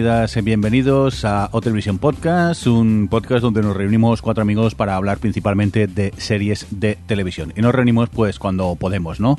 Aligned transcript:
Y 0.00 0.40
bienvenidos 0.40 1.26
a 1.26 1.50
O 1.52 1.60
Televisión 1.60 1.98
Podcast, 1.98 2.66
un 2.66 3.08
podcast 3.10 3.42
donde 3.42 3.60
nos 3.60 3.76
reunimos 3.76 4.22
cuatro 4.22 4.40
amigos 4.40 4.74
para 4.74 4.96
hablar 4.96 5.18
principalmente 5.18 5.88
de 5.88 6.14
series 6.16 6.66
de 6.70 6.96
televisión. 7.06 7.52
Y 7.54 7.60
nos 7.60 7.74
reunimos 7.74 8.08
pues 8.08 8.38
cuando 8.38 8.76
podemos, 8.76 9.20
¿no? 9.20 9.38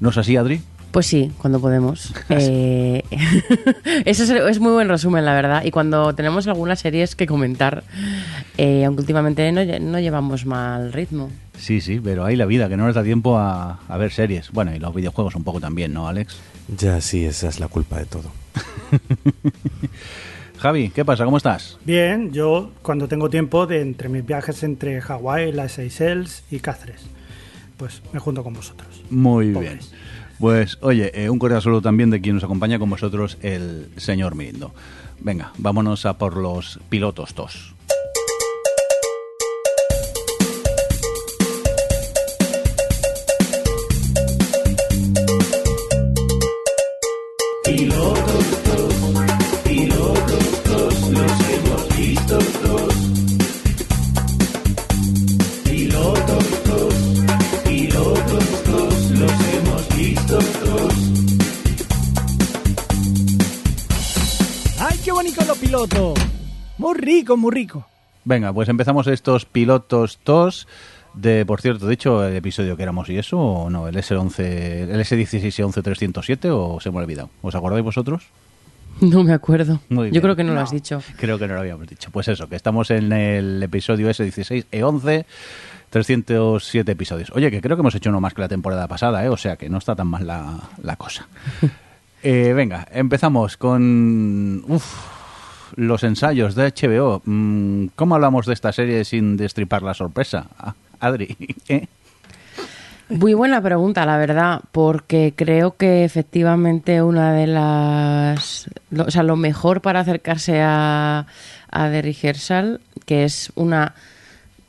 ¿No 0.00 0.08
es 0.08 0.16
así, 0.16 0.34
Adri? 0.38 0.62
Pues 0.92 1.06
sí, 1.06 1.32
cuando 1.38 1.60
podemos. 1.60 2.14
Eh, 2.28 3.02
eso 4.04 4.22
es, 4.24 4.30
es 4.30 4.60
muy 4.60 4.72
buen 4.72 4.88
resumen, 4.88 5.24
la 5.24 5.34
verdad. 5.34 5.64
Y 5.64 5.70
cuando 5.70 6.14
tenemos 6.14 6.46
algunas 6.46 6.80
series 6.80 7.14
que 7.14 7.26
comentar, 7.26 7.84
eh, 8.56 8.84
aunque 8.84 9.00
últimamente 9.00 9.50
no, 9.52 9.64
no 9.80 10.00
llevamos 10.00 10.46
mal 10.46 10.92
ritmo. 10.92 11.30
Sí, 11.58 11.80
sí, 11.80 12.00
pero 12.02 12.24
hay 12.24 12.36
la 12.36 12.46
vida, 12.46 12.68
que 12.68 12.76
no 12.76 12.86
nos 12.86 12.94
da 12.94 13.02
tiempo 13.02 13.38
a, 13.38 13.80
a 13.86 13.96
ver 13.96 14.12
series. 14.12 14.50
Bueno, 14.50 14.74
y 14.74 14.78
los 14.78 14.94
videojuegos 14.94 15.34
un 15.34 15.44
poco 15.44 15.60
también, 15.60 15.92
¿no, 15.92 16.08
Alex? 16.08 16.36
Ya 16.76 17.00
sí, 17.00 17.24
esa 17.24 17.48
es 17.48 17.60
la 17.60 17.68
culpa 17.68 17.98
de 17.98 18.06
todo. 18.06 18.30
Javi, 20.58 20.90
¿qué 20.90 21.04
pasa? 21.04 21.24
¿Cómo 21.24 21.38
estás? 21.38 21.78
Bien, 21.84 22.32
yo 22.32 22.70
cuando 22.82 23.08
tengo 23.08 23.28
tiempo 23.28 23.66
de 23.66 23.80
entre 23.80 24.08
mis 24.08 24.24
viajes 24.24 24.62
entre 24.62 25.00
Hawái, 25.00 25.52
las 25.52 25.72
Seychelles 25.72 26.44
y 26.50 26.60
Cáceres, 26.60 27.02
pues 27.76 28.00
me 28.12 28.20
junto 28.20 28.44
con 28.44 28.54
vosotros. 28.54 29.02
Muy 29.10 29.48
bien. 29.50 29.80
Pues, 30.38 30.78
oye, 30.80 31.10
eh, 31.14 31.30
un 31.30 31.38
cordial 31.38 31.62
saludo 31.62 31.82
también 31.82 32.10
de 32.10 32.20
quien 32.20 32.34
nos 32.36 32.44
acompaña 32.44 32.78
con 32.78 32.90
vosotros, 32.90 33.38
el 33.42 33.88
señor 33.96 34.34
Mirindo. 34.34 34.74
Venga, 35.20 35.52
vámonos 35.58 36.04
a 36.04 36.18
por 36.18 36.36
los 36.36 36.80
pilotos 36.88 37.34
tos. 37.34 37.71
Rico, 67.02 67.36
muy 67.36 67.52
rico. 67.52 67.86
Venga, 68.24 68.52
pues 68.52 68.68
empezamos 68.68 69.06
estos 69.08 69.44
pilotos 69.44 70.18
tos 70.18 70.68
de, 71.14 71.44
por 71.44 71.60
cierto, 71.60 71.86
de 71.86 71.94
hecho, 71.94 72.26
el 72.26 72.36
episodio 72.36 72.76
que 72.76 72.82
éramos 72.82 73.08
y 73.10 73.18
eso, 73.18 73.38
o 73.38 73.70
no, 73.70 73.86
el 73.88 73.96
S11, 73.96 74.38
el 74.38 75.00
S16 75.00 75.44
y 75.44 75.50
11307, 75.50 76.50
o 76.50 76.80
se 76.80 76.90
me 76.90 76.98
ha 76.98 77.02
olvidado. 77.02 77.30
¿Os 77.42 77.54
acordáis 77.54 77.84
vosotros? 77.84 78.28
No 79.00 79.24
me 79.24 79.32
acuerdo. 79.32 79.80
Muy 79.88 80.10
Yo 80.10 80.22
creo 80.22 80.36
que 80.36 80.44
no, 80.44 80.54
lo 80.54 80.60
has 80.60 80.70
dicho. 80.70 81.02
Creo 81.16 81.38
que 81.38 81.48
no 81.48 81.54
lo 81.54 81.60
habíamos 81.60 81.86
dicho. 81.86 82.10
Pues 82.10 82.28
eso, 82.28 82.48
que 82.48 82.56
estamos 82.56 82.90
en 82.90 83.12
el 83.12 83.62
episodio 83.62 84.08
S16 84.08 84.66
e 84.70 84.82
11, 84.82 85.26
307 85.90 86.92
episodios. 86.92 87.30
Oye, 87.34 87.50
que 87.50 87.60
creo 87.60 87.76
que 87.76 87.80
hemos 87.80 87.94
hecho 87.94 88.10
uno 88.10 88.20
más 88.20 88.34
que 88.34 88.42
la 88.42 88.48
temporada 88.48 88.86
pasada, 88.88 89.24
¿eh? 89.24 89.28
O 89.28 89.36
sea 89.36 89.56
que 89.56 89.68
no 89.68 89.78
está 89.78 89.96
tan 89.96 90.06
mal 90.06 90.26
la, 90.26 90.60
la 90.82 90.96
cosa. 90.96 91.28
Eh, 92.24 92.52
venga, 92.52 92.86
empezamos 92.92 93.56
con 93.56 94.62
uf, 94.68 94.84
los 95.76 96.04
ensayos 96.04 96.54
de 96.54 96.72
HBO. 96.72 97.22
Mm, 97.24 97.86
¿Cómo 97.94 98.14
hablamos 98.14 98.46
de 98.46 98.54
esta 98.54 98.72
serie 98.72 99.04
sin 99.04 99.36
destripar 99.36 99.82
la 99.82 99.94
sorpresa? 99.94 100.46
Ah, 100.58 100.74
Adri, 101.00 101.36
¿eh? 101.68 101.86
Muy 103.08 103.34
buena 103.34 103.60
pregunta, 103.60 104.06
la 104.06 104.16
verdad, 104.16 104.62
porque 104.72 105.34
creo 105.36 105.76
que 105.76 106.04
efectivamente 106.04 107.02
una 107.02 107.34
de 107.34 107.46
las. 107.46 108.70
o 108.96 109.10
sea, 109.10 109.22
lo 109.22 109.36
mejor 109.36 109.82
para 109.82 110.00
acercarse 110.00 110.62
a, 110.62 111.26
a 111.70 111.90
The 111.90 112.00
Rehearsal, 112.00 112.80
que 113.04 113.24
es 113.24 113.52
una 113.54 113.94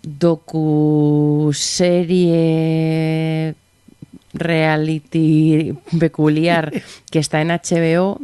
docuserie 0.01 1.55
reality 4.33 5.73
peculiar 5.99 6.73
que 7.11 7.19
está 7.19 7.39
en 7.41 7.49
HBO 7.49 8.19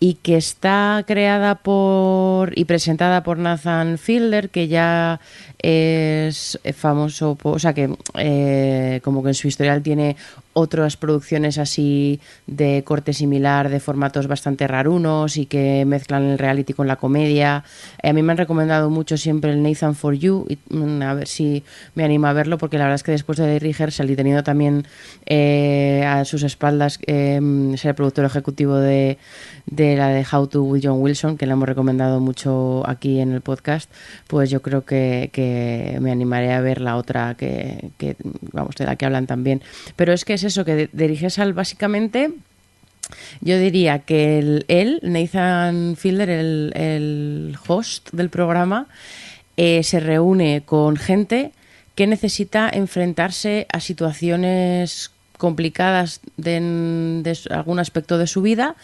y 0.00 0.14
que 0.14 0.36
está 0.36 1.02
creada 1.06 1.56
por 1.56 2.56
y 2.56 2.64
presentada 2.64 3.22
por 3.22 3.38
Nathan 3.38 3.98
Fielder, 3.98 4.50
que 4.50 4.68
ya 4.68 5.20
es 5.58 6.58
famoso, 6.74 7.36
o 7.42 7.58
sea 7.58 7.74
que 7.74 7.94
eh, 8.14 9.00
como 9.02 9.22
que 9.22 9.30
en 9.30 9.34
su 9.34 9.48
historial 9.48 9.82
tiene 9.82 10.16
otras 10.58 10.96
producciones 10.96 11.56
así 11.56 12.20
de 12.46 12.82
corte 12.84 13.12
similar, 13.12 13.68
de 13.68 13.78
formatos 13.78 14.26
bastante 14.26 14.66
rarunos 14.66 15.36
y 15.36 15.46
que 15.46 15.84
mezclan 15.84 16.24
el 16.24 16.38
reality 16.38 16.72
con 16.72 16.88
la 16.88 16.96
comedia. 16.96 17.62
Eh, 18.02 18.10
a 18.10 18.12
mí 18.12 18.22
me 18.22 18.32
han 18.32 18.38
recomendado 18.38 18.90
mucho 18.90 19.16
siempre 19.16 19.52
el 19.52 19.62
Nathan 19.62 19.94
for 19.94 20.14
You, 20.14 20.46
y, 20.48 20.58
mm, 20.74 21.02
a 21.02 21.14
ver 21.14 21.28
si 21.28 21.62
me 21.94 22.04
anima 22.04 22.30
a 22.30 22.32
verlo, 22.32 22.58
porque 22.58 22.76
la 22.76 22.84
verdad 22.84 22.96
es 22.96 23.02
que 23.04 23.12
después 23.12 23.38
de 23.38 23.58
Rehearsal 23.58 24.10
y 24.10 24.16
teniendo 24.16 24.42
también 24.42 24.84
eh, 25.26 26.04
a 26.06 26.24
sus 26.24 26.42
espaldas 26.42 26.98
eh, 27.06 27.40
ser 27.76 27.90
el 27.90 27.94
productor 27.94 28.24
ejecutivo 28.24 28.76
de, 28.76 29.18
de 29.66 29.96
la 29.96 30.08
de 30.08 30.26
How 30.30 30.48
to 30.48 30.62
with 30.64 30.82
John 30.82 31.00
Wilson, 31.00 31.36
que 31.36 31.46
le 31.46 31.52
hemos 31.52 31.68
recomendado 31.68 32.18
mucho 32.18 32.82
aquí 32.86 33.20
en 33.20 33.32
el 33.32 33.42
podcast, 33.42 33.90
pues 34.26 34.50
yo 34.50 34.60
creo 34.60 34.84
que 34.84 35.30
me 36.00 36.10
animaré 36.10 36.52
a 36.52 36.60
ver 36.60 36.80
la 36.80 36.96
otra 36.96 37.34
que, 37.34 37.90
vamos, 38.52 38.74
de 38.76 38.84
la 38.86 38.96
que 38.96 39.06
hablan 39.06 39.26
también. 39.26 39.62
Pero 39.96 40.12
es 40.12 40.24
que 40.24 40.34
es 40.34 40.44
eso, 40.44 40.64
que 40.64 40.88
de 40.92 41.08
Rehearsal 41.08 41.52
básicamente... 41.52 42.30
Yo 43.40 43.58
diría 43.58 44.00
que 44.00 44.38
el- 44.38 44.64
él, 44.68 45.00
Nathan 45.02 45.96
Fielder, 45.96 46.28
el, 46.28 47.56
host 47.66 48.10
del 48.12 48.28
programa, 48.28 48.86
eh, 49.56 49.82
se 49.82 49.98
reúne 50.00 50.62
con 50.64 50.96
gente 50.96 51.52
que 51.94 52.06
necesita 52.06 52.68
enfrentarse 52.70 53.66
a 53.72 53.80
situaciones 53.80 55.10
complicadas 55.38 56.20
de, 56.36 57.34
algún 57.50 57.78
aspecto 57.78 58.18
de 58.18 58.26
su 58.26 58.42
vida 58.42 58.76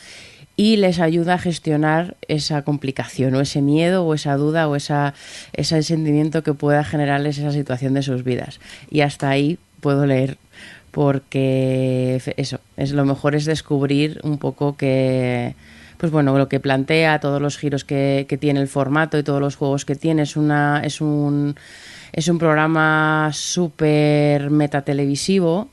y 0.56 0.76
les 0.76 1.00
ayuda 1.00 1.34
a 1.34 1.38
gestionar 1.38 2.16
esa 2.28 2.62
complicación 2.62 3.34
o 3.34 3.40
ese 3.40 3.60
miedo 3.60 4.04
o 4.04 4.14
esa 4.14 4.36
duda 4.36 4.68
o 4.68 4.76
esa, 4.76 5.14
ese 5.52 5.82
sentimiento 5.82 6.42
que 6.42 6.54
pueda 6.54 6.84
generarles 6.84 7.38
esa 7.38 7.52
situación 7.52 7.94
de 7.94 8.02
sus 8.02 8.22
vidas. 8.22 8.60
Y 8.90 9.00
hasta 9.00 9.28
ahí 9.30 9.58
puedo 9.80 10.06
leer 10.06 10.38
porque 10.90 12.22
eso, 12.36 12.60
es 12.76 12.92
lo 12.92 13.04
mejor 13.04 13.34
es 13.34 13.46
descubrir 13.46 14.20
un 14.22 14.38
poco 14.38 14.76
que 14.76 15.56
pues 15.98 16.12
bueno, 16.12 16.36
lo 16.36 16.48
que 16.48 16.60
plantea, 16.60 17.18
todos 17.18 17.40
los 17.40 17.56
giros 17.56 17.84
que, 17.84 18.26
que 18.28 18.36
tiene 18.36 18.60
el 18.60 18.68
formato 18.68 19.16
y 19.16 19.22
todos 19.22 19.40
los 19.40 19.56
juegos 19.56 19.84
que 19.84 19.94
tiene, 19.94 20.22
es 20.22 20.36
una, 20.36 20.82
es 20.84 21.00
un 21.00 21.56
es 22.12 22.28
un 22.28 22.38
programa 22.38 23.30
súper 23.32 24.50
metatelevisivo 24.50 25.68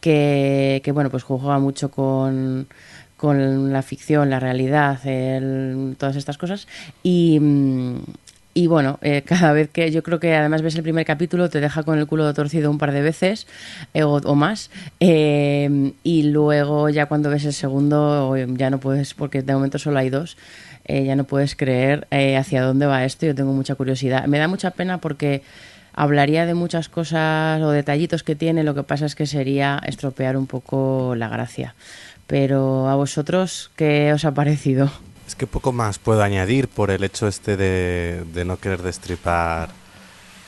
que, 0.00 0.80
que 0.84 0.90
bueno, 0.90 1.08
pues 1.08 1.22
juega 1.22 1.58
mucho 1.60 1.90
con, 1.90 2.66
con 3.24 3.72
la 3.72 3.80
ficción, 3.80 4.28
la 4.28 4.38
realidad, 4.38 4.98
todas 5.96 6.16
estas 6.16 6.36
cosas. 6.36 6.68
Y, 7.02 7.40
mm, 7.40 8.00
y 8.52 8.66
bueno, 8.66 8.98
eh, 9.00 9.22
cada 9.26 9.54
vez 9.54 9.70
que 9.70 9.90
yo 9.90 10.02
creo 10.02 10.20
que 10.20 10.34
además 10.34 10.60
ves 10.60 10.76
el 10.76 10.82
primer 10.82 11.06
capítulo 11.06 11.48
te 11.48 11.62
deja 11.62 11.84
con 11.84 11.98
el 11.98 12.06
culo 12.06 12.34
torcido 12.34 12.70
un 12.70 12.76
par 12.76 12.92
de 12.92 13.00
veces 13.00 13.46
eh, 13.94 14.02
o, 14.02 14.34
más. 14.34 14.70
eh, 15.00 15.94
y 16.02 16.24
luego 16.24 16.90
ya 16.90 17.06
cuando 17.06 17.30
ves 17.30 17.46
el 17.46 17.54
segundo 17.54 18.36
ya 18.36 18.68
no 18.68 18.78
puedes, 18.78 19.14
porque 19.14 19.40
de 19.40 19.54
momento 19.54 19.78
solo 19.78 20.00
hay 20.00 20.10
dos, 20.10 20.36
ya 20.86 21.16
no 21.16 21.24
puedes 21.24 21.56
creer 21.56 22.06
hacia 22.38 22.60
dónde 22.60 22.84
va 22.84 23.06
esto. 23.06 23.24
Yo 23.24 23.34
tengo 23.34 23.54
mucha 23.54 23.74
curiosidad. 23.74 24.26
Me 24.26 24.38
da 24.38 24.48
mucha 24.48 24.72
pena 24.72 24.98
porque 24.98 25.40
hablaría 25.94 26.44
de 26.44 26.52
muchas 26.52 26.90
cosas 26.90 27.62
o 27.62 27.70
detallitos 27.70 28.22
que 28.22 28.34
tiene, 28.34 28.64
lo 28.64 28.74
que 28.74 28.82
pasa 28.82 29.06
es 29.06 29.14
que 29.14 29.26
sería 29.26 29.80
estropear 29.86 30.36
un 30.36 30.46
poco 30.46 31.14
la 31.16 31.28
gracia. 31.28 31.74
Pero 32.26 32.88
a 32.88 32.94
vosotros, 32.96 33.70
¿qué 33.76 34.12
os 34.12 34.24
ha 34.24 34.32
parecido? 34.32 34.90
Es 35.26 35.34
que 35.34 35.46
poco 35.46 35.72
más 35.72 35.98
puedo 35.98 36.22
añadir 36.22 36.68
por 36.68 36.90
el 36.90 37.04
hecho 37.04 37.26
este 37.28 37.56
de, 37.56 38.24
de 38.32 38.44
no 38.44 38.58
querer 38.58 38.82
destripar 38.82 39.70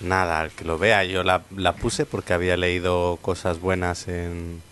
nada 0.01 0.41
al 0.41 0.51
que 0.51 0.65
lo 0.65 0.79
vea. 0.79 1.05
Yo 1.05 1.23
la, 1.23 1.43
la 1.57 1.75
puse 1.75 2.05
porque 2.07 2.33
había 2.35 2.57
leído 2.57 3.19
cosas 3.23 3.61
buenas 3.61 4.09
en 4.09 4.63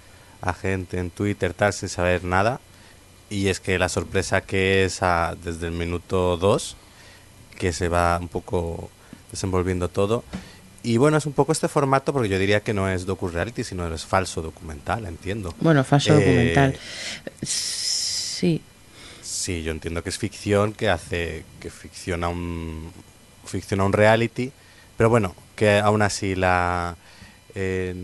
a 0.43 0.53
gente 0.53 0.99
en 0.99 1.09
Twitter 1.11 1.55
tal 1.55 1.73
sin 1.73 1.89
saber 1.89 2.23
nada 2.25 2.61
Y 3.31 3.49
es 3.49 3.61
que 3.61 3.79
la 3.79 3.89
sorpresa 3.89 4.43
que 4.43 4.85
es 4.85 5.03
a- 5.03 5.35
desde 5.43 5.67
el 5.69 5.73
minuto 5.73 6.37
2, 6.37 6.77
que 7.59 7.73
se 7.73 7.89
va 7.89 8.19
un 8.21 8.29
poco 8.29 8.91
desenvolviendo 9.31 9.89
todo. 9.89 10.23
Y 10.85 10.99
bueno, 10.99 11.17
es 11.17 11.25
un 11.27 11.33
poco 11.33 11.51
este 11.51 11.67
formato, 11.67 12.13
porque 12.13 12.29
yo 12.29 12.39
diría 12.39 12.61
que 12.63 12.75
no 12.75 12.89
es 12.89 13.07
docu-reality, 13.07 13.65
sino 13.65 13.93
es 13.93 14.05
falso 14.05 14.43
documental, 14.43 15.07
entiendo. 15.07 15.55
Bueno, 15.61 15.83
falso 15.83 16.13
Eh, 16.13 16.21
documental. 16.21 16.79
Sí. 17.43 18.61
Sí, 19.23 19.63
yo 19.63 19.73
entiendo 19.73 20.03
que 20.03 20.11
es 20.11 20.19
ficción, 20.19 20.73
que 20.73 20.89
hace 20.91 21.45
que 21.61 21.71
ficciona 21.71 22.29
un 22.29 22.93
ficciona 23.47 23.85
un 23.85 23.93
reality, 23.93 24.53
pero 24.97 25.11
bueno, 25.11 25.35
que 25.57 25.79
aún 25.79 26.03
así 26.03 26.35
la 26.35 26.97
eh, 27.55 27.95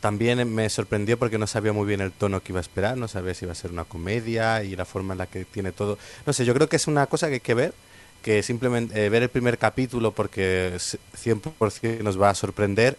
también 0.00 0.52
me 0.52 0.68
sorprendió 0.70 1.18
porque 1.18 1.38
no 1.38 1.46
sabía 1.46 1.72
muy 1.72 1.86
bien 1.86 2.00
el 2.00 2.12
tono 2.12 2.40
que 2.42 2.52
iba 2.52 2.58
a 2.58 2.62
esperar, 2.62 2.96
no 2.96 3.06
sabía 3.08 3.34
si 3.34 3.44
iba 3.44 3.52
a 3.52 3.56
ser 3.56 3.70
una 3.72 3.84
comedia 3.84 4.62
y 4.64 4.74
la 4.76 4.84
forma 4.84 5.14
en 5.14 5.18
la 5.18 5.26
que 5.26 5.44
tiene 5.44 5.72
todo. 5.72 5.98
No 6.26 6.32
sé, 6.32 6.44
yo 6.44 6.54
creo 6.54 6.68
que 6.68 6.76
es 6.76 6.86
una 6.86 7.06
cosa 7.06 7.28
que 7.28 7.34
hay 7.34 7.40
que 7.40 7.54
ver, 7.54 7.74
que 8.22 8.42
simplemente 8.42 9.04
eh, 9.06 9.08
ver 9.08 9.22
el 9.22 9.28
primer 9.28 9.58
capítulo 9.58 10.12
porque 10.12 10.72
s- 10.76 10.98
100% 11.14 12.02
nos 12.02 12.20
va 12.20 12.30
a 12.30 12.34
sorprender 12.34 12.96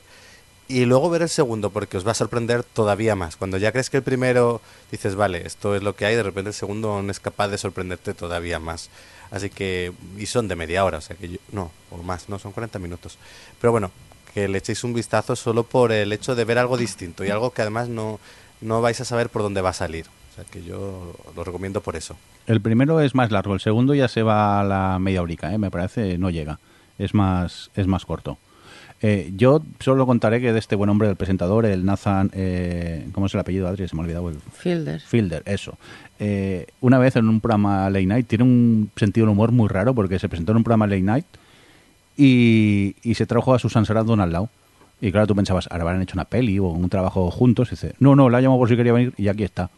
y 0.68 0.86
luego 0.86 1.10
ver 1.10 1.22
el 1.24 1.30
segundo 1.30 1.70
porque 1.70 1.98
os 1.98 2.08
va 2.08 2.12
a 2.12 2.16
sorprender 2.16 2.64
todavía 2.64 3.16
más. 3.16 3.36
Cuando 3.36 3.58
ya 3.58 3.72
crees 3.72 3.90
que 3.90 3.98
el 3.98 4.04
primero 4.04 4.62
dices, 4.90 5.16
vale, 5.16 5.46
esto 5.46 5.76
es 5.76 5.84
lo 5.84 5.96
que 5.96 6.06
hay, 6.06 6.16
de 6.16 6.24
repente 6.24 6.50
el 6.50 6.54
segundo 6.54 6.92
aún 6.94 7.10
es 7.10 7.20
capaz 7.20 7.50
de 7.50 7.58
sorprenderte 7.58 8.14
todavía 8.14 8.60
más. 8.60 8.90
Así 9.32 9.50
que, 9.50 9.92
y 10.18 10.26
son 10.26 10.48
de 10.48 10.56
media 10.56 10.84
hora, 10.86 10.98
o 10.98 11.02
sea 11.02 11.16
que 11.16 11.30
yo, 11.30 11.38
no, 11.52 11.72
o 11.90 11.98
más, 12.04 12.30
no, 12.30 12.40
son 12.40 12.52
40 12.54 12.80
minutos. 12.80 13.18
Pero 13.60 13.72
bueno, 13.72 13.92
que 14.34 14.48
le 14.48 14.58
echéis 14.60 14.84
un 14.84 14.94
vistazo 14.94 15.36
solo 15.36 15.64
por 15.64 15.92
el 15.92 16.12
hecho 16.14 16.36
de 16.36 16.46
ver 16.46 16.58
algo 16.58 16.78
distinto 16.78 17.24
y 17.26 17.30
algo 17.30 17.52
que 17.52 17.62
además 17.62 17.90
no, 17.90 18.20
no 18.62 18.82
vais 18.82 19.00
a 19.02 19.06
saber 19.06 19.30
por 19.30 19.42
dónde 19.42 19.62
va 19.62 19.70
a 19.70 19.74
salir. 19.74 20.06
Sea 20.42 20.52
que 20.52 20.64
yo 20.64 21.14
lo 21.36 21.44
recomiendo 21.44 21.82
por 21.82 21.96
eso. 21.96 22.16
El 22.48 22.62
primero 22.62 23.00
es 23.02 23.16
más 23.16 23.32
largo, 23.32 23.54
el 23.54 23.60
segundo 23.60 23.94
ya 23.94 24.08
se 24.08 24.24
va 24.24 24.60
a 24.60 24.64
la 24.64 25.00
media 25.00 25.22
horica, 25.22 25.54
¿eh? 25.54 25.58
me 25.58 25.72
parece, 25.72 26.18
no 26.18 26.30
llega. 26.30 26.60
Es 26.98 27.14
más, 27.14 27.72
es 27.76 27.88
más 27.88 28.06
corto. 28.06 28.38
Eh, 29.04 29.32
yo 29.36 29.64
solo 29.80 30.06
contaré 30.06 30.42
que 30.42 30.54
de 30.54 30.60
este 30.60 30.76
buen 30.76 30.90
hombre 30.90 31.08
del 31.08 31.18
presentador, 31.18 31.66
el 31.66 31.86
Nathan, 31.86 32.30
eh, 32.34 33.08
¿cómo 33.14 33.26
es 33.26 33.34
el 33.34 33.40
apellido, 33.40 33.68
Adri? 33.68 33.88
Se 33.88 33.96
me 33.96 34.02
ha 34.02 34.06
olvidado. 34.06 34.30
El 34.30 34.38
Fielder. 34.40 35.00
Fielder, 35.02 35.42
eso. 35.46 35.78
Eh, 36.20 36.68
una 36.82 37.00
vez 37.00 37.16
en 37.16 37.28
un 37.28 37.42
programa 37.42 37.90
late 37.90 38.06
night, 38.06 38.28
tiene 38.28 38.44
un 38.44 38.92
sentido 38.96 39.26
del 39.26 39.34
humor 39.34 39.52
muy 39.52 39.68
raro 39.70 39.96
porque 39.96 40.20
se 40.20 40.30
presentó 40.30 40.52
en 40.52 40.58
un 40.58 40.64
programa 40.64 40.86
late 40.86 41.02
night 41.02 41.26
y, 42.16 42.96
y 43.02 43.16
se 43.16 43.26
trajo 43.26 43.56
a 43.56 43.60
Susan 43.60 43.86
Sarandon 43.86 44.22
al 44.22 44.32
lado. 44.32 44.50
Y 45.02 45.12
claro, 45.12 45.26
tú 45.26 45.36
pensabas, 45.36 45.68
ahora 45.72 45.84
habrán 45.84 46.02
hecho 46.04 46.16
una 46.16 46.26
peli 46.26 46.60
o 46.60 46.66
un 46.66 46.90
trabajo 46.90 47.32
juntos. 47.32 47.70
Y 47.70 47.72
dice, 47.72 47.96
no, 47.98 48.16
no, 48.16 48.30
la 48.30 48.40
llamado 48.40 48.60
por 48.60 48.70
si 48.70 48.76
quería 48.76 48.94
venir 48.94 49.14
y 49.18 49.30
aquí 49.30 49.44
está. 49.44 49.72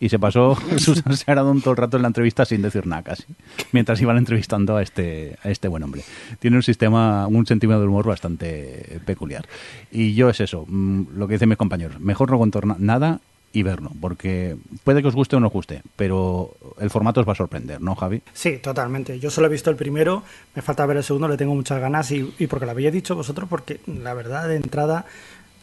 Y 0.00 0.08
se 0.08 0.18
pasó 0.18 0.56
Susan 0.78 1.16
Sarandon 1.16 1.60
todo 1.62 1.70
el 1.72 1.76
rato 1.78 1.96
en 1.96 2.02
la 2.02 2.08
entrevista 2.08 2.44
sin 2.44 2.62
decir 2.62 2.86
nada 2.86 3.02
casi, 3.02 3.24
mientras 3.72 4.00
iban 4.00 4.18
entrevistando 4.18 4.76
a 4.76 4.82
este, 4.82 5.38
a 5.42 5.50
este 5.50 5.68
buen 5.68 5.82
hombre. 5.82 6.02
Tiene 6.40 6.56
un 6.56 6.62
sistema, 6.62 7.26
un 7.26 7.46
sentido 7.46 7.78
del 7.80 7.88
humor 7.88 8.06
bastante 8.06 9.00
peculiar. 9.06 9.46
Y 9.90 10.14
yo 10.14 10.28
es 10.28 10.40
eso, 10.40 10.64
mm, 10.68 11.16
lo 11.16 11.26
que 11.28 11.34
dicen 11.34 11.48
mis 11.48 11.58
compañeros, 11.58 12.00
mejor 12.00 12.30
no 12.30 12.38
contar 12.38 12.66
na- 12.66 12.76
nada 12.78 13.20
y 13.52 13.62
verlo, 13.62 13.92
porque 14.00 14.56
puede 14.82 15.00
que 15.00 15.06
os 15.06 15.14
guste 15.14 15.36
o 15.36 15.40
no 15.40 15.46
os 15.46 15.52
guste, 15.52 15.82
pero 15.94 16.56
el 16.80 16.90
formato 16.90 17.20
os 17.20 17.28
va 17.28 17.32
a 17.34 17.36
sorprender, 17.36 17.80
¿no, 17.80 17.94
Javi? 17.94 18.20
Sí, 18.32 18.58
totalmente. 18.58 19.20
Yo 19.20 19.30
solo 19.30 19.46
he 19.46 19.50
visto 19.50 19.70
el 19.70 19.76
primero, 19.76 20.24
me 20.56 20.60
falta 20.62 20.84
ver 20.86 20.96
el 20.96 21.04
segundo, 21.04 21.28
le 21.28 21.36
tengo 21.36 21.54
muchas 21.54 21.80
ganas 21.80 22.10
y, 22.10 22.34
y 22.40 22.48
porque 22.48 22.64
lo 22.66 22.72
habéis 22.72 22.92
dicho 22.92 23.14
vosotros, 23.14 23.48
porque 23.48 23.78
la 23.86 24.12
verdad 24.12 24.48
de 24.48 24.56
entrada 24.56 25.06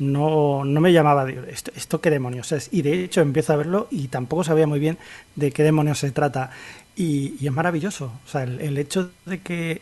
no, 0.02 0.66
no 0.66 0.82
me 0.82 0.92
llamaba, 0.92 1.26
digo, 1.26 1.44
¿esto, 1.44 1.72
¿esto 1.76 2.02
qué 2.02 2.10
demonios 2.10 2.52
es? 2.52 2.70
Y 2.72 2.82
de 2.82 3.04
hecho 3.04 3.22
empiezo 3.22 3.54
a 3.54 3.56
verlo 3.56 3.88
y 3.92 4.08
tampoco 4.08 4.44
sabía 4.44 4.66
muy 4.66 4.80
bien 4.80 4.98
de 5.36 5.52
qué 5.52 5.62
demonios 5.62 6.00
se 6.00 6.10
trata. 6.10 6.50
Y, 6.96 7.46
es 7.46 7.52
maravilloso, 7.54 8.12
o 8.26 8.28
sea, 8.28 8.44
el, 8.44 8.78
hecho 8.80 9.12
de 9.26 9.42
que 9.42 9.82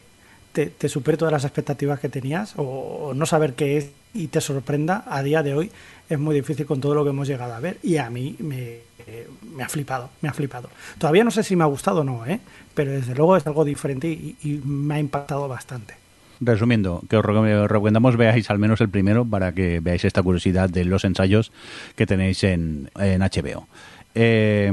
te, 0.52 0.90
supere 0.90 1.18
todas 1.18 1.32
las 1.32 1.46
expectativas 1.46 2.02
que 2.02 2.10
tenías 2.10 2.54
o, 2.58 3.14
no 3.16 3.26
saber 3.26 3.54
qué 3.54 3.78
es 3.78 3.92
y 4.14 4.28
te 4.28 4.42
sorprenda 4.42 5.06
a 5.08 5.24
día 5.24 5.42
de 5.42 5.54
hoy 5.54 5.72
es 6.10 6.20
muy 6.20 6.36
difícil 6.36 6.66
con 6.66 6.82
todo 6.82 6.96
lo 6.96 7.06
que 7.06 7.12
hemos 7.12 7.28
llegado 7.28 7.54
a 7.54 7.60
ver 7.62 7.78
y 7.82 7.96
a 7.96 8.10
mí 8.10 8.36
me, 8.40 8.80
ha 9.64 9.70
flipado, 9.70 10.10
me 10.20 10.28
ha 10.28 10.34
flipado. 10.34 10.70
Todavía 10.98 11.24
no 11.24 11.32
sé 11.32 11.44
si 11.44 11.56
me 11.56 11.64
ha 11.64 11.68
gustado 11.68 12.02
o 12.02 12.04
no, 12.04 12.26
¿eh? 12.26 12.42
pero 12.74 12.92
desde 12.92 13.16
luego 13.16 13.38
es 13.38 13.48
algo 13.48 13.64
diferente 13.64 14.10
y 14.10 14.62
me 14.66 14.96
ha 14.96 15.00
impactado 15.00 15.48
bastante. 15.48 16.09
Resumiendo, 16.42 17.02
que 17.10 17.18
os 17.18 17.26
re- 17.26 17.68
recomendamos 17.68 18.16
veáis 18.16 18.50
al 18.50 18.60
menos 18.60 18.80
el 18.82 18.90
primero 18.90 19.26
para 19.26 19.52
que 19.54 19.80
veáis 19.82 20.06
esta 20.06 20.24
curiosidad 20.24 20.70
de 20.70 20.86
los 20.86 21.04
ensayos 21.04 21.52
que 21.96 22.06
tenéis 22.06 22.44
en, 22.44 22.90
HBO. 22.96 23.68
Eh, 24.16 24.72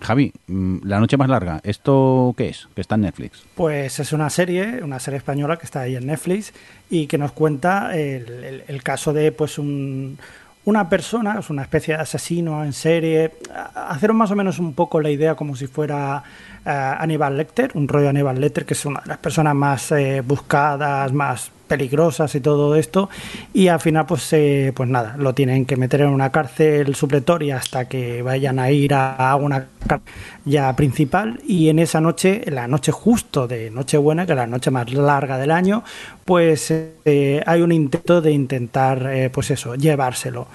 Javi, 0.00 0.32
mm, 0.48 0.78
La 0.84 1.00
Noche 1.00 1.16
Más 1.16 1.28
Larga, 1.30 1.60
¿esto 1.64 2.34
qué 2.36 2.48
es? 2.48 2.68
Que 2.74 2.80
está 2.82 2.94
en 2.96 3.02
Netflix. 3.02 3.42
Pues 3.54 3.98
es 4.00 4.12
una 4.12 4.28
serie, 4.28 4.80
una 4.82 4.98
serie 5.00 5.16
española 5.18 5.56
que 5.56 5.64
está 5.64 5.80
ahí 5.80 5.96
en 5.96 6.06
Netflix 6.06 6.52
y 6.90 7.06
que 7.06 7.16
nos 7.16 7.32
cuenta 7.32 7.96
el- 7.96 8.64
el 8.68 8.82
caso 8.82 9.12
de 9.14 9.32
pues 9.32 9.58
un, 9.58 10.18
una 10.66 10.88
persona, 10.88 11.38
es 11.38 11.50
una 11.50 11.62
especie 11.62 11.94
de 11.94 12.02
asesino 12.02 12.64
en 12.64 12.72
serie. 12.72 13.32
Haceros 13.74 14.16
más 14.16 14.30
o 14.30 14.36
menos 14.36 14.58
un 14.58 14.74
poco 14.74 15.00
la 15.00 15.10
idea 15.10 15.34
como 15.34 15.56
si 15.56 15.66
fuera 15.66 16.22
eh, 16.64 16.70
Aníbal 16.70 17.36
Lecter, 17.36 17.72
un 17.74 17.86
rollo 17.86 18.08
Aníbal 18.08 18.40
Lecter, 18.40 18.64
que 18.64 18.74
es 18.74 18.84
una 18.86 19.00
de 19.00 19.08
las 19.08 19.18
personas 19.18 19.54
más 19.54 19.92
eh, 19.92 20.22
buscadas, 20.22 21.12
más 21.12 21.50
peligrosas 21.66 22.34
y 22.34 22.40
todo 22.40 22.74
esto 22.76 23.08
y 23.52 23.68
al 23.68 23.80
final 23.80 24.06
pues 24.06 24.32
eh, 24.32 24.72
pues 24.74 24.88
nada 24.88 25.16
lo 25.18 25.34
tienen 25.34 25.66
que 25.66 25.76
meter 25.76 26.02
en 26.02 26.08
una 26.08 26.30
cárcel 26.30 26.94
supletoria 26.94 27.56
hasta 27.56 27.88
que 27.88 28.22
vayan 28.22 28.58
a 28.58 28.70
ir 28.70 28.94
a, 28.94 29.14
a 29.30 29.36
una 29.36 29.66
cárcel 29.86 30.12
ya 30.44 30.74
principal 30.76 31.40
y 31.46 31.68
en 31.68 31.78
esa 31.78 32.00
noche 32.00 32.42
la 32.46 32.68
noche 32.68 32.92
justo 32.92 33.48
de 33.48 33.70
Nochebuena 33.70 34.26
que 34.26 34.32
es 34.32 34.36
la 34.36 34.46
noche 34.46 34.70
más 34.70 34.92
larga 34.92 35.38
del 35.38 35.50
año 35.50 35.84
pues 36.24 36.72
eh, 37.04 37.42
hay 37.44 37.60
un 37.60 37.72
intento 37.72 38.20
de 38.20 38.32
intentar 38.32 39.10
eh, 39.12 39.30
pues 39.30 39.50
eso 39.50 39.74
llevárselo. 39.74 40.46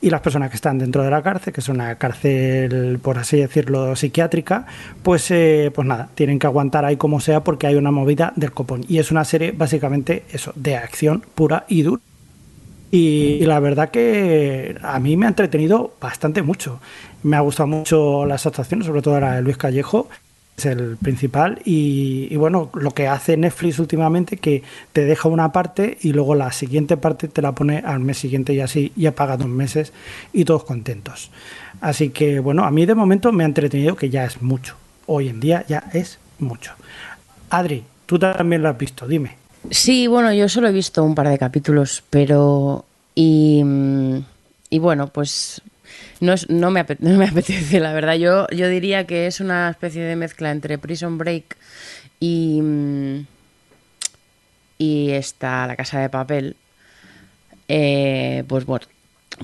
Y 0.00 0.10
las 0.10 0.20
personas 0.20 0.50
que 0.50 0.56
están 0.56 0.78
dentro 0.78 1.02
de 1.02 1.10
la 1.10 1.22
cárcel 1.22 1.52
que 1.52 1.60
es 1.60 1.68
una 1.68 1.96
cárcel 1.96 2.98
por 3.02 3.18
así 3.18 3.38
decirlo 3.38 3.96
psiquiátrica 3.96 4.66
pues 5.02 5.30
eh, 5.30 5.72
pues 5.74 5.86
nada 5.86 6.08
tienen 6.14 6.38
que 6.38 6.46
aguantar 6.46 6.84
ahí 6.84 6.96
como 6.96 7.20
sea 7.20 7.42
porque 7.42 7.66
hay 7.66 7.74
una 7.74 7.90
movida 7.90 8.32
del 8.36 8.52
copón. 8.52 8.84
Y 8.88 8.98
es 8.98 9.10
una 9.10 9.24
serie 9.24 9.52
básicamente 9.52 10.24
eso 10.30 10.52
de 10.56 10.76
acción 10.76 11.22
pura 11.34 11.64
y 11.68 11.82
dura 11.82 12.02
y, 12.90 13.40
la 13.44 13.60
verdad 13.60 13.90
que 13.90 14.76
a 14.82 14.98
mí 15.00 15.16
me 15.16 15.26
ha 15.26 15.28
entretenido 15.28 15.94
bastante 16.00 16.42
mucho. 16.42 16.80
Me 17.22 17.36
ha 17.36 17.40
gustado 17.40 17.66
mucho 17.66 18.24
las 18.26 18.46
actuaciones, 18.46 18.86
sobre 18.86 19.02
todo 19.02 19.20
la 19.20 19.36
de 19.36 19.42
Luis 19.42 19.56
Callejo, 19.56 20.08
es 20.56 20.66
el 20.66 20.96
principal. 20.96 21.60
Y, 21.64 22.28
y 22.30 22.36
bueno, 22.36 22.70
lo 22.74 22.92
que 22.92 23.08
hace 23.08 23.36
Netflix 23.36 23.78
últimamente, 23.78 24.36
que 24.36 24.62
te 24.92 25.04
deja 25.04 25.28
una 25.28 25.52
parte 25.52 25.98
y 26.00 26.12
luego 26.12 26.34
la 26.34 26.52
siguiente 26.52 26.96
parte 26.96 27.28
te 27.28 27.42
la 27.42 27.52
pone 27.52 27.78
al 27.78 28.00
mes 28.00 28.18
siguiente 28.18 28.54
y 28.54 28.60
así 28.60 28.92
ya 28.96 29.12
paga 29.12 29.36
dos 29.36 29.48
meses 29.48 29.92
y 30.32 30.44
todos 30.44 30.64
contentos. 30.64 31.30
Así 31.80 32.10
que 32.10 32.38
bueno, 32.38 32.64
a 32.64 32.70
mí 32.70 32.86
de 32.86 32.94
momento 32.94 33.32
me 33.32 33.44
ha 33.44 33.46
entretenido, 33.46 33.96
que 33.96 34.10
ya 34.10 34.24
es 34.24 34.40
mucho. 34.40 34.76
Hoy 35.06 35.28
en 35.28 35.40
día 35.40 35.64
ya 35.68 35.84
es 35.92 36.18
mucho. 36.38 36.72
Adri, 37.50 37.84
tú 38.06 38.18
también 38.18 38.62
lo 38.62 38.68
has 38.68 38.78
visto, 38.78 39.06
dime. 39.06 39.45
Sí, 39.70 40.06
bueno, 40.06 40.32
yo 40.32 40.48
solo 40.48 40.68
he 40.68 40.72
visto 40.72 41.02
un 41.04 41.14
par 41.14 41.28
de 41.28 41.38
capítulos, 41.38 42.02
pero. 42.10 42.84
Y, 43.14 43.62
mm, 43.64 44.18
y 44.70 44.78
bueno, 44.78 45.08
pues. 45.08 45.60
No, 46.20 46.32
es, 46.32 46.48
no, 46.48 46.70
me 46.70 46.80
apetece, 46.80 47.08
no 47.12 47.18
me 47.18 47.26
apetece, 47.26 47.80
la 47.80 47.92
verdad. 47.92 48.14
Yo, 48.14 48.46
yo 48.48 48.68
diría 48.68 49.06
que 49.06 49.26
es 49.26 49.40
una 49.40 49.68
especie 49.70 50.02
de 50.02 50.16
mezcla 50.16 50.50
entre 50.50 50.78
Prison 50.78 51.18
Break 51.18 51.56
y. 52.20 52.60
mm, 52.62 53.26
Y 54.78 55.10
esta, 55.12 55.66
La 55.66 55.76
Casa 55.76 56.00
de 56.00 56.08
Papel. 56.10 56.56
Eh, 57.68 58.44
pues 58.46 58.64
bueno, 58.64 58.86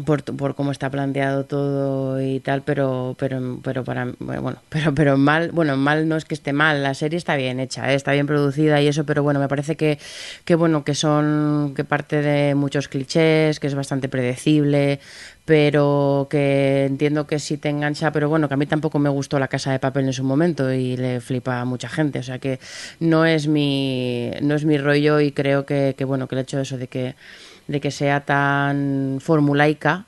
por, 0.04 0.22
por 0.22 0.54
cómo 0.54 0.72
está 0.72 0.90
planteado 0.90 1.44
todo 1.44 2.20
y 2.22 2.40
tal, 2.40 2.62
pero 2.62 3.14
pero 3.18 3.60
pero 3.62 3.84
para 3.84 4.12
bueno, 4.18 4.56
pero 4.68 4.94
pero 4.94 5.16
mal, 5.16 5.50
bueno, 5.52 5.76
mal 5.76 6.08
no 6.08 6.16
es 6.16 6.24
que 6.24 6.34
esté 6.34 6.52
mal, 6.52 6.82
la 6.82 6.94
serie 6.94 7.18
está 7.18 7.36
bien 7.36 7.60
hecha, 7.60 7.92
¿eh? 7.92 7.94
está 7.94 8.12
bien 8.12 8.26
producida 8.26 8.80
y 8.80 8.88
eso, 8.88 9.04
pero 9.04 9.22
bueno, 9.22 9.40
me 9.40 9.48
parece 9.48 9.76
que 9.76 9.98
que 10.44 10.54
bueno, 10.54 10.84
que 10.84 10.94
son 10.94 11.74
que 11.76 11.84
parte 11.84 12.22
de 12.22 12.54
muchos 12.54 12.88
clichés, 12.88 13.60
que 13.60 13.66
es 13.66 13.74
bastante 13.74 14.08
predecible, 14.08 15.00
pero 15.44 16.26
que 16.30 16.86
entiendo 16.86 17.26
que 17.26 17.38
sí 17.38 17.58
te 17.58 17.68
engancha, 17.68 18.12
pero 18.12 18.28
bueno, 18.28 18.48
que 18.48 18.54
a 18.54 18.56
mí 18.56 18.66
tampoco 18.66 18.98
me 18.98 19.10
gustó 19.10 19.38
La 19.38 19.48
Casa 19.48 19.72
de 19.72 19.78
Papel 19.78 20.06
en 20.06 20.12
su 20.12 20.24
momento 20.24 20.72
y 20.72 20.96
le 20.96 21.20
flipa 21.20 21.60
a 21.60 21.64
mucha 21.64 21.88
gente, 21.88 22.20
o 22.20 22.22
sea 22.22 22.38
que 22.38 22.60
no 23.00 23.26
es 23.26 23.46
mi 23.48 24.30
no 24.42 24.54
es 24.54 24.64
mi 24.64 24.78
rollo 24.78 25.20
y 25.20 25.32
creo 25.32 25.66
que 25.66 25.94
que 25.96 26.04
bueno, 26.04 26.28
que 26.28 26.34
el 26.36 26.40
hecho 26.42 26.56
de 26.56 26.62
eso 26.62 26.78
de 26.78 26.88
que 26.88 27.14
de 27.68 27.80
que 27.80 27.90
sea 27.90 28.20
tan 28.20 29.18
formulaica, 29.20 30.04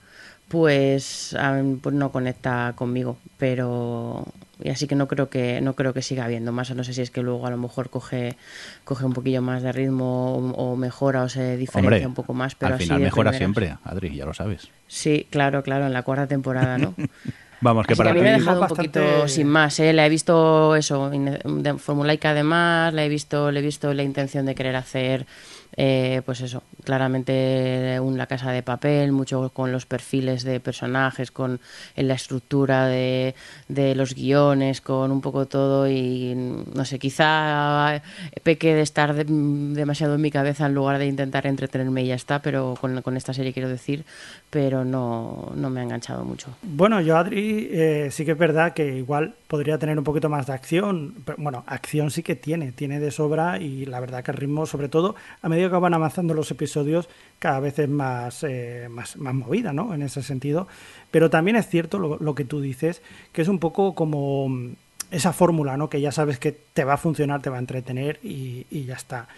pues, 0.48 1.36
pues 1.82 1.94
no 1.94 2.10
conecta 2.12 2.72
conmigo. 2.76 3.16
Pero 3.38 4.26
y 4.62 4.70
así 4.70 4.86
que 4.86 4.94
no 4.94 5.08
creo 5.08 5.28
que 5.28 5.60
no 5.60 5.74
creo 5.74 5.92
que 5.92 6.02
siga 6.02 6.24
habiendo 6.24 6.52
más. 6.52 6.74
No 6.74 6.84
sé 6.84 6.94
si 6.94 7.02
es 7.02 7.10
que 7.10 7.22
luego 7.22 7.46
a 7.46 7.50
lo 7.50 7.56
mejor 7.56 7.90
coge 7.90 8.36
coge 8.84 9.04
un 9.04 9.12
poquillo 9.12 9.42
más 9.42 9.62
de 9.62 9.72
ritmo 9.72 10.36
o, 10.36 10.50
o 10.72 10.76
mejora 10.76 11.22
o 11.22 11.28
se 11.28 11.56
diferencia 11.56 11.88
Hombre, 11.90 12.06
un 12.06 12.14
poco 12.14 12.34
más. 12.34 12.54
Pero 12.54 12.68
al 12.68 12.74
así 12.74 12.84
final 12.84 12.98
de 13.00 13.04
mejora 13.06 13.30
primeras. 13.32 13.38
siempre, 13.38 13.76
Adri, 13.84 14.14
ya 14.14 14.26
lo 14.26 14.34
sabes. 14.34 14.68
Sí, 14.86 15.26
claro, 15.30 15.62
claro, 15.62 15.86
en 15.86 15.92
la 15.92 16.02
cuarta 16.02 16.26
temporada, 16.26 16.78
¿no? 16.78 16.94
Vamos, 17.60 17.86
que 17.86 17.94
Así 17.94 18.02
que 18.02 18.04
para 18.04 18.10
a 18.10 18.14
mí 18.14 18.20
me 18.20 18.28
ha 18.28 18.32
dejado 18.38 18.60
un 18.60 18.68
bastante- 18.68 19.00
poquito 19.00 19.28
sin 19.28 19.46
más, 19.48 19.80
¿eh? 19.80 19.92
La 19.94 20.04
he 20.04 20.08
visto 20.10 20.76
eso, 20.76 21.08
de 21.10 21.78
formulaica 21.78 22.30
además, 22.30 22.92
la 22.92 23.04
he 23.04 23.08
visto, 23.08 23.50
le 23.50 23.60
he 23.60 23.62
visto 23.62 23.94
la 23.94 24.02
intención 24.02 24.44
de 24.44 24.54
querer 24.54 24.76
hacer, 24.76 25.24
eh, 25.76 26.22
pues 26.24 26.40
eso, 26.40 26.62
claramente 26.84 27.98
La 28.14 28.26
Casa 28.26 28.50
de 28.52 28.62
Papel, 28.62 29.12
mucho 29.12 29.50
con 29.50 29.72
los 29.72 29.86
perfiles 29.86 30.44
de 30.44 30.60
personajes, 30.60 31.30
con 31.30 31.60
en 31.96 32.08
la 32.08 32.14
estructura 32.14 32.86
de, 32.86 33.34
de 33.68 33.94
los 33.94 34.14
guiones, 34.14 34.80
con 34.80 35.10
un 35.10 35.20
poco 35.20 35.46
todo 35.46 35.88
y 35.88 36.34
no 36.74 36.84
sé, 36.84 36.98
quizá 36.98 38.02
peque 38.42 38.74
de 38.74 38.82
estar 38.82 39.14
de- 39.14 39.24
demasiado 39.26 40.14
en 40.14 40.20
mi 40.20 40.30
cabeza 40.30 40.66
en 40.66 40.74
lugar 40.74 40.98
de 40.98 41.06
intentar 41.06 41.46
entretenerme 41.46 42.02
y 42.02 42.06
ya 42.08 42.14
está, 42.14 42.40
pero 42.40 42.74
con, 42.80 43.02
con 43.02 43.16
esta 43.16 43.32
serie 43.34 43.52
quiero 43.52 43.68
decir, 43.68 44.04
pero 44.50 44.84
no, 44.84 45.52
no 45.56 45.70
me 45.70 45.80
ha 45.80 45.82
enganchado 45.82 46.24
mucho. 46.24 46.48
Bueno, 46.62 47.00
yo 47.00 47.16
Adri 47.16 47.68
eh, 47.72 48.08
sí 48.10 48.24
que 48.24 48.32
es 48.32 48.38
verdad 48.38 48.72
que 48.74 48.96
igual 48.96 49.34
podría 49.48 49.78
tener 49.78 49.98
un 49.98 50.04
poquito 50.04 50.28
más 50.28 50.46
de 50.46 50.52
acción. 50.52 51.14
Pero, 51.24 51.36
bueno, 51.40 51.64
acción 51.66 52.10
sí 52.10 52.22
que 52.22 52.36
tiene, 52.36 52.72
tiene 52.72 53.00
de 53.00 53.10
sobra 53.10 53.58
y 53.58 53.86
la 53.86 54.00
verdad 54.00 54.22
que 54.22 54.30
el 54.30 54.36
ritmo, 54.36 54.66
sobre 54.66 54.88
todo 54.88 55.14
a 55.42 55.48
medida 55.48 55.63
que 55.70 55.76
van 55.76 55.94
avanzando 55.94 56.34
los 56.34 56.50
episodios, 56.50 57.08
cada 57.38 57.60
vez 57.60 57.78
es 57.78 57.88
más, 57.88 58.44
eh, 58.44 58.88
más, 58.90 59.16
más 59.16 59.34
movida, 59.34 59.72
¿no? 59.72 59.94
En 59.94 60.02
ese 60.02 60.22
sentido. 60.22 60.66
Pero 61.10 61.30
también 61.30 61.56
es 61.56 61.68
cierto 61.68 61.98
lo, 61.98 62.34
que 62.34 62.44
tú 62.44 62.60
dices, 62.60 63.02
que 63.32 63.42
es 63.42 63.48
un 63.48 63.58
poco 63.58 63.94
como 63.94 64.48
mm, 64.48 64.72
esa 65.10 65.32
fórmula, 65.32 65.76
¿no? 65.76 65.88
Que 65.88 66.00
ya 66.00 66.12
sabes 66.12 66.38
que 66.38 66.52
te 66.52 66.84
va 66.84 66.94
a 66.94 66.98
funcionar, 66.98 67.42
te 67.42 67.50
va 67.50 67.56
a 67.56 67.60
entretener 67.60 68.18
y 68.22 68.84
ya 68.84 68.94
está. 68.94 69.28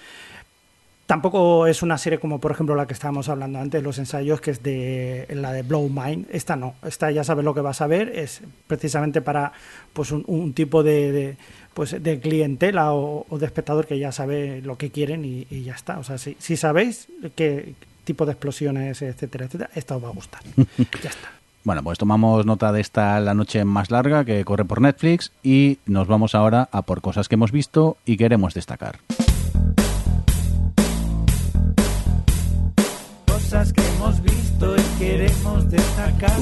Tampoco 1.06 1.68
es 1.68 1.82
una 1.82 1.98
serie 1.98 2.18
como 2.18 2.40
por 2.40 2.50
ejemplo 2.50 2.74
la 2.74 2.86
que 2.86 2.92
estábamos 2.92 3.28
hablando 3.28 3.60
antes, 3.60 3.80
los 3.80 3.98
ensayos, 3.98 4.40
que 4.40 4.50
es 4.50 4.62
de 4.64 5.26
la 5.30 5.52
de 5.52 5.62
Blow 5.62 5.88
Mind. 5.88 6.26
Esta 6.30 6.56
no, 6.56 6.74
esta 6.84 7.12
ya 7.12 7.22
sabes 7.22 7.44
lo 7.44 7.54
que 7.54 7.60
vas 7.60 7.80
a 7.80 7.86
ver, 7.86 8.08
es 8.08 8.40
precisamente 8.66 9.22
para 9.22 9.52
pues 9.92 10.10
un, 10.10 10.24
un 10.26 10.52
tipo 10.52 10.82
de, 10.82 11.12
de, 11.12 11.36
pues, 11.74 12.02
de 12.02 12.18
clientela 12.18 12.92
o, 12.92 13.24
o, 13.28 13.38
de 13.38 13.46
espectador 13.46 13.86
que 13.86 14.00
ya 14.00 14.10
sabe 14.10 14.60
lo 14.62 14.76
que 14.76 14.90
quieren 14.90 15.24
y, 15.24 15.46
y 15.48 15.62
ya 15.62 15.74
está. 15.74 15.98
O 16.00 16.02
sea, 16.02 16.18
si, 16.18 16.36
si 16.40 16.56
sabéis 16.56 17.06
qué 17.36 17.74
tipo 18.02 18.26
de 18.26 18.32
explosiones, 18.32 19.00
etcétera, 19.00 19.46
etcétera, 19.46 19.70
esta 19.76 19.96
os 19.96 20.02
va 20.02 20.08
a 20.08 20.12
gustar. 20.12 20.40
ya 20.56 21.10
está. 21.10 21.28
Bueno, 21.62 21.84
pues 21.84 21.98
tomamos 21.98 22.46
nota 22.46 22.72
de 22.72 22.80
esta 22.80 23.20
La 23.20 23.34
Noche 23.34 23.64
Más 23.64 23.92
Larga 23.92 24.24
que 24.24 24.44
corre 24.44 24.64
por 24.64 24.80
Netflix 24.80 25.32
y 25.42 25.78
nos 25.86 26.08
vamos 26.08 26.34
ahora 26.34 26.68
a 26.72 26.82
por 26.82 27.00
cosas 27.00 27.28
que 27.28 27.36
hemos 27.36 27.52
visto 27.52 27.96
y 28.04 28.16
queremos 28.16 28.54
destacar. 28.54 28.98
Cosas 33.46 33.72
que 33.72 33.80
hemos 33.80 34.22
visto 34.24 34.76
y 34.76 34.98
queremos 34.98 35.70
destacar. 35.70 36.36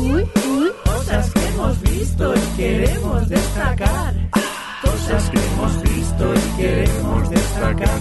Cosas 0.85 1.31
que 1.35 1.49
hemos 1.49 1.83
visto 1.83 2.35
y 2.35 2.57
queremos 2.57 3.29
destacar. 3.29 4.15
Cosas 4.81 5.31
que 5.31 5.39
hemos 5.39 5.83
visto 5.83 6.35
y 6.35 6.57
queremos 6.57 7.29
destacar. 7.31 8.01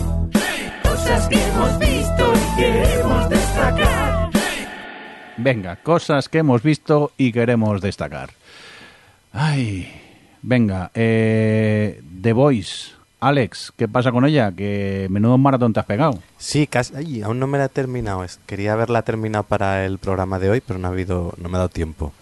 Cosas 0.84 1.28
que 1.28 1.36
hemos 1.36 1.80
visto 1.80 2.34
y 2.34 2.62
queremos 2.62 3.30
destacar. 3.30 4.30
Venga, 5.36 5.76
cosas 5.76 6.30
que 6.30 6.38
hemos 6.38 6.64
visto 6.64 7.12
y 7.18 7.34
queremos 7.34 7.82
destacar. 7.82 8.30
Ay, 9.34 10.02
venga, 10.42 10.92
eh, 10.94 12.02
The 12.22 12.32
Voice. 12.32 13.03
Alex, 13.28 13.72
¿qué 13.78 13.88
pasa 13.88 14.12
con 14.12 14.26
ella? 14.26 14.52
Que 14.52 15.08
menudo 15.10 15.38
maratón 15.38 15.74
te 15.74 15.80
has 15.80 15.86
pegado. 15.86 16.20
Sí, 16.38 16.68
casi, 16.68 16.96
ay, 16.96 17.22
aún 17.22 17.40
no 17.40 17.48
me 17.48 17.58
la 17.58 17.66
he 17.66 17.70
terminado. 17.70 18.26
Quería 18.46 18.74
haberla 18.74 19.02
terminado 19.04 19.44
para 19.44 19.86
el 19.86 19.98
programa 19.98 20.40
de 20.40 20.50
hoy, 20.50 20.62
pero 20.62 20.80
no 20.80 20.88
ha 20.88 20.92
habido, 20.92 21.34
no 21.38 21.50
me 21.50 21.56
ha 21.56 21.60
dado 21.60 21.70
tiempo. 21.70 22.14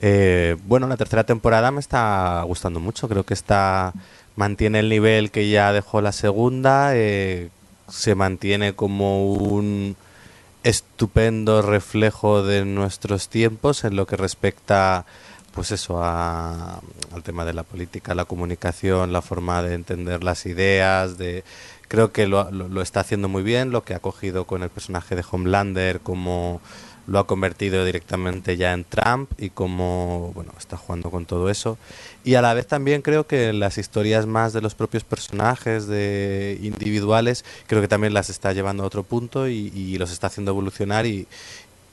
Eh, 0.00 0.56
bueno, 0.66 0.86
la 0.88 0.96
tercera 0.96 1.24
temporada 1.24 1.70
me 1.70 1.80
está 1.80 2.42
gustando 2.42 2.80
mucho. 2.80 3.08
Creo 3.08 3.24
que 3.24 3.34
está 3.34 3.94
mantiene 4.36 4.80
el 4.80 4.88
nivel 4.88 5.30
que 5.30 5.48
ya 5.48 5.72
dejó 5.72 6.00
la 6.00 6.12
segunda. 6.12 6.90
eh, 6.94 7.50
se 7.88 8.14
mantiene 8.14 8.74
como 8.74 9.32
un 9.32 9.96
estupendo 10.64 11.62
reflejo 11.62 12.42
de 12.42 12.64
nuestros 12.64 13.28
tiempos 13.28 13.84
en 13.84 13.94
lo 13.94 14.06
que 14.06 14.16
respecta 14.16 15.06
pues 15.56 15.72
eso 15.72 16.00
a- 16.04 16.80
al 17.12 17.22
tema 17.24 17.44
de 17.44 17.54
la 17.54 17.64
política, 17.64 18.14
la 18.14 18.26
comunicación, 18.26 19.12
la 19.12 19.22
forma 19.22 19.62
de 19.62 19.74
entender 19.74 20.22
las 20.22 20.46
ideas, 20.46 21.18
de 21.18 21.42
creo 21.88 22.12
que 22.12 22.26
lo, 22.26 22.50
lo- 22.52 22.82
está 22.82 23.00
haciendo 23.00 23.28
muy 23.28 23.42
bien, 23.42 23.70
lo 23.70 23.82
que 23.82 23.94
ha 23.94 23.98
cogido 24.00 24.44
con 24.44 24.62
el 24.62 24.68
personaje 24.70 25.16
de 25.16 25.24
Homelander, 25.28 26.00
como 26.00 26.60
lo 27.06 27.20
ha 27.20 27.26
convertido 27.28 27.84
directamente 27.84 28.56
ya 28.56 28.72
en 28.72 28.82
Trump 28.84 29.30
y 29.38 29.50
como 29.50 30.32
bueno 30.34 30.52
está 30.58 30.76
jugando 30.76 31.10
con 31.10 31.24
todo 31.24 31.48
eso. 31.48 31.78
Y 32.24 32.34
a 32.34 32.42
la 32.42 32.52
vez 32.52 32.66
también 32.66 33.00
creo 33.00 33.28
que 33.28 33.52
las 33.52 33.78
historias 33.78 34.26
más 34.26 34.52
de 34.52 34.60
los 34.60 34.74
propios 34.74 35.04
personajes 35.04 35.86
de 35.86 36.58
individuales 36.60 37.44
creo 37.68 37.80
que 37.80 37.86
también 37.88 38.12
las 38.12 38.28
está 38.28 38.52
llevando 38.52 38.82
a 38.82 38.86
otro 38.86 39.04
punto 39.04 39.48
y, 39.48 39.72
y 39.74 39.96
los 39.98 40.10
está 40.10 40.26
haciendo 40.26 40.50
evolucionar 40.50 41.06
y, 41.06 41.28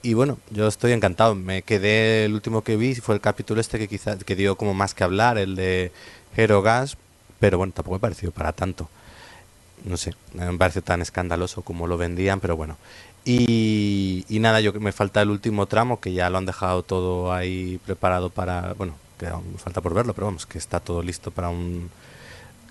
y 0.04 0.14
bueno, 0.14 0.38
yo 0.52 0.68
estoy 0.68 0.92
encantado. 0.92 1.34
Me 1.34 1.64
quedé, 1.64 2.26
el 2.26 2.34
último 2.34 2.64
que 2.64 2.76
vi 2.76 2.94
fue 2.96 3.16
el 3.16 3.22
capítulo 3.22 3.62
este 3.62 3.80
que 3.80 3.88
quizá 3.88 4.18
que 4.18 4.36
dio 4.36 4.58
como 4.58 4.74
más 4.74 4.94
que 4.94 5.04
hablar, 5.04 5.38
el 5.38 5.56
de 5.56 5.92
Hero 6.36 6.62
Gas, 6.62 6.98
pero 7.40 7.58
bueno, 7.58 7.74
tampoco 7.74 7.96
me 7.96 8.00
pareció 8.02 8.32
para 8.32 8.52
tanto. 8.52 8.90
No 9.86 9.98
sé, 9.98 10.14
no 10.34 10.52
me 10.52 10.58
pareció 10.58 10.82
tan 10.84 11.02
escandaloso 11.02 11.62
como 11.62 11.88
lo 11.88 11.98
vendían, 11.98 12.40
pero 12.42 12.56
bueno. 12.58 12.78
Y, 13.26 14.26
nada, 14.30 14.60
yo 14.60 14.74
que 14.74 14.80
me 14.80 14.92
falta 14.92 15.22
el 15.22 15.30
último 15.30 15.66
tramo, 15.68 16.02
que 16.02 16.12
ya 16.14 16.30
lo 16.30 16.38
han 16.38 16.46
dejado 16.46 16.84
todo 16.84 17.32
ahí 17.34 17.80
preparado 17.86 18.30
para, 18.30 18.74
bueno, 18.74 18.96
que 19.18 19.28
aún 19.28 19.56
falta 19.58 19.80
por 19.82 19.94
verlo, 19.94 20.14
pero 20.14 20.28
vamos, 20.28 20.46
que 20.46 20.58
está 20.58 20.82
todo 20.82 21.02
listo 21.02 21.32
para 21.32 21.50
un 21.50 21.90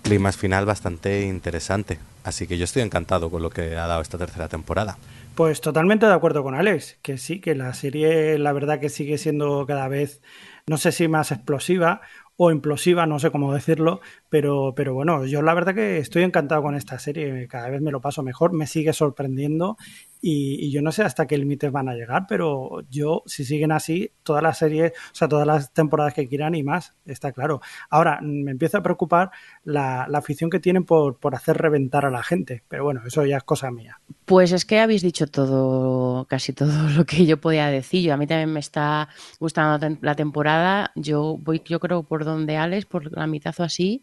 clima 0.02 0.32
final 0.32 0.66
bastante 0.66 1.22
interesante. 1.22 1.98
Así 2.24 2.46
que 2.46 2.58
yo 2.58 2.64
estoy 2.64 2.82
encantado 2.82 3.30
con 3.30 3.42
lo 3.42 3.50
que 3.50 3.76
ha 3.76 3.86
dado 3.86 4.02
esta 4.02 4.18
tercera 4.18 4.48
temporada. 4.48 4.98
Pues 5.34 5.62
totalmente 5.62 6.04
de 6.04 6.12
acuerdo 6.12 6.42
con 6.42 6.54
Alex, 6.54 6.98
que 7.00 7.16
sí, 7.16 7.40
que 7.40 7.54
la 7.54 7.72
serie 7.72 8.38
la 8.38 8.52
verdad 8.52 8.80
que 8.80 8.90
sigue 8.90 9.16
siendo 9.16 9.64
cada 9.66 9.88
vez, 9.88 10.20
no 10.66 10.76
sé 10.76 10.92
si 10.92 11.08
más 11.08 11.32
explosiva 11.32 12.02
o 12.36 12.50
implosiva, 12.50 13.06
no 13.06 13.18
sé 13.18 13.30
cómo 13.30 13.54
decirlo, 13.54 14.02
pero, 14.32 14.72
pero 14.74 14.94
bueno, 14.94 15.26
yo 15.26 15.42
la 15.42 15.52
verdad 15.52 15.74
que 15.74 15.98
estoy 15.98 16.22
encantado 16.22 16.62
con 16.62 16.74
esta 16.74 16.98
serie, 16.98 17.46
cada 17.48 17.68
vez 17.68 17.82
me 17.82 17.90
lo 17.90 18.00
paso 18.00 18.22
mejor, 18.22 18.54
me 18.54 18.66
sigue 18.66 18.94
sorprendiendo 18.94 19.76
y, 20.22 20.70
yo 20.70 20.80
no 20.80 20.90
sé 20.90 21.02
hasta 21.02 21.26
qué 21.26 21.36
límites 21.36 21.70
van 21.70 21.90
a 21.90 21.94
llegar, 21.94 22.24
pero 22.26 22.80
yo, 22.88 23.24
si 23.26 23.44
siguen 23.44 23.72
así, 23.72 24.10
todas 24.22 24.42
las 24.42 24.56
series, 24.56 24.92
o 24.92 25.14
sea, 25.14 25.28
todas 25.28 25.46
las 25.46 25.74
temporadas 25.74 26.14
que 26.14 26.28
quieran 26.28 26.54
y 26.54 26.62
más, 26.62 26.94
está 27.04 27.32
claro. 27.32 27.60
Ahora, 27.90 28.20
me 28.22 28.52
empieza 28.52 28.78
a 28.78 28.82
preocupar 28.82 29.32
la, 29.64 30.04
afición 30.04 30.48
que 30.48 30.60
tienen 30.60 30.84
por, 30.84 31.18
por 31.18 31.34
hacer 31.34 31.58
reventar 31.58 32.06
a 32.06 32.10
la 32.10 32.22
gente, 32.22 32.62
pero 32.68 32.84
bueno, 32.84 33.02
eso 33.04 33.26
ya 33.26 33.36
es 33.36 33.42
cosa 33.42 33.70
mía. 33.70 34.00
Pues 34.24 34.52
es 34.52 34.64
que 34.64 34.78
habéis 34.78 35.02
dicho 35.02 35.26
todo, 35.26 36.24
casi 36.26 36.54
todo 36.54 36.88
lo 36.96 37.04
que 37.04 37.26
yo 37.26 37.38
podía 37.38 37.66
decir. 37.66 38.02
Yo, 38.02 38.14
a 38.14 38.16
mí 38.16 38.26
también 38.26 38.52
me 38.52 38.60
está 38.60 39.08
gustando 39.40 39.98
la 40.00 40.14
temporada. 40.14 40.92
Yo 40.94 41.36
voy, 41.38 41.60
yo 41.66 41.80
creo, 41.80 42.04
por 42.04 42.24
donde 42.24 42.56
Alex, 42.56 42.86
por 42.86 43.12
la 43.12 43.26
mitad 43.26 43.54
o 43.58 43.64
así. 43.64 44.02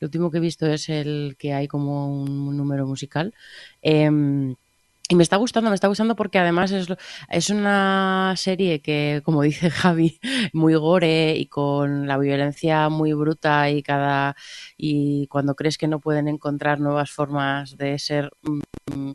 Lo 0.00 0.06
último 0.06 0.30
que 0.30 0.38
he 0.38 0.40
visto 0.40 0.66
es 0.66 0.88
el 0.88 1.36
que 1.38 1.54
hay 1.54 1.68
como 1.68 2.22
un 2.22 2.56
número 2.56 2.86
musical. 2.86 3.34
Em, 3.82 4.54
y 5.08 5.14
me 5.14 5.22
está 5.22 5.36
gustando, 5.36 5.70
me 5.70 5.74
está 5.74 5.86
gustando 5.86 6.16
porque 6.16 6.38
además 6.38 6.72
es, 6.72 6.88
es 7.30 7.50
una 7.50 8.34
serie 8.36 8.80
que, 8.80 9.22
como 9.24 9.42
dice 9.42 9.70
Javi, 9.70 10.18
muy 10.52 10.74
gore 10.74 11.36
y 11.36 11.46
con 11.46 12.06
la 12.08 12.18
violencia 12.18 12.88
muy 12.88 13.12
bruta 13.12 13.70
y 13.70 13.82
cada 13.82 14.36
y 14.76 15.28
cuando 15.28 15.54
crees 15.54 15.78
que 15.78 15.88
no 15.88 16.00
pueden 16.00 16.28
encontrar 16.28 16.80
nuevas 16.80 17.10
formas 17.10 17.76
de 17.76 17.98
ser 17.98 18.30
mm, 18.42 19.12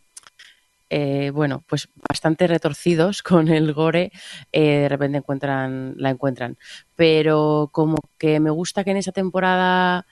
eh, 0.94 1.32
bueno, 1.34 1.64
pues 1.68 1.88
bastante 2.10 2.48
retorcidos 2.48 3.24
con 3.24 3.48
el 3.48 3.74
gore, 3.74 4.12
eh, 4.52 4.80
de 4.82 4.90
repente 4.90 5.18
encuentran, 5.20 5.96
la 5.98 6.10
encuentran. 6.10 6.58
Pero 6.96 7.70
como 7.72 7.98
que 8.18 8.40
me 8.42 8.50
gusta 8.50 8.84
que 8.84 8.92
en 8.92 8.98
esa 8.98 9.14
temporada 9.14 10.06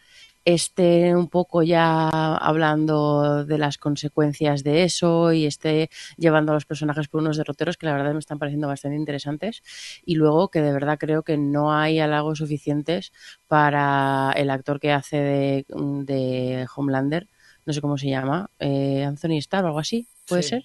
esté 0.53 1.15
un 1.15 1.27
poco 1.27 1.63
ya 1.63 2.09
hablando 2.37 3.45
de 3.45 3.57
las 3.57 3.77
consecuencias 3.77 4.63
de 4.63 4.83
eso 4.83 5.31
y 5.33 5.45
esté 5.45 5.89
llevando 6.17 6.51
a 6.51 6.55
los 6.55 6.65
personajes 6.65 7.07
por 7.07 7.21
unos 7.21 7.37
derroteros 7.37 7.77
que 7.77 7.85
la 7.85 7.93
verdad 7.93 8.13
me 8.13 8.19
están 8.19 8.39
pareciendo 8.39 8.67
bastante 8.67 8.97
interesantes 8.97 9.61
y 10.05 10.15
luego 10.15 10.49
que 10.49 10.61
de 10.61 10.71
verdad 10.73 10.97
creo 10.99 11.23
que 11.23 11.37
no 11.37 11.73
hay 11.73 11.99
halagos 11.99 12.39
suficientes 12.39 13.11
para 13.47 14.31
el 14.35 14.49
actor 14.49 14.79
que 14.79 14.91
hace 14.91 15.17
de, 15.17 15.65
de 15.69 16.67
Homelander, 16.75 17.27
no 17.65 17.73
sé 17.73 17.81
cómo 17.81 17.97
se 17.97 18.09
llama, 18.09 18.49
eh, 18.59 19.03
Anthony 19.03 19.37
Starr 19.37 19.63
o 19.65 19.67
algo 19.67 19.79
así, 19.79 20.07
¿puede 20.27 20.43
Sí. 20.43 20.49
ser? 20.49 20.63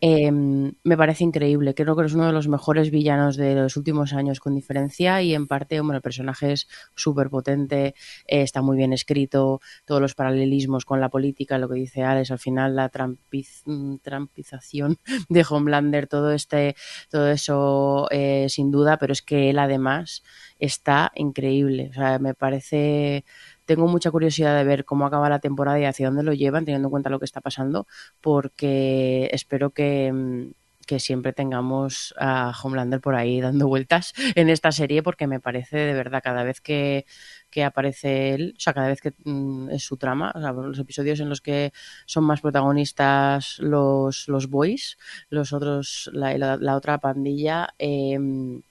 Eh, 0.00 0.30
me 0.32 0.96
parece 0.96 1.24
increíble. 1.24 1.74
Creo 1.74 1.94
que 1.96 2.04
es 2.06 2.14
uno 2.14 2.26
de 2.26 2.32
los 2.32 2.48
mejores 2.48 2.90
villanos 2.90 3.36
de 3.36 3.54
los 3.54 3.76
últimos 3.76 4.12
años, 4.12 4.40
con 4.40 4.54
diferencia. 4.54 5.22
Y 5.22 5.34
en 5.34 5.46
parte, 5.46 5.80
bueno, 5.80 5.94
el 5.96 6.02
personaje 6.02 6.52
es 6.52 6.68
súper 6.96 7.30
potente, 7.30 7.94
eh, 8.26 8.42
está 8.42 8.62
muy 8.62 8.76
bien 8.76 8.92
escrito. 8.92 9.60
Todos 9.84 10.00
los 10.00 10.14
paralelismos 10.14 10.84
con 10.84 11.00
la 11.00 11.08
política, 11.08 11.58
lo 11.58 11.68
que 11.68 11.76
dice 11.76 12.02
Alex, 12.02 12.30
al 12.32 12.38
final 12.40 12.74
la 12.76 12.90
trampiz- 12.90 13.62
mm, 13.64 13.96
trampización 14.02 14.98
de 15.28 15.46
Homelander, 15.48 16.06
todo 16.08 16.32
este, 16.32 16.74
todo 17.10 17.28
eso 17.30 18.08
eh, 18.10 18.46
sin 18.48 18.70
duda. 18.70 18.96
Pero 18.98 19.12
es 19.12 19.22
que 19.22 19.50
él 19.50 19.58
además 19.58 20.22
está 20.58 21.12
increíble. 21.14 21.88
O 21.90 21.94
sea, 21.94 22.18
me 22.18 22.34
parece 22.34 23.24
tengo 23.66 23.86
mucha 23.88 24.10
curiosidad 24.10 24.56
de 24.56 24.64
ver 24.64 24.84
cómo 24.84 25.06
acaba 25.06 25.28
la 25.28 25.38
temporada 25.40 25.78
y 25.80 25.84
hacia 25.84 26.06
dónde 26.08 26.22
lo 26.22 26.32
llevan, 26.32 26.64
teniendo 26.64 26.88
en 26.88 26.90
cuenta 26.90 27.10
lo 27.10 27.18
que 27.18 27.24
está 27.26 27.40
pasando, 27.40 27.86
porque 28.20 29.28
espero 29.32 29.70
que, 29.70 30.12
mm, 30.12 30.50
que 30.86 30.98
siempre 30.98 31.32
tengamos 31.32 32.12
a 32.18 32.52
Homelander 32.62 33.00
por 33.00 33.14
ahí 33.14 33.40
dando 33.40 33.68
vueltas 33.68 34.12
en 34.34 34.48
esta 34.50 34.72
serie, 34.72 35.02
porque 35.02 35.26
me 35.28 35.38
parece 35.40 35.76
de 35.78 35.92
verdad 35.94 36.20
cada 36.24 36.42
vez 36.42 36.60
que, 36.60 37.06
que 37.50 37.62
aparece 37.64 38.34
él, 38.34 38.54
o 38.56 38.60
sea, 38.60 38.72
cada 38.74 38.88
vez 38.88 39.00
que 39.00 39.12
mm, 39.24 39.70
es 39.70 39.84
su 39.84 39.96
trama, 39.96 40.32
o 40.34 40.40
sea, 40.40 40.52
los 40.52 40.78
episodios 40.78 41.20
en 41.20 41.28
los 41.28 41.40
que 41.40 41.72
son 42.06 42.24
más 42.24 42.40
protagonistas 42.40 43.58
los, 43.60 44.26
los 44.28 44.48
boys, 44.48 44.98
los 45.30 45.52
otros, 45.52 46.10
la, 46.12 46.36
la- 46.38 46.56
la 46.56 46.76
otra 46.76 46.98
pandilla, 46.98 47.68
em, 47.78 48.62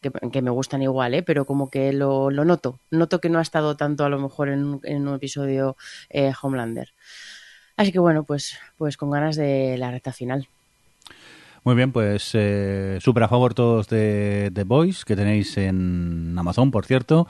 que, 0.00 0.42
me 0.42 0.50
gustan 0.50 0.82
igual, 0.82 1.14
¿eh? 1.14 1.22
pero 1.22 1.44
como 1.44 1.70
que 1.70 1.92
lo, 1.92 2.30
lo 2.30 2.44
noto. 2.44 2.78
Noto 2.90 3.20
que 3.20 3.28
no 3.28 3.38
ha 3.38 3.42
estado 3.42 3.76
tanto 3.76 4.04
a 4.04 4.08
lo 4.08 4.18
mejor 4.18 4.48
en, 4.48 4.80
en 4.84 5.08
un 5.08 5.14
episodio 5.14 5.76
eh, 6.10 6.32
Homelander. 6.40 6.92
Así 7.76 7.92
que 7.92 7.98
bueno, 7.98 8.24
pues, 8.24 8.58
pues 8.76 8.96
con 8.96 9.10
ganas 9.10 9.36
de 9.36 9.76
la 9.78 9.90
recta 9.90 10.12
final. 10.12 10.48
Muy 11.64 11.74
bien, 11.74 11.92
pues 11.92 12.30
eh, 12.34 12.98
súper 13.00 13.24
a 13.24 13.28
favor 13.28 13.52
todos 13.54 13.88
de 13.88 14.50
The 14.54 14.64
Boys, 14.64 15.04
que 15.04 15.16
tenéis 15.16 15.56
en 15.58 16.34
Amazon, 16.38 16.70
por 16.70 16.86
cierto, 16.86 17.28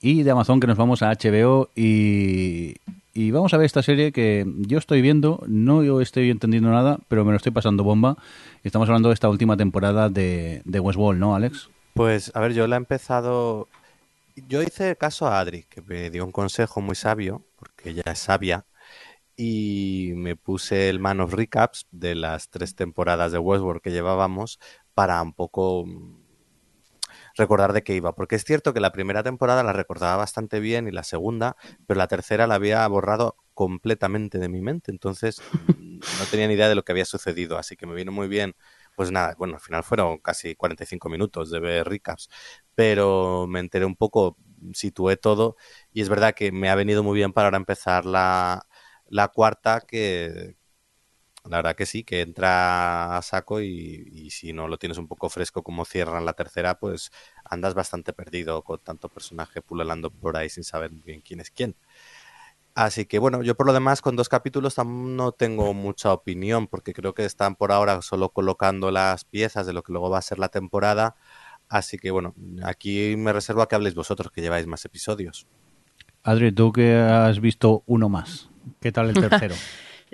y 0.00 0.24
de 0.24 0.30
Amazon 0.30 0.60
que 0.60 0.66
nos 0.66 0.76
vamos 0.76 1.02
a 1.02 1.10
HBO 1.10 1.70
y, 1.74 2.74
y 3.14 3.30
vamos 3.30 3.54
a 3.54 3.56
ver 3.56 3.66
esta 3.66 3.82
serie 3.82 4.12
que 4.12 4.44
yo 4.58 4.78
estoy 4.78 5.00
viendo, 5.00 5.42
no 5.46 5.82
yo 5.82 6.00
estoy 6.00 6.30
entendiendo 6.30 6.70
nada, 6.70 6.98
pero 7.08 7.24
me 7.24 7.30
lo 7.30 7.36
estoy 7.36 7.52
pasando 7.52 7.82
bomba. 7.82 8.18
Estamos 8.62 8.88
hablando 8.88 9.08
de 9.08 9.14
esta 9.14 9.28
última 9.28 9.56
temporada 9.56 10.08
de, 10.08 10.62
de 10.64 10.80
Westworld, 10.80 11.18
¿no, 11.18 11.34
Alex? 11.34 11.70
Pues, 11.98 12.30
a 12.36 12.38
ver, 12.38 12.52
yo 12.52 12.68
la 12.68 12.76
he 12.76 12.78
empezado. 12.78 13.66
Yo 14.36 14.62
hice 14.62 14.94
caso 14.94 15.26
a 15.26 15.40
Adri, 15.40 15.64
que 15.64 15.82
me 15.82 16.10
dio 16.10 16.24
un 16.24 16.30
consejo 16.30 16.80
muy 16.80 16.94
sabio, 16.94 17.44
porque 17.56 17.90
ella 17.90 18.04
es 18.06 18.20
sabia, 18.20 18.66
y 19.36 20.12
me 20.14 20.36
puse 20.36 20.90
el 20.90 21.00
Man 21.00 21.20
of 21.20 21.34
Recaps 21.34 21.88
de 21.90 22.14
las 22.14 22.50
tres 22.50 22.76
temporadas 22.76 23.32
de 23.32 23.40
Westworld 23.40 23.82
que 23.82 23.90
llevábamos 23.90 24.60
para 24.94 25.20
un 25.20 25.32
poco 25.32 25.86
mm, 25.86 26.22
recordar 27.36 27.72
de 27.72 27.82
qué 27.82 27.96
iba. 27.96 28.14
Porque 28.14 28.36
es 28.36 28.44
cierto 28.44 28.72
que 28.72 28.78
la 28.78 28.92
primera 28.92 29.24
temporada 29.24 29.64
la 29.64 29.72
recordaba 29.72 30.18
bastante 30.18 30.60
bien 30.60 30.86
y 30.86 30.92
la 30.92 31.02
segunda, 31.02 31.56
pero 31.88 31.98
la 31.98 32.06
tercera 32.06 32.46
la 32.46 32.54
había 32.54 32.86
borrado 32.86 33.34
completamente 33.54 34.38
de 34.38 34.48
mi 34.48 34.60
mente. 34.60 34.92
Entonces 34.92 35.42
no 35.80 36.24
tenía 36.30 36.46
ni 36.46 36.54
idea 36.54 36.68
de 36.68 36.76
lo 36.76 36.84
que 36.84 36.92
había 36.92 37.04
sucedido. 37.04 37.58
Así 37.58 37.74
que 37.74 37.88
me 37.88 37.96
vino 37.96 38.12
muy 38.12 38.28
bien. 38.28 38.54
Pues 38.98 39.12
nada, 39.12 39.34
bueno, 39.38 39.54
al 39.54 39.60
final 39.60 39.84
fueron 39.84 40.18
casi 40.18 40.56
45 40.56 41.08
minutos 41.08 41.50
de 41.52 41.60
ver 41.60 41.86
recaps, 41.88 42.28
pero 42.74 43.46
me 43.46 43.60
enteré 43.60 43.84
un 43.84 43.94
poco, 43.94 44.36
situé 44.72 45.16
todo 45.16 45.54
y 45.92 46.02
es 46.02 46.08
verdad 46.08 46.34
que 46.34 46.50
me 46.50 46.68
ha 46.68 46.74
venido 46.74 47.04
muy 47.04 47.14
bien 47.16 47.32
para 47.32 47.46
ahora 47.46 47.58
empezar 47.58 48.04
la, 48.04 48.66
la 49.08 49.28
cuarta 49.28 49.82
que 49.86 50.56
la 51.44 51.58
verdad 51.58 51.76
que 51.76 51.86
sí, 51.86 52.04
que 52.04 52.20
entra 52.22 53.16
a 53.16 53.22
saco 53.22 53.60
y, 53.62 54.08
y 54.12 54.30
si 54.30 54.52
no 54.52 54.68
lo 54.68 54.78
tienes 54.78 54.98
un 54.98 55.08
poco 55.08 55.28
fresco 55.30 55.62
como 55.62 55.84
cierran 55.86 56.24
la 56.26 56.34
tercera, 56.34 56.78
pues 56.78 57.10
andas 57.44 57.74
bastante 57.74 58.12
perdido 58.12 58.62
con 58.64 58.80
tanto 58.80 59.08
personaje 59.08 59.62
pululando 59.62 60.10
por 60.10 60.36
ahí 60.36 60.50
sin 60.50 60.64
saber 60.64 60.90
bien 60.92 61.22
quién 61.22 61.40
es 61.40 61.50
quién. 61.50 61.76
Así 62.78 63.06
que 63.06 63.18
bueno, 63.18 63.42
yo 63.42 63.56
por 63.56 63.66
lo 63.66 63.72
demás 63.72 64.00
con 64.00 64.14
dos 64.14 64.28
capítulos 64.28 64.76
no 64.78 65.32
tengo 65.32 65.74
mucha 65.74 66.12
opinión 66.12 66.68
porque 66.68 66.92
creo 66.92 67.12
que 67.12 67.24
están 67.24 67.56
por 67.56 67.72
ahora 67.72 68.00
solo 68.02 68.28
colocando 68.28 68.92
las 68.92 69.24
piezas 69.24 69.66
de 69.66 69.72
lo 69.72 69.82
que 69.82 69.90
luego 69.90 70.10
va 70.10 70.18
a 70.18 70.22
ser 70.22 70.38
la 70.38 70.48
temporada. 70.48 71.16
Así 71.68 71.98
que 71.98 72.12
bueno, 72.12 72.36
aquí 72.62 73.16
me 73.16 73.32
reservo 73.32 73.62
a 73.62 73.68
que 73.68 73.74
habléis 73.74 73.96
vosotros 73.96 74.30
que 74.30 74.42
lleváis 74.42 74.68
más 74.68 74.84
episodios. 74.84 75.48
Adri, 76.22 76.52
tú 76.52 76.70
que 76.70 76.94
has 76.94 77.40
visto 77.40 77.82
uno 77.86 78.08
más, 78.08 78.48
¿qué 78.78 78.92
tal 78.92 79.08
el 79.08 79.14
tercero? 79.28 79.56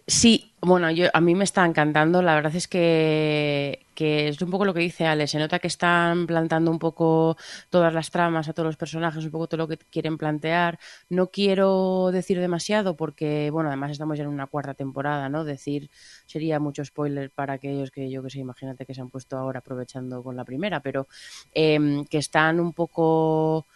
Sí, 0.06 0.54
bueno, 0.62 0.90
yo, 0.90 1.08
a 1.12 1.20
mí 1.20 1.34
me 1.34 1.44
está 1.44 1.66
encantando. 1.66 2.22
La 2.22 2.34
verdad 2.34 2.56
es 2.56 2.66
que, 2.66 3.83
que 3.94 4.28
es 4.28 4.40
un 4.42 4.50
poco 4.50 4.64
lo 4.64 4.74
que 4.74 4.80
dice 4.80 5.06
Ale. 5.06 5.26
Se 5.26 5.38
nota 5.38 5.58
que 5.58 5.68
están 5.68 6.26
plantando 6.26 6.70
un 6.70 6.78
poco 6.78 7.36
todas 7.70 7.92
las 7.94 8.10
tramas 8.10 8.48
a 8.48 8.52
todos 8.52 8.66
los 8.66 8.76
personajes, 8.76 9.24
un 9.24 9.30
poco 9.30 9.46
todo 9.46 9.58
lo 9.58 9.68
que 9.68 9.78
quieren 9.78 10.18
plantear. 10.18 10.78
No 11.08 11.28
quiero 11.28 12.10
decir 12.12 12.38
demasiado 12.40 12.96
porque, 12.96 13.50
bueno, 13.50 13.68
además 13.68 13.92
estamos 13.92 14.18
ya 14.18 14.24
en 14.24 14.30
una 14.30 14.46
cuarta 14.46 14.74
temporada, 14.74 15.28
¿no? 15.28 15.44
Decir 15.44 15.90
sería 16.26 16.58
mucho 16.60 16.84
spoiler 16.84 17.30
para 17.30 17.54
aquellos 17.54 17.90
que 17.90 18.10
yo 18.10 18.22
que 18.22 18.30
sé, 18.30 18.38
imagínate 18.40 18.86
que 18.86 18.94
se 18.94 19.00
han 19.00 19.10
puesto 19.10 19.36
ahora 19.36 19.60
aprovechando 19.60 20.22
con 20.22 20.36
la 20.36 20.44
primera, 20.44 20.80
pero 20.80 21.06
em, 21.54 22.04
que 22.06 22.18
están 22.18 22.60
un 22.60 22.72
poco... 22.72 23.66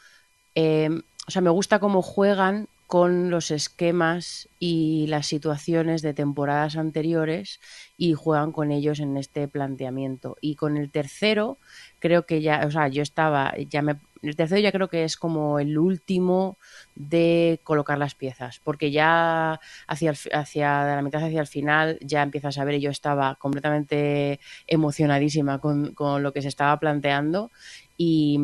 em, 0.54 1.02
o 1.26 1.30
sea, 1.30 1.42
me 1.42 1.50
gusta 1.50 1.78
cómo 1.78 2.02
juegan 2.02 2.68
con 2.88 3.28
los 3.30 3.50
esquemas 3.50 4.48
y 4.58 5.06
las 5.08 5.26
situaciones 5.26 6.00
de 6.00 6.14
temporadas 6.14 6.74
anteriores 6.76 7.60
y 7.98 8.14
juegan 8.14 8.50
con 8.50 8.72
ellos 8.72 8.98
en 9.00 9.18
este 9.18 9.46
planteamiento. 9.46 10.38
Y 10.40 10.54
con 10.54 10.78
el 10.78 10.90
tercero, 10.90 11.58
creo 11.98 12.24
que 12.24 12.40
ya, 12.40 12.64
o 12.66 12.70
sea, 12.70 12.88
yo 12.88 13.02
estaba, 13.02 13.52
ya 13.68 13.82
me, 13.82 13.96
el 14.22 14.36
tercero 14.36 14.62
ya 14.62 14.72
creo 14.72 14.88
que 14.88 15.04
es 15.04 15.18
como 15.18 15.58
el 15.58 15.76
último 15.76 16.56
de 16.94 17.60
colocar 17.62 17.98
las 17.98 18.14
piezas, 18.14 18.58
porque 18.64 18.90
ya 18.90 19.60
hacia, 19.86 20.14
hacia 20.32 20.84
de 20.84 20.96
la 20.96 21.02
mitad 21.02 21.22
hacia 21.22 21.42
el 21.42 21.46
final 21.46 21.98
ya 22.00 22.22
empiezas 22.22 22.56
a 22.56 22.64
ver 22.64 22.76
y 22.76 22.80
yo 22.80 22.90
estaba 22.90 23.34
completamente 23.34 24.40
emocionadísima 24.66 25.58
con, 25.58 25.92
con 25.92 26.22
lo 26.22 26.32
que 26.32 26.40
se 26.40 26.48
estaba 26.48 26.80
planteando 26.80 27.50
y, 27.98 28.38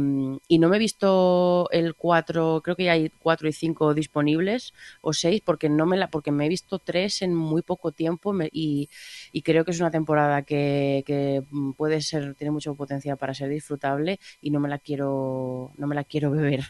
y 0.49 0.59
no 0.59 0.69
me 0.69 0.77
he 0.77 0.79
visto 0.79 1.69
el 1.71 1.95
4, 1.95 2.61
creo 2.63 2.77
que 2.77 2.85
ya 2.85 2.93
hay 2.93 3.11
4 3.21 3.49
y 3.49 3.53
5 3.53 3.95
disponibles 3.95 4.75
o 5.01 5.13
6 5.15 5.41
porque 5.45 5.69
no 5.71 5.87
me 5.87 5.97
la 5.97 6.09
porque 6.09 6.31
me 6.33 6.45
he 6.45 6.49
visto 6.49 6.79
3 6.79 7.23
en 7.23 7.35
muy 7.35 7.63
poco 7.63 7.93
tiempo 7.93 8.35
y, 8.53 8.91
y 9.33 9.43
creo 9.43 9.65
que 9.65 9.71
es 9.71 9.81
una 9.81 9.91
temporada 9.91 10.43
que, 10.43 11.05
que 11.07 11.43
mm, 11.51 11.73
puede 11.73 12.03
ser 12.03 12.35
tiene 12.35 12.51
mucho 12.51 12.75
potencial 12.75 13.17
para 13.17 13.33
ser 13.33 13.49
disfrutable 13.49 14.19
y 14.43 14.51
no 14.51 14.61
me 14.61 14.69
la 14.69 14.79
quiero 14.79 15.73
no 15.79 15.87
me 15.87 15.95
la 15.95 16.05
quiero 16.05 16.31
beber. 16.33 16.65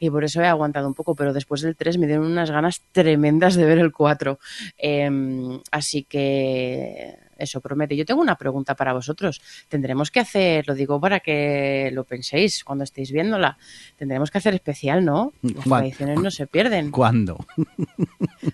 Y 0.00 0.10
por 0.10 0.24
eso 0.24 0.40
he 0.42 0.46
aguantado 0.46 0.88
un 0.88 0.94
poco 0.94 1.14
pero 1.14 1.32
después 1.32 1.60
del 1.60 1.76
3 1.76 1.98
me 1.98 2.06
dieron 2.06 2.26
unas 2.26 2.50
ganas 2.50 2.82
tremendas 2.92 3.54
de 3.54 3.64
ver 3.66 3.78
el 3.78 3.92
4 3.92 4.38
Em, 4.78 5.60
así 5.70 6.04
que 6.04 7.16
eso 7.40 7.60
promete. 7.60 7.96
Yo 7.96 8.04
tengo 8.04 8.20
una 8.20 8.36
pregunta 8.36 8.74
para 8.74 8.92
vosotros. 8.92 9.40
Tendremos 9.68 10.10
que 10.10 10.20
hacer, 10.20 10.66
lo 10.68 10.74
digo 10.74 11.00
para 11.00 11.20
que 11.20 11.90
lo 11.92 12.04
penséis 12.04 12.62
cuando 12.64 12.84
estéis 12.84 13.10
viéndola, 13.12 13.56
tendremos 13.96 14.30
que 14.30 14.38
hacer 14.38 14.54
especial, 14.54 15.04
¿no? 15.04 15.32
Las 15.42 15.64
¿Cuán- 15.66 15.80
tradiciones 15.82 16.20
no 16.20 16.30
se 16.30 16.46
pierden. 16.46 16.90
¿Cuándo? 16.90 17.38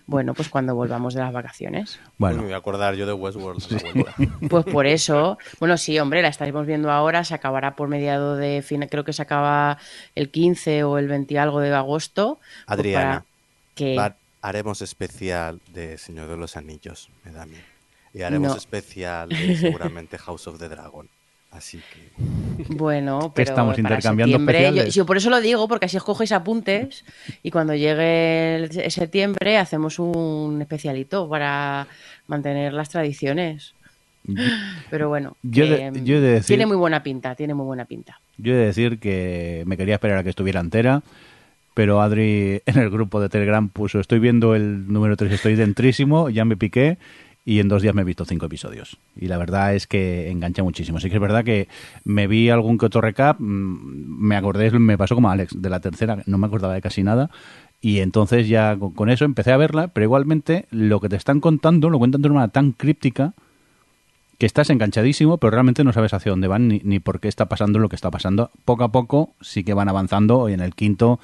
Bueno, 0.07 0.35
pues 0.35 0.49
cuando 0.49 0.75
volvamos 0.75 1.14
de 1.14 1.20
las 1.20 1.33
vacaciones. 1.33 1.99
Bueno, 2.18 2.38
me 2.38 2.44
voy 2.44 2.53
a 2.55 2.57
acordar 2.59 2.94
yo 2.94 3.07
de 3.07 3.12
Westworld. 3.12 3.62
vuelta. 3.94 4.14
Pues 4.49 4.64
por 4.64 4.87
eso, 4.87 5.38
bueno, 5.59 5.77
sí, 5.77 5.99
hombre, 5.99 6.22
la 6.22 6.29
estaremos 6.29 6.66
viendo 6.66 6.90
ahora, 6.90 7.25
se 7.25 7.35
acabará 7.35 7.75
por 7.77 7.88
mediado 7.88 8.37
de 8.37 8.62
fin, 8.62 8.87
creo 8.90 9.05
que 9.05 9.12
se 9.12 9.22
acaba 9.22 9.79
el 10.14 10.31
15 10.31 10.85
o 10.85 10.99
el 10.99 11.09
20 11.09 11.35
y 11.35 11.37
algo 11.37 11.61
de 11.61 11.75
agosto. 11.75 12.38
pues 12.40 12.79
Adriana, 12.79 13.11
para 13.11 13.25
que 13.75 13.96
Va- 13.96 14.16
haremos 14.42 14.83
especial 14.83 15.61
de 15.72 15.99
Señor 15.99 16.29
de 16.29 16.37
los 16.37 16.57
Anillos, 16.57 17.11
me 17.25 17.33
da 17.33 17.46
mí. 17.46 17.57
Y 18.17 18.23
haremos 18.23 18.49
No. 18.53 18.57
especial 18.57 19.29
de 19.29 19.57
seguramente 19.57 20.17
House 20.19 20.47
of 20.49 20.59
the 20.59 20.69
Dragon. 20.69 21.07
Así 21.53 21.79
que 21.79 22.65
Bueno, 22.75 23.21
Que 23.21 23.31
pero 23.37 23.51
estamos 23.51 23.77
para 23.77 23.81
intercambiando 23.95 24.39
yo, 24.75 24.85
yo 24.85 25.07
por 25.07 25.17
eso 25.17 25.31
lo 25.31 25.41
digo, 25.41 25.69
porque 25.69 25.87
así 25.87 25.97
os 25.97 26.05
cogéis 26.05 26.33
apuntes 26.33 27.05
y 27.43 27.51
cuando 27.51 27.75
llegue 27.75 28.57
el 28.57 28.73
se- 28.73 28.91
septiembre 28.91 29.57
hacemos 29.57 29.99
un 29.99 30.59
especialito 30.61 31.29
para 31.29 31.87
mantener 32.27 32.73
las 32.75 32.89
tradiciones. 32.91 33.75
Pero 34.91 35.09
bueno, 35.09 35.37
Yo 35.43 35.67
de- 35.67 35.93
que, 35.93 36.03
yo 36.05 36.17
he 36.17 36.21
de 36.21 36.33
decir- 36.41 36.47
tiene 36.49 36.67
muy 36.67 36.77
buena 36.77 37.03
pinta, 37.03 37.35
tiene 37.37 37.55
muy 37.55 37.65
buena 37.65 37.85
pinta. 37.85 38.21
yo 38.39 38.53
he 38.53 38.57
de 38.57 38.67
decir 38.67 38.99
que 38.99 39.63
me 39.67 39.77
quería 39.77 39.95
esperar 39.95 40.19
a 40.19 40.23
que 40.25 40.31
estuviera 40.31 40.61
entera, 40.61 41.03
pero 41.75 42.03
Adri 42.03 42.61
en 42.67 42.79
el 42.79 42.91
grupo 42.91 43.21
de 43.21 43.29
Telegram 43.29 43.69
puso, 43.69 44.01
estoy 44.01 44.19
viendo 44.19 44.55
el 44.57 44.93
número 44.93 45.17
3, 45.17 45.33
estoy 45.33 45.55
dentrísimo, 45.55 46.29
ya 46.29 46.45
me 46.45 46.57
piqué 46.57 46.99
y 47.49 47.61
en 47.61 47.69
dos 47.69 47.81
días 47.81 47.95
me 47.95 48.03
he 48.03 48.05
visto 48.05 48.25
cinco 48.25 48.47
episodios. 48.47 48.99
Y 49.15 49.29
la 49.29 49.39
verdad 49.39 49.73
es 49.73 49.87
que 49.87 50.33
engancha 50.33 50.65
muchísimo. 50.65 50.99
Sí 50.99 51.09
que 51.09 51.15
es 51.15 51.21
verdad 51.21 51.45
que 51.45 51.69
me 52.03 52.27
vi 52.27 52.51
algún 52.51 52.77
que 52.77 52.87
otro 52.87 53.01
recap, 53.01 53.39
mm, 53.39 53.45
me 54.19 54.37
acordé, 54.37 54.69
me 54.73 54.99
pasó 54.99 55.15
como 55.15 55.31
Alex, 55.31 55.63
de 55.63 55.71
la 55.71 55.79
tercera, 55.79 56.25
no 56.27 56.39
me 56.39 56.49
acordaba 56.49 56.75
de 56.75 56.83
casi 56.83 57.05
nada. 57.05 57.31
Y 57.81 58.01
entonces 58.01 58.49
ya 58.49 58.77
con 58.77 59.11
eso 59.11 59.25
empecé 59.25 59.53
a 59.53 59.57
verla, 59.57 59.89
pero 59.89 60.03
igualmente 60.03 60.67
lo 60.73 60.99
que 61.01 61.09
te 61.09 61.15
están 61.15 61.41
contando 61.41 61.89
lo 61.89 62.01
cuentan 62.01 62.21
de 62.21 62.29
una 62.29 62.35
manera 62.35 62.53
tan 62.53 62.73
críptica 62.73 63.35
que 64.39 64.47
estás 64.47 64.69
enganchadísimo, 64.71 65.39
pero 65.39 65.53
realmente 65.53 65.85
no 65.85 65.93
sabes 65.93 66.15
hacia 66.15 66.31
dónde 66.31 66.49
van 66.49 66.67
ni, 66.67 66.81
ni 66.83 66.99
por 66.99 67.21
qué 67.21 67.29
está 67.29 67.47
pasando 67.47 67.79
lo 67.79 67.89
que 67.89 67.97
está 67.97 68.11
pasando. 68.11 68.51
Poco 68.65 68.83
a 68.83 68.91
poco 68.91 69.35
sí 69.41 69.63
que 69.63 69.73
van 69.73 69.89
avanzando 69.89 70.49
y 70.49 70.53
en 70.53 70.61
el 70.61 70.75
quinto 70.75 71.21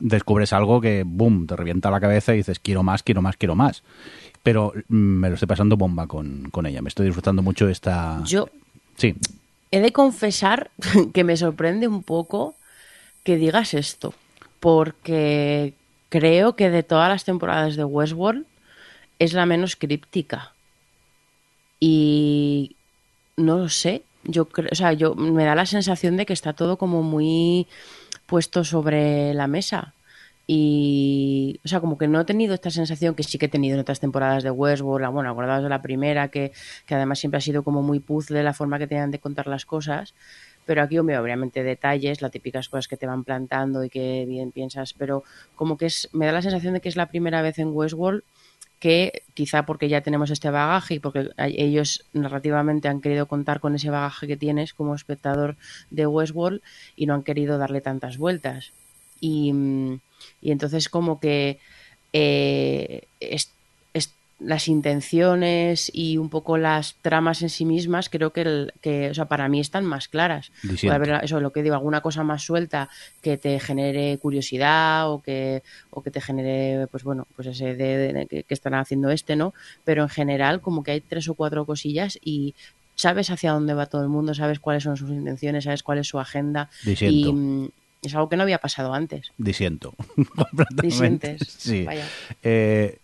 descubres 0.00 0.52
algo 0.52 0.80
que, 0.80 1.04
boom, 1.06 1.46
te 1.46 1.56
revienta 1.56 1.90
la 1.90 2.00
cabeza 2.00 2.34
y 2.34 2.38
dices, 2.38 2.58
quiero 2.58 2.82
más, 2.82 3.02
quiero 3.02 3.22
más, 3.22 3.36
quiero 3.36 3.54
más. 3.54 3.82
Pero 4.48 4.72
mm, 4.88 4.96
me 4.96 5.28
lo 5.28 5.34
estoy 5.34 5.46
pasando 5.46 5.76
bomba 5.76 6.06
con, 6.06 6.48
con 6.50 6.64
ella. 6.64 6.80
Me 6.80 6.88
estoy 6.88 7.04
disfrutando 7.04 7.42
mucho 7.42 7.68
esta... 7.68 8.22
Yo 8.24 8.48
Sí, 8.96 9.14
he 9.70 9.80
de 9.80 9.92
confesar 9.92 10.70
que 11.14 11.24
me 11.24 11.36
sorprende 11.36 11.86
un 11.86 12.02
poco 12.02 12.54
que 13.24 13.36
digas 13.36 13.74
esto, 13.74 14.14
porque 14.58 15.74
creo 16.08 16.56
que 16.56 16.70
de 16.70 16.82
todas 16.82 17.08
las 17.08 17.24
temporadas 17.24 17.76
de 17.76 17.84
Westworld 17.84 18.46
es 19.18 19.34
la 19.34 19.46
menos 19.46 19.76
críptica. 19.76 20.52
Y 21.78 22.76
no 23.36 23.58
lo 23.58 23.68
sé, 23.68 24.02
yo 24.24 24.46
creo, 24.46 24.70
o 24.72 24.74
sea, 24.74 24.94
yo 24.94 25.14
me 25.14 25.44
da 25.44 25.54
la 25.54 25.66
sensación 25.66 26.16
de 26.16 26.26
que 26.26 26.32
está 26.32 26.54
todo 26.54 26.76
como 26.76 27.02
muy 27.02 27.66
puesto 28.26 28.64
sobre 28.64 29.34
la 29.34 29.46
mesa. 29.46 29.94
Y, 30.50 31.60
o 31.62 31.68
sea, 31.68 31.80
como 31.80 31.98
que 31.98 32.08
no 32.08 32.18
he 32.18 32.24
tenido 32.24 32.54
esta 32.54 32.70
sensación 32.70 33.14
que 33.14 33.22
sí 33.22 33.36
que 33.36 33.46
he 33.46 33.48
tenido 33.50 33.74
en 33.74 33.80
otras 33.82 34.00
temporadas 34.00 34.42
de 34.42 34.50
Westworld, 34.50 35.06
bueno, 35.12 35.30
acordados 35.30 35.62
de 35.62 35.68
la 35.68 35.82
primera, 35.82 36.28
que, 36.28 36.52
que 36.86 36.94
además 36.94 37.18
siempre 37.18 37.36
ha 37.36 37.42
sido 37.42 37.62
como 37.62 37.82
muy 37.82 38.00
puzzle 38.00 38.42
la 38.42 38.54
forma 38.54 38.78
que 38.78 38.86
tenían 38.86 39.10
de 39.10 39.18
contar 39.18 39.46
las 39.46 39.66
cosas. 39.66 40.14
Pero 40.64 40.82
aquí, 40.82 40.98
obviamente 40.98 41.62
detalles, 41.62 42.22
las 42.22 42.30
típicas 42.30 42.70
cosas 42.70 42.88
que 42.88 42.96
te 42.96 43.06
van 43.06 43.24
plantando 43.24 43.84
y 43.84 43.90
que 43.90 44.24
bien 44.26 44.50
piensas, 44.50 44.94
pero 44.94 45.22
como 45.54 45.76
que 45.76 45.84
es, 45.84 46.08
me 46.12 46.24
da 46.24 46.32
la 46.32 46.40
sensación 46.40 46.72
de 46.72 46.80
que 46.80 46.88
es 46.88 46.96
la 46.96 47.10
primera 47.10 47.42
vez 47.42 47.58
en 47.58 47.68
Westworld 47.68 48.22
que 48.78 49.24
quizá 49.34 49.66
porque 49.66 49.88
ya 49.88 50.00
tenemos 50.00 50.30
este 50.30 50.50
bagaje 50.50 50.94
y 50.94 50.98
porque 51.00 51.30
ellos 51.36 52.04
narrativamente 52.14 52.88
han 52.88 53.00
querido 53.02 53.26
contar 53.26 53.60
con 53.60 53.74
ese 53.74 53.90
bagaje 53.90 54.26
que 54.26 54.36
tienes 54.36 54.72
como 54.72 54.94
espectador 54.94 55.56
de 55.90 56.06
Westworld 56.06 56.62
y 56.96 57.06
no 57.06 57.14
han 57.14 57.22
querido 57.22 57.58
darle 57.58 57.80
tantas 57.80 58.18
vueltas. 58.18 58.72
Y, 59.20 59.52
mm, 59.52 59.98
y 60.40 60.50
entonces 60.52 60.88
como 60.88 61.20
que 61.20 61.58
eh, 62.12 63.02
es- 63.20 63.52
es- 63.94 64.14
las 64.40 64.68
intenciones 64.68 65.90
y 65.92 66.16
un 66.16 66.28
poco 66.30 66.58
las 66.58 66.94
tramas 67.02 67.42
en 67.42 67.50
sí 67.50 67.64
mismas 67.64 68.08
creo 68.08 68.32
que, 68.32 68.42
el- 68.42 68.72
que 68.80 69.10
o 69.10 69.14
sea, 69.14 69.24
para 69.26 69.48
mí 69.48 69.58
están 69.60 69.84
más 69.84 70.06
claras. 70.08 70.52
Puede 70.86 70.96
haber 70.96 71.24
eso, 71.24 71.40
lo 71.40 71.52
que 71.52 71.62
digo, 71.62 71.74
alguna 71.74 72.00
cosa 72.00 72.22
más 72.22 72.42
suelta 72.42 72.88
que 73.20 73.36
te 73.36 73.58
genere 73.60 74.16
curiosidad 74.18 75.10
o 75.10 75.20
que, 75.22 75.62
o 75.90 76.02
que 76.02 76.10
te 76.10 76.20
genere, 76.20 76.86
pues 76.86 77.02
bueno, 77.04 77.26
pues 77.34 77.48
ese 77.48 77.74
de, 77.74 78.12
de- 78.12 78.26
que, 78.26 78.44
que 78.44 78.54
están 78.54 78.74
haciendo 78.74 79.10
este, 79.10 79.34
¿no? 79.36 79.54
Pero 79.84 80.02
en 80.04 80.08
general 80.08 80.60
como 80.60 80.82
que 80.84 80.92
hay 80.92 81.00
tres 81.00 81.28
o 81.28 81.34
cuatro 81.34 81.66
cosillas 81.66 82.18
y 82.22 82.54
sabes 82.94 83.30
hacia 83.30 83.52
dónde 83.52 83.74
va 83.74 83.86
todo 83.86 84.02
el 84.02 84.08
mundo, 84.08 84.34
sabes 84.34 84.60
cuáles 84.60 84.82
son 84.84 84.96
sus 84.96 85.10
intenciones, 85.10 85.64
sabes 85.64 85.82
cuál 85.82 85.98
es 85.98 86.08
su 86.08 86.18
agenda 86.18 86.70
y 87.12 87.22
es 88.02 88.14
algo 88.14 88.28
que 88.28 88.36
no 88.36 88.42
había 88.44 88.58
pasado 88.58 88.94
antes. 88.94 89.32
disiento. 89.38 89.94
Disientes. 90.82 91.40
Sí. 91.58 91.84
Vaya. 91.84 92.06
Eh, 92.42 92.98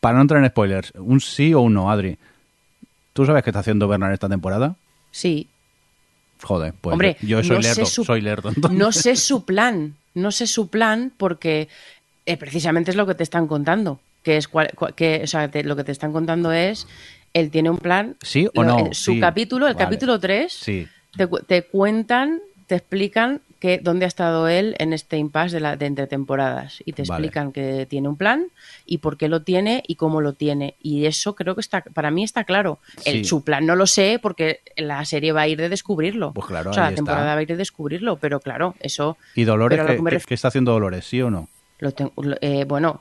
para 0.00 0.16
no 0.16 0.22
entrar 0.22 0.42
en 0.42 0.48
spoilers, 0.50 0.92
¿un 0.96 1.20
sí 1.20 1.52
o 1.54 1.60
un 1.60 1.74
no, 1.74 1.90
Adri? 1.90 2.16
¿Tú 3.12 3.24
sabes 3.26 3.42
qué 3.42 3.50
está 3.50 3.60
haciendo 3.60 3.88
Bernard 3.88 4.12
esta 4.12 4.28
temporada? 4.28 4.76
Sí, 5.10 5.48
Joder, 6.42 6.74
pues 6.78 6.92
Hombre, 6.92 7.16
yo 7.22 7.42
soy 7.42 7.56
no 7.56 7.62
lerdo, 7.62 7.86
su- 7.86 8.04
soy 8.04 8.20
lerdo. 8.20 8.50
entonces. 8.50 8.78
no 8.78 8.92
sé 8.92 9.16
su 9.16 9.46
plan, 9.46 9.94
no 10.12 10.30
sé 10.30 10.46
su 10.46 10.68
plan 10.68 11.10
porque 11.16 11.68
eh, 12.26 12.36
precisamente 12.36 12.90
es 12.90 12.96
lo 12.96 13.06
que 13.06 13.14
te 13.14 13.22
están 13.22 13.46
contando, 13.46 14.00
que 14.22 14.36
es 14.36 14.46
cual- 14.46 14.70
que, 14.94 15.22
o 15.24 15.26
sea, 15.26 15.48
te- 15.50 15.64
lo 15.64 15.76
que 15.76 15.84
te 15.84 15.92
están 15.92 16.12
contando 16.12 16.52
es 16.52 16.86
él 17.32 17.50
tiene 17.50 17.70
un 17.70 17.78
plan. 17.78 18.16
¿Sí 18.20 18.48
o 18.54 18.62
Lo- 18.64 18.68
no? 18.68 18.78
en 18.86 18.94
su 18.94 19.12
Sí. 19.14 19.20
capítulo, 19.20 19.66
el 19.66 19.74
Vale. 19.74 19.84
capítulo 19.86 20.20
3, 20.20 20.52
Sí. 20.52 20.86
te, 21.16 21.26
te 21.26 21.62
cuentan, 21.62 22.38
te 22.66 22.74
explican 22.76 23.40
que 23.66 23.78
dónde 23.82 24.04
ha 24.04 24.08
estado 24.08 24.48
él 24.48 24.76
en 24.78 24.92
este 24.92 25.16
impasse 25.16 25.56
de, 25.56 25.60
la, 25.60 25.76
de 25.76 25.86
entre 25.86 26.06
temporadas 26.06 26.82
y 26.84 26.92
te 26.92 27.02
Vale. 27.02 27.26
explican 27.26 27.52
que 27.52 27.86
tiene 27.86 28.08
un 28.08 28.16
plan 28.16 28.46
y 28.84 28.98
por 28.98 29.16
qué 29.16 29.28
lo 29.28 29.42
tiene 29.42 29.82
y 29.86 29.96
cómo 29.96 30.20
lo 30.20 30.32
tiene 30.34 30.74
y 30.80 31.06
eso 31.06 31.34
creo 31.34 31.54
que 31.54 31.60
está 31.60 31.82
para 31.82 32.10
mí 32.10 32.22
está 32.22 32.44
claro 32.44 32.78
el, 33.04 33.16
Sí. 33.18 33.24
su 33.24 33.42
plan 33.42 33.66
no 33.66 33.74
lo 33.76 33.86
sé 33.86 34.18
porque 34.22 34.60
la 34.76 35.04
serie 35.04 35.32
va 35.32 35.42
a 35.42 35.48
ir 35.48 35.58
de 35.58 35.68
descubrirlo 35.68 36.32
Pues 36.32 36.46
claro, 36.46 36.70
o 36.70 36.74
sea 36.74 36.84
ahí 36.86 36.90
la 36.92 36.96
temporada 36.96 37.24
está. 37.24 37.34
va 37.34 37.38
a 37.38 37.42
ir 37.42 37.48
de 37.48 37.56
descubrirlo 37.56 38.16
pero 38.18 38.40
claro 38.40 38.74
eso 38.80 39.16
¿Y 39.34 39.44
Dolores 39.44 39.78
pero 39.78 39.96
que 39.96 40.02
me 40.02 40.10
qué- 40.20 40.34
está 40.34 40.48
haciendo 40.48 40.72
Dolores, 40.72 41.04
sí 41.04 41.20
o 41.22 41.30
no? 41.30 41.48
lo 41.80 41.92
tengo- 41.92 42.12
lo- 42.22 42.36
eh, 42.40 42.64
bueno 42.66 43.00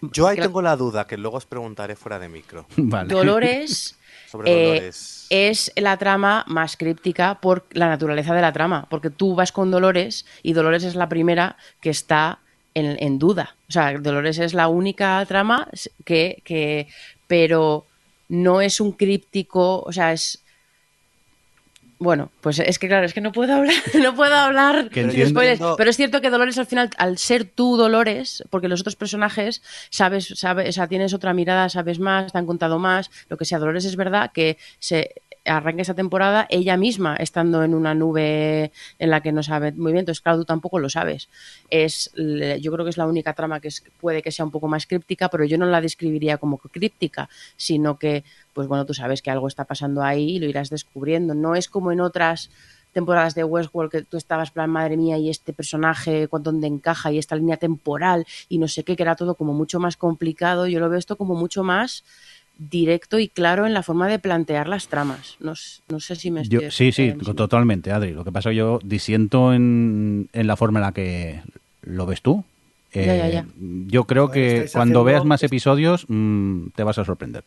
Yo 0.00 0.26
ahí 0.28 0.36
tengo 0.38 0.62
la 0.62 0.76
duda, 0.76 1.06
que 1.06 1.18
luego 1.18 1.36
os 1.36 1.44
preguntaré 1.44 1.94
fuera 1.94 2.18
de 2.18 2.28
micro. 2.30 2.64
Vale. 2.78 3.12
Dolores 3.12 3.98
Sobre 4.30 4.86
eh, 4.86 4.90
es 5.30 5.72
la 5.74 5.96
trama 5.96 6.44
más 6.46 6.76
críptica 6.76 7.40
por 7.40 7.66
la 7.72 7.88
naturaleza 7.88 8.32
de 8.34 8.42
la 8.42 8.52
trama, 8.52 8.86
porque 8.88 9.10
tú 9.10 9.34
vas 9.34 9.50
con 9.50 9.70
Dolores 9.70 10.24
y 10.42 10.52
Dolores 10.52 10.84
es 10.84 10.94
la 10.94 11.08
primera 11.08 11.56
que 11.80 11.90
está 11.90 12.38
en, 12.74 12.96
en 13.00 13.18
duda. 13.18 13.56
O 13.68 13.72
sea, 13.72 13.98
Dolores 13.98 14.38
es 14.38 14.54
la 14.54 14.68
única 14.68 15.24
trama 15.26 15.68
que, 16.04 16.42
que, 16.44 16.86
pero 17.26 17.86
no 18.28 18.60
es 18.60 18.80
un 18.80 18.92
críptico, 18.92 19.80
o 19.80 19.92
sea, 19.92 20.12
es 20.12 20.39
bueno, 22.00 22.32
pues 22.40 22.58
es 22.58 22.78
que 22.78 22.88
claro, 22.88 23.06
es 23.06 23.14
que 23.14 23.20
no 23.20 23.30
puedo 23.30 23.54
hablar, 23.54 23.74
no 24.02 24.14
puedo 24.16 24.34
hablar 24.34 24.88
Que 24.88 25.02
de 25.04 25.10
entiendo- 25.10 25.30
spoilers, 25.30 25.60
pero 25.76 25.90
es 25.90 25.96
cierto 25.96 26.20
que 26.20 26.30
Dolores 26.30 26.58
al 26.58 26.66
final, 26.66 26.90
al 26.96 27.18
ser 27.18 27.44
tú 27.44 27.76
Dolores, 27.76 28.42
porque 28.50 28.68
los 28.68 28.80
otros 28.80 28.96
personajes 28.96 29.62
sabes, 29.90 30.26
sabes, 30.34 30.70
o 30.70 30.72
sea, 30.72 30.88
tienes 30.88 31.14
otra 31.14 31.34
mirada, 31.34 31.68
sabes 31.68 31.98
más, 32.00 32.32
te 32.32 32.38
han 32.38 32.46
contado 32.46 32.78
más, 32.78 33.10
lo 33.28 33.36
que 33.36 33.44
sea, 33.44 33.58
Dolores 33.58 33.84
es 33.84 33.96
verdad 33.96 34.32
que 34.32 34.56
se 34.78 35.14
arranca 35.44 35.82
esa 35.82 35.94
temporada 35.94 36.46
ella 36.50 36.76
misma 36.76 37.16
estando 37.16 37.64
en 37.64 37.74
una 37.74 37.94
nube 37.94 38.72
en 38.98 39.10
la 39.10 39.20
que 39.22 39.32
no 39.32 39.42
sabe 39.42 39.72
muy 39.72 39.92
bien, 39.92 40.00
entonces 40.00 40.20
claro, 40.20 40.38
tú 40.38 40.44
tampoco 40.44 40.78
lo 40.78 40.88
sabes. 40.90 41.28
Es, 41.70 42.10
yo 42.60 42.72
creo 42.72 42.84
que 42.84 42.90
es 42.90 42.96
la 42.98 43.06
única 43.06 43.32
trama 43.34 43.60
que 43.60 43.68
es- 43.68 43.82
puede 44.00 44.22
que 44.22 44.32
sea 44.32 44.44
un 44.44 44.50
poco 44.50 44.68
más 44.68 44.86
críptica, 44.86 45.28
pero 45.28 45.44
yo 45.44 45.58
no 45.58 45.66
la 45.66 45.80
describiría 45.80 46.38
como 46.38 46.58
críptica, 46.58 47.28
sino 47.56 47.98
que, 47.98 48.24
pues 48.52 48.68
bueno, 48.68 48.84
tú 48.86 48.94
sabes 48.94 49.22
que 49.22 49.30
algo 49.30 49.48
está 49.48 49.64
pasando 49.64 50.02
ahí 50.02 50.36
y 50.36 50.38
lo 50.38 50.46
irás 50.46 50.70
descubriendo. 50.70 51.34
No 51.34 51.54
es 51.54 51.68
como 51.68 51.92
en 51.92 52.00
otras 52.00 52.50
temporadas 52.92 53.34
de 53.36 53.44
Westworld 53.44 53.90
que 53.90 54.02
tú 54.02 54.16
estabas 54.16 54.50
plan 54.50 54.68
madre 54.68 54.96
mía 54.96 55.16
y 55.16 55.30
este 55.30 55.52
personaje 55.52 56.28
dónde 56.40 56.66
encaja 56.66 57.12
y 57.12 57.18
esta 57.18 57.36
línea 57.36 57.56
temporal 57.56 58.26
y 58.48 58.58
no 58.58 58.66
sé 58.66 58.82
qué 58.82 58.96
que 58.96 59.04
era 59.04 59.14
todo 59.14 59.36
como 59.36 59.52
mucho 59.52 59.78
más 59.78 59.96
complicado 59.96 60.66
yo 60.66 60.80
lo 60.80 60.88
veo 60.88 60.98
esto 60.98 61.16
como 61.16 61.36
mucho 61.36 61.62
más 61.62 62.02
directo 62.68 63.18
y 63.18 63.28
claro 63.28 63.66
en 63.66 63.72
la 63.72 63.82
forma 63.82 64.06
de 64.06 64.18
plantear 64.18 64.68
las 64.68 64.88
tramas 64.88 65.36
no, 65.40 65.54
no 65.88 65.98
sé 66.00 66.14
si 66.14 66.30
me 66.30 66.42
estoy 66.42 66.60
Yo- 66.64 66.70
sí, 66.70 66.92
sí, 66.92 67.14
totalmente, 67.34 67.90
Adri. 67.90 68.12
Lo 68.12 68.22
que 68.22 68.32
pasa 68.32 68.50
es 68.50 68.52
que 68.52 68.58
yo 68.58 68.78
disiento 68.84 69.54
en, 69.54 70.28
en 70.34 70.46
la 70.46 70.56
forma 70.56 70.78
en 70.80 70.82
la 70.84 70.92
que 70.92 71.40
lo 71.82 72.04
ves 72.04 72.20
tú. 72.20 72.44
Ya, 72.92 73.02
ya, 73.04 73.28
Eh, 73.28 73.32
ya. 73.32 73.46
Yo 73.86 74.04
creo 74.04 74.26
Joder, 74.26 74.64
que 74.64 74.70
cuando 74.72 75.00
haciendo- 75.00 75.04
veas 75.04 75.24
más 75.24 75.42
episodios 75.44 76.04
mm, 76.08 76.70
te 76.74 76.82
vas 76.82 76.98
a 76.98 77.04
sorprender. 77.04 77.44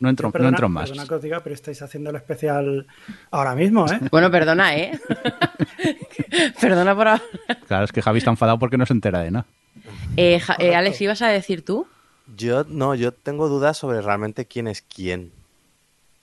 No 0.00 0.08
entro, 0.08 0.28
no 0.28 0.32
Perdona- 0.32 0.48
entro 0.48 0.66
en 0.66 0.72
más. 0.72 0.88
Perdona 0.88 1.06
que 1.08 1.14
os 1.14 1.22
diga, 1.22 1.40
pero 1.40 1.54
estáis 1.54 1.80
haciendo 1.82 2.08
el 2.10 2.16
especial 2.16 2.86
ahora 3.30 3.54
mismo, 3.54 3.86
¿eh? 3.86 3.98
bueno 4.10 4.30
perdona 4.30 4.74
eh 4.76 4.98
perdona 6.60 6.94
por 6.96 7.08
ahora. 7.08 7.22
Claro, 7.66 7.84
es 7.84 7.92
que 7.92 8.02
Javi 8.02 8.18
está 8.18 8.30
enfadado 8.30 8.58
porque 8.58 8.78
no 8.78 8.86
se 8.86 8.92
entera 8.94 9.20
de 9.20 9.30
nada. 9.30 9.46
Eh, 10.16 10.40
Ja- 10.40 10.56
eh, 10.58 10.74
Alex 10.74 11.00
ibas 11.00 11.22
a 11.22 11.28
decir 11.28 11.64
tú 11.64 11.86
Yo 12.36 12.64
no, 12.64 12.94
yo 12.94 13.12
tengo 13.12 13.48
dudas 13.48 13.76
sobre 13.76 14.02
realmente 14.02 14.46
quién 14.46 14.68
es 14.68 14.82
quién. 14.82 15.32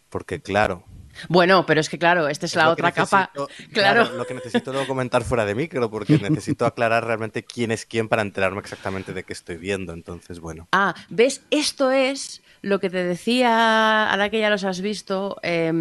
Porque 0.09 0.39
claro. 0.39 0.83
bueno 1.29 1.65
pero 1.65 1.81
es 1.81 1.89
que 1.89 1.97
claro 1.97 2.27
esta 2.27 2.45
es, 2.45 2.53
es 2.53 2.55
la 2.55 2.69
otra 2.69 2.91
capa 2.91 3.31
claro 3.73 4.09
Lo 4.13 4.25
que 4.25 4.33
necesito 4.33 4.71
luego 4.71 4.87
comentar 4.87 5.23
fuera 5.23 5.45
de 5.45 5.55
micro, 5.55 5.89
porque 5.89 6.17
necesito 6.21 6.65
aclarar 6.65 7.05
realmente 7.05 7.43
quién 7.43 7.71
es 7.71 7.85
quién 7.85 8.07
para 8.07 8.21
enterarme 8.21 8.59
exactamente 8.59 9.13
de 9.13 9.23
qué 9.23 9.33
estoy 9.33 9.57
viendo. 9.57 9.93
Entonces, 9.93 10.39
bueno. 10.39 10.67
Ah, 10.71 10.95
¿ves? 11.09 11.41
Esto 11.51 11.91
es 11.91 12.41
lo 12.61 12.79
que 12.79 12.89
te 12.89 13.03
decía, 13.03 14.09
ahora 14.09 14.29
que 14.29 14.39
ya 14.39 14.49
los 14.49 14.63
has 14.63 14.81
visto, 14.81 15.37
eh, 15.43 15.71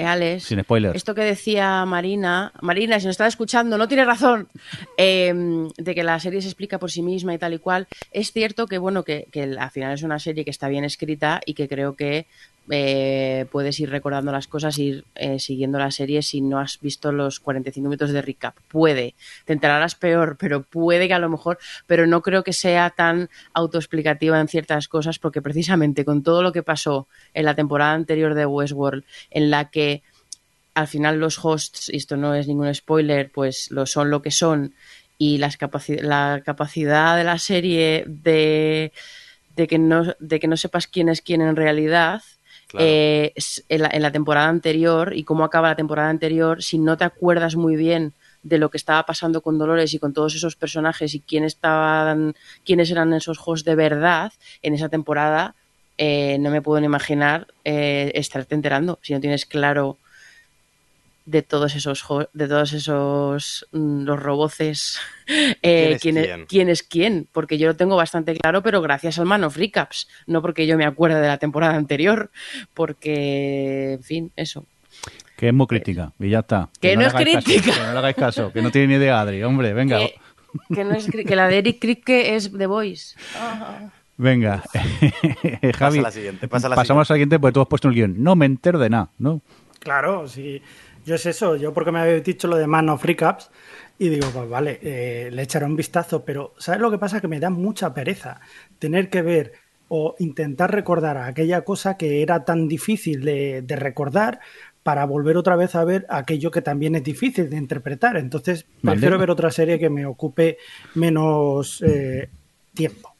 eh, 0.00 0.06
Alex. 0.06 0.44
Sin 0.44 0.60
spoilers. 0.62 0.96
Esto 0.96 1.14
que 1.14 1.22
decía 1.22 1.84
Marina, 1.84 2.52
Marina, 2.60 2.98
si 3.00 3.06
nos 3.06 3.14
está 3.14 3.26
escuchando, 3.26 3.78
no 3.78 3.88
tiene 3.88 4.04
razón, 4.04 4.48
eh, 4.96 5.32
de 5.76 5.94
que 5.94 6.02
la 6.02 6.18
serie 6.20 6.40
se 6.42 6.48
explica 6.48 6.78
por 6.78 6.90
sí 6.90 7.02
misma 7.02 7.34
y 7.34 7.38
tal 7.38 7.54
y 7.54 7.58
cual. 7.58 7.88
Es 8.10 8.32
cierto 8.32 8.66
que, 8.66 8.78
bueno, 8.78 9.04
que, 9.04 9.26
que 9.30 9.42
al 9.42 9.70
final 9.70 9.94
es 9.94 10.02
una 10.02 10.18
serie 10.18 10.44
que 10.44 10.50
está 10.50 10.68
bien 10.68 10.84
escrita 10.84 11.40
y 11.44 11.54
que 11.54 11.68
creo 11.68 11.96
que 11.96 12.26
eh, 12.68 13.46
puedes 13.50 13.80
ir 13.80 13.90
recordando 13.90 14.30
las 14.32 14.46
cosas, 14.46 14.78
ir 14.78 15.04
eh, 15.14 15.38
siguiendo 15.38 15.78
la 15.78 15.90
serie 15.90 16.22
si 16.22 16.40
no 16.40 16.58
has 16.58 16.78
visto 16.80 17.10
los 17.12 17.40
45 17.40 17.88
minutos 17.88 18.10
de 18.10 18.22
recap. 18.22 18.56
Puede, 18.68 19.14
te 19.44 19.52
enterarás 19.52 19.94
peor, 19.94 20.36
pero 20.38 20.62
puede 20.62 21.08
que 21.08 21.14
a 21.14 21.18
lo 21.18 21.28
mejor, 21.28 21.58
pero 21.86 22.06
no 22.06 22.22
creo 22.22 22.44
que 22.44 22.52
sea 22.52 22.90
tan 22.90 23.28
autoexplicativa 23.54 24.40
en 24.40 24.48
ciertas 24.48 24.88
cosas, 24.88 25.18
porque 25.18 25.42
precisamente 25.42 26.04
con 26.04 26.22
todo 26.22 26.42
lo 26.42 26.52
que 26.52 26.62
pasó 26.62 27.08
en 27.34 27.44
la 27.44 27.54
temporada 27.54 27.92
anterior 27.94 28.34
de 28.34 28.46
Westworld, 28.46 29.04
en 29.30 29.50
la 29.50 29.70
que 29.70 30.02
al 30.74 30.86
final 30.86 31.18
los 31.18 31.44
hosts, 31.44 31.88
y 31.92 31.96
esto 31.96 32.16
no 32.16 32.34
es 32.34 32.46
ningún 32.46 32.72
spoiler, 32.74 33.30
pues 33.32 33.70
lo 33.70 33.86
son 33.86 34.10
lo 34.10 34.22
que 34.22 34.30
son, 34.30 34.74
y 35.18 35.38
las 35.38 35.58
capaci- 35.58 36.00
la 36.00 36.42
capacidad 36.44 37.16
de 37.16 37.24
la 37.24 37.38
serie 37.38 38.04
de, 38.06 38.92
de, 39.56 39.66
que 39.66 39.78
no, 39.78 40.14
de 40.18 40.38
que 40.40 40.46
no 40.48 40.56
sepas 40.56 40.86
quién 40.86 41.08
es 41.08 41.20
quién 41.20 41.40
en 41.42 41.56
realidad, 41.56 42.22
Eh, 42.78 43.32
en, 43.68 43.82
la, 43.82 43.90
en 43.92 44.02
la 44.02 44.12
temporada 44.12 44.48
anterior 44.48 45.12
y 45.14 45.24
cómo 45.24 45.44
acaba 45.44 45.68
la 45.68 45.76
temporada 45.76 46.08
anterior, 46.08 46.62
si 46.62 46.78
no 46.78 46.96
te 46.96 47.04
acuerdas 47.04 47.56
muy 47.56 47.76
bien 47.76 48.12
de 48.42 48.58
lo 48.58 48.70
que 48.70 48.76
estaba 48.76 49.04
pasando 49.04 49.42
con 49.42 49.58
Dolores 49.58 49.92
y 49.92 49.98
con 49.98 50.12
todos 50.12 50.34
esos 50.34 50.56
personajes 50.56 51.14
y 51.14 51.20
quién 51.20 51.44
estaban, 51.44 52.34
quiénes 52.64 52.90
eran 52.90 53.12
esos 53.12 53.38
hosts 53.44 53.64
de 53.64 53.74
verdad 53.74 54.32
en 54.62 54.74
esa 54.74 54.88
temporada, 54.88 55.54
eh, 55.98 56.38
no 56.38 56.50
me 56.50 56.62
puedo 56.62 56.80
ni 56.80 56.86
imaginar 56.86 57.48
eh, 57.64 58.12
estarte 58.14 58.54
enterando. 58.54 58.98
Si 59.02 59.12
no 59.12 59.20
tienes 59.20 59.44
claro 59.44 59.98
de 61.26 61.42
todos 61.42 61.74
esos 61.74 62.04
de 62.32 62.48
todos 62.48 62.72
esos 62.72 63.66
mm, 63.72 64.02
los 64.04 64.20
roboces 64.20 64.98
eh, 65.62 65.98
¿Quién 66.00 66.16
es 66.18 66.24
quién, 66.26 66.36
quién? 66.36 66.46
quién 66.46 66.68
es 66.68 66.82
quién 66.82 67.28
porque 67.32 67.58
yo 67.58 67.68
lo 67.68 67.76
tengo 67.76 67.96
bastante 67.96 68.34
claro 68.36 68.62
pero 68.62 68.80
gracias 68.80 69.18
al 69.18 69.26
Man 69.26 69.44
of 69.44 69.56
Recaps 69.56 70.08
no 70.26 70.42
porque 70.42 70.66
yo 70.66 70.76
me 70.76 70.84
acuerde 70.84 71.20
de 71.20 71.28
la 71.28 71.38
temporada 71.38 71.74
anterior 71.76 72.30
porque 72.74 73.92
en 73.94 74.02
fin 74.02 74.32
eso 74.36 74.66
Que 75.36 75.48
es 75.48 75.54
muy 75.54 75.66
crítica. 75.66 76.12
Y 76.18 76.28
ya 76.30 76.40
está. 76.40 76.68
Que 76.80 76.96
no 76.96 77.02
es 77.06 77.14
hagáis 77.14 77.36
caso, 77.36 77.46
crítica. 77.46 77.72
que 77.74 77.80
no 77.80 77.92
le 77.92 77.98
hagáis 77.98 78.16
caso. 78.16 78.52
Que 78.52 78.60
no 78.60 78.70
tiene 78.70 78.88
ni 78.88 78.94
idea, 78.96 79.20
Adri. 79.20 79.42
Hombre, 79.42 79.72
venga. 79.80 79.98
que, 79.98 80.14
que 80.74 80.84
no 80.84 80.94
es 80.94 81.06
que 81.10 81.36
la 81.36 81.48
de 81.48 81.58
Eric 81.58 81.80
Kripke 81.80 82.34
es 82.34 82.52
The 82.52 82.66
Voice 82.66 83.16
Venga. 84.18 84.62
Javi. 85.78 86.00
a 86.00 86.02
la 86.02 86.10
siguiente, 86.10 86.46
pasa 86.46 86.68
la 86.68 86.76
pasamos 86.76 87.08
a 87.08 87.14
la 87.14 87.16
siguiente 87.16 87.38
porque 87.38 87.54
tú 87.54 87.60
has 87.62 87.68
puesto 87.68 87.88
un 87.88 87.94
guion. 87.94 88.22
No 88.22 88.36
me 88.36 88.44
entero 88.44 88.78
de 88.78 88.90
nada, 88.90 89.10
¿no? 89.18 89.40
Claro, 89.78 90.28
sí. 90.28 90.60
Yo 91.04 91.14
es 91.14 91.26
eso, 91.26 91.56
yo 91.56 91.72
porque 91.72 91.92
me 91.92 92.00
habéis 92.00 92.24
dicho 92.24 92.48
lo 92.48 92.56
de 92.56 92.66
Man 92.66 92.88
of 92.88 93.04
Recaps 93.04 93.50
y 93.98 94.08
digo, 94.08 94.28
pues 94.32 94.48
vale, 94.48 94.78
eh, 94.82 95.30
le 95.32 95.42
echaré 95.42 95.66
un 95.66 95.76
vistazo, 95.76 96.24
pero 96.24 96.54
¿sabes 96.58 96.80
lo 96.80 96.90
que 96.90 96.98
pasa? 96.98 97.20
Que 97.20 97.28
me 97.28 97.40
da 97.40 97.50
mucha 97.50 97.92
pereza 97.92 98.40
tener 98.78 99.10
que 99.10 99.22
ver 99.22 99.52
o 99.88 100.14
intentar 100.20 100.72
recordar 100.72 101.16
aquella 101.18 101.62
cosa 101.62 101.96
que 101.96 102.22
era 102.22 102.44
tan 102.44 102.68
difícil 102.68 103.24
de, 103.24 103.62
de 103.62 103.76
recordar 103.76 104.40
para 104.82 105.04
volver 105.04 105.36
otra 105.36 105.56
vez 105.56 105.74
a 105.74 105.84
ver 105.84 106.06
aquello 106.08 106.50
que 106.50 106.62
también 106.62 106.94
es 106.94 107.04
difícil 107.04 107.50
de 107.50 107.56
interpretar. 107.56 108.16
Entonces, 108.16 108.66
prefiero 108.82 109.18
ver 109.18 109.30
otra 109.30 109.50
serie 109.50 109.78
que 109.78 109.90
me 109.90 110.06
ocupe 110.06 110.58
menos 110.94 111.82
eh, 111.82 112.28
tiempo. 112.72 113.14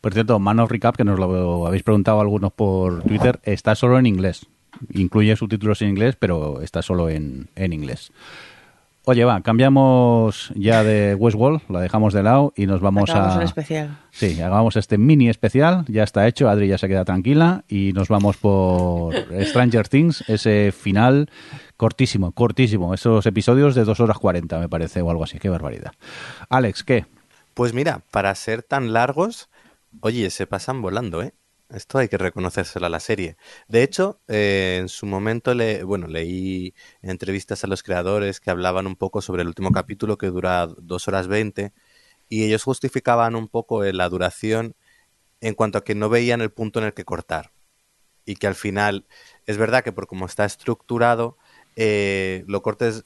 Por 0.00 0.14
cierto, 0.14 0.38
Man 0.38 0.60
of 0.60 0.70
Recap, 0.70 0.96
que 0.96 1.04
nos 1.04 1.18
lo 1.18 1.66
habéis 1.66 1.82
preguntado 1.82 2.20
algunos 2.20 2.52
por 2.52 3.02
Twitter, 3.02 3.40
está 3.42 3.74
solo 3.74 3.98
en 3.98 4.06
inglés. 4.06 4.46
Incluye 4.92 5.36
subtítulos 5.36 5.82
en 5.82 5.90
inglés, 5.90 6.16
pero 6.18 6.60
está 6.62 6.82
solo 6.82 7.08
en, 7.08 7.48
en 7.54 7.72
inglés. 7.72 8.12
Oye, 9.08 9.24
va, 9.24 9.40
cambiamos 9.40 10.50
ya 10.56 10.82
de 10.82 11.14
Westworld, 11.14 11.60
la 11.68 11.80
dejamos 11.80 12.12
de 12.12 12.24
lado 12.24 12.52
y 12.56 12.66
nos 12.66 12.80
vamos 12.80 13.08
Acabamos 13.08 13.36
a... 13.36 13.38
el 13.38 13.44
especial 13.44 13.98
Sí, 14.10 14.40
hagamos 14.40 14.74
este 14.74 14.98
mini 14.98 15.28
especial, 15.28 15.84
ya 15.86 16.02
está 16.02 16.26
hecho, 16.26 16.48
Adri 16.48 16.66
ya 16.66 16.76
se 16.76 16.88
queda 16.88 17.04
tranquila 17.04 17.62
y 17.68 17.92
nos 17.92 18.08
vamos 18.08 18.36
por 18.36 19.14
Stranger 19.42 19.86
Things, 19.86 20.24
ese 20.28 20.72
final 20.72 21.30
cortísimo, 21.76 22.32
cortísimo, 22.32 22.94
esos 22.94 23.24
episodios 23.26 23.76
de 23.76 23.84
2 23.84 24.00
horas 24.00 24.18
40 24.18 24.58
me 24.58 24.68
parece 24.68 25.02
o 25.02 25.10
algo 25.10 25.22
así, 25.22 25.38
qué 25.38 25.50
barbaridad. 25.50 25.92
Alex, 26.48 26.82
¿qué? 26.82 27.06
Pues 27.54 27.74
mira, 27.74 28.02
para 28.10 28.34
ser 28.34 28.64
tan 28.64 28.92
largos, 28.92 29.50
oye, 30.00 30.30
se 30.30 30.48
pasan 30.48 30.82
volando, 30.82 31.22
¿eh? 31.22 31.32
Esto 31.68 31.98
hay 31.98 32.08
que 32.08 32.16
reconocérselo 32.16 32.86
a 32.86 32.88
la 32.88 33.00
serie. 33.00 33.36
De 33.66 33.82
hecho, 33.82 34.20
eh, 34.28 34.78
en 34.80 34.88
su 34.88 35.04
momento 35.04 35.52
le, 35.52 35.82
bueno, 35.82 36.06
leí 36.06 36.74
entrevistas 37.02 37.64
a 37.64 37.66
los 37.66 37.82
creadores 37.82 38.38
que 38.38 38.50
hablaban 38.50 38.86
un 38.86 38.94
poco 38.94 39.20
sobre 39.20 39.42
el 39.42 39.48
último 39.48 39.72
capítulo 39.72 40.16
que 40.16 40.28
dura 40.28 40.68
dos 40.68 41.08
horas 41.08 41.26
20 41.26 41.72
y 42.28 42.44
ellos 42.44 42.62
justificaban 42.62 43.34
un 43.34 43.48
poco 43.48 43.84
eh, 43.84 43.92
la 43.92 44.08
duración 44.08 44.76
en 45.40 45.54
cuanto 45.54 45.78
a 45.78 45.84
que 45.84 45.96
no 45.96 46.08
veían 46.08 46.40
el 46.40 46.52
punto 46.52 46.78
en 46.80 46.86
el 46.86 46.94
que 46.94 47.04
cortar 47.04 47.52
y 48.24 48.36
que 48.36 48.46
al 48.46 48.54
final 48.54 49.06
es 49.46 49.56
verdad 49.58 49.84
que 49.84 49.92
por 49.92 50.06
cómo 50.06 50.26
está 50.26 50.44
estructurado 50.44 51.36
eh, 51.76 52.44
lo 52.46 52.62
cortes 52.62 53.04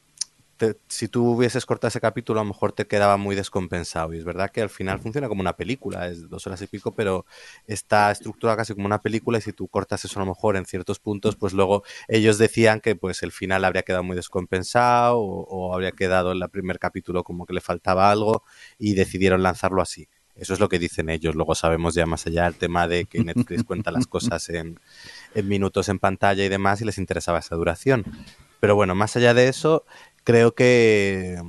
te- 0.60 0.76
si 0.88 1.08
tú 1.08 1.24
hubieses 1.32 1.64
cortado 1.64 1.88
ese 1.88 2.02
capítulo, 2.02 2.38
a 2.38 2.44
lo 2.44 2.48
mejor 2.48 2.72
te 2.72 2.86
quedaba 2.86 3.16
muy 3.16 3.34
descompensado. 3.34 4.12
Y 4.12 4.18
es 4.18 4.24
verdad 4.24 4.50
que 4.50 4.60
al 4.60 4.68
final 4.68 5.00
funciona 5.00 5.26
como 5.26 5.40
una 5.40 5.56
película, 5.56 6.06
es 6.08 6.28
dos 6.28 6.46
horas 6.46 6.60
y 6.60 6.66
pico, 6.66 6.92
pero 6.94 7.24
está 7.66 8.10
estructurada 8.10 8.58
casi 8.58 8.74
como 8.74 8.84
una 8.84 9.00
película. 9.00 9.38
Y 9.38 9.40
si 9.40 9.54
tú 9.54 9.68
cortas 9.68 10.04
eso 10.04 10.20
a 10.20 10.22
lo 10.24 10.28
mejor 10.30 10.56
en 10.56 10.66
ciertos 10.66 10.98
puntos, 11.00 11.34
pues 11.36 11.54
luego 11.54 11.82
ellos 12.08 12.36
decían 12.36 12.80
que 12.80 12.94
pues 12.94 13.22
el 13.22 13.32
final 13.32 13.64
habría 13.64 13.82
quedado 13.82 14.02
muy 14.04 14.16
descompensado 14.16 15.18
o, 15.18 15.44
o 15.48 15.74
habría 15.74 15.92
quedado 15.92 16.32
en 16.32 16.42
el 16.42 16.50
primer 16.50 16.78
capítulo 16.78 17.24
como 17.24 17.46
que 17.46 17.54
le 17.54 17.62
faltaba 17.62 18.10
algo 18.10 18.44
y 18.78 18.92
decidieron 18.94 19.42
lanzarlo 19.42 19.80
así. 19.80 20.08
Eso 20.36 20.52
es 20.54 20.60
lo 20.60 20.68
que 20.68 20.78
dicen 20.78 21.08
ellos. 21.08 21.34
Luego 21.34 21.54
sabemos 21.54 21.94
ya 21.94 22.04
más 22.04 22.26
allá 22.26 22.46
el 22.46 22.54
tema 22.54 22.86
de 22.86 23.06
que 23.06 23.24
Netflix 23.24 23.64
cuenta 23.64 23.90
las 23.90 24.06
cosas 24.06 24.48
en, 24.50 24.78
en 25.34 25.48
minutos 25.48 25.88
en 25.88 25.98
pantalla 25.98 26.44
y 26.44 26.48
demás 26.50 26.80
y 26.82 26.84
les 26.84 26.98
interesaba 26.98 27.38
esa 27.38 27.56
duración. 27.56 28.04
Pero 28.60 28.74
bueno, 28.74 28.94
más 28.94 29.16
allá 29.16 29.32
de 29.32 29.48
eso, 29.48 29.84
creo 30.30 30.54
que, 30.54 31.42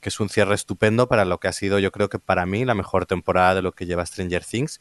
que 0.00 0.08
es 0.08 0.20
un 0.20 0.28
cierre 0.28 0.54
estupendo 0.54 1.08
para 1.08 1.24
lo 1.24 1.40
que 1.40 1.48
ha 1.48 1.52
sido, 1.52 1.80
yo 1.80 1.90
creo 1.90 2.08
que 2.08 2.20
para 2.20 2.46
mí, 2.46 2.64
la 2.64 2.76
mejor 2.76 3.04
temporada 3.04 3.56
de 3.56 3.62
lo 3.62 3.72
que 3.72 3.84
lleva 3.84 4.06
Stranger 4.06 4.44
Things, 4.44 4.80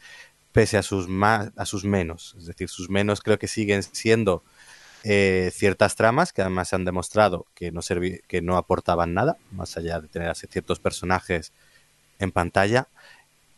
pese 0.52 0.78
a 0.78 0.84
sus, 0.84 1.08
más, 1.08 1.52
a 1.56 1.66
sus 1.66 1.84
menos. 1.84 2.36
Es 2.38 2.46
decir, 2.46 2.70
sus 2.70 2.90
menos 2.90 3.22
creo 3.22 3.40
que 3.40 3.48
siguen 3.48 3.82
siendo 3.82 4.44
eh, 5.04 5.50
ciertas 5.54 5.96
tramas 5.96 6.34
que 6.34 6.42
además 6.42 6.70
se 6.70 6.76
han 6.76 6.86
demostrado 6.86 7.48
que 7.56 7.72
no, 7.72 7.82
que 8.28 8.42
no 8.44 8.58
aportaban 8.58 9.16
nada, 9.16 9.38
más 9.52 9.76
allá 9.76 10.02
de 10.02 10.08
tener 10.08 10.30
así 10.30 10.46
ciertos 10.48 10.80
personajes 10.80 11.52
en 12.20 12.32
pantalla. 12.32 12.90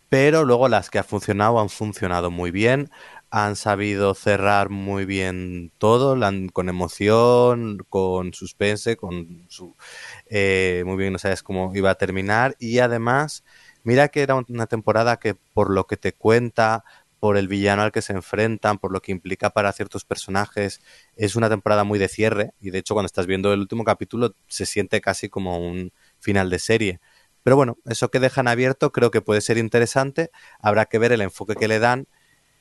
Pero 0.07 0.45
luego 0.45 0.69
las 0.69 0.89
que 0.89 0.99
han 0.99 1.03
funcionado 1.03 1.59
han 1.59 1.69
funcionado 1.69 2.31
muy 2.31 2.51
bien, 2.51 2.89
han 3.31 3.55
sabido 3.55 4.13
cerrar 4.15 4.69
muy 4.69 5.05
bien 5.05 5.71
todo, 5.77 6.17
con 6.53 6.69
emoción, 6.69 7.85
con 7.89 8.33
suspense, 8.33 8.97
con 8.97 9.45
su 9.49 9.75
eh, 10.27 10.83
muy 10.85 10.97
bien 10.97 11.13
no 11.13 11.19
sabes 11.19 11.43
cómo 11.43 11.71
iba 11.75 11.91
a 11.91 11.95
terminar. 11.95 12.55
Y 12.59 12.79
además 12.79 13.43
mira 13.83 14.09
que 14.09 14.21
era 14.21 14.35
una 14.35 14.67
temporada 14.67 15.17
que 15.17 15.35
por 15.35 15.71
lo 15.71 15.85
que 15.87 15.97
te 15.97 16.13
cuenta, 16.13 16.83
por 17.19 17.37
el 17.37 17.47
villano 17.47 17.81
al 17.83 17.91
que 17.91 18.01
se 18.01 18.13
enfrentan, 18.13 18.77
por 18.79 18.91
lo 18.91 19.01
que 19.01 19.11
implica 19.11 19.49
para 19.51 19.73
ciertos 19.73 20.05
personajes, 20.05 20.81
es 21.15 21.35
una 21.35 21.49
temporada 21.49 21.83
muy 21.83 21.99
de 21.99 22.07
cierre. 22.07 22.53
Y 22.59 22.71
de 22.71 22.79
hecho 22.79 22.93
cuando 22.95 23.07
estás 23.07 23.27
viendo 23.27 23.53
el 23.53 23.59
último 23.59 23.83
capítulo 23.83 24.35
se 24.47 24.65
siente 24.65 25.01
casi 25.01 25.29
como 25.29 25.59
un 25.59 25.91
final 26.19 26.49
de 26.49 26.59
serie. 26.59 26.99
Pero 27.43 27.55
bueno, 27.55 27.77
eso 27.85 28.09
que 28.09 28.19
dejan 28.19 28.47
abierto 28.47 28.91
creo 28.91 29.11
que 29.11 29.21
puede 29.21 29.41
ser 29.41 29.57
interesante, 29.57 30.31
habrá 30.59 30.85
que 30.85 30.99
ver 30.99 31.11
el 31.11 31.21
enfoque 31.21 31.55
que 31.55 31.67
le 31.67 31.79
dan 31.79 32.07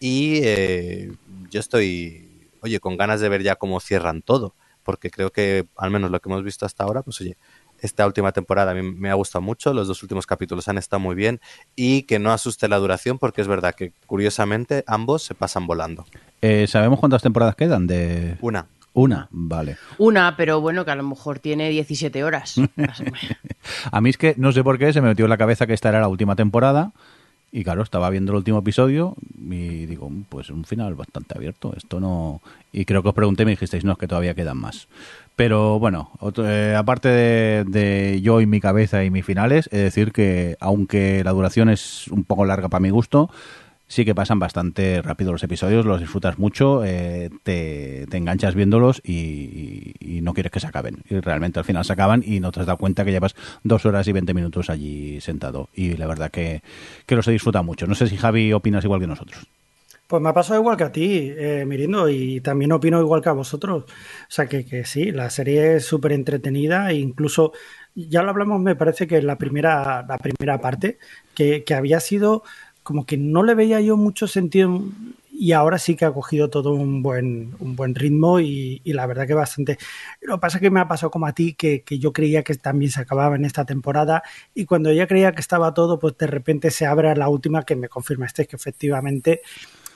y 0.01 0.41
eh, 0.43 1.13
yo 1.51 1.61
estoy, 1.61 2.49
oye, 2.61 2.81
con 2.81 2.97
ganas 2.97 3.21
de 3.21 3.29
ver 3.29 3.43
ya 3.43 3.57
cómo 3.57 3.81
cierran 3.81 4.23
todo, 4.23 4.55
porque 4.83 5.11
creo 5.11 5.31
que 5.31 5.67
al 5.77 5.91
menos 5.91 6.11
lo 6.11 6.21
que 6.21 6.29
hemos 6.29 6.45
visto 6.45 6.67
hasta 6.67 6.85
ahora, 6.85 7.03
pues 7.03 7.21
oye, 7.21 7.37
esta 7.81 8.07
última 8.07 8.33
temporada 8.33 8.73
a 8.73 8.75
mí 8.75 8.83
me 8.83 9.11
ha 9.11 9.15
gustado 9.15 9.43
mucho, 9.43 9.73
los 9.73 9.89
dos 9.89 10.03
últimos 10.03 10.27
capítulos 10.27 10.69
han 10.69 10.79
estado 10.79 11.01
muy 11.01 11.15
bien 11.15 11.41
y 11.77 12.03
que 12.03 12.19
no 12.19 12.33
asuste 12.33 12.69
la 12.69 12.79
duración 12.79 13.19
porque 13.19 13.41
es 13.41 13.49
verdad 13.49 13.75
que 13.75 13.93
curiosamente 14.07 14.85
ambos 14.87 15.23
se 15.23 15.35
pasan 15.35 15.67
volando. 15.67 16.05
Eh, 16.43 16.67
¿Sabemos 16.69 16.99
cuántas 16.99 17.23
temporadas 17.23 17.55
quedan 17.55 17.87
de...? 17.87 18.37
Una. 18.41 18.67
Una, 18.95 19.29
vale. 19.31 19.77
una 19.99 20.37
pero 20.37 20.61
bueno 20.61 20.85
que 20.85 20.91
a 20.91 20.97
lo 20.97 21.05
mejor 21.05 21.39
tiene 21.39 21.69
17 21.69 22.25
horas 22.25 22.57
A 23.93 24.01
mí 24.01 24.11
es 24.11 24.17
que 24.17 24.35
no 24.39 24.51
sé 24.51 24.65
por 24.65 24.77
qué 24.77 24.93
se 24.93 25.01
me 25.01 25.09
metió 25.09 25.27
en 25.27 25.31
la 25.31 25.37
cabeza 25.37 25.69
que 25.69 25.75
esta 25.75 25.91
era 25.91 26.01
la 26.01 26.09
última 26.09 26.35
temporada 26.35 26.93
y 27.51 27.65
claro, 27.65 27.83
estaba 27.83 28.11
viendo 28.11 28.33
el 28.33 28.37
último 28.39 28.59
episodio 28.59 29.17
y 29.51 29.87
digo, 29.87 30.11
"Mm, 30.11 30.25
pues 30.29 30.51
un 30.51 30.65
final 30.65 30.95
bastante 30.95 31.35
abierto, 31.37 31.73
esto 31.77 31.99
no... 32.01 32.41
Y 32.73 32.85
creo 32.85 33.03
que 33.03 33.09
os 33.09 33.15
pregunté 33.15 33.43
y 33.45 33.47
me 33.47 33.53
dijisteis, 33.53 33.85
no, 33.85 33.93
es 33.93 33.99
que 33.99 34.07
todavía 34.07 34.35
quedan 34.35 34.59
más. 34.59 34.89
Pero 35.37 35.79
bueno, 35.79 36.11
otro- 36.21 36.49
eh, 36.49 36.75
aparte 36.77 37.09
de, 37.09 37.65
de 37.65 38.21
yo 38.21 38.41
y 38.41 38.47
mi 38.47 38.61
cabeza 38.61 39.05
y 39.05 39.11
mis 39.11 39.25
finales, 39.25 39.69
es 39.73 39.81
decir 39.83 40.13
que 40.13 40.57
aunque 40.61 41.23
la 41.25 41.31
duración 41.33 41.71
es 41.71 42.09
un 42.09 42.25
poco 42.25 42.45
larga 42.45 42.69
para 42.69 42.81
mi 42.81 42.91
gusto, 42.91 43.31
sí 43.89 44.05
que 44.05 44.15
pasan 44.15 44.39
bastante 44.39 45.03
rápido 45.03 45.33
los 45.33 45.43
episodios, 45.43 45.85
los 45.87 46.01
disfrutas 46.01 46.39
mucho, 46.39 46.85
eh, 46.85 47.31
te, 47.43 48.07
te 48.09 48.17
enganchas 48.17 48.55
viéndolos 48.55 49.01
y, 49.05 49.95
y- 50.01 50.21
no 50.23 50.35
quieres 50.35 50.53
que 50.53 50.61
se 50.61 50.67
acaben. 50.67 51.03
Y 51.09 51.21
realmente 51.21 51.59
al 51.59 51.65
final 51.65 51.85
se 51.85 51.93
acaban 51.95 52.23
y 52.25 52.41
no 52.41 52.53
te 52.53 52.61
has 52.61 52.67
dado 52.67 52.79
cuenta 52.79 53.05
que 53.05 53.13
llevas 53.13 53.35
dos 53.63 53.87
horas 53.87 54.07
y 54.09 54.13
veinte 54.13 54.35
minutos 54.35 54.69
allí 54.71 55.21
sentado. 55.21 55.69
Y 55.75 55.97
la 55.97 56.07
verdad 56.07 56.31
que, 56.31 56.63
que 57.07 57.17
los 57.17 57.27
he 57.29 57.33
disfrutado 57.33 57.65
mucho. 57.65 57.87
No 57.87 57.95
sé 57.95 58.07
si 58.09 58.17
Javi 58.17 58.53
opinas 58.53 58.85
igual 58.85 59.01
que 59.01 59.07
nosotros. 59.07 59.47
Pues 60.07 60.23
me 60.23 60.31
ha 60.31 60.33
pasado 60.33 60.59
igual 60.61 60.77
que 60.79 60.85
a 60.85 60.93
ti, 60.93 61.33
eh, 61.37 61.65
Mirindo, 61.67 62.09
y 62.09 62.41
también 62.41 62.73
opino 62.73 62.99
igual 63.01 63.21
que 63.21 63.29
a 63.29 63.33
vosotros. 63.33 63.85
O 63.85 63.87
sea 64.29 64.47
que, 64.47 64.65
que 64.65 64.85
sí, 64.87 65.13
la 65.13 65.29
serie 65.29 65.77
es 65.77 65.85
súper 65.85 66.13
entretenida 66.13 66.91
e 66.91 66.95
incluso, 66.95 67.53
ya 67.95 68.23
lo 68.23 68.31
hablamos, 68.31 68.59
me 68.61 68.75
parece 68.75 69.07
que 69.07 69.19
en 69.19 69.27
la 69.27 69.37
primera, 69.37 70.05
la 70.09 70.17
primera 70.19 70.61
parte, 70.63 70.99
que, 71.35 71.63
que 71.65 71.75
había 71.75 72.01
sido 72.01 72.43
como 72.89 73.05
que 73.05 73.19
no 73.19 73.43
le 73.43 73.55
veía 73.55 73.83
yo 73.83 73.99
mucho 73.99 74.27
sentido 74.27 74.83
y 75.31 75.53
ahora 75.53 75.79
sí 75.79 75.95
que 75.95 76.07
ha 76.07 76.11
cogido 76.11 76.49
todo 76.49 76.73
un 76.73 77.03
buen, 77.03 77.55
un 77.61 77.77
buen 77.77 77.95
ritmo 77.95 78.41
y, 78.41 78.81
y 78.83 78.95
la 78.95 79.05
verdad 79.05 79.27
que 79.27 79.35
bastante. 79.35 79.77
Lo 80.23 80.37
que 80.37 80.41
pasa 80.41 80.57
es 80.57 80.63
que 80.63 80.71
me 80.71 80.81
ha 80.81 80.89
pasado 80.89 81.11
como 81.11 81.27
a 81.27 81.35
ti, 81.35 81.53
que, 81.53 81.83
que 81.83 81.99
yo 81.99 82.15
creía 82.15 82.43
que 82.43 82.55
también 82.55 82.91
se 82.91 83.03
acababa 83.03 83.37
en 83.37 83.45
esta 83.45 83.67
temporada 83.67 84.23
y 84.55 84.65
cuando 84.65 84.91
ya 84.91 85.07
creía 85.07 85.33
que 85.33 85.43
estaba 85.43 85.75
todo, 85.75 85.99
pues 85.99 86.17
de 86.17 86.29
repente 86.29 86.71
se 86.71 86.87
abre 86.87 87.15
la 87.15 87.29
última 87.29 87.63
que 87.65 87.77
me 87.77 87.91
confirmaste 87.91 88.47
que 88.47 88.57
efectivamente 88.57 89.43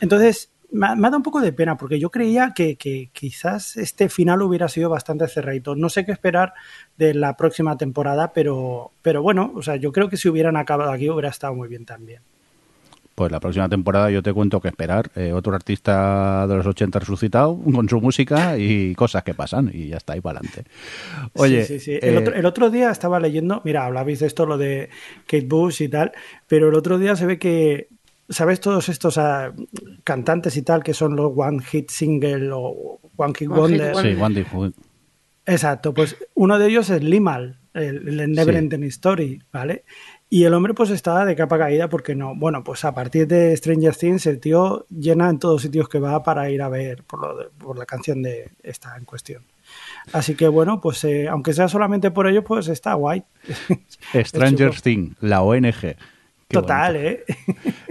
entonces, 0.02 0.50
me 0.70 0.88
ha, 0.88 0.94
me 0.96 1.06
ha 1.06 1.10
dado 1.10 1.16
un 1.16 1.22
poco 1.22 1.40
de 1.40 1.52
pena 1.54 1.78
porque 1.78 1.98
yo 1.98 2.10
creía 2.10 2.52
que, 2.54 2.76
que 2.76 3.08
quizás 3.12 3.78
este 3.78 4.10
final 4.10 4.42
hubiera 4.42 4.68
sido 4.68 4.90
bastante 4.90 5.28
cerradito. 5.28 5.76
No 5.76 5.88
sé 5.88 6.04
qué 6.04 6.12
esperar 6.12 6.52
de 6.98 7.14
la 7.14 7.36
próxima 7.38 7.78
temporada, 7.78 8.32
pero, 8.34 8.90
pero 9.00 9.22
bueno, 9.22 9.50
o 9.54 9.62
sea, 9.62 9.76
yo 9.76 9.92
creo 9.92 10.10
que 10.10 10.18
si 10.18 10.28
hubieran 10.28 10.58
acabado 10.58 10.90
aquí 10.90 11.08
hubiera 11.08 11.30
estado 11.30 11.54
muy 11.54 11.68
bien 11.68 11.86
también. 11.86 12.20
Pues 13.14 13.30
la 13.30 13.40
próxima 13.40 13.68
temporada 13.68 14.10
yo 14.10 14.22
te 14.22 14.32
cuento 14.32 14.60
que 14.60 14.68
esperar. 14.68 15.10
Eh, 15.16 15.32
otro 15.32 15.54
artista 15.54 16.46
de 16.46 16.56
los 16.56 16.66
80 16.66 16.98
resucitado 16.98 17.58
con 17.74 17.88
su 17.88 18.00
música 18.00 18.56
y 18.58 18.94
cosas 18.94 19.22
que 19.22 19.34
pasan 19.34 19.70
y 19.72 19.88
ya 19.88 19.98
está 19.98 20.14
ahí 20.14 20.20
para 20.20 20.38
adelante. 20.40 20.64
Oye, 21.34 21.64
Sí, 21.64 21.78
sí, 21.78 21.84
sí. 21.92 21.98
El, 22.00 22.14
eh, 22.14 22.18
otro, 22.18 22.34
el 22.34 22.46
otro 22.46 22.70
día 22.70 22.90
estaba 22.90 23.20
leyendo, 23.20 23.60
mira, 23.64 23.84
hablabais 23.84 24.20
de 24.20 24.26
esto, 24.26 24.46
lo 24.46 24.56
de 24.58 24.88
Kate 25.26 25.46
Bush 25.46 25.82
y 25.82 25.88
tal, 25.88 26.12
pero 26.48 26.68
el 26.70 26.74
otro 26.74 26.98
día 26.98 27.14
se 27.16 27.26
ve 27.26 27.38
que, 27.38 27.88
¿sabes? 28.28 28.60
Todos 28.60 28.88
estos 28.88 29.18
ah, 29.18 29.52
cantantes 30.04 30.56
y 30.56 30.62
tal 30.62 30.82
que 30.82 30.94
son 30.94 31.14
los 31.14 31.32
One 31.36 31.62
Hit 31.62 31.90
Single 31.90 32.50
o 32.52 32.98
One 33.16 33.34
Hit 33.38 33.48
One 33.50 33.68
Hit 33.74 33.82
Wonder. 33.92 33.96
Sí, 33.96 34.14
Wandy 34.14 34.42
Fu- 34.44 34.72
Exacto, 35.44 35.92
pues 35.92 36.16
uno 36.34 36.58
de 36.58 36.68
ellos 36.68 36.88
es 36.88 37.02
Limal, 37.02 37.58
el, 37.74 38.20
el 38.20 38.32
Never 38.32 38.54
Sí. 38.54 38.58
Ending 38.58 38.84
Story, 38.84 39.42
¿vale? 39.52 39.84
Y 40.34 40.44
el 40.44 40.54
hombre 40.54 40.72
pues 40.72 40.88
estaba 40.88 41.26
de 41.26 41.36
capa 41.36 41.58
caída 41.58 41.90
porque 41.90 42.14
no, 42.14 42.34
bueno, 42.34 42.64
pues 42.64 42.86
a 42.86 42.94
partir 42.94 43.26
de 43.26 43.54
Stranger 43.54 43.94
Things 43.94 44.24
el 44.24 44.40
tío 44.40 44.86
llena 44.88 45.28
en 45.28 45.38
todos 45.38 45.60
sitios 45.60 45.90
que 45.90 45.98
va 45.98 46.22
para 46.22 46.48
ir 46.48 46.62
a 46.62 46.70
ver 46.70 47.02
por, 47.02 47.20
lo 47.20 47.36
de- 47.36 47.48
por 47.58 47.78
la 47.78 47.84
canción 47.84 48.22
de 48.22 48.50
esta 48.62 48.96
en 48.96 49.04
cuestión. 49.04 49.42
Así 50.14 50.34
que 50.34 50.48
bueno, 50.48 50.80
pues 50.80 51.04
eh, 51.04 51.28
aunque 51.28 51.52
sea 51.52 51.68
solamente 51.68 52.10
por 52.10 52.26
ello, 52.26 52.42
pues 52.42 52.68
está 52.68 52.94
guay. 52.94 53.22
Stranger. 54.24 54.80
Things, 54.80 55.16
la 55.20 55.42
ONG. 55.42 55.80
Qué 55.80 55.96
Total, 56.48 56.94
bonito. 56.94 57.10
¿eh? 57.18 57.24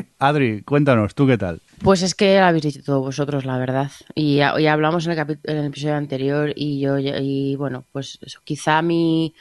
Adri, 0.18 0.64
cuéntanos, 0.64 1.14
¿tú 1.14 1.28
qué 1.28 1.38
tal? 1.38 1.62
Pues 1.84 2.02
es 2.02 2.16
que 2.16 2.40
lo 2.40 2.46
habéis 2.46 2.64
dicho 2.64 2.82
todos 2.84 3.02
vosotros, 3.02 3.46
la 3.46 3.60
verdad. 3.60 3.92
Y 4.16 4.38
ya, 4.38 4.60
ya 4.60 4.74
hablamos 4.74 5.06
en 5.06 5.12
el, 5.12 5.20
en 5.44 5.58
el 5.58 5.66
episodio 5.68 5.96
anterior 5.96 6.54
y 6.56 6.80
yo, 6.80 6.98
y 6.98 7.56
bueno, 7.56 7.86
pues 7.92 8.18
eso, 8.24 8.40
quizá 8.44 8.82
mi... 8.82 9.36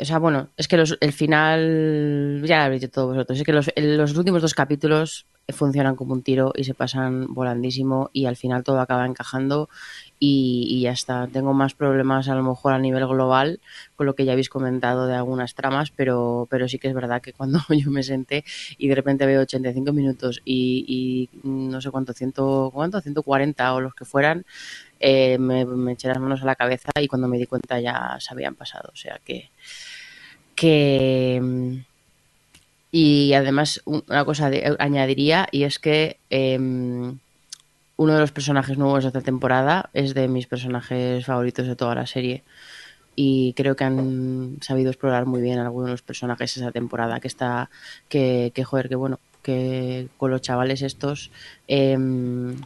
O 0.00 0.04
sea, 0.04 0.18
bueno, 0.18 0.48
es 0.56 0.68
que 0.68 0.76
los- 0.76 0.96
el 1.00 1.12
final, 1.12 2.42
ya 2.44 2.58
lo 2.58 2.62
habéis 2.64 2.82
dicho 2.82 2.92
todos 2.92 3.14
vosotros, 3.16 3.38
es 3.38 3.44
que 3.44 3.52
los, 3.52 4.16
últimos 4.16 4.42
dos 4.42 4.54
capítulos 4.54 5.26
funcionan 5.50 5.96
como 5.96 6.12
un 6.12 6.22
tiro 6.22 6.52
y 6.54 6.64
se 6.64 6.74
pasan 6.74 7.32
volandísimo 7.32 8.10
y 8.12 8.26
al 8.26 8.36
final 8.36 8.62
todo 8.64 8.80
acaba 8.80 9.06
encajando 9.06 9.68
y, 10.20 10.66
y 10.68 10.82
ya 10.82 10.92
está. 10.92 11.26
Tengo 11.26 11.54
más 11.54 11.74
problemas 11.74 12.28
a 12.28 12.34
lo 12.34 12.42
mejor 12.42 12.74
a 12.74 12.78
nivel 12.78 13.06
global 13.06 13.58
con 13.96 14.04
lo 14.06 14.14
que 14.14 14.24
ya 14.26 14.32
habéis 14.32 14.50
comentado 14.50 15.06
de 15.06 15.14
algunas 15.14 15.54
tramas, 15.54 15.90
pero, 15.90 16.46
pero 16.50 16.68
sí 16.68 16.78
que 16.78 16.88
es 16.88 16.94
verdad 16.94 17.22
que 17.22 17.32
cuando 17.32 17.60
yo 17.70 17.90
me 17.90 18.02
senté 18.02 18.44
y 18.76 18.88
de 18.88 18.94
repente 18.94 19.24
veo 19.26 19.40
85 19.40 19.92
minutos 19.92 20.42
y, 20.44 21.28
y 21.42 21.48
no 21.48 21.80
sé 21.80 21.90
cuánto, 21.90 22.12
ciento, 22.12 22.70
cuánto, 22.72 23.00
140 23.00 23.72
o 23.74 23.80
los 23.80 23.94
que 23.94 24.04
fueran, 24.04 24.44
eh, 25.00 25.38
me, 25.38 25.64
me 25.64 25.92
eché 25.92 26.08
las 26.08 26.18
manos 26.20 26.42
a 26.42 26.46
la 26.46 26.56
cabeza 26.56 26.90
y 27.00 27.08
cuando 27.08 27.26
me 27.28 27.38
di 27.38 27.46
cuenta 27.46 27.80
ya 27.80 28.16
se 28.20 28.32
habían 28.34 28.54
pasado. 28.54 28.90
O 28.92 28.96
sea 28.96 29.18
que. 29.24 29.50
Que 30.58 31.40
y 32.90 33.32
además, 33.34 33.80
un- 33.84 34.02
una 34.08 34.24
cosa 34.24 34.50
de- 34.50 34.76
añadiría, 34.78 35.46
y 35.52 35.64
es 35.64 35.78
que 35.78 36.18
em, 36.30 37.18
uno 37.96 38.14
de 38.14 38.20
los 38.20 38.32
personajes 38.32 38.78
nuevos 38.78 39.04
de 39.04 39.08
esta 39.08 39.20
temporada 39.20 39.90
es 39.92 40.14
de 40.14 40.28
mis 40.28 40.46
personajes 40.46 41.26
favoritos 41.26 41.66
de 41.66 41.76
toda 41.76 41.94
la 41.94 42.06
serie. 42.06 42.44
Y 43.16 43.52
creo 43.54 43.74
que 43.76 43.84
han 43.84 44.58
sabido 44.62 44.90
explorar 44.90 45.26
muy 45.26 45.42
bien 45.42 45.58
algunos 45.58 45.86
de 45.88 45.92
los 45.92 46.02
personajes 46.02 46.56
esa 46.56 46.70
temporada. 46.72 47.20
Que 47.20 47.28
está. 47.28 47.68
Que, 48.08 48.52
que 48.54 48.64
joder, 48.64 48.88
que 48.88 48.94
bueno. 48.96 49.18
Que 49.42 50.08
con 50.18 50.30
los 50.30 50.40
chavales 50.42 50.82
estos. 50.82 51.30
em, 51.68 52.56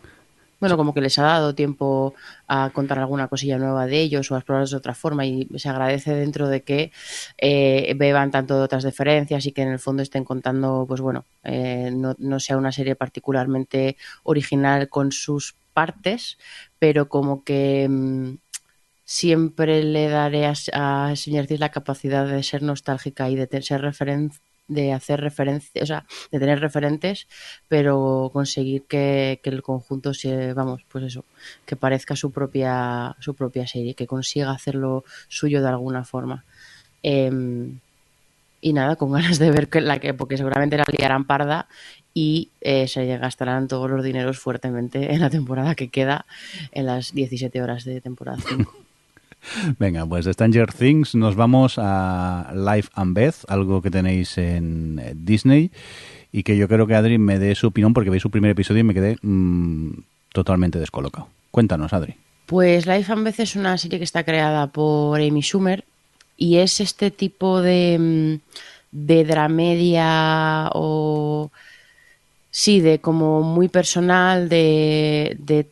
bueno, 0.62 0.76
como 0.76 0.94
que 0.94 1.00
les 1.00 1.18
ha 1.18 1.24
dado 1.24 1.54
tiempo 1.56 2.14
a 2.46 2.70
contar 2.72 3.00
alguna 3.00 3.26
cosilla 3.26 3.58
nueva 3.58 3.86
de 3.86 4.00
ellos 4.00 4.30
o 4.30 4.36
a 4.36 4.38
explorarlos 4.38 4.70
de 4.70 4.76
otra 4.76 4.94
forma 4.94 5.26
y 5.26 5.48
se 5.56 5.68
agradece 5.68 6.14
dentro 6.14 6.48
de 6.48 6.62
que 6.62 6.92
eh, 7.38 7.94
beban 7.96 8.30
tanto 8.30 8.56
de 8.56 8.62
otras 8.62 8.84
diferencias 8.84 9.44
y 9.46 9.50
que 9.52 9.62
en 9.62 9.68
el 9.70 9.80
fondo 9.80 10.02
estén 10.04 10.22
contando, 10.24 10.84
pues 10.86 11.00
bueno, 11.00 11.24
eh, 11.42 11.90
no, 11.92 12.14
no 12.18 12.38
sea 12.38 12.56
una 12.56 12.70
serie 12.70 12.94
particularmente 12.94 13.96
original 14.22 14.88
con 14.88 15.10
sus 15.10 15.56
partes, 15.74 16.38
pero 16.78 17.08
como 17.08 17.42
que 17.42 17.88
mm, 17.90 18.34
siempre 19.04 19.82
le 19.84 20.08
daré 20.08 20.46
a, 20.46 20.54
a 20.74 21.14
la 21.58 21.68
capacidad 21.70 22.26
de 22.26 22.42
ser 22.42 22.62
nostálgica 22.62 23.28
y 23.30 23.36
de 23.36 23.62
ser 23.62 23.82
referen- 23.82 24.32
de 24.68 24.92
hacer 24.92 25.20
referencias, 25.20 25.82
o 25.82 25.86
sea, 25.86 26.06
de 26.30 26.38
tener 26.38 26.60
referentes, 26.60 27.26
pero 27.68 28.30
conseguir 28.32 28.84
que, 28.84 29.40
que 29.42 29.50
el 29.50 29.62
conjunto 29.62 30.14
se, 30.14 30.54
vamos, 30.54 30.84
pues 30.88 31.04
eso, 31.04 31.24
que 31.66 31.76
parezca 31.76 32.16
su 32.16 32.30
propia, 32.30 33.16
su 33.20 33.34
propia 33.34 33.66
serie, 33.66 33.94
que 33.94 34.06
consiga 34.06 34.50
hacerlo 34.50 35.04
suyo 35.28 35.62
de 35.62 35.68
alguna 35.68 36.04
forma. 36.04 36.44
Em, 37.02 37.78
y 38.60 38.72
nada, 38.72 38.96
con 38.96 39.12
ganas 39.12 39.38
de 39.38 39.50
ver 39.50 39.68
que 39.68 39.80
la 39.80 39.98
que, 39.98 40.14
porque 40.14 40.36
seguramente 40.36 40.76
la 40.78 40.84
liarán 40.96 41.26
parda 41.26 41.68
y 42.14 42.50
eh, 42.60 42.88
se 42.88 43.04
gastarán 43.18 43.68
todos 43.68 43.90
los 43.90 44.04
dineros 44.04 44.38
fuertemente 44.38 45.12
en 45.12 45.20
la 45.20 45.30
temporada 45.30 45.74
que 45.74 45.88
queda, 45.88 46.26
en 46.72 46.86
las 46.86 47.12
17 47.12 47.60
horas 47.62 47.84
de 47.84 48.00
temporada 48.00 48.38
5. 48.46 48.76
Venga, 49.78 50.06
pues 50.06 50.24
de 50.24 50.32
Stranger 50.32 50.72
Things 50.72 51.14
nos 51.14 51.34
vamos 51.34 51.74
a 51.78 52.52
Life 52.54 52.90
and 52.94 53.14
Beth, 53.14 53.36
algo 53.48 53.82
que 53.82 53.90
tenéis 53.90 54.38
en 54.38 55.00
eh, 55.02 55.12
Disney 55.16 55.70
y 56.32 56.42
que 56.42 56.56
yo 56.56 56.68
creo 56.68 56.86
que 56.86 56.94
Adri 56.94 57.18
me 57.18 57.38
dé 57.38 57.54
su 57.54 57.68
opinión 57.68 57.92
porque 57.92 58.10
veis 58.10 58.22
su 58.22 58.30
primer 58.30 58.50
episodio 58.50 58.80
y 58.80 58.84
me 58.84 58.94
quedé 58.94 59.16
mm, 59.20 59.90
totalmente 60.32 60.78
descolocado. 60.78 61.28
Cuéntanos, 61.50 61.92
Adri. 61.92 62.14
Pues 62.46 62.86
Life 62.86 63.12
and 63.12 63.24
Beth 63.24 63.40
es 63.40 63.56
una 63.56 63.76
serie 63.78 63.98
que 63.98 64.04
está 64.04 64.24
creada 64.24 64.66
por 64.66 65.20
Amy 65.20 65.42
Schumer 65.42 65.84
y 66.36 66.56
es 66.56 66.80
este 66.80 67.10
tipo 67.10 67.60
de, 67.60 67.98
mm, 67.98 68.56
de 68.92 69.24
dramedia 69.24 70.70
o 70.72 71.50
sí, 72.50 72.80
de 72.80 73.00
como 73.00 73.42
muy 73.42 73.68
personal, 73.68 74.48
de, 74.48 75.36
de 75.38 75.66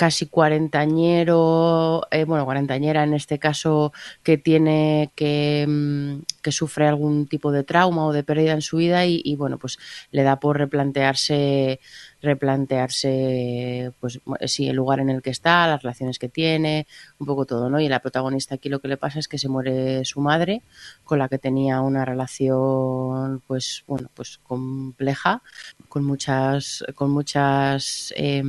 casi 0.00 0.28
cuarentañero, 0.28 2.06
eh, 2.10 2.24
bueno, 2.24 2.46
cuarentañera 2.46 3.04
en 3.04 3.12
este 3.12 3.38
caso, 3.38 3.92
que 4.22 4.38
tiene 4.38 5.10
que, 5.14 5.66
mm, 5.68 6.22
que 6.40 6.52
sufre 6.52 6.88
algún 6.88 7.26
tipo 7.26 7.52
de 7.52 7.64
trauma 7.64 8.06
o 8.06 8.12
de 8.14 8.24
pérdida 8.24 8.52
en 8.52 8.62
su 8.62 8.78
vida 8.78 9.04
y, 9.04 9.36
bueno, 9.36 9.58
pues 9.58 9.78
le 10.10 10.22
da 10.22 10.40
por 10.40 10.56
replantearse 10.56 11.80
replantearse 12.22 13.92
pues 13.98 14.20
sí 14.44 14.68
el 14.68 14.76
lugar 14.76 15.00
en 15.00 15.08
el 15.08 15.22
que 15.22 15.30
está 15.30 15.66
las 15.66 15.82
relaciones 15.82 16.18
que 16.18 16.28
tiene 16.28 16.86
un 17.18 17.26
poco 17.26 17.46
todo 17.46 17.70
no 17.70 17.80
y 17.80 17.88
la 17.88 18.00
protagonista 18.00 18.56
aquí 18.56 18.68
lo 18.68 18.80
que 18.80 18.88
le 18.88 18.98
pasa 18.98 19.18
es 19.18 19.26
que 19.26 19.38
se 19.38 19.48
muere 19.48 20.04
su 20.04 20.20
madre 20.20 20.60
con 21.02 21.18
la 21.18 21.30
que 21.30 21.38
tenía 21.38 21.80
una 21.80 22.04
relación 22.04 23.42
pues 23.46 23.84
bueno 23.86 24.10
pues 24.12 24.38
compleja 24.42 25.42
con 25.88 26.04
muchas 26.04 26.84
con 26.94 27.10
muchas 27.10 28.12
eh, 28.16 28.42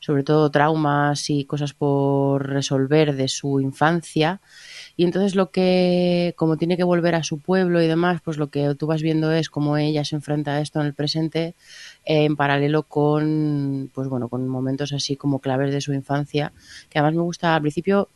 sobre 0.00 0.24
todo 0.24 0.50
traumas 0.50 1.30
y 1.30 1.44
cosas 1.44 1.74
por 1.74 2.48
resolver 2.48 3.14
de 3.14 3.28
su 3.28 3.60
infancia. 3.60 4.40
Y 4.96 5.04
entonces 5.04 5.34
lo 5.34 5.50
que, 5.50 6.34
como 6.36 6.56
tiene 6.56 6.76
que 6.76 6.84
volver 6.84 7.14
a 7.14 7.22
su 7.22 7.38
pueblo 7.38 7.80
y 7.80 7.86
demás, 7.86 8.20
pues 8.24 8.36
lo 8.38 8.48
que 8.48 8.74
tú 8.74 8.86
vas 8.86 9.02
viendo 9.02 9.30
es 9.32 9.48
cómo 9.48 9.76
ella 9.76 10.04
se 10.04 10.16
enfrenta 10.16 10.52
a 10.52 10.60
esto 10.60 10.80
en 10.80 10.86
el 10.86 10.94
presente 10.94 11.54
en 12.04 12.36
paralelo 12.36 12.82
con, 12.82 13.90
pues 13.94 14.08
bueno, 14.08 14.28
con 14.28 14.48
momentos 14.48 14.92
así 14.92 15.16
como 15.16 15.38
claves 15.38 15.72
de 15.72 15.80
su 15.80 15.92
infancia, 15.92 16.52
que 16.88 16.98
además 16.98 17.14
me 17.14 17.22
gusta 17.22 17.54
al 17.54 17.60
principio. 17.60 18.08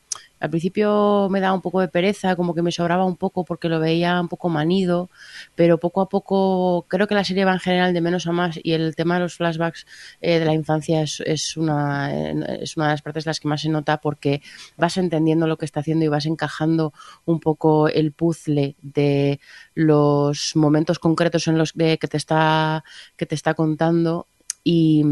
Al 0.45 0.51
principio 0.51 1.29
me 1.31 1.41
daba 1.41 1.55
un 1.55 1.63
poco 1.63 1.81
de 1.81 1.89
pereza, 1.89 2.37
como 2.37 2.55
que 2.55 2.61
me 2.61 2.71
sobraba 2.71 3.07
un 3.07 3.17
poco 3.17 3.47
porque 3.47 3.71
lo 3.71 3.81
veía 3.81 4.21
un 4.21 4.29
poco 4.29 4.51
manido, 4.51 5.09
pero 5.55 5.79
poco 5.79 6.03
a 6.03 6.09
poco 6.11 6.85
creo 6.87 7.07
que 7.07 7.15
la 7.15 7.25
serie 7.25 7.47
va 7.47 7.55
en 7.55 7.61
general 7.61 7.95
de 7.95 8.03
menos 8.03 8.27
a 8.27 8.33
más 8.33 8.61
y 8.63 8.73
el 8.75 8.95
tema 8.95 9.15
de 9.15 9.21
los 9.21 9.37
flashbacks 9.37 9.87
eh, 10.21 10.39
de 10.39 10.45
la 10.45 10.53
infancia 10.53 11.01
es, 11.01 11.57
una, 11.57 12.13
es 12.61 12.77
una 12.77 12.89
de 12.89 12.93
las 12.93 13.01
partes 13.01 13.25
las 13.25 13.41
que 13.41 13.49
más 13.49 13.63
se 13.63 13.71
nota 13.71 14.03
porque 14.03 14.43
vas 14.77 14.99
entendiendo 14.99 15.47
lo 15.47 15.57
que 15.57 15.65
está 15.65 15.81
haciendo 15.81 16.05
y 16.05 16.09
vas 16.09 16.27
encajando 16.27 16.93
un 17.25 17.41
poco 17.41 17.89
el 17.89 18.13
puzzle 18.13 18.77
de 18.83 19.41
los 19.73 20.57
momentos 20.57 20.99
concretos 20.99 21.49
en 21.49 21.57
los 21.57 21.73
que 21.73 21.97
te 21.97 22.19
está 22.19 22.85
que 23.17 23.25
te 23.25 23.35
está 23.35 23.55
contando 23.55 24.27
y, 24.65 25.03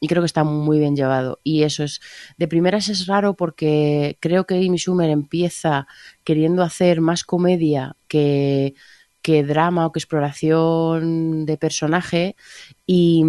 y, 0.00 0.08
creo 0.08 0.22
que 0.22 0.26
está 0.26 0.44
muy 0.44 0.78
bien 0.78 0.94
llevado. 0.96 1.40
Y 1.42 1.64
eso 1.64 1.82
es, 1.82 2.00
de 2.38 2.48
primeras 2.48 2.88
es 2.88 3.06
raro 3.06 3.34
porque 3.34 4.16
creo 4.20 4.46
que 4.46 4.54
Amy 4.54 4.78
Schumer 4.78 5.10
empieza 5.10 5.88
queriendo 6.22 6.62
hacer 6.62 7.00
más 7.00 7.24
comedia 7.24 7.96
que, 8.06 8.74
que 9.24 9.42
drama 9.42 9.86
o 9.86 9.92
que 9.92 9.98
exploración 9.98 11.46
de 11.46 11.56
personaje 11.56 12.36
y, 12.86 13.24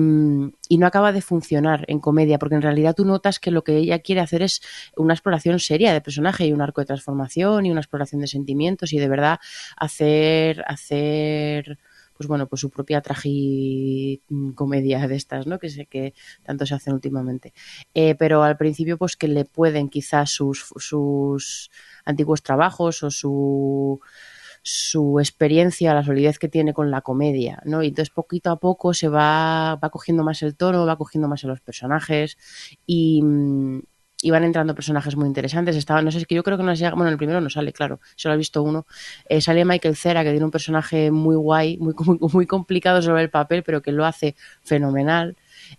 y, 0.67 0.77
no 0.77 0.87
acaba 0.87 1.13
de 1.13 1.21
funcionar 1.21 1.85
en 1.87 1.99
comedia, 1.99 2.37
porque 2.37 2.55
en 2.55 2.61
realidad 2.61 2.93
tú 2.93 3.05
notas 3.05 3.39
que 3.39 3.49
lo 3.49 3.63
que 3.63 3.77
ella 3.77 3.99
quiere 3.99 4.19
hacer 4.19 4.41
es 4.41 4.61
una 4.97 5.13
exploración 5.13 5.57
seria 5.59 5.93
de 5.93 6.01
personaje 6.01 6.45
y 6.45 6.51
un 6.51 6.61
arco 6.61 6.81
de 6.81 6.87
transformación 6.87 7.65
y 7.65 7.71
una 7.71 7.79
exploración 7.79 8.19
de 8.21 8.27
sentimientos 8.27 8.91
y 8.91 8.99
de 8.99 9.07
verdad 9.07 9.39
hacer, 9.77 10.65
hacer 10.67 11.79
pues 12.15 12.27
bueno, 12.27 12.47
pues 12.47 12.61
su 12.61 12.69
propia 12.69 13.01
tragicomedia 13.01 15.07
de 15.07 15.15
estas, 15.15 15.47
¿no? 15.47 15.59
Que 15.59 15.69
sé 15.69 15.85
que 15.85 16.13
tanto 16.43 16.65
se 16.65 16.75
hacen 16.75 16.93
últimamente. 16.93 17.53
Eh, 17.93 18.15
pero 18.15 18.43
al 18.43 18.57
principio, 18.57 18.97
pues 18.97 19.15
que 19.15 19.27
le 19.27 19.45
pueden 19.45 19.89
quizás 19.89 20.29
sus, 20.29 20.73
sus 20.77 21.71
antiguos 22.05 22.43
trabajos 22.43 23.03
o 23.03 23.11
su 23.11 23.99
su 24.67 25.19
experiencia, 25.19 25.93
la 25.93 26.03
solidez 26.03 26.39
que 26.39 26.49
tiene 26.49 26.73
con 26.73 26.89
la 26.89 27.01
comedia, 27.01 27.61
¿no? 27.65 27.83
Y 27.83 27.89
entonces 27.89 28.11
poquito 28.11 28.49
a 28.49 28.59
poco 28.59 28.95
se 28.95 29.09
va, 29.09 29.75
va 29.75 29.89
cogiendo 29.91 30.23
más 30.23 30.41
el 30.41 30.55
tono, 30.55 30.87
va 30.87 30.97
cogiendo 30.97 31.27
más 31.27 31.43
en 31.43 31.51
los 31.51 31.61
personajes 31.61 32.35
y, 32.87 33.21
y 34.25 34.31
van 34.31 34.43
entrando 34.43 34.73
personajes 34.73 35.15
muy 35.15 35.27
interesantes. 35.27 35.75
Estaba, 35.75 36.01
no 36.01 36.09
sé, 36.09 36.17
es 36.17 36.25
que 36.25 36.33
yo 36.33 36.41
creo 36.41 36.57
que 36.57 36.63
no 36.63 36.73
llega, 36.73 36.95
bueno, 36.95 37.11
el 37.11 37.17
primero 37.17 37.39
no 37.41 37.49
sale, 37.51 37.71
claro, 37.71 37.99
solo 38.15 38.33
he 38.33 38.37
visto 38.39 38.63
uno. 38.63 38.87
Eh, 39.29 39.39
sale 39.39 39.63
Michael 39.65 39.95
Cera, 39.95 40.23
que 40.23 40.31
tiene 40.31 40.45
un 40.45 40.49
personaje 40.49 41.11
muy 41.11 41.35
guay, 41.35 41.77
muy, 41.77 41.93
muy, 42.33 42.47
complicado 42.47 43.03
sobre 43.03 43.21
el 43.21 43.29
papel, 43.29 43.61
pero 43.61 43.83
que 43.83 43.91
lo 43.91 44.03
hace 44.03 44.35
fenomenal. 44.63 45.35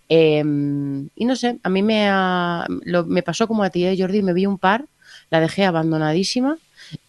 Eh, 0.07 0.39
y 0.39 1.25
no 1.25 1.35
sé, 1.35 1.59
a 1.61 1.67
mí 1.67 1.83
me, 1.83 2.07
ha, 2.09 2.65
lo, 2.85 3.05
me 3.05 3.21
pasó 3.21 3.49
como 3.49 3.63
a 3.63 3.69
ti, 3.69 3.85
¿eh, 3.85 3.97
Jordi, 3.99 4.21
me 4.21 4.31
vi 4.31 4.45
un 4.45 4.59
par, 4.59 4.85
la 5.29 5.41
dejé 5.41 5.65
abandonadísima 5.65 6.57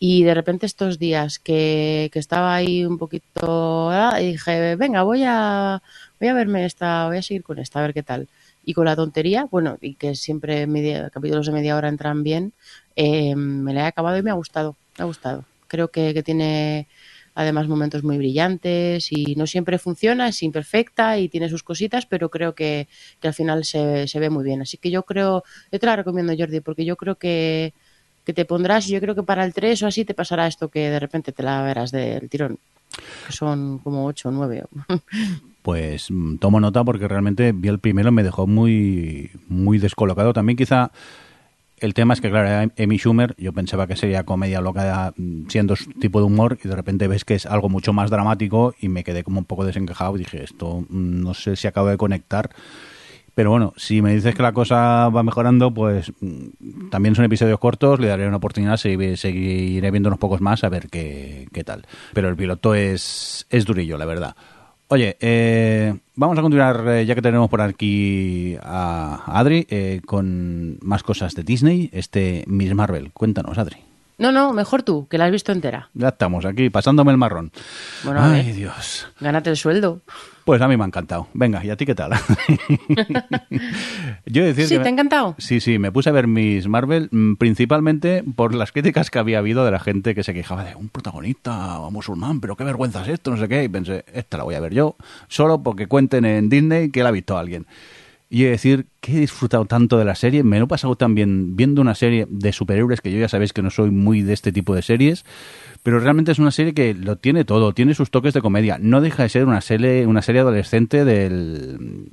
y 0.00 0.24
de 0.24 0.34
repente 0.34 0.66
estos 0.66 0.98
días 0.98 1.38
que, 1.38 2.10
que 2.12 2.18
estaba 2.18 2.52
ahí 2.52 2.84
un 2.84 2.98
poquito, 2.98 3.92
y 4.20 4.32
dije, 4.32 4.74
venga, 4.74 5.04
voy 5.04 5.22
a, 5.24 5.82
voy 6.18 6.28
a 6.30 6.34
verme 6.34 6.64
esta, 6.64 7.06
voy 7.06 7.18
a 7.18 7.22
seguir 7.22 7.44
con 7.44 7.60
esta, 7.60 7.78
a 7.78 7.82
ver 7.82 7.94
qué 7.94 8.02
tal. 8.02 8.28
Y 8.64 8.74
con 8.74 8.84
la 8.84 8.96
tontería, 8.96 9.46
bueno, 9.50 9.78
y 9.80 9.94
que 9.94 10.14
siempre 10.14 10.66
media, 10.66 11.10
capítulos 11.10 11.46
de 11.46 11.52
media 11.52 11.76
hora 11.76 11.88
entran 11.88 12.22
bien, 12.22 12.52
eh, 12.96 13.34
me 13.34 13.72
la 13.72 13.84
he 13.84 13.86
acabado 13.86 14.18
y 14.18 14.22
me 14.22 14.30
ha 14.30 14.34
gustado, 14.34 14.76
me 14.98 15.04
ha 15.04 15.06
gustado. 15.06 15.44
Creo 15.68 15.88
que, 15.88 16.22
tiene 16.22 16.86
además 17.34 17.68
momentos 17.68 18.02
muy 18.02 18.18
brillantes 18.18 19.08
y 19.10 19.36
no 19.36 19.46
siempre 19.46 19.78
funciona, 19.78 20.28
es 20.28 20.42
imperfecta 20.42 21.18
y 21.18 21.28
tiene 21.28 21.48
sus 21.48 21.62
cositas, 21.62 22.04
pero 22.06 22.30
creo 22.30 22.54
que, 22.54 22.88
que 23.20 23.28
al 23.28 23.34
final 23.34 23.64
se, 23.64 24.08
se, 24.08 24.18
ve 24.18 24.28
muy 24.28 24.44
bien. 24.44 24.62
Así 24.62 24.76
que 24.76 24.90
yo 24.90 25.04
creo, 25.04 25.44
yo 25.70 25.78
te 25.78 25.86
la 25.86 25.96
recomiendo 25.96 26.34
Jordi, 26.36 26.60
porque 26.60 26.84
yo 26.84 26.96
creo 26.96 27.14
que, 27.14 27.72
que 28.28 28.34
te 28.34 28.44
pondrás, 28.44 28.86
yo 28.86 29.00
creo 29.00 29.14
que 29.14 29.22
para 29.22 29.42
el 29.42 29.54
3 29.54 29.82
o 29.84 29.86
así 29.86 30.04
te 30.04 30.12
pasará 30.12 30.46
esto 30.46 30.68
que 30.68 30.90
de 30.90 31.00
repente 31.00 31.32
te 31.32 31.42
la 31.42 31.62
verás 31.62 31.90
del 31.90 32.28
tirón. 32.28 32.58
Son 33.30 33.78
como 33.78 34.04
8 34.04 34.28
o 34.28 34.32
9. 34.32 34.64
Pues 35.68 36.10
mm, 36.10 36.36
tomo 36.36 36.60
nota 36.60 36.82
porque 36.82 37.06
realmente 37.08 37.52
vi 37.52 37.68
el 37.68 37.78
primero 37.78 38.10
me 38.10 38.22
dejó 38.22 38.46
muy 38.46 39.30
muy 39.48 39.76
descolocado. 39.76 40.32
También 40.32 40.56
quizá 40.56 40.92
el 41.76 41.92
tema 41.92 42.14
es 42.14 42.22
que, 42.22 42.30
claro, 42.30 42.72
Amy 42.78 42.96
Schumer, 42.96 43.34
yo 43.36 43.52
pensaba 43.52 43.86
que 43.86 43.94
sería 43.94 44.24
comedia 44.24 44.62
loca 44.62 45.12
mm, 45.14 45.48
siendo 45.48 45.74
tipo 46.00 46.20
de 46.20 46.24
humor 46.24 46.58
y 46.64 46.68
de 46.68 46.74
repente 46.74 47.06
ves 47.06 47.26
que 47.26 47.34
es 47.34 47.44
algo 47.44 47.68
mucho 47.68 47.92
más 47.92 48.08
dramático 48.08 48.74
y 48.80 48.88
me 48.88 49.04
quedé 49.04 49.22
como 49.22 49.40
un 49.40 49.44
poco 49.44 49.66
desencajado 49.66 50.16
y 50.16 50.20
dije, 50.20 50.42
esto 50.42 50.86
mm, 50.88 51.22
no 51.22 51.34
sé 51.34 51.54
si 51.54 51.66
acabo 51.66 51.88
de 51.88 51.98
conectar 51.98 52.48
pero 53.34 53.50
bueno, 53.50 53.74
si 53.76 54.00
me 54.00 54.14
dices 54.14 54.34
que 54.34 54.42
la 54.42 54.52
cosa 54.52 55.10
va 55.10 55.22
mejorando, 55.22 55.72
pues 55.72 56.12
también 56.90 57.14
son 57.14 57.24
episodios 57.24 57.60
cortos, 57.60 58.00
le 58.00 58.08
daré 58.08 58.26
una 58.26 58.38
oportunidad, 58.38 58.78
seguiré 58.78 59.90
viendo 59.92 60.08
unos 60.08 60.18
pocos 60.18 60.40
más 60.40 60.64
a 60.64 60.68
ver 60.68 60.88
qué, 60.88 61.46
qué 61.52 61.62
tal. 61.62 61.86
Pero 62.14 62.28
el 62.28 62.34
piloto 62.34 62.74
es, 62.74 63.46
es 63.48 63.64
durillo, 63.64 63.96
la 63.96 64.06
verdad. 64.06 64.34
Oye, 64.90 65.18
eh, 65.20 65.94
vamos 66.14 66.38
a 66.38 66.40
continuar, 66.42 66.82
eh, 66.88 67.04
ya 67.04 67.14
que 67.14 67.20
tenemos 67.20 67.50
por 67.50 67.60
aquí 67.60 68.56
a 68.62 69.22
Adri, 69.38 69.66
eh, 69.68 70.00
con 70.06 70.78
más 70.80 71.02
cosas 71.02 71.34
de 71.34 71.42
Disney, 71.42 71.90
este 71.92 72.42
Miss 72.46 72.74
Marvel. 72.74 73.12
Cuéntanos, 73.12 73.58
Adri. 73.58 73.87
No, 74.18 74.32
no, 74.32 74.52
mejor 74.52 74.82
tú, 74.82 75.06
que 75.06 75.16
la 75.16 75.26
has 75.26 75.30
visto 75.30 75.52
entera. 75.52 75.90
Ya 75.94 76.08
estamos 76.08 76.44
aquí, 76.44 76.70
pasándome 76.70 77.12
el 77.12 77.18
marrón. 77.18 77.52
Bueno, 78.02 78.20
Ay, 78.20 78.46
ver, 78.46 78.54
Dios. 78.56 79.06
Gánate 79.20 79.48
el 79.50 79.56
sueldo. 79.56 80.02
Pues 80.44 80.60
a 80.60 80.66
mí 80.66 80.76
me 80.76 80.82
ha 80.82 80.86
encantado. 80.88 81.28
Venga, 81.34 81.64
¿y 81.64 81.70
a 81.70 81.76
ti 81.76 81.86
qué 81.86 81.94
tal? 81.94 82.10
Yo 84.26 84.44
decir 84.44 84.66
sí, 84.66 84.74
que 84.74 84.80
¿te 84.80 84.88
ha 84.88 84.90
encantado? 84.90 85.36
Sí, 85.38 85.60
sí, 85.60 85.78
me 85.78 85.92
puse 85.92 86.08
a 86.08 86.12
ver 86.12 86.26
mis 86.26 86.66
Marvel 86.66 87.08
mm, 87.12 87.34
principalmente 87.34 88.24
por 88.34 88.54
las 88.56 88.72
críticas 88.72 89.08
que 89.10 89.20
había 89.20 89.38
habido 89.38 89.64
de 89.64 89.70
la 89.70 89.78
gente 89.78 90.16
que 90.16 90.24
se 90.24 90.34
quejaba 90.34 90.64
de 90.64 90.74
un 90.74 90.88
protagonista 90.88 91.78
musulmán, 91.90 92.40
pero 92.40 92.56
qué 92.56 92.64
vergüenza 92.64 93.02
es 93.02 93.08
esto, 93.08 93.30
no 93.30 93.36
sé 93.36 93.46
qué. 93.46 93.62
Y 93.62 93.68
pensé, 93.68 94.04
esta 94.12 94.36
la 94.36 94.42
voy 94.42 94.56
a 94.56 94.60
ver 94.60 94.74
yo, 94.74 94.96
solo 95.28 95.62
porque 95.62 95.86
cuenten 95.86 96.24
en 96.24 96.48
Disney 96.48 96.90
que 96.90 97.04
la 97.04 97.10
ha 97.10 97.12
visto 97.12 97.38
alguien. 97.38 97.66
Y 98.30 98.42
decir 98.42 98.84
que 99.00 99.16
he 99.16 99.20
disfrutado 99.20 99.64
tanto 99.64 99.96
de 99.96 100.04
la 100.04 100.14
serie, 100.14 100.42
me 100.42 100.58
lo 100.58 100.66
he 100.66 100.68
pasado 100.68 100.96
también 100.96 101.56
viendo 101.56 101.80
una 101.80 101.94
serie 101.94 102.26
de 102.28 102.52
superhéroes, 102.52 103.00
que 103.00 103.10
yo 103.10 103.18
ya 103.18 103.28
sabéis 103.28 103.54
que 103.54 103.62
no 103.62 103.70
soy 103.70 103.90
muy 103.90 104.20
de 104.20 104.34
este 104.34 104.52
tipo 104.52 104.74
de 104.74 104.82
series, 104.82 105.24
pero 105.82 105.98
realmente 105.98 106.32
es 106.32 106.38
una 106.38 106.50
serie 106.50 106.74
que 106.74 106.92
lo 106.92 107.16
tiene 107.16 107.46
todo, 107.46 107.72
tiene 107.72 107.94
sus 107.94 108.10
toques 108.10 108.34
de 108.34 108.42
comedia, 108.42 108.76
no 108.78 109.00
deja 109.00 109.22
de 109.22 109.30
ser 109.30 109.46
una 109.46 109.62
serie, 109.62 110.06
una 110.06 110.20
serie 110.20 110.42
adolescente 110.42 111.06
del 111.06 112.08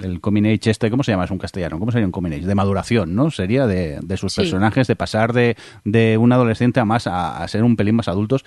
el 0.00 0.20
coming 0.20 0.42
age 0.44 0.70
este, 0.70 0.90
¿cómo 0.90 1.04
se 1.04 1.12
llama? 1.12 1.24
Es 1.24 1.30
un 1.30 1.38
castellano, 1.38 1.78
¿cómo 1.78 1.92
sería 1.92 2.04
un 2.04 2.12
coming 2.12 2.32
age? 2.32 2.46
De 2.46 2.54
maduración, 2.56 3.14
¿no? 3.14 3.30
Sería 3.30 3.66
de, 3.68 4.00
de 4.02 4.16
sus 4.16 4.32
Sí. 4.32 4.40
personajes, 4.40 4.88
de 4.88 4.96
pasar 4.96 5.32
de, 5.32 5.56
de 5.84 6.18
un 6.18 6.32
adolescente 6.32 6.80
a 6.80 6.84
más, 6.84 7.06
a, 7.06 7.42
a 7.42 7.46
ser 7.48 7.62
un 7.62 7.76
pelín 7.76 7.94
más 7.94 8.08
adultos. 8.08 8.44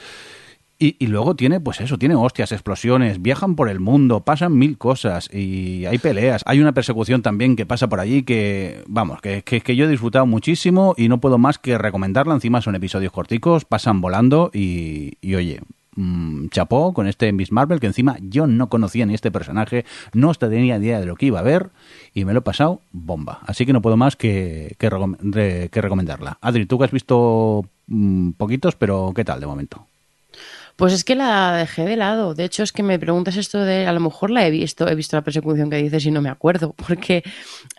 Y, 0.80 0.96
y 1.00 1.08
luego 1.08 1.36
tiene, 1.36 1.60
pues 1.60 1.82
eso, 1.82 1.98
tiene 1.98 2.14
hostias, 2.14 2.52
explosiones, 2.52 3.20
viajan 3.20 3.56
por 3.56 3.68
el 3.68 3.80
mundo, 3.80 4.20
pasan 4.20 4.56
mil 4.56 4.78
cosas 4.78 5.28
y 5.34 5.86
hay 5.86 5.98
peleas. 5.98 6.44
Hay 6.46 6.60
una 6.60 6.74
persecución 6.74 7.24
también 7.24 7.56
que 7.56 7.66
pasa 7.66 7.90
por 7.90 8.00
allí 8.00 8.22
que, 8.22 8.84
vamos, 8.88 9.20
que, 9.20 9.42
que, 9.42 9.62
que 9.62 9.76
yo 9.76 9.86
he 9.86 9.88
disfrutado 9.88 10.28
muchísimo 10.28 10.94
y 10.96 11.08
no 11.08 11.20
puedo 11.20 11.40
más 11.40 11.58
que 11.58 11.80
recomendarla. 11.80 12.36
Encima 12.36 12.62
son 12.62 12.76
episodios 12.76 13.12
corticos, 13.12 13.66
pasan 13.66 14.02
volando 14.02 14.52
y, 14.54 15.14
y 15.20 15.34
oye, 15.34 15.62
mm, 15.96 16.50
chapó 16.50 16.94
con 16.94 17.08
este 17.08 17.34
Miss 17.34 17.52
Marvel 17.52 17.80
que 17.80 17.88
encima 17.88 18.18
yo 18.22 18.46
no 18.46 18.70
conocía 18.70 19.08
ni 19.08 19.16
este 19.16 19.32
personaje, 19.32 19.84
no 20.14 20.32
tenía 20.36 20.78
idea 20.78 21.00
de 21.00 21.08
lo 21.08 21.16
que 21.16 21.26
iba 21.26 21.40
a 21.40 21.44
ver 21.44 21.72
y 22.14 22.24
me 22.24 22.34
lo 22.34 22.40
he 22.40 22.44
pasado 22.44 22.82
bomba. 22.92 23.40
Así 23.48 23.66
que 23.66 23.74
no 23.74 23.82
puedo 23.82 23.98
más 23.98 24.16
que, 24.16 24.76
que, 24.78 25.70
que 25.72 25.82
recomendarla. 25.82 26.38
Adri, 26.40 26.68
tú 26.68 26.78
que 26.78 26.86
has 26.86 26.92
visto 26.92 27.66
mm, 27.88 28.34
poquitos, 28.34 28.76
pero 28.76 29.12
¿qué 29.16 29.26
tal 29.26 29.40
de 29.40 29.48
momento? 29.48 29.88
Pues 30.78 30.94
es 30.94 31.04
que 31.04 31.16
la 31.16 31.54
dejé 31.58 31.86
de 31.86 31.96
lado. 31.98 32.36
De 32.36 32.44
hecho, 32.46 32.62
es 32.62 32.72
que 32.72 32.84
me 32.84 33.00
preguntas 33.00 33.36
esto 33.36 33.58
de, 33.60 33.88
a 33.88 33.92
lo 33.94 34.00
mejor 34.00 34.30
la 34.30 34.46
he 34.46 34.52
visto, 34.52 34.88
he 34.88 34.94
visto 34.94 35.16
la 35.18 35.24
persecución 35.24 35.72
que 35.72 35.78
dices 35.78 36.06
y 36.06 36.12
no 36.12 36.22
me 36.22 36.30
acuerdo, 36.30 36.76
porque 36.88 37.24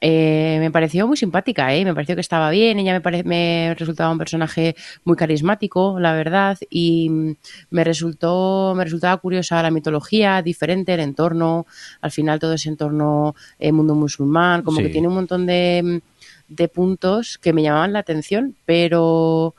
eh, 0.00 0.56
me 0.58 0.72
pareció 0.72 1.06
muy 1.06 1.16
simpática, 1.16 1.72
¿eh? 1.72 1.84
me 1.84 1.94
pareció 1.94 2.16
que 2.16 2.20
estaba 2.22 2.50
bien, 2.50 2.80
ella 2.80 2.92
me, 2.94 3.00
pare- 3.00 3.22
me 3.22 3.72
resultaba 3.78 4.10
un 4.10 4.18
personaje 4.18 4.74
muy 5.04 5.16
carismático, 5.16 6.00
la 6.00 6.12
verdad, 6.12 6.58
y 6.70 7.36
me 7.70 7.84
resultó, 7.84 8.74
me 8.76 8.82
resultaba 8.82 9.16
curiosa 9.18 9.62
la 9.62 9.70
mitología, 9.70 10.42
diferente, 10.42 10.92
el 10.94 11.00
entorno, 11.00 11.66
al 12.00 12.10
final 12.10 12.40
todo 12.40 12.54
ese 12.54 12.68
entorno 12.68 13.36
eh, 13.60 13.70
mundo 13.70 13.94
musulmán, 13.94 14.62
como 14.62 14.78
Sí. 14.78 14.82
que 14.82 14.88
tiene 14.90 15.06
un 15.06 15.14
montón 15.14 15.46
de, 15.46 16.02
de 16.48 16.68
puntos 16.68 17.38
que 17.38 17.52
me 17.52 17.62
llamaban 17.62 17.92
la 17.92 18.00
atención, 18.00 18.56
pero 18.66 19.54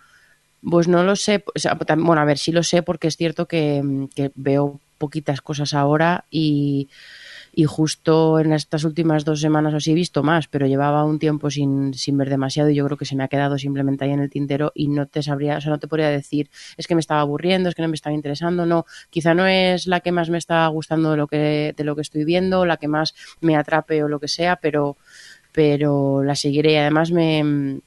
pues 0.61 0.87
no 0.87 1.03
lo 1.03 1.15
sé, 1.15 1.43
o 1.55 1.59
sea, 1.59 1.77
bueno, 1.97 2.21
a 2.21 2.25
ver, 2.25 2.37
sí 2.37 2.51
lo 2.51 2.63
sé 2.63 2.83
porque 2.83 3.07
es 3.07 3.17
cierto 3.17 3.47
que, 3.47 4.07
que 4.15 4.31
veo 4.35 4.79
poquitas 4.97 5.41
cosas 5.41 5.73
ahora 5.73 6.25
y, 6.29 6.89
y 7.53 7.63
justo 7.63 8.39
en 8.39 8.53
estas 8.53 8.83
últimas 8.83 9.25
dos 9.25 9.41
semanas 9.41 9.73
o 9.73 9.77
así 9.77 9.91
he 9.91 9.95
visto 9.95 10.21
más, 10.21 10.47
pero 10.47 10.67
llevaba 10.67 11.03
un 11.05 11.17
tiempo 11.17 11.49
sin, 11.49 11.93
sin 11.95 12.17
ver 12.17 12.29
demasiado 12.29 12.69
y 12.69 12.75
yo 12.75 12.85
creo 12.85 12.97
que 12.97 13.05
se 13.05 13.15
me 13.15 13.23
ha 13.23 13.27
quedado 13.27 13.57
simplemente 13.57 14.05
ahí 14.05 14.11
en 14.11 14.19
el 14.19 14.29
tintero 14.29 14.71
y 14.75 14.87
no 14.89 15.07
te 15.07 15.23
sabría, 15.23 15.57
o 15.57 15.61
sea, 15.61 15.71
no 15.71 15.79
te 15.79 15.87
podría 15.87 16.09
decir, 16.09 16.49
es 16.77 16.85
que 16.85 16.95
me 16.95 17.01
estaba 17.01 17.21
aburriendo, 17.21 17.69
es 17.69 17.75
que 17.75 17.81
no 17.81 17.87
me 17.87 17.95
estaba 17.95 18.13
interesando, 18.13 18.65
no, 18.65 18.85
quizá 19.09 19.33
no 19.33 19.47
es 19.47 19.87
la 19.87 20.01
que 20.01 20.11
más 20.11 20.29
me 20.29 20.37
está 20.37 20.67
gustando 20.67 21.11
de 21.11 21.17
lo 21.17 21.27
que, 21.27 21.73
de 21.75 21.83
lo 21.83 21.95
que 21.95 22.01
estoy 22.01 22.25
viendo, 22.25 22.65
la 22.65 22.77
que 22.77 22.87
más 22.87 23.15
me 23.41 23.55
atrape 23.55 24.03
o 24.03 24.07
lo 24.07 24.19
que 24.19 24.27
sea, 24.27 24.57
pero, 24.57 24.97
pero 25.51 26.23
la 26.23 26.35
seguiré 26.35 26.73
y 26.73 26.77
además 26.77 27.11
me, 27.11 27.81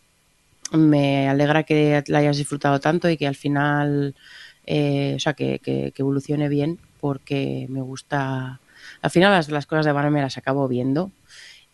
me 0.73 1.29
alegra 1.29 1.63
que 1.65 2.03
la 2.07 2.19
hayas 2.19 2.37
disfrutado 2.37 2.81
tanto 2.81 3.09
y 3.11 3.17
que 3.17 3.27
al 3.27 3.37
final, 3.37 4.15
eh, 4.67 5.15
o 5.17 5.21
sea, 5.21 5.35
que, 5.35 5.59
que- 5.61 5.93
evolucione 5.97 6.49
bien, 6.49 6.79
porque 7.01 7.67
me 7.71 7.81
gusta. 7.83 8.61
Al 9.03 9.11
final, 9.11 9.33
las, 9.33 9.49
las 9.51 9.67
cosas 9.67 9.87
de 9.87 9.93
Banner 9.93 10.11
me 10.11 10.23
las 10.23 10.39
acabo 10.39 10.69
viendo. 10.69 11.11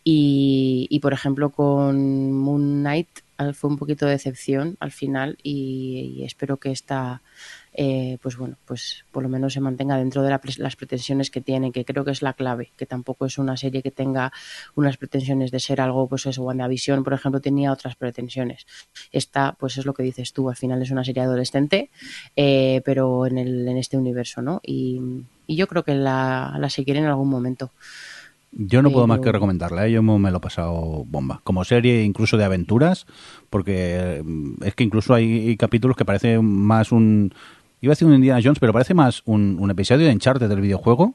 Y, 0.04 0.86
y, 0.90 1.00
por 1.00 1.12
ejemplo, 1.12 1.50
con 1.50 2.32
Moon 2.32 2.80
Knight 2.80 3.08
fue 3.54 3.70
un 3.70 3.76
poquito 3.78 4.06
de 4.06 4.12
decepción 4.12 4.76
al 4.80 4.90
final. 4.92 5.38
Y, 5.42 6.14
y 6.16 6.24
espero 6.24 6.56
que 6.58 6.70
esta, 6.72 7.22
eh, 7.72 8.18
pues 8.22 8.36
bueno, 8.36 8.56
pues 8.66 9.04
por 9.12 9.22
lo 9.22 9.28
menos 9.28 9.52
se 9.52 9.60
mantenga 9.60 9.96
dentro 9.96 10.22
de 10.22 10.30
la 10.30 10.40
las 10.58 10.76
pretensiones 10.76 11.30
que 11.30 11.40
tiene, 11.40 11.72
que 11.72 11.84
creo 11.84 12.04
que 12.04 12.10
es 12.10 12.22
la 12.22 12.32
clave, 12.32 12.72
que 12.76 12.86
tampoco 12.86 13.26
es 13.26 13.38
una 13.38 13.56
serie 13.56 13.82
que 13.82 13.90
tenga 13.90 14.32
unas 14.74 14.96
pretensiones 14.96 15.50
de 15.50 15.60
ser 15.60 15.80
algo, 15.80 16.08
pues 16.08 16.26
eso, 16.26 16.42
WandaVision, 16.42 17.04
por 17.04 17.12
ejemplo, 17.12 17.40
tenía 17.40 17.72
otras 17.72 17.96
pretensiones. 17.96 18.66
Esta, 19.12 19.56
pues 19.58 19.76
es 19.78 19.86
lo 19.86 19.94
que 19.94 20.02
dices 20.02 20.32
tú, 20.32 20.48
al 20.48 20.56
final 20.56 20.80
es 20.82 20.90
una 20.90 21.04
serie 21.04 21.22
adolescente, 21.22 21.90
eh, 22.36 22.82
pero 22.84 23.26
en, 23.26 23.38
el, 23.38 23.68
en 23.68 23.76
este 23.76 23.96
universo, 23.96 24.42
¿no? 24.42 24.60
Y, 24.64 25.00
y 25.46 25.56
yo 25.56 25.66
creo 25.66 25.82
que 25.82 25.94
la, 25.94 26.56
la 26.58 26.70
seguiré 26.70 27.00
en 27.00 27.06
algún 27.06 27.28
momento. 27.28 27.72
Yo 28.50 28.80
no 28.80 28.90
puedo 28.90 29.06
más 29.06 29.20
que 29.20 29.30
recomendarla, 29.30 29.86
¿eh? 29.86 29.92
yo 29.92 30.02
me 30.02 30.30
lo 30.30 30.38
he 30.38 30.40
pasado 30.40 31.04
bomba. 31.06 31.42
Como 31.44 31.64
serie 31.64 32.02
incluso 32.02 32.38
de 32.38 32.44
aventuras, 32.44 33.06
porque 33.50 34.22
mm, 34.24 34.64
es 34.64 34.74
que 34.74 34.84
incluso 34.84 35.12
hay 35.12 35.56
capítulos 35.56 35.96
que 35.96 36.06
parece 36.06 36.38
más 36.40 36.90
un 36.90 37.34
Iba 37.80 37.92
a 37.92 37.94
decir 37.94 38.08
un 38.08 38.14
Indiana 38.14 38.40
Jones, 38.42 38.58
pero 38.58 38.72
parece 38.72 38.94
más 38.94 39.22
un, 39.24 39.70
episodio 39.70 40.06
de 40.06 40.12
Uncharted 40.12 40.48
del 40.48 40.60
videojuego 40.60 41.14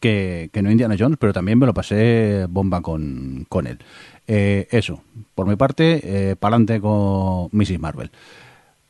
que, 0.00 0.50
que 0.52 0.62
no 0.62 0.70
Indiana 0.70 0.96
Jones, 0.98 1.18
pero 1.18 1.32
también 1.32 1.58
me 1.58 1.66
lo 1.66 1.74
pasé 1.74 2.46
bomba 2.48 2.80
con, 2.80 3.46
con 3.48 3.66
él. 3.66 3.78
Eh, 4.26 4.68
eso, 4.70 5.02
por 5.34 5.46
mi 5.46 5.56
parte, 5.56 6.30
eh, 6.30 6.36
para 6.36 6.56
adelante 6.56 6.80
con 6.80 7.48
Mrs. 7.52 7.78
Marvel. 7.78 8.10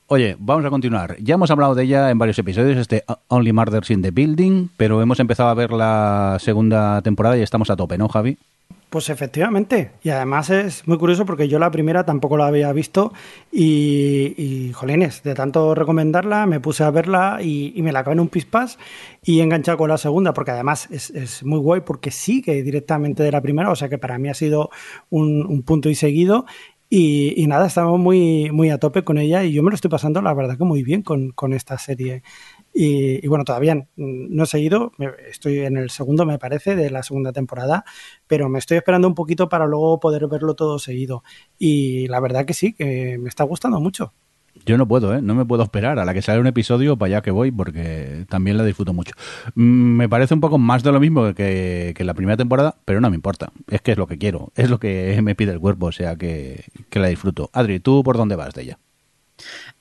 Oye, 0.07 0.37
vamos 0.39 0.65
a 0.65 0.71
continuar. 0.71 1.17
Ya 1.19 1.35
hemos 1.35 1.51
hablado 1.51 1.75
de 1.75 1.85
ella 1.85 2.11
en 2.11 2.19
varios 2.19 2.39
episodios, 2.39 2.77
este 2.77 3.05
Only 3.29 3.53
Murders 3.53 3.91
in 3.91 4.03
the 4.03 4.11
Building, 4.11 4.69
pero 4.77 5.01
hemos 5.01 5.19
empezado 5.19 5.49
a 5.49 5.55
ver 5.55 5.73
la 5.73 6.37
segunda 6.41 7.01
temporada 7.03 7.39
y 7.39 7.43
estamos 7.43 7.71
a 7.71 7.77
tope, 7.77 7.97
¿no, 7.97 8.09
Javi? 8.09 8.37
Pues 8.91 9.11
efectivamente, 9.11 9.91
y 10.05 10.11
además 10.11 10.51
es 10.51 10.87
muy 10.87 10.99
curioso 10.99 11.27
porque 11.27 11.49
yo 11.49 11.59
la 11.59 11.73
primera 11.73 12.05
tampoco 12.05 12.37
la 12.37 12.47
había 12.47 12.73
visto 12.73 13.13
y, 13.51 14.35
y 14.37 14.73
jolines, 14.73 15.25
de 15.25 15.35
tanto 15.35 15.75
recomendarla 15.75 16.47
me 16.47 16.61
puse 16.61 16.85
a 16.85 16.93
verla 16.93 17.39
y, 17.43 17.75
me 17.83 17.91
la 17.91 18.01
acabé 18.01 18.15
en 18.15 18.21
un 18.21 18.29
pispas 18.29 18.79
y 19.25 19.41
enganchado 19.41 19.79
con 19.79 19.91
la 19.91 19.99
segunda 19.99 20.33
porque 20.33 20.53
además 20.53 20.89
es, 20.93 21.43
muy 21.43 21.59
guay 21.59 21.81
porque 21.81 22.13
sigue 22.13 22.63
directamente 22.63 23.25
de 23.25 23.33
la 23.33 23.41
primera, 23.41 23.69
o 23.69 23.75
sea 23.75 23.89
que 23.89 23.99
para 23.99 24.17
mí 24.17 24.29
ha 24.29 24.35
sido 24.35 24.71
un, 25.11 25.45
un 25.45 25.65
punto 25.65 25.91
y 25.91 25.97
seguido 25.97 26.47
y, 26.97 27.35
y, 27.43 27.49
nada, 27.49 27.67
estamos 27.67 27.99
muy, 27.99 28.53
muy 28.53 28.71
a 28.71 28.79
tope 28.79 29.03
con 29.03 29.19
ella 29.19 29.43
y 29.43 29.53
yo 29.53 29.65
me 29.65 29.71
lo 29.71 29.75
estoy 29.75 29.91
pasando 29.91 30.23
la 30.23 30.33
verdad 30.33 30.57
que 30.57 30.63
muy 30.63 30.85
bien 30.85 31.03
con, 31.03 31.31
con 31.31 31.53
esta 31.53 31.77
serie. 31.79 32.23
Y, 32.75 33.25
y, 33.25 33.29
bueno, 33.29 33.45
todavía 33.45 33.87
no 33.97 34.43
he 34.43 34.47
seguido, 34.47 34.93
estoy 35.31 35.61
en 35.61 35.77
el 35.77 35.91
segundo, 35.91 36.27
me 36.27 36.39
parece, 36.39 36.75
de 36.75 36.91
la 36.91 37.05
segunda 37.05 37.33
temporada, 37.33 37.85
pero 38.27 38.49
me 38.49 38.59
estoy 38.59 38.79
esperando 38.79 39.07
un 39.07 39.15
poquito 39.15 39.49
para 39.49 39.67
luego 39.67 40.01
poder 40.01 40.27
verlo 40.27 40.55
todo 40.55 40.79
seguido. 40.79 41.23
Y 41.59 42.09
la 42.09 42.21
verdad 42.21 42.45
que 42.45 42.55
sí, 42.55 42.73
que 42.73 43.17
me 43.19 43.29
está 43.29 43.45
gustando 43.45 43.81
mucho. 43.81 44.13
Yo 44.67 44.79
no 44.79 44.87
puedo, 44.87 45.15
¿eh? 45.15 45.21
No 45.21 45.35
me 45.35 45.45
puedo 45.45 45.65
esperar 45.65 45.99
a 45.99 46.05
la 46.05 46.15
que 46.15 46.23
sale 46.23 46.41
un 46.41 46.47
episodio 46.47 46.97
para 46.97 47.09
allá 47.09 47.23
que 47.23 47.33
voy 47.33 47.51
porque 47.51 48.25
también 48.29 48.57
la 48.57 48.65
disfruto 48.65 48.93
mucho. 48.93 49.13
Me 49.55 50.09
parece 50.09 50.35
un 50.35 50.41
poco 50.41 50.59
más 50.59 50.83
de 50.83 50.93
lo 50.93 51.01
mismo 51.01 51.35
que, 51.35 51.93
que 51.97 52.05
la 52.05 52.15
primera 52.15 52.37
temporada, 52.37 52.77
pero 52.85 53.01
no 53.01 53.11
me 53.11 53.17
importa. 53.17 53.53
Es 53.69 53.83
que 53.83 53.93
es 53.93 53.99
lo 53.99 54.07
que 54.07 54.17
quiero, 54.17 54.53
es 54.55 54.71
lo 54.71 54.79
que 54.79 55.19
me 55.23 55.35
pide 55.35 55.53
el 55.53 55.61
cuerpo, 55.61 55.87
o 55.87 55.93
sea 55.93 56.17
que, 56.17 56.65
que 56.89 56.99
la 57.01 57.09
disfruto. 57.09 57.51
Adri, 57.53 57.81
¿tú 57.81 58.03
por 58.05 58.17
dónde 58.17 58.37
vas 58.37 58.55
de 58.55 58.63
ella? 58.63 58.79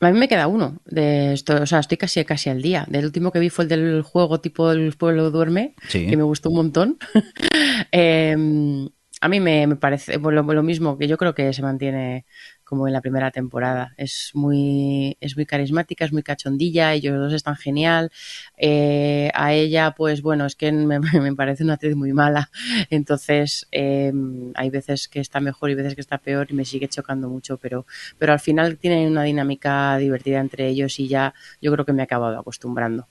A 0.08 0.12
mí 0.12 0.20
me 0.20 0.28
queda 0.28 0.48
uno 0.48 0.80
de 0.86 1.34
esto, 1.34 1.62
o 1.62 1.66
sea, 1.66 1.80
estoy 1.80 1.98
casi 1.98 2.24
casi 2.26 2.50
al 2.50 2.62
día. 2.62 2.86
Del 2.90 3.06
último 3.06 3.32
que 3.32 3.40
vi 3.40 3.50
fue 3.50 3.66
el 3.66 3.70
del 3.70 4.02
juego 4.02 4.40
tipo 4.42 4.72
El 4.72 4.94
pueblo 4.94 5.32
duerme, 5.32 5.76
Sí. 5.88 6.08
que 6.08 6.18
me 6.18 6.24
gustó 6.24 6.50
un 6.50 6.56
montón. 6.56 6.98
eh, 7.92 8.36
a 9.22 9.30
mí 9.30 9.40
me, 9.40 9.68
me 9.68 9.76
parece 9.78 10.18
lo, 10.18 10.32
lo, 10.32 10.64
mismo, 10.64 10.98
que 10.98 11.08
yo 11.08 11.18
creo 11.18 11.34
que 11.34 11.54
se 11.54 11.62
mantiene 11.62 12.26
como 12.74 12.88
en 12.88 12.94
la 12.94 13.02
primera 13.02 13.30
temporada. 13.30 13.94
Es 13.98 14.32
muy, 14.34 15.16
es 15.22 15.36
muy 15.36 15.46
carismática, 15.46 16.06
es 16.06 16.12
muy 16.12 16.24
cachondilla, 16.24 16.94
ellos 16.94 17.20
dos 17.20 17.34
están 17.34 17.56
genial. 17.56 18.12
Eh, 18.58 19.30
a 19.36 19.54
ella, 19.54 19.92
pues 19.96 20.24
bueno, 20.24 20.48
es 20.48 20.56
que 20.56 20.72
me, 20.72 21.36
parece 21.36 21.64
una 21.64 21.74
actriz 21.74 21.96
muy 21.96 22.14
mala. 22.14 22.50
Entonces, 22.90 23.68
eh, 23.72 24.12
hay 24.56 24.70
veces 24.72 25.08
que 25.08 25.20
está 25.20 25.40
mejor 25.40 25.70
y 25.70 25.76
veces 25.76 25.94
que 25.94 26.02
está 26.02 26.18
peor 26.18 26.48
y 26.50 26.56
me 26.56 26.66
sigue 26.66 26.88
chocando 26.88 27.30
mucho, 27.30 27.58
pero, 27.58 27.86
pero 28.18 28.34
al 28.34 28.40
final 28.40 28.80
tienen 28.80 29.12
una 29.12 29.22
dinámica 29.22 29.96
divertida 29.98 30.40
entre 30.40 30.68
ellos 30.68 31.00
y 31.00 31.08
ya 31.08 31.36
yo 31.62 31.72
creo 31.72 31.86
que 31.86 31.94
me 31.94 32.02
he 32.02 32.06
acabado 32.06 32.40
acostumbrando. 32.40 33.08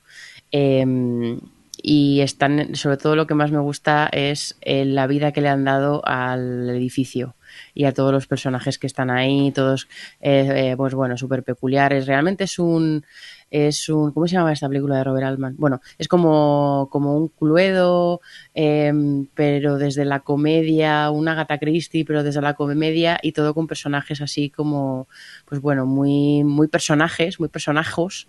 Eh, 0.50 1.38
y 1.80 2.20
están, 2.20 2.74
sobre 2.74 2.96
todo 2.96 3.14
lo 3.14 3.28
que 3.28 3.34
más 3.34 3.52
me 3.52 3.60
gusta 3.60 4.08
es 4.12 4.56
eh, 4.60 4.84
la 4.84 5.06
vida 5.06 5.32
que 5.32 5.40
le 5.40 5.48
han 5.48 5.64
dado 5.64 6.02
al 6.04 6.68
edificio 6.70 7.36
y 7.74 7.84
a 7.84 7.92
todos 7.92 8.12
los 8.12 8.26
personajes 8.26 8.78
que 8.78 8.86
están 8.86 9.10
ahí, 9.10 9.52
todos, 9.52 9.88
eh, 10.20 10.70
eh, 10.70 10.74
pues 10.76 10.94
bueno, 10.94 11.16
súper 11.16 11.42
peculiares. 11.42 12.06
Realmente 12.06 12.44
es 12.44 12.58
un, 12.58 13.04
es 13.50 13.88
un, 13.88 14.12
¿cómo 14.12 14.26
se 14.26 14.34
llama 14.34 14.52
esta 14.52 14.68
película 14.68 14.96
de 14.96 15.04
Robert 15.04 15.26
Altman? 15.26 15.56
Bueno, 15.58 15.80
es 15.98 16.08
como, 16.08 16.88
como 16.90 17.16
un 17.16 17.28
Cluedo, 17.28 18.20
eh, 18.54 18.92
pero 19.34 19.78
desde 19.78 20.04
la 20.04 20.20
comedia, 20.20 21.10
una 21.10 21.34
Gata 21.34 21.58
Christie, 21.58 22.04
pero 22.04 22.22
desde 22.22 22.40
la 22.40 22.54
comedia 22.54 23.18
y 23.22 23.32
todo 23.32 23.54
con 23.54 23.66
personajes 23.66 24.20
así 24.20 24.50
como, 24.50 25.08
pues 25.44 25.60
bueno, 25.60 25.86
muy, 25.86 26.44
muy 26.44 26.68
personajes, 26.68 27.40
muy 27.40 27.48
personajos, 27.48 28.26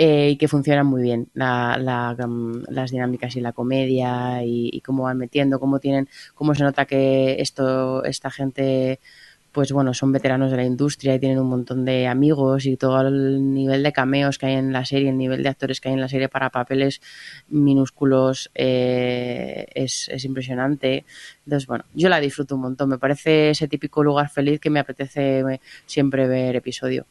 eh, 0.00 0.30
y 0.30 0.36
que 0.36 0.46
funcionan 0.46 0.86
muy 0.86 1.02
bien 1.02 1.28
la, 1.34 1.76
la, 1.76 2.16
um, 2.24 2.62
las 2.68 2.92
dinámicas 2.92 3.34
y 3.34 3.40
la 3.40 3.52
comedia 3.52 4.44
y, 4.44 4.70
y, 4.72 4.80
cómo 4.80 5.02
van 5.02 5.18
metiendo, 5.18 5.58
cómo 5.58 5.80
tienen, 5.80 6.08
cómo 6.36 6.54
se 6.54 6.62
nota 6.62 6.86
que 6.86 7.40
esto, 7.40 8.04
esta 8.04 8.30
gente 8.30 9.00
pues 9.52 9.72
bueno, 9.72 9.94
son 9.94 10.12
veteranos 10.12 10.50
de 10.50 10.56
la 10.56 10.64
industria 10.64 11.14
y 11.14 11.18
tienen 11.18 11.38
un 11.38 11.48
montón 11.48 11.84
de 11.84 12.06
amigos 12.06 12.66
y 12.66 12.76
todo 12.76 13.00
el 13.00 13.54
nivel 13.54 13.82
de 13.82 13.92
cameos 13.92 14.38
que 14.38 14.46
hay 14.46 14.54
en 14.54 14.72
la 14.72 14.84
serie, 14.84 15.10
el 15.10 15.18
nivel 15.18 15.42
de 15.42 15.48
actores 15.48 15.80
que 15.80 15.88
hay 15.88 15.94
en 15.94 16.00
la 16.00 16.08
serie 16.08 16.28
para 16.28 16.50
papeles 16.50 17.00
minúsculos 17.48 18.50
eh, 18.54 19.66
es, 19.74 20.08
es, 20.10 20.24
impresionante. 20.24 21.04
Entonces, 21.44 21.66
bueno, 21.66 21.84
yo 21.94 22.08
la 22.08 22.20
disfruto 22.20 22.54
un 22.54 22.62
montón. 22.62 22.90
Me 22.90 22.98
parece 22.98 23.50
ese 23.50 23.68
típico 23.68 24.02
lugar 24.02 24.28
feliz 24.28 24.60
que 24.60 24.70
me 24.70 24.80
apetece 24.80 25.42
siempre 25.86 26.28
ver 26.28 26.56
episodio. 26.56 27.06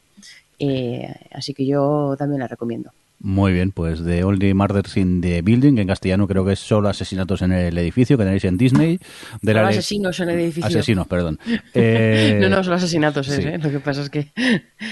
Eh, 0.58 1.14
así 1.32 1.54
que 1.54 1.66
yo 1.66 2.14
también 2.18 2.40
la 2.40 2.48
recomiendo. 2.48 2.92
Muy 3.20 3.52
bien, 3.52 3.72
pues 3.72 4.04
The 4.04 4.22
Only 4.22 4.54
Murders 4.54 4.96
in 4.96 5.20
the 5.20 5.42
Building, 5.42 5.74
que 5.74 5.82
en 5.82 5.88
castellano 5.88 6.28
creo 6.28 6.44
que 6.44 6.52
es 6.52 6.60
solo 6.60 6.88
asesinatos 6.88 7.42
en 7.42 7.52
el 7.52 7.76
edificio, 7.76 8.16
que 8.16 8.24
tenéis 8.24 8.44
en 8.44 8.56
Disney. 8.56 9.00
De 9.42 9.54
la 9.54 9.66
asesinos 9.66 10.20
en 10.20 10.28
el 10.28 10.38
edificio. 10.38 10.66
Asesinos, 10.66 11.06
perdón. 11.06 11.38
Eh, 11.74 12.38
no, 12.40 12.48
no, 12.48 12.64
son 12.64 12.74
asesinatos, 12.74 13.26
sí. 13.26 13.42
¿eh? 13.42 13.58
lo 13.62 13.70
que 13.70 13.80
pasa 13.80 14.02
es 14.02 14.10
que 14.10 14.32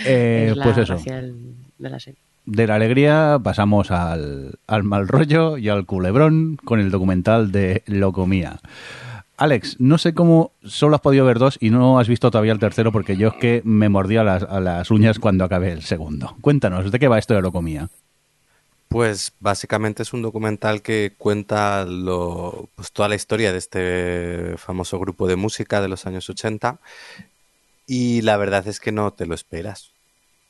eh, 0.04 0.48
es 0.50 0.56
la 0.56 0.64
pues 0.64 0.78
eso. 0.78 0.96
de 0.96 1.90
la 1.90 1.98
serie. 1.98 2.20
De 2.44 2.66
la 2.66 2.76
alegría 2.76 3.40
pasamos 3.42 3.90
al, 3.90 4.58
al 4.66 4.82
mal 4.84 5.08
rollo 5.08 5.56
y 5.58 5.68
al 5.68 5.84
culebrón 5.84 6.56
con 6.64 6.80
el 6.80 6.90
documental 6.90 7.50
de 7.50 7.82
Locomía. 7.86 8.60
Alex, 9.36 9.76
no 9.80 9.98
sé 9.98 10.14
cómo 10.14 10.52
solo 10.64 10.94
has 10.96 11.02
podido 11.02 11.24
ver 11.24 11.38
dos 11.38 11.58
y 11.60 11.70
no 11.70 11.98
has 11.98 12.08
visto 12.08 12.30
todavía 12.30 12.52
el 12.52 12.58
tercero 12.58 12.92
porque 12.92 13.16
yo 13.16 13.28
es 13.28 13.34
que 13.34 13.62
me 13.64 13.88
mordía 13.88 14.24
las, 14.24 14.42
a 14.44 14.60
las 14.60 14.90
uñas 14.90 15.18
cuando 15.18 15.44
acabé 15.44 15.72
el 15.72 15.82
segundo. 15.82 16.36
Cuéntanos, 16.40 16.90
¿de 16.90 16.98
qué 16.98 17.08
va 17.08 17.18
esto 17.18 17.34
de 17.34 17.42
Locomía? 17.42 17.88
Pues 18.88 19.32
básicamente 19.40 20.02
es 20.02 20.12
un 20.12 20.22
documental 20.22 20.80
que 20.80 21.14
cuenta 21.18 21.84
lo, 21.84 22.68
pues 22.74 22.92
toda 22.92 23.08
la 23.08 23.16
historia 23.16 23.52
de 23.52 23.58
este 23.58 24.54
famoso 24.58 24.98
grupo 24.98 25.26
de 25.26 25.36
música 25.36 25.80
de 25.80 25.88
los 25.88 26.06
años 26.06 26.28
80 26.30 26.80
y 27.86 28.22
la 28.22 28.36
verdad 28.36 28.66
es 28.66 28.80
que 28.80 28.92
no 28.92 29.12
te 29.12 29.26
lo 29.26 29.34
esperas. 29.34 29.92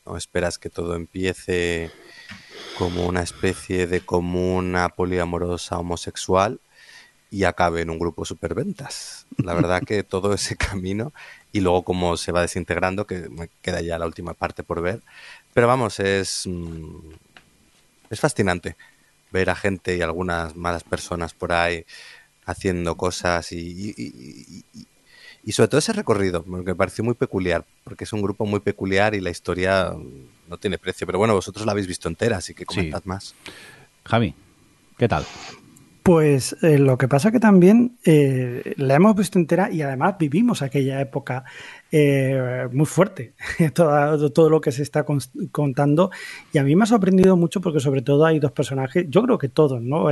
No 0.05 0.17
esperas 0.17 0.59
que 0.59 0.71
todo 0.71 0.95
empiece 0.95 1.91
como 2.79 3.07
una 3.07 3.23
especie 3.23 3.87
de 3.87 4.01
comuna 4.01 4.91
poliamorosa 4.91 5.79
homosexual 5.79 6.61
y 7.31 7.45
acabe 7.45 7.83
en 7.83 7.91
un 7.91 7.99
grupo 7.99 8.25
superventas. 8.25 9.27
La 9.39 9.55
verdad 9.55 9.83
que 9.83 10.03
todo 10.03 10.33
ese 10.35 10.57
camino 10.57 11.13
y 11.53 11.61
luego 11.61 11.85
cómo 11.85 12.17
se 12.17 12.33
va 12.33 12.43
desintegrando, 12.43 13.07
que 13.07 13.29
me 13.29 13.49
queda 13.63 13.81
ya 13.81 13.99
la 13.99 14.07
última 14.07 14.35
parte 14.35 14.63
por 14.63 14.81
ver. 14.83 15.03
Pero 15.53 15.67
vamos, 15.67 16.01
es, 16.01 16.49
es 18.11 18.21
fascinante 18.21 18.77
ver 19.31 19.51
a 19.51 19.55
gente 19.55 19.97
y 19.97 20.03
algunas 20.03 20.57
malas 20.57 20.85
personas 20.85 21.35
por 21.35 21.53
ahí 21.53 21.85
haciendo 22.45 22.97
cosas 22.97 23.51
y, 23.53 23.59
y, 23.59 23.95
y, 23.97 24.87
y, 25.45 25.53
sobre 25.53 25.69
todo 25.69 25.79
ese 25.79 25.93
recorrido, 25.93 26.45
que 26.45 26.51
me 26.51 26.75
pareció 26.75 27.03
muy 27.03 27.15
peculiar, 27.15 27.65
porque 27.83 28.05
es 28.05 28.13
un 28.13 28.23
grupo 28.23 28.47
muy 28.47 28.61
peculiar 28.61 29.15
y 29.15 29.21
la 29.21 29.31
historia 29.31 29.93
no 30.49 30.57
tiene 30.57 30.79
precio. 30.79 31.07
Pero 31.07 31.19
bueno, 31.19 31.35
vosotros 31.35 31.67
la 31.67 31.73
habéis 31.73 31.89
visto 31.89 32.09
entera, 32.09 32.37
así 32.37 32.55
que 32.55 32.65
comentad 32.65 33.03
sí. 33.03 33.09
más. 33.09 33.35
Javi, 34.05 34.35
¿qué 34.97 35.09
tal? 35.09 35.27
Pues 36.07 36.57
eh, 36.63 36.79
lo 36.79 36.97
que 36.99 37.09
pasa 37.09 37.33
que 37.33 37.41
también 37.41 37.99
eh, 38.05 38.75
la 38.77 38.95
hemos 38.95 39.17
visto 39.17 39.41
entera 39.41 39.73
y 39.73 39.83
además 39.83 40.15
vivimos 40.21 40.63
aquella 40.63 41.01
época 41.01 41.43
eh, 41.91 42.69
muy 42.71 42.87
fuerte, 42.87 43.35
todo, 43.75 44.31
todo, 44.31 44.49
lo 44.49 44.61
que 44.61 44.71
se 44.71 44.85
está 44.85 45.03
con, 45.03 45.19
contando. 45.51 46.13
Y 46.53 46.59
a 46.59 46.63
mí 46.63 46.77
me 46.77 46.85
ha 46.85 46.87
sorprendido 46.87 47.37
mucho 47.37 47.61
porque 47.61 47.81
sobre 47.81 48.03
todo 48.03 48.25
hay 48.25 48.39
dos 48.39 48.53
personajes, 48.53 49.07
yo 49.09 49.21
creo 49.25 49.37
que 49.37 49.49
todos, 49.49 49.83
¿no? 49.83 50.07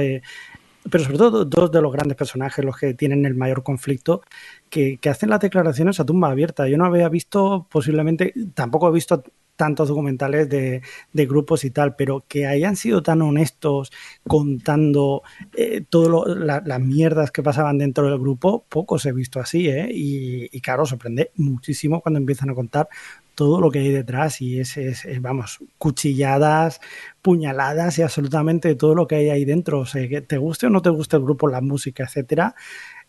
Pero 0.90 1.04
sobre 1.04 1.16
todo 1.16 1.44
dos 1.44 1.70
de 1.70 1.80
los 1.80 1.92
grandes 1.92 2.16
personajes, 2.16 2.64
los 2.64 2.76
que 2.76 2.94
tienen 2.94 3.24
el 3.24 3.36
mayor 3.36 3.62
conflicto, 3.62 4.22
que, 4.68 4.98
que 4.98 5.10
hacen 5.10 5.30
las 5.30 5.38
declaraciones 5.38 6.00
a 6.00 6.04
tumba 6.04 6.28
abierta. 6.28 6.66
Yo 6.66 6.76
no 6.76 6.86
había 6.86 7.08
visto 7.08 7.68
posiblemente, 7.70 8.34
tampoco 8.54 8.88
he 8.88 8.92
visto 8.92 9.22
tantos 9.56 9.88
documentales 9.88 10.48
de, 10.48 10.82
de, 11.12 11.26
grupos 11.26 11.64
y 11.64 11.70
tal, 11.70 11.94
pero 11.96 12.24
que 12.26 12.46
hayan 12.46 12.76
sido 12.76 13.02
tan 13.02 13.22
honestos 13.22 13.92
contando 14.26 15.22
eh, 15.56 15.84
todas 15.88 16.36
la, 16.36 16.62
las 16.64 16.80
mierdas 16.80 17.30
que 17.30 17.42
pasaban 17.42 17.78
dentro 17.78 18.08
del 18.08 18.18
grupo, 18.18 18.64
pocos 18.68 19.06
he 19.06 19.12
visto 19.12 19.40
así, 19.40 19.68
¿eh? 19.68 19.88
Y, 19.90 20.60
claro, 20.60 20.86
sorprende 20.86 21.30
muchísimo 21.36 22.00
cuando 22.00 22.18
empiezan 22.18 22.50
a 22.50 22.54
contar 22.54 22.88
todo 23.34 23.60
lo 23.60 23.70
que 23.70 23.80
hay 23.80 23.90
detrás 23.90 24.40
y 24.40 24.60
es, 24.60 24.76
es, 24.76 25.04
vamos, 25.20 25.58
cuchilladas, 25.78 26.80
puñaladas 27.20 27.98
y 27.98 28.02
absolutamente 28.02 28.74
todo 28.76 28.94
lo 28.94 29.06
que 29.06 29.16
hay 29.16 29.30
ahí 29.30 29.44
dentro. 29.44 29.80
O 29.80 29.86
sea, 29.86 30.08
que 30.08 30.20
te 30.20 30.38
guste 30.38 30.66
o 30.66 30.70
no 30.70 30.82
te 30.82 30.90
guste 30.90 31.16
el 31.16 31.22
grupo, 31.22 31.48
la 31.48 31.60
música, 31.60 32.04
etcétera. 32.04 32.54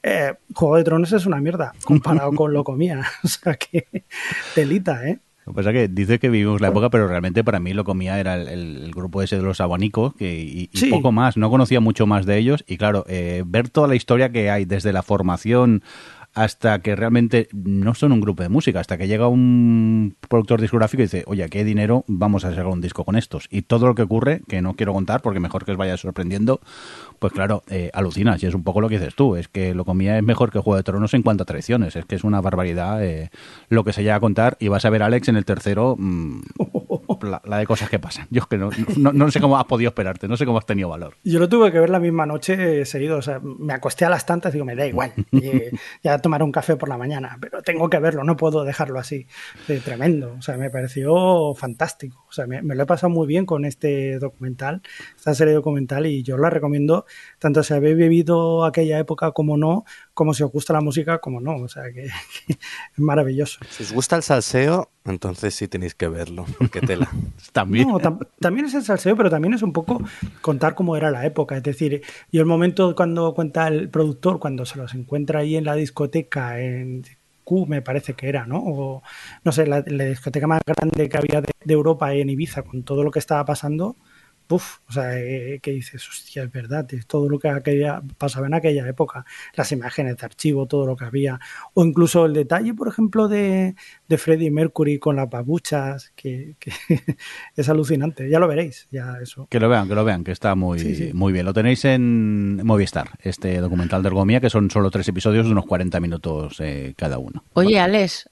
Eh, 0.02 0.34
Juego 0.54 0.78
de 0.78 0.84
Tronos 0.84 1.12
es 1.14 1.26
una 1.26 1.42
mierda 1.42 1.74
comparado 1.84 2.32
con 2.34 2.54
lo 2.54 2.64
comía. 2.64 3.04
O 3.24 3.28
sea 3.28 3.56
que 3.56 3.88
telita, 4.56 5.08
¿eh? 5.08 5.20
Lo 5.46 5.54
que 5.54 5.58
pasa 5.58 5.70
es 5.70 5.76
que 5.76 5.88
dice 5.88 6.18
que 6.18 6.30
vivimos 6.30 6.60
la 6.60 6.70
época, 6.70 6.90
pero 6.90 7.08
realmente 7.08 7.44
para 7.44 7.60
mí 7.60 7.74
lo 7.74 7.84
comía 7.84 8.20
era 8.20 8.36
el, 8.36 8.48
el 8.48 8.92
grupo 8.92 9.22
ese 9.22 9.36
de 9.38 9.44
los 9.44 9.62
abanicos 9.62 10.16
que, 10.16 10.40
y, 10.42 10.70
y 10.74 10.78
Sí. 10.78 10.90
poco 10.90 11.12
más. 11.12 11.38
No 11.38 11.50
conocía 11.52 11.80
mucho 11.80 12.08
más 12.08 12.26
de 12.26 12.38
ellos. 12.38 12.64
Y 12.68 12.78
claro, 12.78 13.06
eh, 13.08 13.44
ver 13.46 13.70
toda 13.70 13.88
la 13.88 13.96
historia 13.96 14.32
que 14.32 14.50
hay 14.50 14.66
desde 14.66 14.92
la 14.92 15.04
formación 15.04 15.84
hasta 16.36 16.80
que 16.80 16.96
realmente 16.96 17.48
no 17.54 17.96
son 17.96 18.12
un 18.12 18.20
grupo 18.20 18.44
de 18.44 18.50
música, 18.50 18.82
hasta 18.82 18.98
que 18.98 19.08
llega 19.08 19.30
un 19.30 20.18
productor 20.28 20.60
discográfico 20.60 21.02
y 21.02 21.06
dice, 21.06 21.24
oye, 21.28 21.48
¿qué 21.50 21.64
dinero 21.64 22.04
vamos 22.08 22.44
a 22.44 22.50
sacar 22.50 22.68
un 22.68 22.82
disco 22.82 23.06
con 23.06 23.16
estos? 23.16 23.48
Y 23.50 23.62
todo 23.62 23.88
lo 23.88 23.96
que 23.96 24.02
ocurre, 24.02 24.42
que 24.48 24.62
no 24.62 24.74
quiero 24.74 24.94
contar 24.94 25.22
porque 25.22 25.40
mejor 25.40 25.64
que 25.64 25.72
os 25.72 25.78
vaya 25.78 25.96
sorprendiendo, 25.96 26.60
pues 27.20 27.32
claro, 27.32 27.64
eh, 27.70 27.90
alucinas. 27.94 28.44
Y 28.44 28.48
es 28.48 28.54
un 28.54 28.64
poco 28.64 28.82
lo 28.82 28.90
que 28.90 29.00
dices 29.00 29.16
tú, 29.16 29.38
es 29.38 29.48
que 29.48 29.74
lo 29.74 29.86
comía 29.86 30.18
es 30.18 30.24
mejor 30.24 30.52
que 30.52 30.60
Juego 30.60 30.76
de 30.76 30.84
Tronos 30.84 31.14
en 31.14 31.24
cuanto 31.24 31.44
a 31.44 31.46
traiciones, 31.46 31.96
es 31.96 32.06
que 32.06 32.16
es 32.16 32.26
una 32.26 32.42
barbaridad 32.42 33.04
eh, 33.04 33.32
lo 33.70 33.86
que 33.86 33.94
se 33.94 34.04
llega 34.04 34.16
a 34.16 34.20
contar 34.20 34.58
y 34.60 34.68
vas 34.68 34.84
a 34.84 34.90
ver 34.90 35.04
a 35.04 35.06
Alex 35.06 35.30
en 35.30 35.38
el 35.38 35.46
tercero 35.46 35.96
mm, 35.98 36.42
la, 37.22 37.42
la 37.46 37.58
de 37.58 37.66
cosas 37.66 37.90
que 37.90 38.00
pasan. 38.00 38.28
Yo 38.30 38.42
es 38.42 38.48
que 38.48 38.58
no, 38.58 38.70
no, 38.98 39.14
no 39.14 39.32
sé 39.32 39.40
cómo 39.40 39.58
has 39.58 39.66
podido 39.66 39.90
esperarte, 39.90 40.28
no 40.28 40.38
sé 40.38 40.46
cómo 40.46 40.58
has 40.58 40.66
tenido 40.66 40.90
valor. 40.90 41.16
Yo 41.24 41.40
lo 41.40 41.50
tuve 41.50 41.72
que 41.72 41.80
ver 41.80 41.90
la 41.90 42.00
misma 42.00 42.26
noche 42.26 42.82
eh, 42.82 42.86
seguido. 42.86 43.18
O 43.18 43.22
sea, 43.22 43.40
me 43.42 43.74
acosté 43.74 44.06
a 44.06 44.10
las 44.10 44.26
tantas 44.26 44.52
y 44.52 44.56
digo, 44.56 44.66
me 44.66 44.76
da 44.76 44.86
igual. 44.86 45.14
Y 45.32 45.52
ya 46.04 46.20
tomar 46.20 46.44
un 46.44 46.52
café 46.52 46.76
por 46.76 46.90
la 46.90 46.98
mañana, 46.98 47.38
pero 47.40 47.62
tengo 47.62 47.90
que 47.90 48.00
verlo, 48.00 48.24
no 48.24 48.36
puedo 48.38 48.64
dejarlo 48.64 49.00
así. 49.00 49.28
Eh, 49.68 49.82
tremendo. 49.84 50.36
O 50.38 50.42
sea, 50.42 50.58
me 50.58 50.70
pareció 50.70 51.54
fantástico. 51.56 52.26
O 52.30 52.32
sea, 52.32 52.48
me, 52.48 52.62
me 52.62 52.76
lo 52.76 52.84
he 52.84 52.86
pasado 52.86 53.10
muy 53.10 53.28
bien 53.28 53.46
con 53.46 53.66
este 53.66 54.20
documental, 54.20 54.82
esta 55.16 55.34
serie 55.34 55.54
documental, 55.54 56.06
y 56.06 56.24
yo 56.24 56.38
la 56.38 56.50
recomiendo 56.50 57.06
tanto 57.40 57.64
si 57.64 57.74
habéis 57.74 57.98
vivido 57.98 58.66
aquella 58.66 59.00
época 59.00 59.32
como 59.32 59.58
no, 59.58 59.86
como 60.14 60.34
si 60.34 60.44
os 60.44 60.52
gusta 60.52 60.74
la 60.74 60.82
música 60.82 61.20
como 61.20 61.42
no. 61.42 61.58
O 61.58 61.68
sea, 61.68 61.84
que, 61.94 62.04
que 62.48 62.54
es 62.54 63.00
maravilloso. 63.00 63.60
Si 63.70 63.84
os 63.84 63.94
gusta 63.94 64.16
el 64.16 64.24
salseo, 64.24 64.92
entonces 65.06 65.54
sí 65.56 65.68
tenéis 65.68 65.96
que 65.96 66.08
verlo, 66.08 66.46
porque 66.58 66.82
tela. 66.82 67.10
También. 67.54 67.88
No, 67.88 68.00
tam- 68.00 68.28
también 68.40 68.66
es 68.66 68.74
el 68.74 68.84
salseo, 68.84 69.16
pero 69.16 69.30
también 69.30 69.54
es 69.54 69.62
un 69.62 69.72
poco 69.74 70.02
contar 70.42 70.76
cómo 70.76 70.98
era 70.98 71.12
la 71.12 71.26
época. 71.26 71.56
Es 71.58 71.64
decir, 71.64 72.02
y 72.32 72.38
el 72.40 72.46
momento 72.46 72.96
cuando 72.96 73.34
cuenta 73.34 73.68
el 73.68 73.90
productor, 73.90 74.40
cuando 74.40 74.66
se 74.66 74.78
los 74.78 74.94
encuentra 74.94 75.40
ahí 75.42 75.56
en 75.56 75.66
la 75.66 75.76
discoteca, 75.76 76.60
en 76.60 77.04
Q 77.44 77.66
me 77.68 77.82
parece 77.82 78.14
que 78.16 78.28
era, 78.28 78.46
¿no? 78.48 78.58
O 78.58 79.04
no 79.44 79.52
sé, 79.52 79.68
la, 79.68 79.84
la 79.86 80.06
discoteca 80.06 80.48
más 80.48 80.62
grande 80.66 81.08
que 81.10 81.18
había 81.18 81.42
de, 81.42 81.52
de 81.64 81.74
Europa 81.74 82.14
en 82.14 82.30
Ibiza, 82.30 82.64
con 82.64 82.84
todo 82.84 83.04
lo 83.04 83.12
que 83.12 83.20
estaba 83.20 83.46
pasando. 83.46 83.98
Puf, 84.48 84.78
o 84.90 84.92
sea, 84.94 85.18
eh, 85.20 85.60
que 85.62 85.72
dices, 85.72 86.08
hostia, 86.08 86.44
es 86.44 86.52
verdad, 86.52 86.86
es 86.94 87.08
todo 87.08 87.28
lo 87.30 87.40
que 87.40 87.50
aquella, 87.50 88.02
pasaba 88.18 88.48
en 88.48 88.54
aquella 88.54 88.88
época, 88.88 89.26
las 89.56 89.72
imágenes 89.72 90.18
de 90.18 90.26
archivo, 90.26 90.68
todo 90.68 90.86
lo 90.86 90.96
que 90.96 91.06
había, 91.06 91.40
o 91.74 91.84
incluso 91.84 92.26
el 92.26 92.34
detalle, 92.34 92.74
por 92.74 92.88
ejemplo, 92.88 93.28
de, 93.28 93.76
de 94.08 94.18
Freddie 94.18 94.52
Mercury 94.52 95.00
con 95.00 95.16
las 95.16 95.30
babuchas, 95.30 96.12
que, 96.16 96.56
que 96.60 96.72
es 97.56 97.70
alucinante, 97.70 98.30
ya 98.30 98.40
lo 98.40 98.48
veréis, 98.48 98.88
ya 98.92 99.16
eso. 99.22 99.48
Que 99.50 99.60
lo 99.60 99.70
vean, 99.70 99.88
que 99.88 99.96
lo 99.96 100.06
vean, 100.06 100.24
que 100.24 100.32
está 100.32 100.56
muy, 100.56 100.80
Sí, 100.80 100.96
sí. 100.96 101.12
muy 101.14 101.34
bien. 101.34 101.46
Lo 101.46 101.54
tenéis 101.54 101.84
en 101.86 102.66
Movistar, 102.66 103.12
este 103.22 103.60
documental 103.60 104.04
de 104.04 104.08
Ergomía, 104.08 104.40
que 104.40 104.50
son 104.50 104.70
solo 104.70 104.92
tres 104.92 105.08
episodios 105.08 105.46
de 105.46 105.52
unos 105.52 105.66
40 105.66 106.00
minutos 106.00 106.58
eh, 106.60 106.94
cada 106.98 107.18
uno. 107.18 107.44
Oye, 107.54 107.80
Alex, 107.80 108.30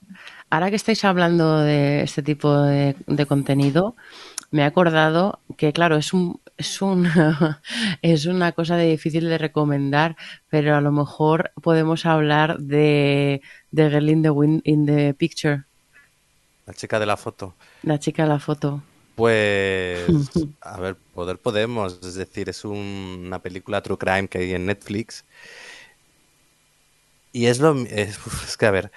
ahora 0.50 0.70
que 0.70 0.76
estáis 0.76 1.04
hablando 1.06 1.60
de 1.60 2.04
este 2.04 2.22
tipo 2.22 2.56
de, 2.62 2.96
de 3.08 3.26
contenido, 3.26 3.96
me 4.54 4.62
he 4.62 4.66
acordado 4.66 5.40
que, 5.58 5.74
claro, 5.74 5.98
es 5.98 6.14
un 6.14 6.40
es 6.58 6.82
un 6.82 7.08
es 8.02 8.26
una 8.28 8.52
cosa 8.54 8.78
de 8.78 8.86
difícil 8.88 9.28
de 9.28 9.38
recomendar, 9.38 10.16
pero 10.50 10.76
a 10.76 10.82
lo 10.82 10.92
mejor 10.92 11.52
podemos 11.62 12.06
hablar 12.06 12.60
de, 12.60 13.42
de 13.72 13.90
Girl 13.90 14.10
in 14.10 14.22
the, 14.22 14.30
Win- 14.30 14.62
in 14.64 14.86
the 14.86 15.14
Picture, 15.16 15.64
La 16.68 16.74
chica 16.74 17.00
de 17.00 17.06
la 17.08 17.18
foto. 17.18 17.56
la 17.82 17.98
chica 18.00 18.24
de 18.24 18.30
la 18.30 18.40
foto. 18.40 18.82
Pues, 19.16 20.08
a 20.62 20.80
ver, 20.80 20.96
poder 21.14 21.38
podemos. 21.38 22.00
Es 22.04 22.16
decir, 22.16 22.50
es 22.50 22.64
un- 22.66 23.24
una 23.28 23.40
película 23.40 23.82
true 23.82 23.98
crime 23.98 24.28
que 24.28 24.38
hay 24.40 24.54
en 24.54 24.66
Netflix. 24.68 25.24
Y 27.32 27.48
es 27.48 27.60
lo. 27.60 27.76
Es, 27.86 28.20
es 28.48 28.58
que, 28.58 28.66
a 28.68 28.72
ver. 28.72 28.92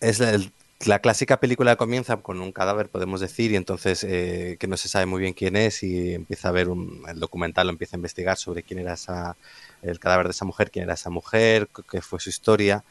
Es 0.00 0.20
el- 0.20 0.52
la 0.86 0.98
clásica 0.98 1.40
película 1.40 1.76
comienza 1.76 2.16
con 2.18 2.40
un 2.40 2.52
cadáver, 2.52 2.88
podemos 2.88 3.20
decir, 3.20 3.52
y 3.52 3.56
entonces 3.56 4.04
eh, 4.04 4.56
que 4.60 4.66
no 4.66 4.76
se 4.76 4.88
sabe 4.88 5.06
muy 5.06 5.20
bien 5.20 5.32
quién 5.32 5.56
es, 5.56 5.82
y 5.82 6.14
empieza 6.14 6.48
a 6.48 6.52
ver 6.52 6.68
un, 6.68 7.02
el 7.08 7.20
documental, 7.20 7.66
lo 7.66 7.72
empieza 7.72 7.96
a 7.96 7.98
investigar 7.98 8.36
sobre 8.36 8.62
quién 8.62 8.80
era 8.80 8.94
esa, 8.94 9.36
el 9.82 9.98
cadáver 9.98 10.26
de 10.26 10.32
esa 10.32 10.44
mujer, 10.44 10.70
quién 10.70 10.84
era 10.84 10.94
esa 10.94 11.10
mujer, 11.10 11.68
qué 11.90 12.00
fue 12.02 12.20
su 12.20 12.30
historia. 12.30 12.84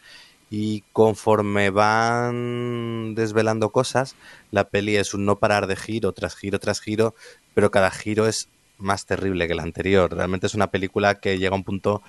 Y 0.50 0.84
conforme 0.94 1.72
van 1.72 3.16
desvelando 3.16 3.72
cosas, 3.72 4.16
la 4.52 4.66
peli 4.70 4.98
es 4.98 5.14
un 5.14 5.26
no 5.26 5.40
parar 5.40 5.68
de 5.68 5.76
giro 5.76 6.12
tras 6.14 6.36
giro 6.36 6.60
tras 6.60 6.80
giro, 6.80 7.16
pero 7.56 7.72
cada 7.72 7.90
giro 7.92 8.28
es 8.28 8.50
más 8.78 9.06
terrible 9.06 9.48
que 9.48 9.54
el 9.54 9.60
anterior. 9.60 10.14
Realmente 10.14 10.48
es 10.48 10.54
una 10.56 10.68
película 10.68 11.16
que 11.16 11.40
llega 11.40 11.56
a 11.56 11.58
un 11.58 11.64
punto 11.64 12.04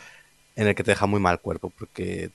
en 0.57 0.68
el 0.68 0.75
que 0.75 0.85
te 0.85 0.93
deja 0.93 1.07
muy 1.07 1.20
mal 1.20 1.41
cuerpo, 1.41 1.70
porque 1.70 2.31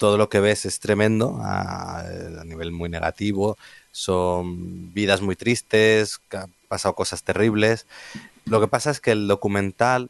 todo 0.00 0.16
lo 0.16 0.30
que 0.30 0.40
ves 0.40 0.64
es 0.64 0.80
tremendo 0.80 1.38
a, 1.42 2.00
a 2.00 2.44
nivel 2.46 2.72
muy 2.72 2.88
negativo. 2.88 3.58
Son 3.92 4.94
vidas 4.94 5.20
muy 5.20 5.36
tristes, 5.36 6.22
han 6.32 6.54
pasado 6.68 6.94
cosas 6.94 7.22
terribles. 7.22 7.86
Lo 8.46 8.62
que 8.62 8.66
pasa 8.66 8.90
es 8.90 8.98
que 8.98 9.10
el 9.10 9.28
documental 9.28 10.08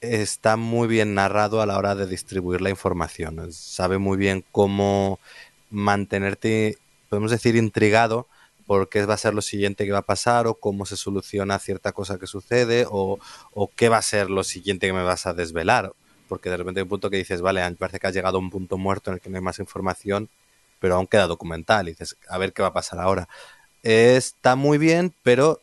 está 0.00 0.56
muy 0.56 0.88
bien 0.88 1.12
narrado 1.12 1.60
a 1.60 1.66
la 1.66 1.76
hora 1.76 1.94
de 1.94 2.06
distribuir 2.06 2.62
la 2.62 2.70
información. 2.70 3.52
Sabe 3.52 3.98
muy 3.98 4.16
bien 4.16 4.42
cómo 4.50 5.20
mantenerte, 5.68 6.78
podemos 7.10 7.30
decir, 7.30 7.54
intrigado 7.54 8.26
por 8.66 8.88
qué 8.88 9.04
va 9.04 9.12
a 9.12 9.18
ser 9.18 9.34
lo 9.34 9.42
siguiente 9.42 9.84
que 9.84 9.92
va 9.92 9.98
a 9.98 10.06
pasar 10.06 10.46
o 10.46 10.54
cómo 10.54 10.86
se 10.86 10.96
soluciona 10.96 11.58
cierta 11.58 11.92
cosa 11.92 12.18
que 12.18 12.26
sucede 12.26 12.86
o, 12.90 13.18
o 13.52 13.70
qué 13.76 13.90
va 13.90 13.98
a 13.98 14.02
ser 14.02 14.30
lo 14.30 14.42
siguiente 14.42 14.86
que 14.86 14.94
me 14.94 15.02
vas 15.02 15.26
a 15.26 15.34
desvelar. 15.34 15.92
Porque 16.28 16.50
de 16.50 16.56
repente 16.56 16.80
hay 16.80 16.82
un 16.82 16.88
punto 16.88 17.10
que 17.10 17.16
dices, 17.16 17.40
vale, 17.40 17.62
parece 17.76 17.98
que 17.98 18.06
has 18.06 18.14
llegado 18.14 18.38
a 18.38 18.40
un 18.40 18.50
punto 18.50 18.78
muerto 18.78 19.10
en 19.10 19.14
el 19.14 19.20
que 19.20 19.30
no 19.30 19.36
hay 19.36 19.42
más 19.42 19.58
información, 19.58 20.28
pero 20.80 20.96
aún 20.96 21.06
queda 21.06 21.26
documental 21.26 21.88
y 21.88 21.92
dices, 21.92 22.16
a 22.28 22.38
ver 22.38 22.52
qué 22.52 22.62
va 22.62 22.68
a 22.68 22.72
pasar 22.72 22.98
ahora. 22.98 23.28
Está 23.82 24.56
muy 24.56 24.78
bien, 24.78 25.14
pero 25.22 25.60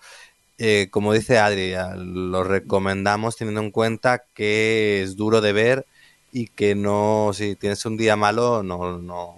eh, 0.57 0.87
como 0.91 1.13
dice 1.13 1.39
Adri, 1.39 1.73
lo 1.97 2.43
recomendamos 2.43 3.35
teniendo 3.35 3.61
en 3.61 3.71
cuenta 3.71 4.23
que 4.33 5.01
es 5.03 5.15
duro 5.15 5.41
de 5.41 5.51
ver 5.51 5.85
y 6.31 6.47
que 6.47 6.75
no, 6.75 7.31
si 7.33 7.55
tienes 7.55 7.85
un 7.85 7.97
día 7.97 8.15
malo, 8.15 8.63
no, 8.63 8.97
no, 8.97 9.35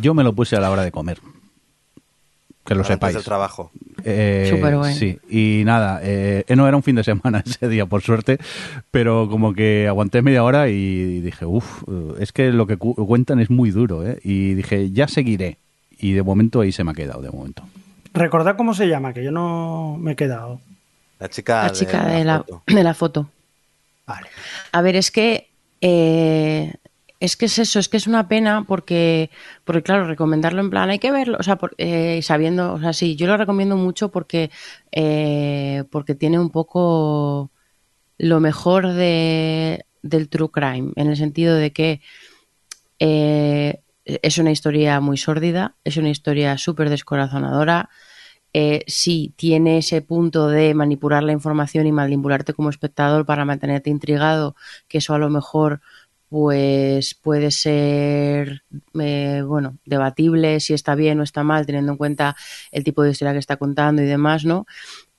Yo 0.00 0.12
me 0.12 0.24
lo 0.24 0.32
puse 0.32 0.56
a 0.56 0.60
la 0.60 0.70
hora 0.70 0.82
de 0.82 0.92
comer. 0.92 1.20
Que 2.70 2.74
lo 2.76 2.80
antes 2.80 2.94
sepáis. 2.94 3.14
del 3.14 3.24
trabajo. 3.24 3.70
Eh, 4.04 4.46
Superguay. 4.48 4.94
Sí, 4.94 5.18
y 5.28 5.62
nada, 5.64 6.00
eh, 6.02 6.44
no 6.56 6.66
era 6.66 6.76
un 6.76 6.82
fin 6.82 6.96
de 6.96 7.04
semana 7.04 7.42
ese 7.46 7.68
día, 7.68 7.84
por 7.86 8.00
suerte, 8.02 8.38
pero 8.90 9.28
como 9.28 9.52
que 9.52 9.86
aguanté 9.88 10.22
media 10.22 10.42
hora 10.44 10.68
y 10.68 11.20
dije, 11.20 11.44
uff, 11.44 11.82
es 12.18 12.32
que 12.32 12.50
lo 12.52 12.66
que 12.66 12.76
cu- 12.76 12.94
cuentan 13.06 13.40
es 13.40 13.50
muy 13.50 13.70
duro, 13.70 14.06
¿eh? 14.06 14.18
Y 14.24 14.54
dije, 14.54 14.90
ya 14.92 15.08
seguiré. 15.08 15.58
Y 15.98 16.12
de 16.12 16.22
momento 16.22 16.60
ahí 16.62 16.72
se 16.72 16.82
me 16.84 16.92
ha 16.92 16.94
quedado, 16.94 17.20
de 17.20 17.30
momento. 17.30 17.62
Recordad 18.14 18.56
cómo 18.56 18.72
se 18.72 18.88
llama, 18.88 19.12
que 19.12 19.22
yo 19.22 19.30
no 19.32 19.96
me 20.00 20.12
he 20.12 20.16
quedado. 20.16 20.60
La 21.18 21.28
chica, 21.28 21.64
La 21.64 21.72
chica 21.72 22.06
de 22.06 22.24
la, 22.24 22.38
foto. 22.38 22.62
de 22.66 22.82
la 22.84 22.94
foto. 22.94 23.30
Vale. 24.06 24.28
A 24.72 24.80
ver, 24.80 24.96
es 24.96 25.10
que 25.10 25.48
eh, 25.82 26.72
es 27.20 27.36
que 27.36 27.46
es 27.46 27.58
eso, 27.58 27.78
es 27.78 27.88
que 27.88 27.98
es 27.98 28.06
una 28.06 28.28
pena 28.28 28.64
porque, 28.66 29.30
porque 29.64 29.82
claro, 29.82 30.06
recomendarlo 30.06 30.60
en 30.62 30.70
plan, 30.70 30.90
hay 30.90 30.98
que 30.98 31.12
verlo, 31.12 31.36
o 31.38 31.42
sea, 31.42 31.58
eh, 31.78 32.20
sabiendo, 32.22 32.72
o 32.72 32.80
sea, 32.80 32.92
sí, 32.94 33.14
yo 33.14 33.26
lo 33.26 33.36
recomiendo 33.36 33.76
mucho 33.76 34.10
porque, 34.10 34.50
eh, 34.90 35.84
porque 35.90 36.14
tiene 36.14 36.38
un 36.38 36.50
poco 36.50 37.50
lo 38.18 38.40
mejor 38.40 38.92
de, 38.94 39.84
del 40.02 40.28
true 40.28 40.50
crime, 40.50 40.92
en 40.96 41.08
el 41.08 41.16
sentido 41.16 41.54
de 41.56 41.72
que 41.72 42.00
eh, 42.98 43.82
es 44.04 44.38
una 44.38 44.50
historia 44.50 45.00
muy 45.00 45.16
sórdida, 45.16 45.76
es 45.84 45.96
una 45.96 46.10
historia 46.10 46.58
súper 46.58 46.90
descorazonadora. 46.90 47.90
Eh, 48.52 48.82
sí, 48.88 49.32
tiene 49.36 49.78
ese 49.78 50.02
punto 50.02 50.48
de 50.48 50.74
manipular 50.74 51.22
la 51.22 51.32
información 51.32 51.86
y 51.86 51.92
manipularte 51.92 52.52
como 52.52 52.68
espectador 52.70 53.24
para 53.24 53.44
mantenerte 53.44 53.90
intrigado, 53.90 54.56
que 54.88 54.98
eso 54.98 55.14
a 55.14 55.18
lo 55.18 55.30
mejor 55.30 55.80
pues 56.30 57.16
puede 57.16 57.50
ser 57.50 58.62
eh, 58.98 59.42
bueno 59.44 59.76
debatible 59.84 60.60
si 60.60 60.72
está 60.72 60.94
bien 60.94 61.18
o 61.20 61.24
está 61.24 61.42
mal 61.42 61.66
teniendo 61.66 61.92
en 61.92 61.98
cuenta 61.98 62.36
el 62.70 62.84
tipo 62.84 63.02
de 63.02 63.10
historia 63.10 63.32
que 63.32 63.40
está 63.40 63.56
contando 63.56 64.00
y 64.00 64.06
demás 64.06 64.44
no 64.44 64.64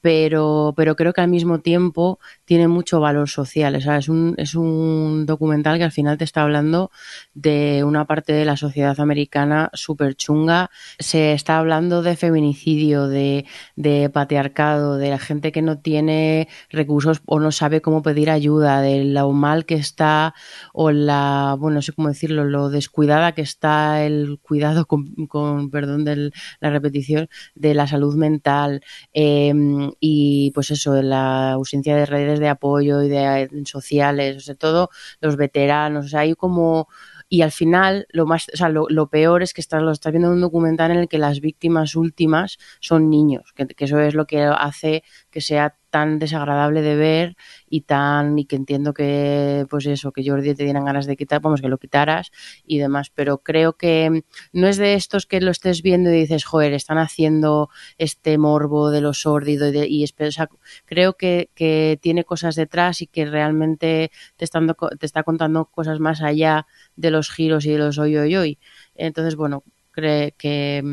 pero, 0.01 0.73
pero 0.75 0.95
creo 0.95 1.13
que 1.13 1.21
al 1.21 1.29
mismo 1.29 1.59
tiempo 1.59 2.19
tiene 2.45 2.67
mucho 2.67 2.99
valor 2.99 3.29
social. 3.29 3.75
O 3.75 3.81
sea, 3.81 3.97
es 3.97 4.09
un, 4.09 4.35
es 4.37 4.55
un 4.55 5.25
documental 5.25 5.77
que 5.77 5.83
al 5.83 5.91
final 5.91 6.17
te 6.17 6.23
está 6.23 6.41
hablando 6.41 6.91
de 7.33 7.83
una 7.83 8.05
parte 8.05 8.33
de 8.33 8.45
la 8.45 8.57
sociedad 8.57 8.99
americana 8.99 9.69
súper 9.73 10.15
chunga. 10.15 10.71
Se 10.99 11.33
está 11.33 11.59
hablando 11.59 12.01
de 12.01 12.15
feminicidio, 12.15 13.07
de, 13.07 13.45
de 13.75 14.09
patriarcado, 14.09 14.97
de 14.97 15.09
la 15.11 15.19
gente 15.19 15.51
que 15.51 15.61
no 15.61 15.79
tiene 15.79 16.47
recursos 16.69 17.21
o 17.25 17.39
no 17.39 17.51
sabe 17.51 17.81
cómo 17.81 18.01
pedir 18.01 18.29
ayuda, 18.29 18.81
de 18.81 19.03
lo 19.05 19.31
mal 19.31 19.65
que 19.65 19.75
está 19.75 20.33
o 20.73 20.91
la, 20.91 21.55
bueno, 21.59 21.75
no 21.75 21.81
sé 21.81 21.93
cómo 21.93 22.07
decirlo, 22.07 22.43
lo 22.45 22.69
descuidada 22.69 23.33
que 23.33 23.41
está 23.41 24.03
el 24.03 24.39
cuidado, 24.41 24.85
con, 24.87 25.27
con 25.27 25.69
perdón 25.69 26.05
de 26.05 26.31
la 26.59 26.69
repetición, 26.69 27.29
de 27.55 27.73
la 27.73 27.87
salud 27.87 28.15
mental 28.15 28.81
eh, 29.13 29.53
y 29.99 30.51
pues 30.51 30.71
eso, 30.71 31.01
la 31.01 31.53
ausencia 31.53 31.95
de 31.95 32.05
redes 32.05 32.39
de 32.39 32.49
apoyo 32.49 33.01
y 33.01 33.09
de 33.09 33.49
sociales, 33.65 34.37
o 34.37 34.39
sea, 34.39 34.55
todo 34.55 34.89
los 35.19 35.37
veteranos, 35.37 36.05
o 36.05 36.09
sea, 36.09 36.21
hay 36.21 36.33
como 36.35 36.87
y 37.29 37.43
al 37.43 37.51
final 37.51 38.07
lo 38.11 38.25
más 38.25 38.47
o 38.53 38.57
sea, 38.57 38.67
lo, 38.67 39.07
peor 39.07 39.41
es 39.41 39.53
que 39.53 39.61
estás 39.61 39.81
lo 39.81 39.91
estás 39.91 40.11
viendo 40.11 40.27
en 40.27 40.35
un 40.35 40.41
documental 40.41 40.91
en 40.91 40.97
el 40.97 41.07
que 41.07 41.17
las 41.17 41.39
víctimas 41.39 41.95
últimas 41.95 42.57
son 42.81 43.09
niños 43.09 43.53
que, 43.55 43.67
eso 43.77 43.99
es 44.01 44.15
lo 44.15 44.25
que 44.27 44.43
hace 44.43 45.03
que 45.31 45.41
sea 45.41 45.75
tan 45.89 46.19
desagradable 46.19 46.81
de 46.81 46.95
ver 46.95 47.35
y 47.69 47.81
tan 47.81 48.37
y 48.39 48.45
que 48.45 48.55
entiendo 48.55 48.93
que 48.93 49.65
pues 49.69 49.85
eso 49.85 50.11
que 50.11 50.23
Jordi 50.27 50.55
te 50.55 50.63
dieran 50.63 50.85
ganas 50.85 51.05
de 51.05 51.17
quitar 51.17 51.41
vamos 51.41 51.61
que 51.61 51.67
lo 51.67 51.77
quitaras 51.77 52.31
y 52.65 52.79
demás. 52.79 53.11
Pero 53.13 53.39
creo 53.39 53.73
que 53.73 54.23
no 54.53 54.67
es 54.67 54.77
de 54.77 54.93
estos 54.93 55.25
que 55.25 55.41
lo 55.41 55.51
estés 55.51 55.81
viendo 55.81 56.09
y 56.09 56.19
dices 56.21 56.45
joder 56.45 56.73
están 56.73 56.97
haciendo 56.97 57.69
este 57.97 58.37
morbo 58.37 58.91
de 58.91 59.01
lo 59.01 59.13
sórdido 59.13 59.67
y, 59.69 59.71
de, 59.71 60.47
creo 60.85 61.13
que, 61.13 61.49
que 61.55 61.99
tiene 62.01 62.23
cosas 62.23 62.55
detrás 62.55 63.01
y 63.01 63.07
que 63.07 63.25
realmente 63.25 64.11
te, 64.37 64.45
están, 64.45 64.73
te 64.99 65.05
está 65.05 65.23
contando 65.23 65.65
cosas 65.65 65.99
más 65.99 66.21
allá 66.21 66.67
de 66.95 67.11
los 67.11 67.29
giros 67.29 67.65
y 67.65 67.71
de 67.71 67.77
los 67.77 67.97
hoy 67.97 68.17
hoy 68.17 68.35
hoy 68.35 68.59
entonces 68.95 69.35
bueno 69.35 69.63
creo 69.91 70.31
que 70.37 70.83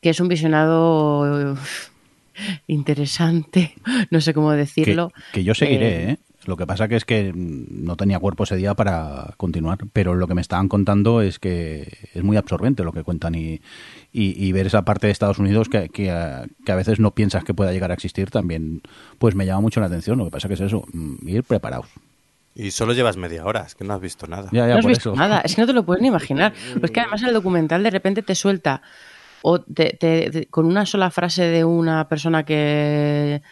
que 0.00 0.10
es 0.10 0.20
un 0.20 0.28
visionado 0.28 1.56
interesante, 2.66 3.74
no 4.10 4.20
sé 4.20 4.34
cómo 4.34 4.52
decirlo. 4.52 5.12
Que, 5.32 5.40
que 5.40 5.44
yo 5.44 5.54
seguiré, 5.54 5.88
eh, 5.88 6.10
¿eh? 6.10 6.18
Lo 6.46 6.56
que 6.56 6.66
pasa 6.66 6.88
que 6.88 6.96
es 6.96 7.04
que 7.04 7.32
no 7.34 7.96
tenía 7.96 8.18
cuerpo 8.18 8.44
ese 8.44 8.56
día 8.56 8.74
para 8.74 9.34
continuar, 9.36 9.78
pero 9.92 10.14
lo 10.14 10.26
que 10.26 10.34
me 10.34 10.40
estaban 10.40 10.68
contando 10.68 11.20
es 11.20 11.38
que 11.38 12.08
es 12.14 12.22
muy 12.22 12.38
absorbente 12.38 12.82
lo 12.82 12.92
que 12.92 13.04
cuentan 13.04 13.34
y, 13.34 13.60
y, 14.10 14.46
y 14.46 14.52
ver 14.52 14.66
esa 14.66 14.82
parte 14.82 15.06
de 15.06 15.12
Estados 15.12 15.38
Unidos 15.38 15.68
que, 15.68 15.90
que, 15.90 16.10
a, 16.10 16.46
que, 16.64 16.72
a, 16.72 16.76
veces 16.76 16.98
no 16.98 17.10
piensas 17.10 17.44
que 17.44 17.52
pueda 17.52 17.72
llegar 17.72 17.90
a 17.90 17.94
existir 17.94 18.30
también, 18.30 18.80
pues 19.18 19.34
me 19.34 19.44
llama 19.44 19.60
mucho 19.60 19.80
la 19.80 19.86
atención. 19.86 20.16
Lo 20.16 20.24
que 20.24 20.30
pasa 20.30 20.48
que 20.48 20.54
es 20.54 20.60
eso, 20.60 20.86
mm, 20.92 21.28
ir 21.28 21.44
preparados. 21.44 21.88
Y 22.54 22.70
solo 22.70 22.94
llevas 22.94 23.16
media 23.18 23.44
hora, 23.44 23.64
es 23.66 23.74
que 23.74 23.84
no 23.84 23.94
has 23.94 24.00
visto 24.00 24.26
nada. 24.26 24.48
Ya, 24.50 24.66
ya, 24.66 24.72
no 24.72 24.78
has 24.78 24.82
por 24.82 24.90
visto 24.90 25.12
eso. 25.12 25.18
nada, 25.18 25.42
es 25.44 25.54
que 25.54 25.60
no 25.60 25.66
te 25.66 25.74
lo 25.74 25.84
puedes 25.84 26.00
ni 26.00 26.08
imaginar. 26.08 26.54
Pues 26.78 26.90
que 26.90 27.00
además 27.00 27.22
el 27.22 27.34
documental 27.34 27.82
de 27.82 27.90
repente 27.90 28.22
te 28.22 28.34
suelta 28.34 28.82
o 29.42 29.60
te, 29.60 29.96
te, 29.98 30.46
con 30.46 30.66
una 30.66 30.86
sola 30.86 31.10
frase 31.10 31.44
de 31.44 31.64
una 31.64 32.08
persona 32.08 32.44
que 32.44 33.42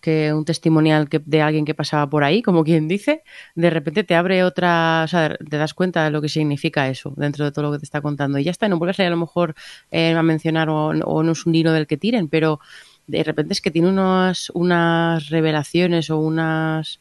que 0.00 0.32
un 0.32 0.44
testimonial 0.44 1.08
que, 1.08 1.20
de 1.24 1.42
alguien 1.42 1.64
que 1.64 1.74
pasaba 1.74 2.08
por 2.08 2.24
ahí, 2.24 2.42
como 2.42 2.64
quien 2.64 2.88
dice, 2.88 3.22
de 3.54 3.70
repente 3.70 4.04
te 4.04 4.14
abre 4.14 4.44
otra, 4.44 5.02
o 5.04 5.08
sea, 5.08 5.36
te 5.36 5.56
das 5.56 5.74
cuenta 5.74 6.04
de 6.04 6.10
lo 6.10 6.22
que 6.22 6.28
significa 6.28 6.88
eso 6.88 7.12
dentro 7.16 7.44
de 7.44 7.52
todo 7.52 7.66
lo 7.66 7.72
que 7.72 7.78
te 7.78 7.84
está 7.84 8.00
contando. 8.00 8.38
Y 8.38 8.44
ya 8.44 8.50
está, 8.50 8.68
no 8.68 8.78
vuelves 8.78 9.00
a, 9.00 9.06
a 9.06 9.10
lo 9.10 9.16
mejor 9.16 9.54
eh, 9.90 10.12
a 10.12 10.22
mencionar 10.22 10.68
o, 10.70 10.88
o, 10.88 11.22
no 11.22 11.32
es 11.32 11.46
un 11.46 11.54
hilo 11.54 11.72
del 11.72 11.86
que 11.86 11.96
tiren, 11.96 12.28
pero 12.28 12.60
de 13.06 13.22
repente 13.24 13.52
es 13.52 13.60
que 13.60 13.70
tiene 13.70 13.88
unas, 13.88 14.50
unas 14.50 15.28
revelaciones 15.28 16.10
o 16.10 16.18
unas 16.18 17.00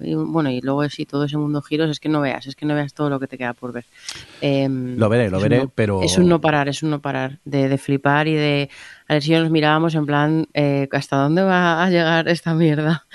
y, 0.00 0.14
bueno, 0.14 0.50
y 0.50 0.60
luego 0.60 0.88
si 0.88 1.06
todo 1.06 1.24
ese 1.24 1.36
mundo 1.36 1.62
giros 1.62 1.90
es 1.90 2.00
que 2.00 2.08
no 2.08 2.20
veas, 2.20 2.46
es 2.46 2.56
que 2.56 2.66
no 2.66 2.74
veas 2.74 2.94
todo 2.94 3.10
lo 3.10 3.20
que 3.20 3.26
te 3.26 3.38
queda 3.38 3.52
por 3.52 3.72
ver. 3.72 3.84
Eh, 4.40 4.68
lo 4.68 5.08
veré, 5.08 5.30
lo 5.30 5.40
veré, 5.40 5.58
no, 5.58 5.68
pero... 5.74 6.02
Es 6.02 6.16
un 6.18 6.28
no 6.28 6.40
parar, 6.40 6.68
es 6.68 6.82
un 6.82 6.90
no 6.90 7.00
parar 7.00 7.38
de, 7.44 7.68
de, 7.68 7.78
flipar 7.78 8.28
y 8.28 8.34
de... 8.34 8.70
A 9.08 9.14
ver 9.14 9.22
si 9.22 9.32
nos 9.32 9.50
mirábamos 9.50 9.94
en 9.94 10.06
plan, 10.06 10.48
eh, 10.54 10.88
¿hasta 10.92 11.16
dónde 11.16 11.42
va 11.42 11.84
a 11.84 11.90
llegar 11.90 12.28
esta 12.28 12.54
mierda? 12.54 13.06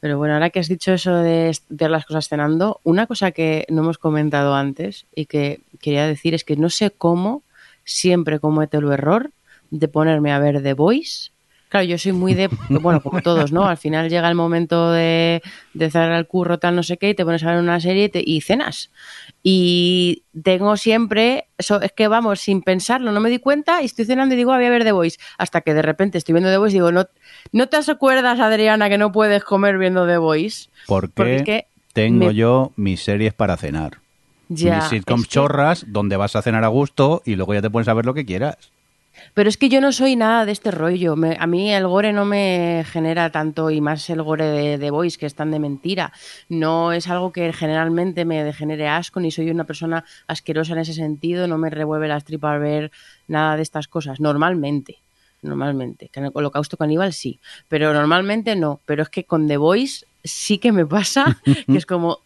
Pero 0.00 0.16
bueno, 0.16 0.34
ahora 0.34 0.50
que 0.50 0.60
has 0.60 0.68
dicho 0.68 0.92
eso 0.92 1.14
de 1.14 1.56
ver 1.68 1.90
las 1.90 2.06
cosas 2.06 2.28
cenando, 2.28 2.80
una 2.84 3.06
cosa 3.06 3.32
que 3.32 3.66
no 3.68 3.82
hemos 3.82 3.98
comentado 3.98 4.54
antes 4.54 5.06
y 5.14 5.26
que 5.26 5.60
quería 5.80 6.06
decir 6.06 6.34
es 6.34 6.44
que 6.44 6.56
no 6.56 6.70
sé 6.70 6.90
cómo 6.90 7.42
siempre 7.84 8.38
cometo 8.38 8.78
el 8.78 8.92
error 8.92 9.30
de 9.70 9.88
ponerme 9.88 10.32
a 10.32 10.38
ver 10.38 10.62
The 10.62 10.74
Voice 10.74 11.30
Claro, 11.68 11.84
yo 11.84 11.98
soy 11.98 12.12
muy 12.12 12.34
de, 12.34 12.48
bueno, 12.68 13.02
como 13.02 13.20
todos, 13.20 13.52
¿no? 13.52 13.66
Al 13.66 13.76
final 13.76 14.08
llega 14.08 14.28
el 14.28 14.34
momento 14.34 14.90
de, 14.90 15.42
de 15.74 15.90
cerrar 15.90 16.18
el 16.18 16.26
curro, 16.26 16.58
tal, 16.58 16.76
no 16.76 16.82
sé 16.82 16.96
qué, 16.96 17.10
y 17.10 17.14
te 17.14 17.24
pones 17.24 17.44
a 17.44 17.52
ver 17.52 17.60
una 17.60 17.78
serie 17.80 18.04
y, 18.04 18.08
te, 18.08 18.22
y 18.24 18.40
cenas. 18.40 18.90
Y 19.42 20.24
tengo 20.42 20.76
siempre, 20.76 21.48
eso, 21.58 21.80
es 21.80 21.92
que 21.92 22.08
vamos, 22.08 22.40
sin 22.40 22.62
pensarlo, 22.62 23.12
no 23.12 23.20
me 23.20 23.28
di 23.30 23.38
cuenta 23.38 23.82
y 23.82 23.86
estoy 23.86 24.06
cenando 24.06 24.34
y 24.34 24.38
digo, 24.38 24.52
ah, 24.52 24.56
voy 24.56 24.66
a 24.66 24.70
ver 24.70 24.84
The 24.84 24.92
Voice. 24.92 25.18
Hasta 25.36 25.60
que 25.60 25.74
de 25.74 25.82
repente 25.82 26.18
estoy 26.18 26.32
viendo 26.32 26.50
The 26.50 26.58
Voice 26.58 26.76
y 26.76 26.78
digo, 26.78 26.90
no, 26.90 27.06
¿no 27.52 27.66
te 27.68 27.76
acuerdas, 27.76 28.40
Adriana, 28.40 28.88
que 28.88 28.98
no 28.98 29.12
puedes 29.12 29.44
comer 29.44 29.78
viendo 29.78 30.06
The 30.06 30.18
Voice? 30.18 30.70
Porque, 30.86 31.12
Porque 31.14 31.36
es 31.36 31.42
que 31.42 31.66
tengo 31.92 32.26
me... 32.26 32.34
yo 32.34 32.72
mis 32.76 33.02
series 33.02 33.34
para 33.34 33.56
cenar. 33.56 33.98
Ya, 34.48 34.76
mis 34.76 34.84
sitcoms 34.84 35.22
es 35.22 35.28
que... 35.28 35.34
chorras, 35.34 35.84
donde 35.88 36.16
vas 36.16 36.34
a 36.34 36.40
cenar 36.40 36.64
a 36.64 36.68
gusto 36.68 37.22
y 37.26 37.36
luego 37.36 37.52
ya 37.52 37.60
te 37.60 37.68
pones 37.68 37.88
a 37.88 37.94
ver 37.94 38.06
lo 38.06 38.14
que 38.14 38.24
quieras. 38.24 38.56
Pero 39.34 39.48
es 39.48 39.56
que 39.56 39.68
yo 39.68 39.80
no 39.80 39.92
soy 39.92 40.16
nada 40.16 40.44
de 40.44 40.52
este 40.52 40.70
rollo. 40.70 41.14
A 41.38 41.46
mí 41.46 41.72
el 41.72 41.86
gore 41.86 42.12
no 42.12 42.24
me 42.24 42.84
genera 42.90 43.30
tanto, 43.30 43.70
y 43.70 43.80
más 43.80 44.08
el 44.10 44.22
gore 44.22 44.46
de, 44.46 44.78
de 44.78 44.90
Boys, 44.90 45.18
que 45.18 45.26
es 45.26 45.34
tan 45.34 45.50
de 45.50 45.58
mentira. 45.58 46.12
No 46.48 46.92
es 46.92 47.08
algo 47.08 47.32
que 47.32 47.52
generalmente 47.52 48.24
me 48.24 48.52
genere 48.52 48.88
asco, 48.88 49.20
ni 49.20 49.30
soy 49.30 49.50
una 49.50 49.64
persona 49.64 50.04
asquerosa 50.26 50.72
en 50.72 50.80
ese 50.80 50.94
sentido, 50.94 51.46
no 51.46 51.58
me 51.58 51.70
revuelve 51.70 52.08
las 52.08 52.24
tripas 52.24 52.60
ver 52.60 52.90
nada 53.26 53.56
de 53.56 53.62
estas 53.62 53.88
cosas. 53.88 54.20
Normalmente. 54.20 54.98
Normalmente. 55.42 56.10
Holocausto 56.32 56.76
Caníbal 56.76 57.12
sí. 57.12 57.38
Pero 57.68 57.94
normalmente 57.94 58.56
no. 58.56 58.80
Pero 58.86 59.02
es 59.02 59.08
que 59.08 59.24
con 59.24 59.46
The 59.46 59.56
Voice 59.56 60.04
sí 60.24 60.58
que 60.58 60.72
me 60.72 60.84
pasa, 60.84 61.40
que 61.44 61.76
es 61.76 61.86
como, 61.86 62.18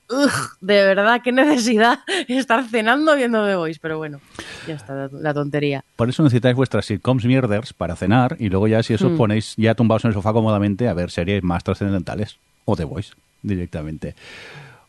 de 0.61 0.83
verdad, 0.83 1.21
qué 1.23 1.33
necesidad 1.33 2.01
estar 2.29 2.65
cenando 2.65 3.15
viendo 3.17 3.47
The 3.47 3.57
Voice, 3.57 3.79
pero 3.81 3.99
bueno, 3.99 4.21
ya 4.67 4.75
está 4.75 5.09
la 5.13 5.35
tontería. 5.35 5.85
Por 5.97 6.09
eso 6.09 6.23
necesitáis 6.23 6.57
vuestras 6.57 6.87
sitcoms 6.87 7.25
mierders 7.25 7.73
para 7.73 7.97
cenar 7.97 8.37
y 8.39 8.49
luego 8.49 8.69
ya 8.69 8.83
si 8.83 8.95
eso 8.95 9.09
Hmm. 9.09 9.15
mm. 9.15 9.19
ponéis 9.19 9.55
ya 9.57 9.75
tumbados 9.75 10.05
en 10.05 10.09
el 10.09 10.15
sofá 10.15 10.33
cómodamente 10.33 10.89
a 10.89 10.95
ver 10.95 11.11
series 11.11 11.43
más 11.43 11.65
trascendentales 11.65 12.39
o 12.65 12.77
The 12.77 12.85
Voice 12.85 13.13
directamente. 13.43 14.15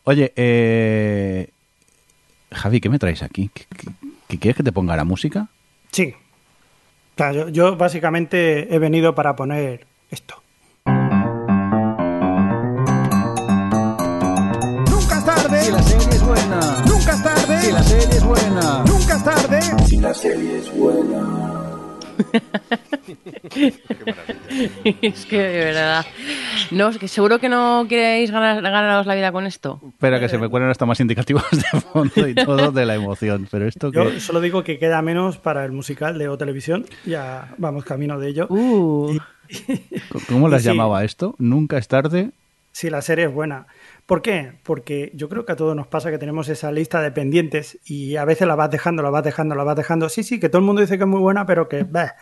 Oye, 0.04 0.32
eh... 0.36 1.48
Javi, 2.52 2.80
¿qué 2.80 2.88
me 2.88 2.98
traes 2.98 3.22
aquí? 3.22 3.50
¿Qué, 3.52 3.64
qué, 3.76 3.88
qué 4.28 4.38
quieres 4.38 4.56
que 4.56 4.62
te 4.62 4.70
ponga 4.70 4.94
la 4.96 5.04
música? 5.04 5.48
Sí. 5.90 6.14
O 7.14 7.16
sea, 7.16 7.32
yo, 7.32 7.48
yo 7.48 7.76
básicamente 7.76 8.72
he 8.72 8.78
venido 8.78 9.14
para 9.14 9.34
poner 9.34 9.86
esto. 10.10 10.43
Si 15.64 15.72
la 15.72 15.82
serie 15.82 16.08
es 16.10 16.22
buena. 16.22 16.84
Nunca 16.86 17.12
es 17.12 17.22
tarde. 17.22 17.60
Si 17.62 17.72
la 17.72 17.82
serie 17.82 18.18
es 18.18 18.24
buena. 18.24 18.84
Nunca 18.84 19.16
es 19.16 19.24
tarde. 19.24 19.62
Si 19.86 19.96
la 19.96 20.12
serie 20.12 20.58
es 20.58 20.70
buena. 20.76 21.22
es 25.00 25.24
que 25.24 25.38
de 25.38 25.64
verdad. 25.64 26.04
No, 26.70 26.90
es 26.90 26.98
que 26.98 27.08
seguro 27.08 27.38
que 27.38 27.48
no 27.48 27.86
queréis 27.88 28.30
ganar, 28.30 28.60
ganaros 28.60 29.06
la 29.06 29.14
vida 29.14 29.32
con 29.32 29.46
esto. 29.46 29.80
Espera, 29.88 30.20
que 30.20 30.28
se 30.28 30.36
me 30.36 30.50
cuelen 30.50 30.68
hasta 30.68 30.84
más 30.84 31.00
indicativos 31.00 31.46
de 31.50 31.80
fondo 31.80 32.28
y 32.28 32.34
todo 32.34 32.70
de 32.70 32.84
la 32.84 32.96
emoción. 32.96 33.48
Pero 33.50 33.66
esto 33.66 33.90
Yo 33.90 34.10
que... 34.10 34.20
solo 34.20 34.42
digo 34.42 34.64
que 34.64 34.78
queda 34.78 35.00
menos 35.00 35.38
para 35.38 35.64
el 35.64 35.72
musical 35.72 36.18
de 36.18 36.28
O 36.28 36.36
Televisión. 36.36 36.84
Ya 37.06 37.54
vamos 37.56 37.86
camino 37.86 38.18
de 38.18 38.28
ello. 38.28 38.48
Uh. 38.50 39.16
¿Cómo 40.28 40.50
las 40.50 40.60
sí. 40.60 40.68
llamaba 40.68 41.04
esto? 41.04 41.34
Nunca 41.38 41.78
es 41.78 41.88
tarde. 41.88 42.32
Si 42.72 42.90
la 42.90 43.00
serie 43.00 43.24
es 43.26 43.32
buena. 43.32 43.66
¿Por 44.06 44.20
qué? 44.20 44.52
Porque 44.64 45.10
yo 45.14 45.30
creo 45.30 45.46
que 45.46 45.52
a 45.52 45.56
todos 45.56 45.74
nos 45.74 45.86
pasa 45.86 46.10
que 46.10 46.18
tenemos 46.18 46.50
esa 46.50 46.70
lista 46.70 47.00
de 47.00 47.10
pendientes 47.10 47.78
y 47.86 48.16
a 48.16 48.26
veces 48.26 48.46
la 48.46 48.54
vas 48.54 48.70
dejando, 48.70 49.02
la 49.02 49.08
vas 49.08 49.24
dejando, 49.24 49.54
la 49.54 49.64
vas 49.64 49.76
dejando. 49.76 50.10
Sí, 50.10 50.22
sí, 50.22 50.38
que 50.38 50.50
todo 50.50 50.58
el 50.58 50.66
mundo 50.66 50.82
dice 50.82 50.98
que 50.98 51.04
es 51.04 51.08
muy 51.08 51.20
buena, 51.20 51.46
pero 51.46 51.70
que 51.70 51.84
bah, 51.84 52.14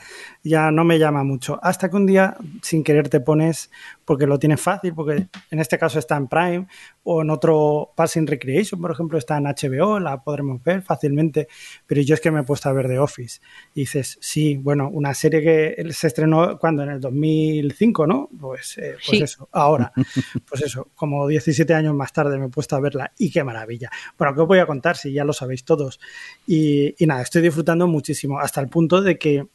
ya 0.45 0.70
no 0.70 0.85
me 0.85 1.01
llama 1.01 1.24
mucho. 1.24 1.59
Hasta 1.61 1.91
que 1.91 1.97
un 1.97 2.07
día, 2.07 2.37
sin 2.62 2.85
querer, 2.85 3.09
te 3.09 3.18
pones 3.18 3.68
porque 4.05 4.26
lo 4.26 4.38
tienes 4.38 4.61
fácil, 4.61 4.94
porque 4.94 5.26
en 5.50 5.59
este 5.59 5.78
caso 5.78 5.98
está 5.98 6.16
en 6.16 6.28
Prime 6.28 6.66
o 7.05 7.22
en 7.22 7.30
otro 7.30 7.92
Passing 7.96 8.26
Recreation, 8.26 8.80
por 8.80 8.90
ejemplo, 8.90 9.18
está 9.18 9.36
en 9.36 9.44
HBO, 9.44 9.98
la 10.00 10.22
podremos 10.22 10.62
ver 10.62 10.82
fácilmente. 10.82 11.48
Pero 11.86 12.00
yo 12.03 12.14
es 12.14 12.20
que 12.20 12.30
me 12.30 12.40
he 12.40 12.42
puesto 12.44 12.68
a 12.68 12.72
ver 12.72 12.88
The 12.88 12.98
Office. 12.98 13.40
Y 13.74 13.80
dices, 13.80 14.18
sí, 14.20 14.57
bueno, 14.57 14.88
una 14.92 15.14
serie 15.14 15.42
que 15.42 15.92
se 15.92 16.07
estrenó 16.07 16.59
cuando 16.59 16.82
en 16.82 16.90
el 16.90 17.00
2005, 17.00 18.07
¿no? 18.07 18.28
Pues, 18.38 18.78
eh, 18.78 18.94
pues 18.94 19.18
sí. 19.18 19.22
eso, 19.22 19.48
ahora. 19.53 19.92
Pues 20.48 20.62
eso, 20.62 20.88
como 20.94 21.26
17 21.26 21.72
años 21.72 21.94
más 21.94 22.12
tarde 22.12 22.38
me 22.38 22.46
he 22.46 22.48
puesto 22.48 22.76
a 22.76 22.80
verla 22.80 23.12
y 23.18 23.30
qué 23.30 23.42
maravilla. 23.42 23.90
Bueno, 24.18 24.34
¿qué 24.34 24.40
os 24.42 24.48
voy 24.48 24.59
a 24.59 24.66
contar 24.66 24.96
si 24.96 25.12
ya 25.12 25.24
lo 25.24 25.32
sabéis 25.32 25.64
todos? 25.64 25.98
Y, 26.46 26.94
y 27.03 27.07
nada, 27.07 27.22
estoy 27.22 27.42
disfrutando 27.42 27.86
muchísimo, 27.86 28.38
hasta 28.38 28.61
el 28.61 28.68
punto 28.68 29.00
de 29.00 29.18
que 29.18 29.46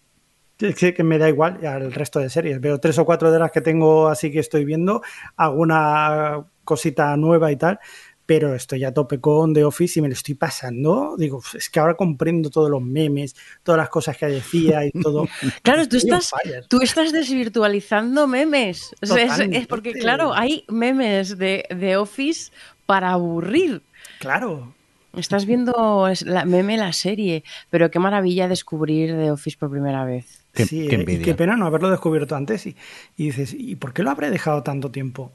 Es 0.60 0.76
que, 0.76 1.04
me 1.04 1.18
da 1.18 1.30
igual 1.30 1.66
al 1.66 1.94
resto 1.94 2.20
de 2.20 2.30
series. 2.30 2.60
Veo 2.60 2.80
tres 2.80 2.98
o 2.98 3.06
cuatro 3.06 3.32
de 3.32 3.40
las 3.40 3.52
que 3.52 3.62
tengo 3.62 4.08
así 4.08 4.32
que 4.32 4.40
estoy 4.40 4.66
viendo, 4.66 5.02
alguna 5.36 6.46
cosita 6.64 7.16
nueva 7.16 7.52
y 7.52 7.58
tal, 7.58 7.80
pero 8.26 8.54
estoy 8.56 8.84
a 8.84 8.94
tope 8.94 9.20
con 9.22 9.54
The 9.54 9.64
Office 9.64 10.00
y 10.00 10.02
me 10.02 10.10
lo 10.10 10.14
estoy 10.14 10.36
pasando. 10.36 11.16
Digo, 11.18 11.42
es 11.54 11.70
que 11.70 11.80
ahora 11.80 11.96
comprendo 11.96 12.50
todos 12.50 12.70
los 12.70 12.82
memes, 12.82 13.36
todas 13.64 13.78
las 13.80 13.90
cosas 13.90 14.18
que 14.18 14.26
decía 14.26 14.86
y 14.86 14.92
todo. 14.92 15.28
Claro, 15.64 15.88
tú 15.88 15.98
estás, 15.98 16.32
tú 16.68 16.82
estás 16.82 17.12
desvirtualizando 17.12 18.28
memes. 18.28 18.94
O 19.02 19.06
sea, 19.06 19.36
es- 19.38 19.68
porque, 19.68 19.94
claro, 19.94 20.34
hay 20.34 20.66
memes 20.68 21.38
de, 21.38 21.66
de 21.70 21.98
Office 21.98 22.52
para 22.86 23.12
aburrir. 23.12 23.82
Claro. 24.20 24.74
Estás 25.18 25.46
viendo 25.46 26.08
es 26.08 26.22
la 26.22 26.46
meme 26.46 26.78
la 26.78 26.94
serie, 26.94 27.44
pero 27.70 27.90
qué 27.90 28.00
maravilla 28.00 28.48
descubrir 28.48 29.16
The 29.16 29.32
Office 29.32 29.58
por 29.60 29.72
primera 29.72 30.06
vez. 30.06 30.44
Qué- 30.54 30.66
sí, 30.66 30.88
qué 30.88 30.96
eh, 30.98 31.06
y 31.08 31.18
qué 31.20 31.34
pena 31.36 31.56
no 31.56 31.66
haberlo 31.66 31.90
descubierto 31.90 32.36
antes. 32.36 32.66
Y, 32.68 32.76
y 33.16 33.26
dices, 33.26 33.56
¿y 33.58 33.76
por 33.76 33.94
qué 33.94 34.04
lo 34.04 34.12
habré 34.12 34.30
dejado 34.30 34.64
tanto 34.64 34.92
tiempo? 34.92 35.32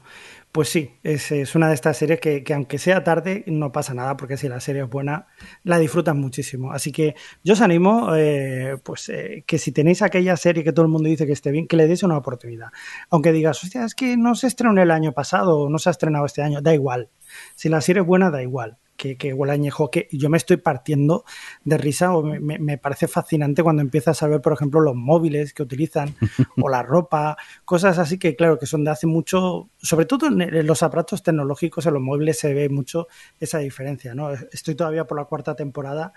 Pues 0.53 0.69
sí, 0.69 0.91
es, 1.03 1.31
es 1.31 1.55
una 1.55 1.67
de 1.67 1.73
estas 1.73 1.97
series 1.97 2.19
que, 2.19 2.43
que 2.43 2.53
aunque 2.53 2.77
sea 2.77 3.03
tarde, 3.03 3.43
no 3.47 3.71
pasa 3.71 3.93
nada, 3.93 4.15
porque 4.17 4.37
si 4.37 4.47
la 4.47 4.59
serie 4.59 4.83
es 4.83 4.89
buena, 4.89 5.25
la 5.63 5.79
disfrutan 5.79 6.19
muchísimo. 6.19 6.71
Así 6.71 6.91
que 6.91 7.15
yo 7.43 7.53
os 7.53 7.61
animo, 7.61 8.15
eh, 8.15 8.77
pues 8.83 9.09
eh, 9.09 9.43
que 9.47 9.57
si 9.57 9.71
tenéis 9.71 10.01
aquella 10.03 10.37
serie 10.37 10.63
que 10.63 10.71
todo 10.71 10.85
el 10.85 10.91
mundo 10.91 11.09
dice 11.09 11.25
que 11.25 11.33
esté 11.33 11.51
bien, 11.51 11.67
que 11.67 11.75
le 11.75 11.87
deis 11.87 12.03
una 12.03 12.17
oportunidad. 12.17 12.67
Aunque 13.09 13.31
digas, 13.31 13.63
hostia, 13.63 13.83
es 13.83 13.95
que 13.95 14.15
no 14.15 14.35
se 14.35 14.47
estrenó 14.47 14.79
el 14.81 14.91
año 14.91 15.11
pasado 15.13 15.57
o 15.59 15.69
no 15.69 15.79
se 15.79 15.89
ha 15.89 15.91
estrenado 15.91 16.25
este 16.25 16.41
año, 16.43 16.61
da 16.61 16.73
igual. 16.73 17.09
Si 17.55 17.67
la 17.67 17.81
serie 17.81 18.01
es 18.01 18.07
buena, 18.07 18.29
da 18.29 18.41
igual. 18.43 18.77
Que, 18.95 19.17
que 19.17 19.33
huele 19.33 19.51
a 19.51 19.55
añejo, 19.55 19.89
que 19.89 20.07
yo 20.11 20.29
me 20.29 20.37
estoy 20.37 20.57
partiendo 20.57 21.25
de 21.65 21.77
risa 21.79 22.15
o 22.15 22.21
me, 22.23 22.39
me- 22.59 22.77
parece 22.77 23.07
fascinante 23.07 23.63
cuando 23.63 23.81
empiezas 23.81 24.21
a 24.21 24.27
ver, 24.27 24.39
por 24.39 24.53
ejemplo, 24.53 24.79
los 24.81 24.95
móviles 24.95 25.51
que 25.53 25.63
utilizan 25.63 26.15
o 26.61 26.69
la 26.69 26.83
ropa, 26.83 27.35
cosas 27.65 27.97
así 27.97 28.19
que, 28.19 28.35
claro, 28.35 28.59
que 28.59 28.67
son 28.67 28.83
de 28.83 28.91
hace 28.91 29.07
mucho, 29.07 29.67
sobre 29.81 30.05
todo 30.05 30.27
en, 30.27 30.41
en 30.41 30.67
los 30.67 30.83
aparatos 30.83 31.23
tecnológicos, 31.23 31.85
en 31.87 31.93
los 31.95 32.03
móviles 32.03 32.37
se 32.37 32.53
ve 32.53 32.69
mucho 32.69 33.07
esa 33.39 33.57
diferencia, 33.57 34.13
¿no? 34.13 34.29
Estoy 34.31 34.75
todavía 34.75 35.05
por 35.05 35.17
la 35.17 35.25
cuarta 35.25 35.55
temporada, 35.55 36.13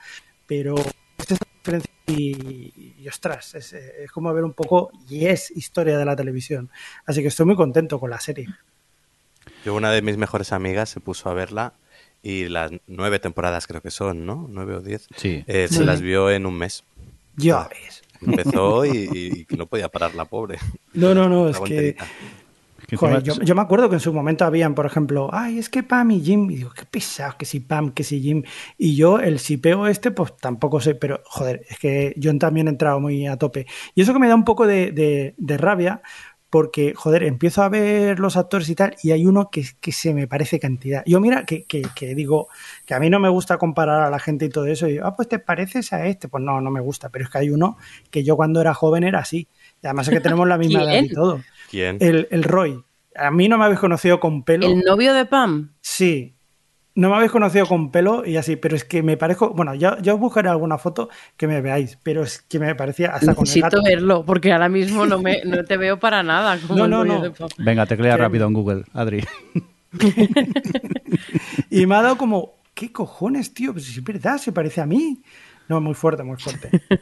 pero 0.47 0.75
esta 1.19 1.35
es 1.35 1.41
la 1.41 1.47
diferencia 1.57 1.93
y, 2.09 2.95
y, 3.03 3.09
ostras, 3.09 3.55
es, 3.55 3.73
es 3.73 4.13
como 4.13 4.33
ver 4.35 4.45
un 4.45 4.53
poco, 4.53 4.91
y 5.09 5.25
es 5.27 5.51
historia 5.51 5.97
de 5.99 6.05
la 6.05 6.15
televisión. 6.15 6.71
Así 7.07 7.23
que 7.23 7.29
estoy 7.29 7.47
muy 7.47 7.57
contento 7.57 7.99
con 7.99 8.11
la 8.11 8.21
serie. 8.21 8.47
Yo, 9.65 9.75
una 9.75 9.91
de 9.91 10.03
mis 10.03 10.17
mejores 10.17 10.53
amigas 10.53 10.91
se 10.91 11.01
puso 11.01 11.29
a 11.31 11.35
verla 11.35 11.73
y 12.23 12.49
las 12.49 12.73
nueve 12.87 13.19
temporadas 13.19 13.67
creo 13.67 13.83
que 13.83 13.91
son, 13.91 14.27
¿no? 14.27 14.47
Nueve 14.51 14.75
o 14.77 14.81
diez. 14.81 15.07
Sí. 15.17 15.45
Eh, 15.47 15.69
se 15.71 15.85
las 15.85 16.01
vio 16.01 16.31
en 16.31 16.47
un 16.47 16.59
mes. 16.59 16.85
Ya 17.37 17.69
ves. 17.69 18.03
Empezó 18.21 18.85
y, 18.87 19.47
y- 19.51 19.57
no 19.57 19.67
podía 19.67 19.89
parar 19.89 20.15
la 20.15 20.25
pobre. 20.25 20.59
No, 20.95 21.15
no, 21.15 21.29
no, 21.29 21.49
es 21.49 21.61
que... 21.61 21.97
Joder, 22.95 23.23
yo, 23.23 23.35
yo 23.43 23.55
me 23.57 23.63
acuerdo 23.63 23.89
que 23.89 23.97
en 23.97 24.01
su 24.01 24.13
momento 24.13 24.45
habían, 24.45 24.75
por 24.77 24.87
ejemplo, 24.87 25.29
ay, 25.33 25.59
es 25.59 25.69
que 25.69 25.83
Pam 25.83 26.13
y 26.13 26.21
Jim, 26.21 26.49
y 26.51 26.57
digo, 26.57 26.71
qué 26.71 26.85
pesado, 26.85 27.35
que 27.37 27.45
si 27.45 27.59
Pam, 27.59 27.91
que 27.91 28.05
si 28.05 28.21
Jim, 28.21 28.45
y 28.79 28.95
yo 28.95 29.19
el 29.19 29.41
sipeo 29.41 29.89
este, 29.89 30.13
pues 30.13 30.37
tampoco 30.37 30.81
sé, 30.81 30.95
pero 30.95 31.21
joder, 31.25 31.63
es 31.69 31.79
que 31.79 32.15
yo 32.17 32.37
también 32.39 32.69
he 32.69 32.71
entrado 32.71 33.01
muy 33.01 33.27
a 33.27 33.39
tope. 33.39 33.67
Y 33.97 34.03
eso 34.03 34.13
que 34.13 34.21
me 34.21 34.29
da 34.29 34.37
un 34.37 34.45
poco 34.45 34.67
de, 34.69 34.93
de- 34.93 35.35
de 35.37 35.57
rabia, 35.57 36.01
porque, 36.51 36.95
joder, 36.95 37.25
empiezo 37.25 37.63
a 37.63 37.69
ver 37.69 38.21
los 38.21 38.37
actores 38.37 38.69
y 38.69 38.75
tal, 38.75 38.97
y 39.03 39.11
hay 39.11 39.27
uno 39.27 39.51
que, 39.51 39.65
que 39.81 39.93
se 39.93 40.15
me 40.15 40.29
parece 40.29 40.61
cantidad. 40.61 41.03
Yo 41.07 41.21
mira, 41.21 41.45
que, 41.45 41.65
que, 41.65 41.83
que 41.95 42.15
digo, 42.15 42.49
que 42.85 42.95
a 42.95 43.01
mí 43.01 43.11
no 43.11 43.19
me 43.19 43.29
gusta 43.29 43.59
comparar 43.59 44.03
a 44.03 44.11
la 44.11 44.19
gente 44.19 44.45
y 44.45 44.49
todo 44.49 44.67
eso, 44.67 44.87
y 44.87 44.93
digo, 44.93 45.07
ah, 45.07 45.17
pues 45.17 45.29
te 45.29 45.39
pareces 45.39 45.93
a 45.93 46.07
este, 46.07 46.29
pues 46.29 46.43
no, 46.45 46.61
no 46.61 46.71
me 46.71 46.81
gusta, 46.81 47.09
pero 47.09 47.25
es 47.25 47.31
que 47.31 47.39
hay 47.39 47.51
uno 47.51 47.77
que 48.11 48.23
yo 48.23 48.37
cuando 48.37 48.61
era 48.61 48.75
joven 48.75 49.05
era 49.05 49.21
así, 49.21 49.49
y 49.83 49.87
además 49.87 50.09
es 50.09 50.15
que 50.15 50.21
tenemos 50.21 50.47
la 50.47 50.59
misma 50.59 50.83
edad 50.85 51.03
y 51.03 51.09
todo. 51.09 51.43
¿Quién? 51.71 51.99
El, 52.01 52.29
el 52.31 52.45
Roy. 52.45 52.83
A 53.17 53.31
mí 53.31 53.49
no 53.49 53.59
me 53.59 53.65
habéis 53.65 53.81
conocido 53.81 54.21
con 54.21 54.45
pelo. 54.45 54.67
¿El 54.67 54.81
novio 54.81 55.15
de 55.15 55.25
Pam? 55.25 55.73
Sí. 55.81 56.36
No 56.97 57.11
me 57.11 57.17
habéis 57.17 57.31
conocido 57.31 57.67
con 57.67 57.91
pelo 57.93 58.25
y 58.27 58.37
así, 58.39 58.57
pero 58.57 58.75
es 58.75 58.83
que 58.85 59.03
me 59.03 59.17
parezco. 59.17 59.51
Bueno, 59.51 59.75
yo, 59.75 59.99
yo 60.01 60.15
os 60.15 60.21
buscaré 60.21 60.49
alguna 60.49 60.79
foto 60.79 61.09
que 61.37 61.47
me 61.47 61.61
veáis, 61.61 61.99
pero 62.03 62.23
es 62.23 62.41
que 62.41 62.59
me 62.59 62.75
parecía 62.75 63.11
hasta 63.11 63.35
con 63.35 63.45
el 63.45 63.49
Necesito 63.51 63.67
gato. 63.67 63.83
verlo, 63.85 64.25
porque 64.25 64.51
ahora 64.53 64.69
mismo 64.71 65.05
no, 65.07 65.19
me, 65.21 65.43
no 65.45 65.63
te 65.65 65.77
veo 65.77 65.99
para 66.01 66.23
nada. 66.23 66.59
Como 66.67 66.75
No, 66.87 67.03
el 67.03 67.09
no, 67.09 67.23
no. 67.29 67.33
Venga, 67.59 67.85
teclea 67.87 68.17
Que- 68.17 68.23
rápido 68.23 68.47
en 68.49 68.53
Google, 68.55 68.85
Adri. 68.95 69.23
Y 71.71 71.87
me 71.87 71.95
ha 71.97 72.03
dado 72.03 72.17
como, 72.17 72.53
¿qué 72.75 72.93
cojones, 72.93 73.53
tío? 73.55 73.73
Pues 73.73 73.85
si 73.87 73.99
es 73.99 74.05
verdad, 74.05 74.39
se 74.39 74.53
parece 74.53 74.81
a 74.81 74.87
mí. 74.87 75.21
No, 75.69 75.81
muy 75.81 75.95
fuerte, 75.95 76.23
muy 76.23 76.37
fuerte. 76.39 76.71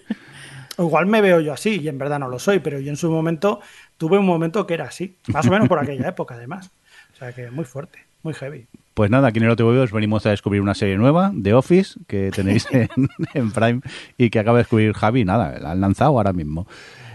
O 0.77 0.87
igual 0.87 1.07
me 1.07 1.21
veo 1.21 1.39
yo 1.39 1.53
así 1.53 1.79
y 1.81 1.87
en 1.87 1.99
verdad 1.99 2.19
no 2.19 2.27
lo 2.27 2.41
soy, 2.41 2.59
pero 2.59 2.81
yo 2.81 2.91
en 2.91 2.97
su 2.97 3.09
momento 3.09 3.61
tuve 3.97 4.19
un 4.19 4.27
momento 4.27 4.67
que 4.67 4.75
era 4.75 4.87
así. 4.87 5.15
Más 5.29 5.47
o 5.47 5.51
menos 5.53 5.69
por 5.69 5.79
aquella 5.79 6.09
época, 6.09 6.35
además. 6.35 6.69
O 7.13 7.17
sea 7.17 7.33
que 7.33 7.49
muy 7.53 7.65
fuerte, 7.65 8.01
muy 8.25 8.35
heavy. 8.35 8.67
Pues 8.95 9.11
nada, 9.11 9.29
aquí 9.29 9.39
en 9.39 9.45
el 9.47 9.51
otro 9.51 9.67
os 9.69 9.91
venimos 9.93 10.25
a 10.25 10.31
descubrir 10.31 10.61
una 10.63 10.75
serie 10.75 10.97
nueva, 10.97 11.33
The 11.43 11.53
Office, 11.55 11.99
que 12.07 12.31
tenéis 12.31 12.67
en, 12.71 12.89
en 13.35 13.51
Prime 13.51 13.81
y 14.17 14.31
que 14.31 14.39
acaba 14.39 14.59
de 14.59 14.63
descubrir 14.63 14.93
Javi. 14.93 15.25
Nada, 15.25 15.59
la 15.59 15.73
han 15.73 15.81
lanzado 15.81 16.11
ahora 16.11 16.33
mismo. 16.33 16.67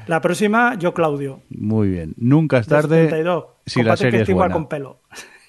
La 0.07 0.21
próxima, 0.21 0.75
yo, 0.75 0.93
Claudio. 0.93 1.41
Muy 1.49 1.87
bien. 1.89 2.15
Nunca 2.17 2.57
es 2.57 2.67
tarde 2.67 3.03
72. 3.05 3.45
si 3.65 3.79
la 3.79 3.91
Comparte 3.91 4.03
que 4.05 4.11
serie 4.11 4.21
es 4.23 4.33
buena. 4.33 4.53
con 4.53 4.67
pelo. 4.67 4.99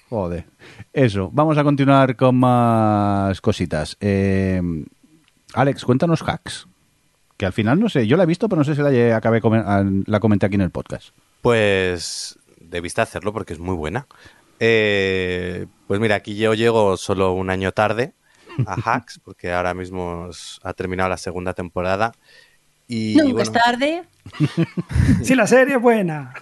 Joder. 0.09 0.45
Eso, 0.93 1.29
vamos 1.33 1.57
a 1.57 1.63
continuar 1.63 2.15
con 2.15 2.35
más 2.35 3.41
cositas. 3.41 3.97
Eh, 3.99 4.61
Alex, 5.53 5.83
cuéntanos 5.83 6.21
hacks. 6.21 6.67
Que 7.37 7.47
al 7.47 7.53
final 7.53 7.79
no 7.79 7.89
sé, 7.89 8.05
yo 8.05 8.17
la 8.17 8.23
he 8.23 8.27
visto, 8.27 8.47
pero 8.47 8.59
no 8.59 8.63
sé 8.63 8.75
si 8.75 8.81
la 8.81 9.17
acabé 9.17 9.41
la 10.05 10.19
comenté 10.19 10.45
aquí 10.45 10.55
en 10.55 10.61
el 10.61 10.69
podcast. 10.69 11.09
Pues 11.41 12.37
debiste 12.59 13.01
hacerlo 13.01 13.33
porque 13.33 13.53
es 13.53 13.59
muy 13.59 13.75
buena. 13.75 14.05
Eh, 14.63 15.65
pues 15.87 15.99
mira, 15.99 16.13
aquí 16.13 16.35
yo 16.35 16.53
llego 16.53 16.95
solo 16.95 17.33
un 17.33 17.49
año 17.49 17.71
tarde 17.71 18.13
a 18.67 18.75
Hacks, 18.85 19.19
porque 19.23 19.51
ahora 19.51 19.73
mismo 19.73 20.29
ha 20.61 20.73
terminado 20.73 21.09
la 21.09 21.17
segunda 21.17 21.55
temporada. 21.55 22.11
Y, 22.87 23.15
Nunca 23.15 23.33
bueno, 23.33 23.41
es 23.41 23.51
tarde. 23.51 24.03
Si 25.23 25.33
la 25.33 25.47
serie 25.47 25.77
es 25.77 25.81
buena. 25.81 26.35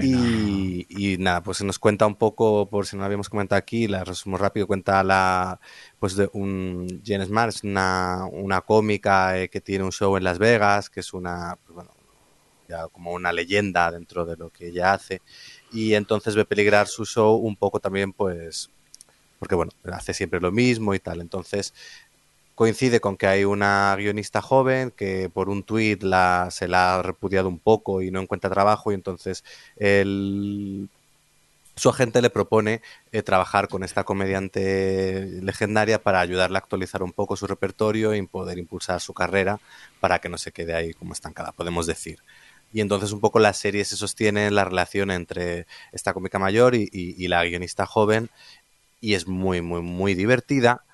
Y, 0.00 0.86
y 0.88 1.18
nada, 1.18 1.42
pues 1.42 1.58
se 1.58 1.64
nos 1.66 1.78
cuenta 1.78 2.06
un 2.06 2.14
poco, 2.14 2.70
por 2.70 2.86
si 2.86 2.96
no 2.96 3.00
lo 3.00 3.06
habíamos 3.06 3.28
comentado 3.28 3.58
aquí, 3.58 3.86
la 3.86 4.04
resumo 4.04 4.38
rápido, 4.38 4.66
cuenta 4.66 5.04
la, 5.04 5.60
pues 5.98 6.16
de 6.16 6.30
un 6.32 7.02
Jen 7.04 7.26
Smart, 7.26 7.50
es 7.50 7.64
una, 7.64 8.24
una 8.30 8.62
cómica 8.62 9.38
eh, 9.38 9.50
que 9.50 9.60
tiene 9.60 9.84
un 9.84 9.92
show 9.92 10.16
en 10.16 10.24
Las 10.24 10.38
Vegas, 10.38 10.88
que 10.88 11.00
es 11.00 11.12
una, 11.12 11.58
pues 11.64 11.74
bueno, 11.74 11.90
ya 12.66 12.88
como 12.88 13.12
una 13.12 13.32
leyenda 13.32 13.90
dentro 13.90 14.24
de 14.24 14.36
lo 14.36 14.48
que 14.50 14.68
ella 14.68 14.94
hace, 14.94 15.20
y 15.72 15.94
entonces 15.94 16.34
ve 16.34 16.44
peligrar 16.44 16.88
su 16.88 17.04
show 17.04 17.36
un 17.36 17.56
poco 17.56 17.80
también, 17.80 18.12
pues, 18.12 18.70
porque 19.38 19.54
bueno, 19.54 19.72
hace 19.92 20.14
siempre 20.14 20.40
lo 20.40 20.52
mismo 20.52 20.94
y 20.94 21.00
tal, 21.00 21.20
entonces 21.20 21.74
coincide 22.54 23.00
con 23.00 23.16
que 23.16 23.26
hay 23.26 23.44
una 23.44 23.94
guionista 23.96 24.42
joven 24.42 24.90
que 24.90 25.30
por 25.32 25.48
un 25.48 25.62
tuit 25.62 26.02
la, 26.02 26.48
se 26.50 26.68
la 26.68 26.96
ha 26.96 27.02
repudiado 27.02 27.48
un 27.48 27.58
poco 27.58 28.02
y 28.02 28.10
no 28.10 28.20
encuentra 28.20 28.50
trabajo 28.50 28.92
y 28.92 28.94
entonces 28.94 29.42
el, 29.76 30.88
su 31.76 31.88
agente 31.88 32.20
le 32.20 32.30
propone 32.30 32.82
eh, 33.10 33.22
trabajar 33.22 33.68
con 33.68 33.82
esta 33.82 34.04
comediante 34.04 35.40
legendaria 35.42 36.02
para 36.02 36.20
ayudarle 36.20 36.58
a 36.58 36.60
actualizar 36.60 37.02
un 37.02 37.12
poco 37.12 37.36
su 37.36 37.46
repertorio 37.46 38.14
y 38.14 38.22
poder 38.26 38.58
impulsar 38.58 39.00
su 39.00 39.14
carrera 39.14 39.58
para 40.00 40.18
que 40.18 40.28
no 40.28 40.38
se 40.38 40.52
quede 40.52 40.74
ahí 40.74 40.92
como 40.92 41.12
estancada, 41.14 41.52
podemos 41.52 41.86
decir. 41.86 42.18
Y 42.72 42.80
entonces 42.80 43.12
un 43.12 43.20
poco 43.20 43.38
la 43.38 43.52
serie 43.52 43.84
se 43.84 43.96
sostiene 43.96 44.46
en 44.46 44.54
la 44.54 44.64
relación 44.64 45.10
entre 45.10 45.66
esta 45.92 46.14
cómica 46.14 46.38
mayor 46.38 46.74
y, 46.74 46.88
y- 46.92 47.14
y 47.22 47.28
la 47.28 47.44
guionista 47.44 47.86
joven 47.86 48.30
y 49.00 49.14
es 49.14 49.26
muy, 49.28 49.62
muy, 49.62 49.82
muy 49.82 50.14
divertida 50.14 50.84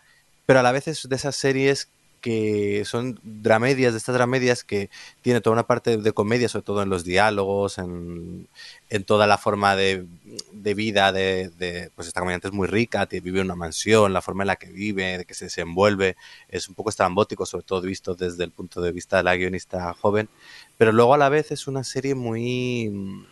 pero 0.47 0.61
a 0.61 0.63
la 0.65 0.73
vez 0.73 0.89
es 0.89 1.09
de 1.09 1.17
esas 1.17 1.37
series 1.37 1.89
que 2.21 2.85
son 2.85 3.21
dramedias, 3.23 3.93
de 3.93 3.99
estas 3.99 4.15
dramedias 4.15 4.65
que 4.65 4.91
tiene 5.23 5.41
toda 5.41 5.55
una 5.55 5.67
parte 5.67 5.97
de 5.97 6.13
comedia, 6.13 6.49
sobre 6.49 6.65
todo 6.65 6.83
en 6.83 6.91
los 6.91 7.05
diálogos, 7.05 7.79
en, 7.79 8.49
en 8.91 9.05
toda 9.05 9.27
la 9.27 9.39
forma 9.39 9.77
de, 9.77 10.07
de 10.53 10.75
vida 10.75 11.13
de, 11.13 11.91
pues 11.95 12.09
esta 12.09 12.21
comediante 12.21 12.49
es 12.49 12.55
muy 12.55 12.69
rica, 12.69 13.07
vive 13.11 13.41
en 13.41 13.47
una 13.47 13.57
mansión, 13.57 14.13
la 14.13 14.23
forma 14.23 14.43
en 14.43 14.49
la 14.49 14.57
que 14.57 14.71
vive, 14.71 15.19
de 15.19 15.25
que 15.25 15.35
se 15.35 15.47
desenvuelve, 15.47 16.17
es 16.49 16.69
un 16.69 16.75
poco 16.75 16.91
estrambótico, 16.91 17.47
sobre 17.47 17.65
todo 17.65 17.81
visto 17.83 18.15
desde 18.15 18.45
el 18.45 18.51
punto 18.51 18.81
de 18.81 18.93
vista 18.93 19.19
de 19.19 19.23
la 19.23 19.37
guionista 19.37 19.93
joven, 19.95 20.29
pero 20.77 20.93
luego 20.93 21.15
a 21.15 21.19
la 21.19 21.29
vez 21.29 21.51
es 21.51 21.67
una 21.67 21.85
serie 21.85 22.15
muy 22.15 23.27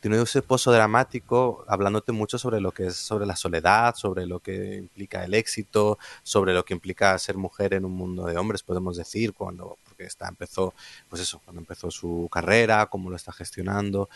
tiene 0.00 0.20
ese 0.22 0.42
pozo 0.42 0.72
dramático 0.72 1.64
hablándote 1.68 2.12
mucho 2.12 2.38
sobre 2.38 2.60
lo 2.60 2.72
que 2.72 2.86
es 2.86 2.96
sobre 2.96 3.26
la 3.26 3.36
soledad, 3.36 3.94
sobre 3.94 4.26
lo 4.26 4.40
que 4.40 4.76
implica 4.76 5.24
el 5.24 5.34
éxito, 5.34 5.98
sobre 6.22 6.54
lo 6.54 6.64
que 6.64 6.74
implica 6.74 7.18
ser 7.18 7.36
mujer 7.36 7.74
en 7.74 7.84
un 7.84 7.92
mundo 7.92 8.26
de 8.26 8.36
hombres, 8.36 8.62
podemos 8.62 8.96
decir, 8.96 9.32
cuando 9.34 9.76
porque 9.84 10.04
está, 10.04 10.28
empezó, 10.28 10.74
pues 11.08 11.22
eso, 11.22 11.40
cuando 11.44 11.60
empezó 11.60 11.90
su 11.90 12.28
carrera, 12.30 12.86
cómo 12.86 13.10
lo 13.10 13.16
está 13.16 13.32
gestionando. 13.32 14.08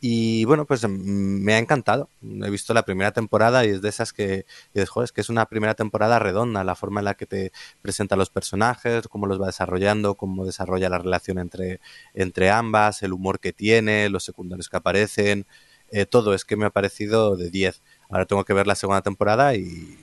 Y 0.00 0.44
bueno, 0.44 0.66
pues 0.66 0.84
mm, 0.84 0.88
me 0.90 1.54
ha 1.54 1.58
encantado. 1.58 2.10
He 2.22 2.50
visto 2.50 2.74
la 2.74 2.84
primera 2.84 3.12
temporada 3.12 3.64
y 3.64 3.70
es 3.70 3.82
de 3.82 3.88
esas 3.88 4.12
que, 4.12 4.46
dices, 4.74 4.90
joder, 4.90 5.06
es 5.06 5.12
que 5.12 5.20
es 5.20 5.28
una 5.30 5.46
primera 5.46 5.74
temporada 5.74 6.18
redonda, 6.18 6.64
la 6.64 6.74
forma 6.74 7.00
en 7.00 7.06
la 7.06 7.14
que 7.14 7.26
te 7.26 7.52
presenta 7.82 8.16
los 8.16 8.30
personajes, 8.30 9.08
cómo 9.08 9.26
los 9.26 9.40
va 9.40 9.46
desarrollando, 9.46 10.16
cómo 10.16 10.44
desarrolla 10.44 10.88
la 10.90 10.98
relación 10.98 11.38
entre, 11.38 11.80
entre 12.14 12.50
ambas, 12.50 13.02
el 13.02 13.12
humor 13.12 13.40
que 13.40 13.52
tiene, 13.52 14.08
los 14.10 14.24
secundarios 14.24 14.68
que 14.68 14.76
aparecen, 14.76 15.46
eh, 15.90 16.06
todo 16.06 16.34
es 16.34 16.44
que 16.44 16.56
me 16.56 16.66
ha 16.66 16.70
parecido 16.70 17.36
de 17.36 17.50
10. 17.50 17.82
Ahora 18.08 18.26
tengo 18.26 18.44
que 18.44 18.52
ver 18.52 18.66
la 18.66 18.74
segunda 18.74 19.02
temporada 19.02 19.54
y, 19.54 19.96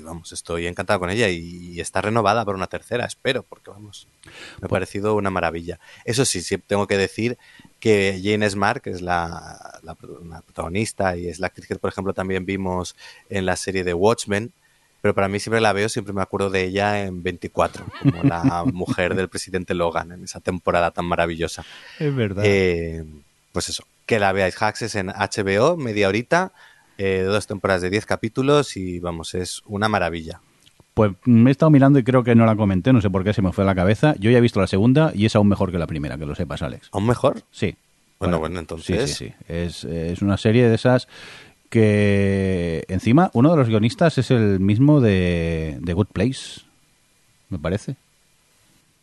y 0.00 0.02
vamos, 0.02 0.32
estoy 0.32 0.66
encantado 0.66 0.98
con 0.98 1.10
ella 1.10 1.28
y, 1.28 1.80
está 1.80 2.00
renovada 2.00 2.44
por 2.44 2.54
una 2.54 2.66
tercera, 2.66 3.04
espero, 3.04 3.42
porque 3.42 3.70
vamos, 3.70 4.08
me 4.60 4.66
ha 4.66 4.68
parecido 4.68 5.14
una 5.14 5.30
maravilla. 5.30 5.78
Eso 6.04 6.24
sí, 6.24 6.42
sí 6.42 6.58
tengo 6.58 6.86
que 6.86 6.96
decir 6.96 7.38
que 7.78 8.20
Jane 8.22 8.48
Smart, 8.50 8.82
que 8.82 8.90
es 8.90 9.00
la, 9.00 9.80
la, 9.82 9.96
la 10.28 10.40
protagonista 10.42 11.16
y 11.16 11.28
es 11.28 11.38
la 11.38 11.46
actriz 11.46 11.66
que, 11.66 11.76
por 11.76 11.90
ejemplo, 11.90 12.12
también 12.12 12.44
vimos 12.44 12.96
en 13.28 13.46
la 13.46 13.56
serie 13.56 13.84
de 13.84 13.94
Watchmen, 13.94 14.52
pero 15.00 15.14
para 15.14 15.28
mí 15.28 15.40
siempre 15.40 15.60
la 15.60 15.72
veo, 15.72 15.88
siempre 15.88 16.12
me 16.12 16.22
acuerdo 16.22 16.50
de 16.50 16.64
ella 16.64 17.04
en 17.04 17.22
24, 17.22 17.86
como 18.02 18.22
la 18.22 18.64
mujer 18.72 19.14
del 19.14 19.28
presidente 19.28 19.74
Logan, 19.74 20.12
en 20.12 20.24
esa 20.24 20.40
temporada 20.40 20.90
tan 20.90 21.06
maravillosa. 21.06 21.64
Es 21.98 22.14
verdad. 22.14 22.42
Eh, 22.46 23.04
pues 23.52 23.68
eso, 23.68 23.84
que 24.06 24.18
la 24.18 24.32
veáis. 24.32 24.60
Hacks 24.60 24.82
es 24.82 24.94
en 24.96 25.08
HBO, 25.08 25.76
media 25.76 26.08
horita, 26.08 26.52
eh, 27.02 27.22
dos 27.22 27.46
temporadas 27.46 27.82
de 27.82 27.90
10 27.90 28.04
capítulos 28.06 28.76
y 28.76 28.98
vamos, 29.00 29.34
es 29.34 29.62
una 29.66 29.88
maravilla. 29.88 30.40
Pues 30.92 31.12
me 31.24 31.50
he 31.50 31.52
estado 31.52 31.70
mirando 31.70 31.98
y 31.98 32.02
creo 32.04 32.22
que 32.24 32.34
no 32.34 32.44
la 32.44 32.56
comenté, 32.56 32.92
no 32.92 33.00
sé 33.00 33.08
por 33.08 33.24
qué 33.24 33.32
se 33.32 33.40
me 33.42 33.52
fue 33.52 33.64
a 33.64 33.66
la 33.66 33.74
cabeza. 33.74 34.14
Yo 34.18 34.30
ya 34.30 34.38
he 34.38 34.40
visto 34.40 34.60
la 34.60 34.66
segunda 34.66 35.12
y 35.14 35.24
es 35.24 35.34
aún 35.36 35.48
mejor 35.48 35.70
que 35.72 35.78
la 35.78 35.86
primera, 35.86 36.18
que 36.18 36.26
lo 36.26 36.34
sepas, 36.34 36.60
Alex. 36.62 36.88
¿Aún 36.92 37.06
mejor? 37.06 37.42
Sí. 37.50 37.74
Bueno, 38.18 38.38
bueno, 38.38 38.58
entonces. 38.58 39.10
Sí, 39.10 39.28
sí, 39.28 39.34
sí. 39.38 39.52
Es, 39.52 39.84
es 39.84 40.20
una 40.20 40.36
serie 40.36 40.68
de 40.68 40.74
esas 40.74 41.08
que 41.70 42.84
encima 42.88 43.30
uno 43.32 43.50
de 43.52 43.56
los 43.56 43.68
guionistas 43.68 44.18
es 44.18 44.30
el 44.30 44.60
mismo 44.60 45.00
de, 45.00 45.78
de 45.80 45.92
Good 45.94 46.08
Place, 46.12 46.60
me 47.48 47.58
parece. 47.58 47.96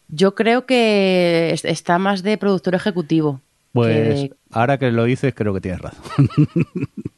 Yo 0.10 0.36
creo 0.36 0.66
que 0.66 1.50
es- 1.54 1.66
está 1.66 1.98
más 1.98 2.22
de 2.22 2.38
productor 2.38 2.76
ejecutivo. 2.76 3.42
Pues 3.74 4.30
que- 4.30 4.34
ahora 4.52 4.78
que 4.78 4.92
lo 4.92 5.06
dices 5.06 5.34
creo 5.34 5.54
que 5.54 5.62
tienes 5.62 5.82
razón. 5.82 6.04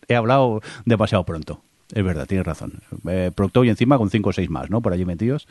He 0.10 0.16
hablado 0.16 0.62
demasiado 0.86 1.24
pronto. 1.24 1.62
Es 1.94 2.04
verdad, 2.04 2.28
tienes 2.28 2.46
razón. 2.46 2.82
Eh, 3.08 3.32
productor 3.34 3.66
y 3.66 3.70
encima 3.70 3.98
con 3.98 4.12
cinco 4.12 4.30
o 4.30 4.34
seis 4.34 4.48
más, 4.50 4.70
¿no? 4.70 4.80
Por 4.82 4.94
allí 4.94 5.06
metidos. 5.06 5.48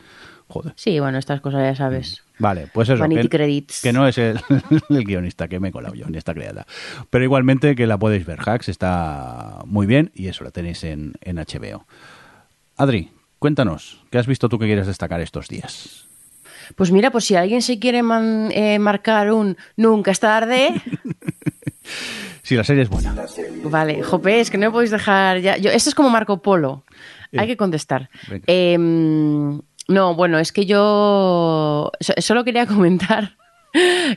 Joder. 0.47 0.73
Sí, 0.77 1.01
bueno, 1.01 1.19
estas 1.19 1.41
cosas 1.41 1.63
ya 1.63 1.75
sabes. 1.75 2.23
Vale, 2.39 2.69
pues 2.73 2.89
eso. 2.89 3.01
Vanity 3.01 3.23
que, 3.23 3.29
credits. 3.29 3.81
que 3.83 3.93
no 3.93 4.07
es 4.07 4.19
el, 4.19 4.39
el 4.89 5.05
guionista, 5.05 5.49
que 5.49 5.59
me 5.59 5.69
he 5.69 5.73
colado 5.73 5.95
yo, 5.97 6.07
ni 6.09 6.17
está 6.17 6.35
creada. 6.35 6.65
Pero 7.11 7.25
igualmente 7.25 7.75
que 7.75 7.87
la 7.89 7.99
podéis 7.99 8.25
ver. 8.25 8.39
Hacks 8.49 8.69
está 8.69 9.63
muy 9.67 9.87
bien 9.87 10.13
y 10.15 10.29
eso 10.29 10.45
la 10.45 10.51
tenéis 10.53 10.85
en, 10.85 11.15
en 11.23 11.39
HBO. 11.39 11.85
Adri, 12.77 13.11
cuéntanos, 13.41 14.01
¿qué 14.11 14.19
has 14.19 14.29
visto 14.29 14.49
tú 14.49 14.61
que 14.61 14.67
quieres 14.67 14.87
destacar 14.87 15.21
estos 15.21 15.49
días? 15.49 16.07
Pues 16.77 16.93
mira, 16.93 17.11
pues 17.11 17.25
si 17.25 17.35
alguien 17.35 17.63
se 17.63 17.81
quiere 17.81 18.05
man- 18.05 18.51
eh, 18.53 18.79
marcar 18.79 19.33
un 19.33 19.57
nunca 19.77 20.13
es 20.13 20.21
tarde, 20.21 20.71
Si 22.49 22.57
la 22.57 22.65
serie 22.65 22.83
es 22.83 22.89
buena. 22.89 23.15
vale, 23.65 24.03
jope, 24.03 24.41
es 24.41 24.51
que 24.51 24.57
no 24.57 24.69
me 24.69 24.73
podéis 24.73 24.91
dejar 24.91 25.39
ya. 25.41 25.59
Yo, 25.59 25.71
esto 25.71 25.91
es 25.91 25.95
como 25.95 26.09
Marco 26.09 26.41
Polo. 26.41 26.83
Hay 27.37 27.47
que 27.47 27.59
contestar. 27.59 28.09
Em, 28.47 29.61
no, 29.87 30.15
bueno, 30.15 30.39
es 30.39 30.51
que 30.51 30.65
yo 30.65 31.91
so- 32.01 32.15
solo 32.17 32.45
quería 32.45 32.65
comentar 32.75 33.37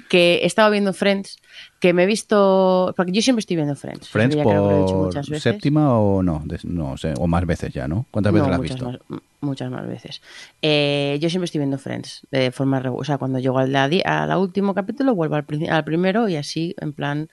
que 0.09 0.35
he 0.35 0.45
estado 0.45 0.71
viendo 0.71 0.93
Friends, 0.93 1.39
que 1.81 1.91
me 1.91 2.03
he 2.03 2.05
visto. 2.05 2.93
Porque 2.95 3.11
yo 3.11 3.21
siempre 3.21 3.41
estoy 3.41 3.57
viendo 3.57 3.75
Friends. 3.75 4.07
¿Friends 4.07 4.33
Ya 4.33 4.43
que 4.43 4.53
lo 4.53 4.71
he 4.71 4.81
dicho 4.81 4.93
por 5.27 5.39
séptima 5.41 5.99
o 5.99 6.23
no? 6.23 6.41
No 6.63 6.95
sé, 6.95 7.13
o 7.17 7.27
más 7.27 7.45
veces 7.45 7.73
ya, 7.73 7.89
¿no? 7.89 8.05
¿Cuántas 8.11 8.31
veces 8.31 8.45
No, 8.47 8.49
la 8.51 8.55
has 8.55 8.61
visto? 8.61 8.85
Más, 8.85 8.97
muchas 9.41 9.69
más 9.69 9.85
veces. 9.85 10.21
Eh, 10.61 11.17
yo 11.21 11.29
siempre 11.29 11.45
estoy 11.47 11.59
viendo 11.59 11.77
Friends 11.77 12.25
de 12.31 12.51
forma 12.51 12.79
regular. 12.79 13.01
O 13.01 13.03
sea, 13.03 13.17
cuando 13.17 13.39
llego 13.39 13.59
al, 13.59 13.75
al 13.75 14.37
último 14.37 14.73
capítulo, 14.73 15.15
vuelvo 15.15 15.35
al, 15.35 15.43
primero 15.83 16.29
y 16.29 16.37
así, 16.37 16.75
en 16.79 16.93
plan, 16.93 17.29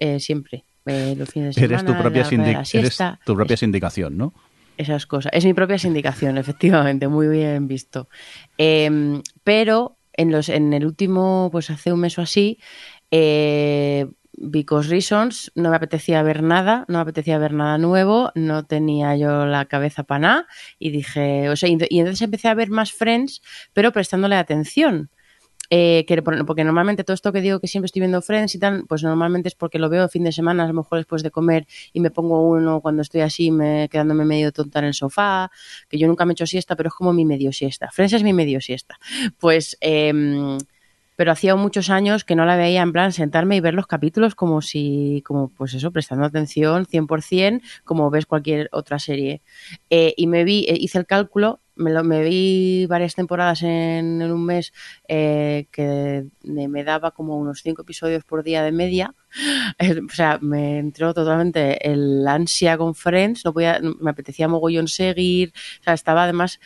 eh, 0.00 0.20
siempre. 0.20 0.64
Eh, 0.86 1.14
los 1.16 1.28
fines 1.30 1.54
de 1.56 1.60
semana, 1.60 1.80
Eres 1.80 1.86
tu 1.86 1.92
propia, 2.02 2.20
la 2.20 2.62
eres 2.78 2.98
tu 3.24 3.34
propia 3.34 3.54
es- 3.54 3.60
sindicación, 3.60 4.16
¿no? 4.16 4.32
esas 4.78 5.06
cosas. 5.06 5.32
Es 5.34 5.44
mi 5.44 5.54
propia 5.54 5.78
sindicación, 5.78 6.36
efectivamente, 6.38 7.08
muy 7.08 7.28
bien 7.28 7.66
visto. 7.66 8.08
Eh, 8.58 9.20
pero 9.42 9.96
en, 10.12 10.30
los, 10.30 10.48
en 10.50 10.72
el 10.74 10.84
último, 10.86 11.48
pues 11.50 11.70
hace 11.70 11.92
un 11.92 12.00
mes 12.00 12.18
o 12.18 12.22
así, 12.22 12.58
eh, 13.10 14.06
Because 14.38 14.90
Reasons, 14.90 15.50
no 15.54 15.70
me 15.70 15.76
apetecía 15.76 16.22
ver 16.22 16.42
nada, 16.42 16.84
no 16.88 16.98
me 16.98 17.02
apetecía 17.02 17.38
ver 17.38 17.54
nada 17.54 17.78
nuevo, 17.78 18.32
no 18.34 18.66
tenía 18.66 19.16
yo 19.16 19.46
la 19.46 19.64
cabeza 19.64 20.02
para 20.04 20.18
nada 20.18 20.46
y 20.78 20.90
dije, 20.90 21.48
o 21.48 21.56
sea, 21.56 21.70
y 21.70 21.78
y 21.88 22.00
entonces 22.00 22.20
empecé 22.20 22.48
a 22.48 22.54
ver 22.54 22.68
más 22.68 22.92
Friends, 22.92 23.40
pero 23.72 23.92
prestándole 23.92 24.36
atención. 24.36 25.08
Eh, 25.70 26.04
que 26.06 26.22
por- 26.22 26.44
porque 26.46 26.64
normalmente 26.64 27.04
todo 27.04 27.14
esto 27.14 27.32
que 27.32 27.40
digo 27.40 27.60
que 27.60 27.66
siempre 27.68 27.86
estoy 27.86 28.00
viendo 28.00 28.22
Friends 28.22 28.54
y 28.54 28.58
tal, 28.58 28.84
pues 28.88 29.02
normalmente 29.02 29.48
es 29.48 29.54
porque 29.54 29.78
lo 29.78 29.88
veo 29.88 30.04
el 30.04 30.10
fin 30.10 30.24
de 30.24 30.32
semana, 30.32 30.64
a 30.64 30.66
lo 30.68 30.74
mejor 30.74 30.98
después 30.98 31.22
de 31.22 31.30
comer 31.30 31.66
y 31.92 32.00
me 32.00 32.10
pongo 32.10 32.48
uno 32.48 32.80
cuando 32.80 33.02
estoy 33.02 33.20
así, 33.22 33.50
me, 33.50 33.88
quedándome 33.90 34.24
medio 34.24 34.52
tonta 34.52 34.78
en 34.80 34.86
el 34.86 34.94
sofá, 34.94 35.50
que 35.88 35.98
yo 35.98 36.06
nunca 36.08 36.24
me 36.24 36.32
echo 36.32 36.46
siesta, 36.46 36.76
pero 36.76 36.88
es 36.88 36.94
como 36.94 37.12
mi 37.12 37.24
medio 37.24 37.52
siesta. 37.52 37.90
Friends 37.90 38.12
es 38.14 38.22
mi 38.22 38.32
medio 38.32 38.60
siesta. 38.60 38.98
Pues, 39.38 39.76
em, 39.80 40.58
pero 41.16 41.32
hacía 41.32 41.56
muchos 41.56 41.88
años 41.88 42.24
que 42.24 42.36
no 42.36 42.44
la 42.44 42.56
veía 42.56 42.82
en 42.82 42.92
plan 42.92 43.10
sentarme 43.12 43.56
y 43.56 43.60
ver 43.60 43.72
los 43.74 43.86
capítulos 43.86 44.34
como 44.34 44.60
si, 44.60 45.22
como 45.24 45.48
pues 45.48 45.72
eso, 45.74 45.90
prestando 45.90 46.26
atención 46.26 46.84
100%, 46.86 47.66
como 47.84 48.10
ves 48.10 48.26
cualquier 48.26 48.68
otra 48.72 48.98
serie. 48.98 49.40
Eh, 49.90 50.12
y 50.16 50.26
me 50.26 50.44
vi, 50.44 50.66
eh, 50.68 50.76
hice 50.78 50.98
el 50.98 51.06
cálculo, 51.06 51.60
me, 51.76 51.90
lo, 51.90 52.02
me 52.02 52.22
vi 52.22 52.86
varias 52.86 53.14
temporadas 53.14 53.62
en, 53.62 54.20
en 54.20 54.32
un 54.32 54.44
mes 54.44 54.72
eh, 55.08 55.66
que 55.70 56.26
me, 56.42 56.68
me 56.68 56.84
daba 56.84 57.12
como 57.12 57.36
unos 57.36 57.60
cinco 57.62 57.82
episodios 57.82 58.24
por 58.24 58.42
día 58.42 58.62
de 58.62 58.72
media. 58.72 59.14
O 60.10 60.14
sea, 60.14 60.38
me 60.40 60.78
entró 60.78 61.12
totalmente 61.12 61.90
el 61.90 62.26
ansia 62.26 62.78
con 62.78 62.94
Friends, 62.94 63.44
no 63.44 63.52
podía, 63.52 63.80
me 64.00 64.10
apetecía 64.10 64.48
mogollón 64.48 64.88
seguir, 64.88 65.52
o 65.80 65.84
sea, 65.84 65.92
estaba 65.92 66.24
además, 66.24 66.58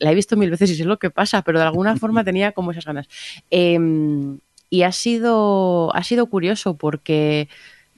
la 0.00 0.10
he 0.10 0.14
visto 0.14 0.36
mil 0.36 0.50
veces 0.50 0.70
y 0.70 0.74
sé 0.74 0.84
lo 0.84 0.98
que 0.98 1.10
pasa, 1.10 1.42
pero 1.42 1.60
de 1.60 1.66
alguna 1.66 1.96
forma 2.02 2.24
tenía 2.24 2.52
como 2.52 2.72
esas 2.72 2.84
ganas. 2.84 3.06
Eh, 3.50 3.78
y 4.68 4.82
ha 4.82 4.92
sido, 4.92 5.94
ha 5.94 6.02
sido 6.02 6.26
curioso 6.26 6.76
porque 6.76 7.48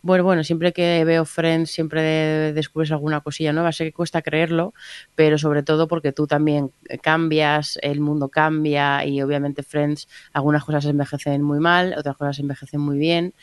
bueno, 0.02 0.24
bueno, 0.24 0.44
siempre 0.44 0.72
que 0.72 1.04
veo 1.04 1.24
Friends 1.24 1.70
siempre 1.70 2.52
descubres 2.52 2.92
alguna 2.92 3.20
cosilla 3.20 3.52
nueva, 3.52 3.72
sé 3.72 3.84
que 3.84 3.92
cuesta 3.92 4.22
creerlo, 4.22 4.74
pero 5.14 5.38
sobre 5.38 5.62
todo 5.62 5.88
porque 5.88 6.12
tú 6.12 6.26
también 6.26 6.70
cambias, 7.02 7.78
el 7.82 8.00
mundo 8.00 8.28
cambia 8.28 9.04
y 9.04 9.22
obviamente 9.22 9.62
Friends, 9.62 10.08
algunas 10.32 10.64
cosas 10.64 10.84
envejecen 10.86 11.42
muy 11.42 11.60
mal, 11.60 11.94
otras 11.98 12.16
cosas 12.16 12.38
envejecen 12.38 12.80
muy 12.80 12.98
bien. 12.98 13.34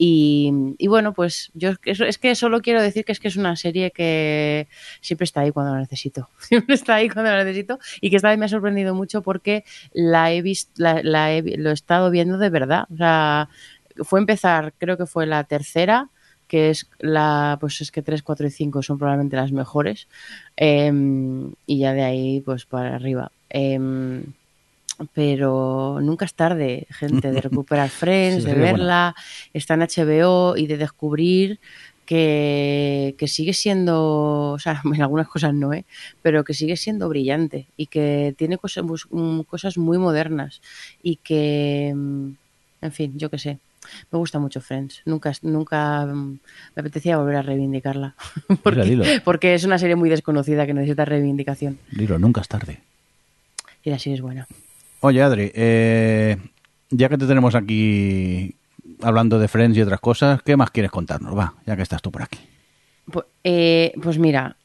Y, 0.00 0.86
bueno, 0.86 1.12
pues 1.12 1.50
yo 1.54 1.70
es 1.70 1.78
que, 1.78 1.90
es 1.90 2.18
que 2.18 2.36
solo 2.36 2.60
quiero 2.62 2.80
decir 2.80 3.04
que 3.04 3.10
es 3.10 3.18
que 3.18 3.26
es 3.26 3.36
una 3.36 3.56
serie 3.56 3.90
que 3.90 4.68
siempre 5.00 5.24
está 5.24 5.40
ahí 5.40 5.50
cuando 5.50 5.74
la 5.74 5.80
necesito, 5.80 6.28
siempre 6.38 6.76
está 6.76 6.94
ahí 6.94 7.08
cuando 7.08 7.32
la 7.32 7.42
necesito 7.42 7.80
y 8.00 8.08
que 8.08 8.16
esta 8.16 8.28
vez 8.28 8.38
me 8.38 8.44
ha 8.44 8.48
sorprendido 8.48 8.94
mucho 8.94 9.22
porque 9.22 9.64
la 9.92 10.32
he 10.32 10.40
visto, 10.40 10.70
la, 10.76 11.02
la 11.02 11.32
he, 11.32 11.42
lo 11.42 11.70
he 11.70 11.72
estado 11.72 12.12
viendo 12.12 12.38
de 12.38 12.48
verdad, 12.48 12.86
o 12.92 12.96
sea, 12.96 13.48
fue 14.02 14.20
empezar, 14.20 14.72
creo 14.78 14.96
que 14.96 15.06
fue 15.06 15.26
la 15.26 15.44
tercera, 15.44 16.08
que 16.46 16.70
es 16.70 16.88
la, 16.98 17.58
pues 17.60 17.80
es 17.80 17.90
que 17.90 18.02
3, 18.02 18.22
4 18.22 18.46
y 18.46 18.50
5 18.50 18.82
son 18.82 18.98
probablemente 18.98 19.36
las 19.36 19.52
mejores, 19.52 20.08
eh, 20.56 20.92
y 21.66 21.78
ya 21.78 21.92
de 21.92 22.02
ahí 22.02 22.40
pues 22.40 22.64
para 22.64 22.96
arriba. 22.96 23.30
Eh, 23.50 24.22
pero 25.14 26.00
nunca 26.02 26.24
es 26.24 26.34
tarde, 26.34 26.86
gente, 26.90 27.30
de 27.30 27.40
recuperar 27.40 27.88
Friends, 27.88 28.44
Sí, 28.44 28.50
de 28.50 28.56
verla, 28.56 29.14
está 29.52 29.74
en 29.74 29.80
HBO 29.80 30.56
y 30.56 30.66
de 30.66 30.76
descubrir 30.76 31.60
que, 32.04 33.14
que, 33.18 33.28
sigue 33.28 33.52
siendo, 33.52 34.52
o 34.52 34.58
sea, 34.58 34.80
en 34.84 35.02
algunas 35.02 35.28
cosas 35.28 35.54
no, 35.54 35.72
¿eh? 35.72 35.84
pero 36.22 36.42
que 36.42 36.54
sigue 36.54 36.76
siendo 36.76 37.08
brillante 37.08 37.66
y 37.76 37.86
que 37.86 38.34
tiene 38.36 38.58
cosas, 38.58 38.84
cosas 39.46 39.78
muy 39.78 39.98
modernas 39.98 40.60
y 41.02 41.16
que, 41.16 41.88
en 41.88 42.92
fin, 42.92 43.18
yo 43.18 43.30
qué 43.30 43.38
sé, 43.38 43.58
me 44.10 44.18
gusta 44.18 44.38
mucho 44.38 44.60
Friends. 44.60 45.02
Nunca, 45.04 45.32
nunca 45.42 46.06
me 46.06 46.38
apetecía 46.76 47.16
volver 47.16 47.36
a 47.36 47.42
reivindicarla. 47.42 48.14
porque, 48.62 48.82
Dilo, 48.82 49.04
dilo. 49.04 49.22
porque, 49.24 49.54
es 49.54 49.64
una 49.64 49.78
serie 49.78 49.96
muy 49.96 50.10
desconocida 50.10 50.66
que 50.66 50.74
necesita 50.74 51.04
reivindicación. 51.04 51.78
Dilo, 51.90 52.18
nunca 52.18 52.40
es 52.40 52.48
tarde. 52.48 52.80
Y 53.82 53.90
la 53.90 53.98
serie 53.98 54.14
es 54.16 54.22
buena. 54.22 54.46
Oye, 55.00 55.22
Adri, 55.22 55.50
eh, 55.54 56.36
ya 56.90 57.08
que 57.08 57.18
te 57.18 57.26
tenemos 57.26 57.54
aquí 57.54 58.54
hablando 59.00 59.38
de 59.38 59.48
Friends 59.48 59.76
y 59.78 59.82
otras 59.82 60.00
cosas, 60.00 60.42
¿qué 60.42 60.56
más 60.56 60.70
quieres 60.70 60.90
contarnos? 60.90 61.36
Va, 61.36 61.54
ya 61.66 61.76
que 61.76 61.82
estás 61.82 62.02
tú 62.02 62.10
por 62.10 62.22
aquí. 62.22 62.38
Pues, 63.10 63.26
eh, 63.44 63.92
pues 64.02 64.18
mira, 64.18 64.56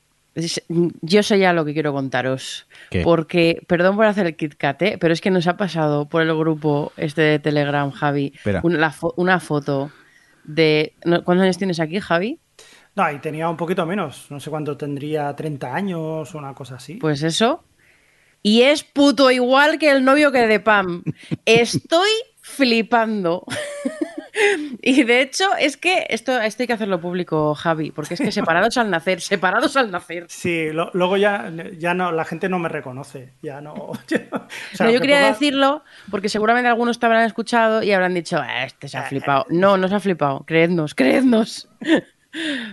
Yo 1.02 1.22
sé 1.24 1.38
ya 1.40 1.54
lo 1.54 1.64
que 1.66 1.74
quiero 1.74 1.94
contaros. 1.94 2.68
¿Qué? 2.90 3.02
Porque, 3.04 3.62
perdón 3.68 3.96
por 3.96 4.06
hacer 4.06 4.26
el 4.26 4.36
Kit 4.36 4.56
Kat, 4.56 4.82
¿eh? 4.82 4.98
pero 5.00 5.14
es 5.14 5.22
que 5.22 5.30
nos 5.32 5.46
ha 5.48 5.58
pasado 5.58 6.10
por 6.10 6.22
el 6.24 6.36
grupo 6.36 6.92
este 6.98 7.22
de 7.22 7.40
Telegram, 7.40 7.92
Javi, 7.92 8.34
una, 8.64 8.78
la 8.80 8.92
fo- 8.92 9.14
una 9.18 9.40
foto 9.40 9.92
de... 10.44 10.94
¿Cuántos 11.04 11.40
años 11.42 11.58
tienes 11.58 11.80
aquí, 11.80 12.00
Javi? 12.00 12.40
No, 12.96 13.12
y 13.12 13.20
tenía 13.20 13.50
un 13.50 13.58
poquito 13.58 13.86
menos. 13.86 14.28
No 14.30 14.40
sé 14.40 14.50
cuánto 14.50 14.76
tendría, 14.78 15.36
30 15.36 15.74
años 15.76 16.34
o 16.34 16.38
una 16.38 16.54
cosa 16.54 16.76
así. 16.76 16.96
Pues 16.96 17.24
eso. 17.24 17.64
Y 18.42 18.62
es 18.64 18.84
puto 18.84 19.32
igual 19.32 19.80
que 19.80 19.90
el 19.92 20.04
novio 20.04 20.32
que 20.32 20.48
de 20.48 20.60
Pam. 20.60 21.04
Estoy 21.46 22.10
flipando. 22.42 23.46
Y 24.82 25.04
de 25.04 25.22
hecho, 25.22 25.46
es 25.60 25.78
que 25.78 26.06
esto, 26.10 26.40
esto 26.42 26.64
hay 26.64 26.68
que 26.68 26.74
hacerlo 26.74 27.00
público, 27.00 27.54
Javi, 27.56 27.92
porque 27.92 28.16
es 28.16 28.20
que 28.22 28.32
separados 28.32 28.78
al 28.78 28.90
nacer, 28.90 29.22
separados 29.22 29.78
al 29.78 29.92
nacer. 29.92 30.26
Sí, 30.28 30.70
lo- 30.72 30.90
luego 30.94 31.18
ya, 31.18 31.52
ya 31.78 31.94
no, 31.94 32.12
la 32.12 32.26
gente 32.26 32.50
no 32.50 32.60
me 32.60 32.70
reconoce. 32.70 33.34
Ya 33.42 33.62
no. 33.62 33.74
o 33.74 33.98
sea, 34.08 34.88
No, 34.88 34.92
yo 34.92 35.00
quería 35.02 35.22
ponga- 35.22 35.28
decirlo 35.34 35.84
porque 36.12 36.30
seguramente 36.30 36.68
algunos 36.68 37.00
te 37.00 37.06
habrán 37.06 37.26
escuchado 37.26 37.84
y 37.84 37.92
habrán 37.92 38.14
dicho, 38.14 38.38
"Ah, 38.42 38.66
este 38.66 38.88
se 38.88 38.98
ha 38.98 39.04
flipado. 39.04 39.46
No, 39.50 39.78
no 39.78 39.88
se 39.88 39.96
ha 39.96 40.00
flipado. 40.00 40.44
Creednos, 40.46 40.96
creednos. 40.96 41.70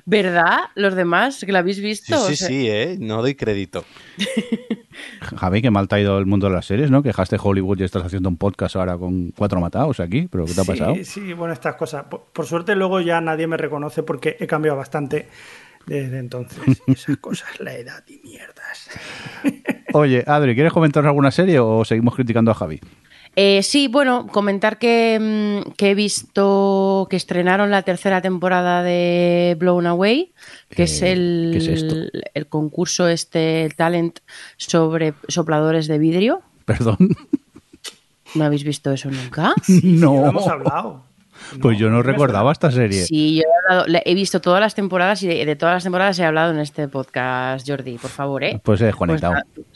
¿Verdad? 0.07 0.59
Los 0.75 0.95
demás 0.95 1.43
que 1.45 1.53
lo 1.53 1.59
habéis 1.59 1.77
Sí, 1.77 1.83
visto. 1.83 2.17
sí, 2.27 2.33
O 2.33 2.37
sea, 2.37 2.49
sí, 2.49 2.69
¿eh? 2.69 2.97
No 2.99 3.21
doy 3.23 3.35
crédito. 3.35 3.85
Javi, 5.37 5.63
que 5.63 5.71
mal 5.71 5.89
te 5.89 5.97
ha 5.97 6.01
ido 6.01 6.19
el 6.19 6.27
mundo 6.27 6.49
de 6.49 6.55
las 6.55 6.67
series, 6.67 6.91
¿no? 6.91 7.03
Que 7.03 7.11
dejaste 7.11 7.37
Hollywood 7.41 7.79
y 7.81 7.85
estás 7.85 8.05
haciendo 8.05 8.29
un 8.29 8.37
podcast 8.37 8.77
ahora 8.77 8.97
con 8.97 9.31
cuatro 9.33 9.61
matados 9.61 10.01
aquí, 10.01 10.29
pero 10.31 10.45
¿qué 10.45 10.55
te 10.55 10.61
ha 10.61 10.65
sí, 10.65 10.71
pasado? 10.71 10.95
Sí, 11.05 11.33
bueno, 11.33 11.53
estas 11.53 11.77
cosas. 11.77 12.05
Por, 12.05 12.25
por 12.33 12.47
suerte 12.47 12.75
luego 12.75 13.01
ya 13.01 13.21
nadie 13.21 13.47
me 13.47 13.57
reconoce 13.57 14.03
porque 14.03 14.37
he 14.41 14.47
cambiado 14.47 14.77
bastante 14.77 15.29
desde 15.87 16.19
entonces. 16.19 16.83
Esas 16.87 17.17
cosas, 17.19 17.49
la 17.61 17.75
edad 17.75 18.03
y 18.09 18.19
mierdas. 18.27 18.91
Oye, 19.93 20.25
Adri, 20.27 20.55
¿quieres 20.55 20.73
comentar 20.73 21.05
alguna 21.07 21.31
serie 21.31 21.59
o 21.59 21.85
seguimos 21.85 22.15
criticando 22.15 22.51
a 22.51 22.55
Javi? 22.55 22.81
Eh, 23.37 23.63
sí, 23.63 23.87
bueno, 23.89 24.27
comentar 24.27 24.79
que, 24.79 25.19
mm, 25.67 25.71
que 25.73 25.91
he 25.91 25.95
visto 25.95 27.07
que 27.09 27.17
estrenaron 27.17 27.71
la 27.71 27.83
tercera 27.83 28.21
temporada 28.21 28.83
de 28.83 29.57
Blown 29.59 29.87
Away, 29.87 30.33
que 30.69 30.83
es 30.83 31.01
Eh, 31.03 31.13
el, 31.13 32.11
el 32.35 32.47
concurso 32.49 33.09
este, 33.09 33.65
el 33.65 33.77
talent 33.77 34.19
sobre 34.57 35.15
sopladores 35.29 35.87
de 35.87 35.99
vidrio. 35.99 36.43
Perdón. 36.65 36.97
¿No 38.35 38.45
habéis 38.45 38.65
visto 38.65 38.93
eso 38.93 39.11
nunca? 39.11 39.55
no. 39.83 40.15
Lo 40.23 40.29
hemos 40.29 40.47
hablado. 40.49 41.05
Pues 41.63 41.79
yo 41.79 41.89
no 41.89 42.03
recordaba 42.03 42.53
esta 42.53 42.71
serie. 42.71 43.03
Sí, 43.07 43.37
yo 43.37 43.43
he, 43.43 43.73
hablado- 43.73 43.87
le- 43.89 44.03
he 44.05 44.15
visto 44.15 44.41
todas 44.41 44.61
las 44.61 44.75
temporadas 44.75 45.23
y 45.23 45.27
de, 45.29 45.47
de 45.47 45.57
todas 45.57 45.75
las 45.77 45.83
temporadas 45.83 46.19
he 46.19 46.25
hablado 46.25 46.53
en 46.53 46.59
este 46.59 46.87
podcast, 46.87 47.67
Jordi, 47.69 47.97
por 47.97 48.11
favor, 48.11 48.45
¿eh? 48.45 48.61
Pues 48.63 48.81
he 48.83 48.85
desconectado. 48.87 49.35
Pues 49.55 49.67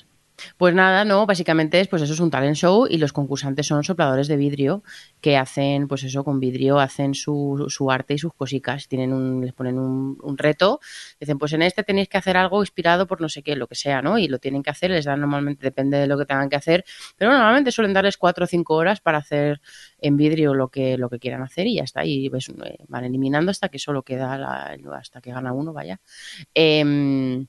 Pues 0.57 0.75
nada, 0.75 1.05
no, 1.05 1.27
básicamente 1.27 1.81
es, 1.81 1.89
pues 1.89 2.03
eso 2.03 2.13
es 2.13 2.21
un 2.21 2.31
talent 2.31 2.57
show 2.57 2.87
y 2.89 2.99
los 2.99 3.13
concursantes 3.13 3.67
son 3.67 3.85
sopladores 3.85 4.27
de 4.29 4.37
vidrio 4.37 4.83
que 5.21 5.37
hacen, 5.37 5.87
pues 5.89 6.03
eso, 6.05 6.25
con 6.25 6.41
vidrio 6.41 6.81
hacen 6.81 7.15
su, 7.15 7.67
su 7.69 7.91
arte 7.91 8.15
y 8.15 8.19
sus 8.19 8.35
cosicas. 8.35 8.89
Tienen 8.89 9.13
un, 9.13 9.45
les 9.45 9.53
ponen 9.53 9.79
un, 9.79 10.19
un 10.21 10.39
reto, 10.39 10.81
dicen, 11.21 11.39
pues 11.39 11.53
en 11.53 11.63
este 11.63 11.83
tenéis 11.85 12.09
que 12.09 12.19
hacer 12.19 12.37
algo 12.37 12.63
inspirado 12.63 13.07
por 13.07 13.21
no 13.21 13.29
sé 13.29 13.43
qué, 13.43 13.55
lo 13.57 13.69
que 13.69 13.77
sea, 13.77 14.03
¿no? 14.03 14.19
Y 14.19 14.29
lo 14.29 14.39
tienen 14.39 14.63
que 14.63 14.71
hacer, 14.71 14.91
les 14.91 15.05
dan 15.05 15.21
normalmente, 15.21 15.63
depende 15.65 15.99
de 15.99 16.07
lo 16.07 16.19
que 16.19 16.27
tengan 16.27 16.49
que 16.49 16.57
hacer, 16.57 16.85
pero 17.17 17.31
normalmente 17.33 17.71
suelen 17.71 17.93
darles 17.95 18.17
cuatro 18.17 18.45
o 18.45 18.49
cinco 18.49 18.75
horas 18.75 19.01
para 19.01 19.19
hacer 19.19 19.61
en 19.99 20.17
vidrio 20.17 20.55
lo 20.55 20.69
que, 20.69 20.99
lo 20.99 21.09
que 21.09 21.19
quieran 21.19 21.43
hacer 21.43 21.67
y 21.67 21.77
ya 21.77 21.85
está. 21.85 22.05
Y 22.05 22.29
pues, 22.31 22.49
eh, 22.49 22.77
van 22.89 23.05
eliminando 23.05 23.51
hasta 23.51 23.69
que 23.69 23.79
solo 23.79 24.03
queda 24.03 24.37
la, 24.39 24.77
hasta 24.99 25.21
que 25.21 25.31
gana 25.31 25.53
uno, 25.53 25.73
vaya. 25.73 26.01
Em, 26.55 27.47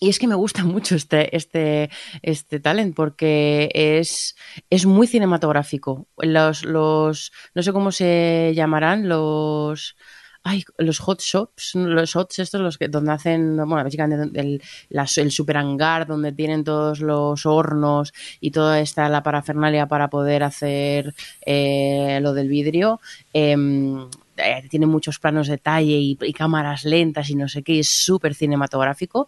y 0.00 0.08
es 0.08 0.18
que 0.18 0.26
me 0.28 0.34
gusta 0.34 0.64
mucho 0.64 0.94
este, 0.94 1.34
este, 1.36 1.90
este 2.22 2.60
talent 2.60 2.94
porque 2.94 3.70
es, 3.74 4.36
es 4.70 4.86
muy 4.86 5.06
cinematográfico. 5.06 6.06
Los, 6.18 6.64
los, 6.64 7.32
no 7.54 7.62
sé 7.62 7.72
cómo 7.72 7.90
se 7.92 8.52
llamarán, 8.54 9.08
los, 9.08 9.96
ay, 10.42 10.64
los 10.78 10.98
hot 11.00 11.20
shops, 11.20 11.74
los 11.74 12.14
hots 12.16 12.38
estos, 12.38 12.60
los 12.60 12.78
que, 12.78 12.88
donde 12.88 13.12
hacen, 13.12 13.56
bueno, 13.56 13.82
básicamente 13.84 14.40
el, 14.40 14.62
las- 14.88 15.18
el 15.18 15.30
super 15.30 15.56
hangar 15.56 16.06
donde 16.06 16.32
tienen 16.32 16.64
todos 16.64 17.00
los 17.00 17.44
hornos 17.46 18.12
y 18.40 18.50
toda 18.52 18.80
esta 18.80 19.08
la 19.08 19.22
parafernalia 19.22 19.88
para 19.88 20.08
poder 20.08 20.42
hacer 20.44 21.14
eh, 21.44 22.18
lo 22.22 22.32
del 22.34 22.48
vidrio. 22.48 23.00
em, 23.32 24.08
eh, 24.38 24.64
tiene 24.68 24.86
muchos 24.86 25.18
planos 25.18 25.46
de 25.46 25.58
detalle 25.58 25.96
y, 25.98 26.16
cámaras 26.32 26.84
lentas 26.84 27.30
y 27.30 27.34
no 27.34 27.48
sé 27.48 27.62
qué, 27.62 27.74
y 27.74 27.78
es 27.80 27.88
súper 27.88 28.34
cinematográfico. 28.34 29.26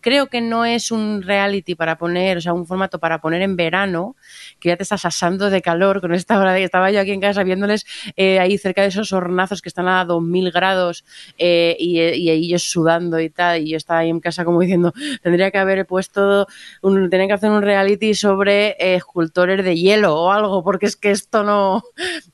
Creo 0.00 0.28
que 0.28 0.40
no 0.40 0.64
es 0.64 0.90
un 0.90 1.22
reality 1.22 1.74
para 1.74 1.98
poner, 1.98 2.38
o 2.38 2.40
sea, 2.40 2.54
un 2.54 2.66
formato 2.66 2.98
para 2.98 3.20
poner 3.20 3.42
en 3.42 3.56
verano, 3.56 4.16
que 4.58 4.70
ya 4.70 4.76
te 4.76 4.82
estás 4.82 5.04
asando 5.04 5.50
de 5.50 5.60
calor 5.60 6.00
con 6.00 6.14
esta 6.14 6.38
hora 6.38 6.52
de 6.52 6.60
que 6.60 6.64
estaba 6.64 6.90
yo 6.90 7.00
aquí 7.00 7.10
en 7.10 7.20
casa 7.20 7.42
viéndoles 7.42 7.84
eh, 8.16 8.38
ahí 8.38 8.56
cerca 8.56 8.82
de 8.82 8.88
esos 8.88 9.12
hornazos 9.12 9.60
que 9.60 9.68
están 9.68 9.88
a 9.88 10.04
2000 10.04 10.50
grados 10.52 11.04
eh, 11.38 11.76
y, 11.78 12.00
y 12.00 12.30
ellos 12.30 12.62
sudando 12.62 13.20
y 13.20 13.28
tal, 13.28 13.62
y 13.62 13.70
yo 13.70 13.76
estaba 13.76 14.00
ahí 14.00 14.10
en 14.10 14.20
casa 14.20 14.44
como 14.44 14.60
diciendo, 14.60 14.92
tendría 15.22 15.50
que 15.50 15.58
haber 15.58 15.86
puesto, 15.86 16.46
un, 16.80 17.10
tenía 17.10 17.26
que 17.26 17.32
hacer 17.34 17.50
un 17.50 17.62
reality 17.62 18.14
sobre 18.14 18.76
escultores 18.94 19.64
de 19.64 19.76
hielo 19.76 20.16
o 20.16 20.32
algo, 20.32 20.62
porque 20.64 20.86
es 20.86 20.96
que 20.96 21.10
esto 21.10 21.42
no, 21.42 21.82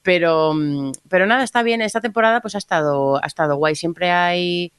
pero, 0.03 0.55
mm, 0.55 0.93
pero 1.09 1.27
nada, 1.27 1.43
está 1.45 1.63
bien. 1.63 1.83
Esta 1.89 2.03
temporada 2.03 2.43
pues 2.43 2.55
ha 2.55 2.59
estado, 2.59 3.17
ha 3.17 3.27
estado 3.27 3.57
guay. 3.57 3.75
Siempre 3.75 4.11
hay, 4.11 4.73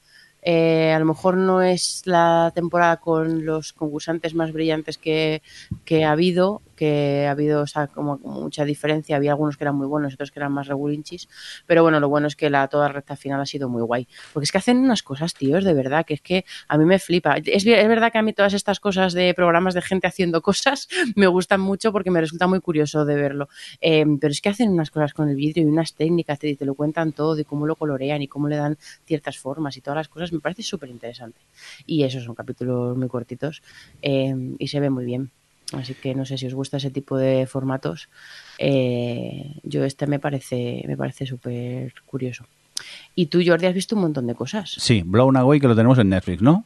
eh, 0.44 0.94
a 0.94 1.00
lo 1.00 1.06
mejor 1.06 1.38
no 1.38 1.64
es 1.64 2.04
la 2.06 2.52
temporada 2.54 2.98
con 2.98 3.46
los 3.46 3.74
concursantes 3.74 4.36
más 4.36 4.52
brillantes 4.52 5.00
que, 5.00 5.42
que 5.86 6.06
ha 6.06 6.12
habido, 6.12 6.62
que 6.80 7.26
ha 7.28 7.32
habido 7.32 7.62
o 7.62 7.68
sea, 7.68 7.88
como, 7.88 8.18
mucha 8.20 8.64
diferencia. 8.64 9.18
Había 9.18 9.32
algunos 9.32 9.58
que 9.58 9.66
eran 9.66 9.76
muy 9.76 9.86
buenos, 9.86 10.14
otros 10.14 10.32
que 10.32 10.40
eran 10.40 10.54
más 10.54 10.68
regulinchis. 10.68 11.28
Pero 11.66 11.84
bueno, 11.84 12.00
lo 12.00 12.08
bueno 12.08 12.28
es 12.28 12.38
que 12.38 12.50
la 12.50 12.70
toda 12.70 12.88
recta 12.88 13.18
final 13.18 13.42
ha 13.42 13.46
sido 13.46 13.68
muy 13.68 13.82
guay. 13.82 14.08
Porque 14.32 14.46
es 14.46 14.52
que 14.54 14.60
hacen 14.60 14.78
unas 14.78 15.04
cosas, 15.04 15.34
tíos, 15.34 15.66
de 15.66 15.74
verdad, 15.74 16.06
que 16.06 16.14
es 16.14 16.22
que 16.22 16.46
a 16.70 16.78
mí 16.78 16.86
me 16.86 16.98
flipa. 16.98 17.36
Es, 17.44 17.66
es 17.66 17.88
verdad 17.90 18.14
que 18.14 18.18
a 18.18 18.22
mí 18.22 18.32
todas 18.32 18.54
estas 18.54 18.80
cosas 18.80 19.12
de 19.12 19.34
programas 19.34 19.74
de 19.74 19.82
gente 19.82 20.08
haciendo 20.08 20.42
cosas 20.50 20.88
me 21.16 21.28
gustan 21.28 21.60
mucho 21.60 21.92
porque 21.92 22.12
me 22.12 22.22
resulta 22.22 22.48
muy 22.48 22.62
curioso 22.62 23.04
de 23.04 23.16
verlo. 23.16 23.50
Eh, 23.82 24.06
pero 24.22 24.32
es 24.32 24.40
que 24.40 24.48
hacen 24.48 24.70
unas 24.72 24.90
cosas 24.90 25.14
con 25.14 25.28
el 25.28 25.36
vidrio 25.36 25.64
y 25.64 25.68
unas 25.68 25.94
técnicas, 25.96 26.40
te, 26.40 26.56
te 26.56 26.66
lo 26.66 26.76
cuentan 26.76 27.12
todo 27.12 27.38
y 27.38 27.44
cómo 27.44 27.68
lo 27.68 27.76
colorean 27.76 28.22
y 28.22 28.30
cómo 28.30 28.48
le 28.48 28.56
dan 28.56 28.78
ciertas 29.04 29.38
formas 29.38 29.76
y 29.76 29.82
todas 29.82 29.98
las 29.98 30.08
cosas. 30.08 30.32
Me 30.32 30.40
parece 30.40 30.64
súper 30.64 30.90
interesante. 30.90 31.42
Y 31.86 32.04
esos 32.04 32.24
son 32.24 32.36
capítulos 32.36 32.96
muy 32.96 33.10
cortitos 33.10 33.62
eh, 34.02 34.34
y 34.58 34.68
se 34.70 34.80
ve 34.80 34.90
muy 34.90 35.04
bien. 35.04 35.30
Así 35.74 35.94
que 35.94 36.16
no 36.16 36.26
sé 36.26 36.38
si 36.38 36.48
os 36.48 36.54
gusta 36.54 36.78
ese 36.78 36.90
tipo 36.90 37.18
de 37.18 37.46
formatos. 37.46 38.10
Eh, 38.58 39.56
yo 39.64 39.84
este 39.84 40.08
me 40.08 40.20
parece, 40.20 40.84
me 40.88 40.98
parece 40.98 41.26
súper 41.26 41.94
curioso. 42.06 42.46
Y 43.16 43.28
tú, 43.28 43.42
Jordi, 43.46 43.68
has 43.68 43.74
visto 43.74 43.96
un 43.96 44.02
montón 44.02 44.28
de 44.28 44.36
cosas. 44.36 44.72
Sí, 44.78 45.04
Blown 45.06 45.38
Away, 45.38 45.60
que 45.60 45.68
lo 45.68 45.76
tenemos 45.76 46.00
en 46.00 46.10
Netflix, 46.10 46.42
¿no? 46.42 46.66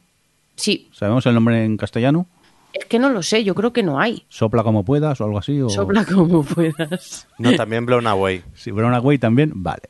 Sí, 0.56 0.89
¿Sabemos 0.93 1.26
el 1.26 1.34
nombre 1.34 1.66
en 1.66 1.78
castellano? 1.78 2.28
Es 2.74 2.86
que 2.86 2.99
no 2.99 3.09
lo 3.09 3.21
sé, 3.21 3.43
yo 3.43 3.55
creo 3.55 3.71
que 3.71 3.84
no 3.84 3.99
hay. 3.99 4.26
¿Sopla 4.30 4.63
como 4.63 4.84
puedas 4.84 5.21
o 5.21 5.26
algo 5.26 5.38
así? 5.38 5.61
O... 5.61 5.69
Sopla 5.69 6.05
como 6.05 6.43
puedas. 6.43 7.28
No, 7.38 7.53
también 7.55 7.86
Blown 7.86 8.07
Away. 8.07 8.43
Sí, 8.55 8.71
Blown 8.71 8.93
Away 8.93 9.17
también, 9.17 9.51
vale. 9.55 9.84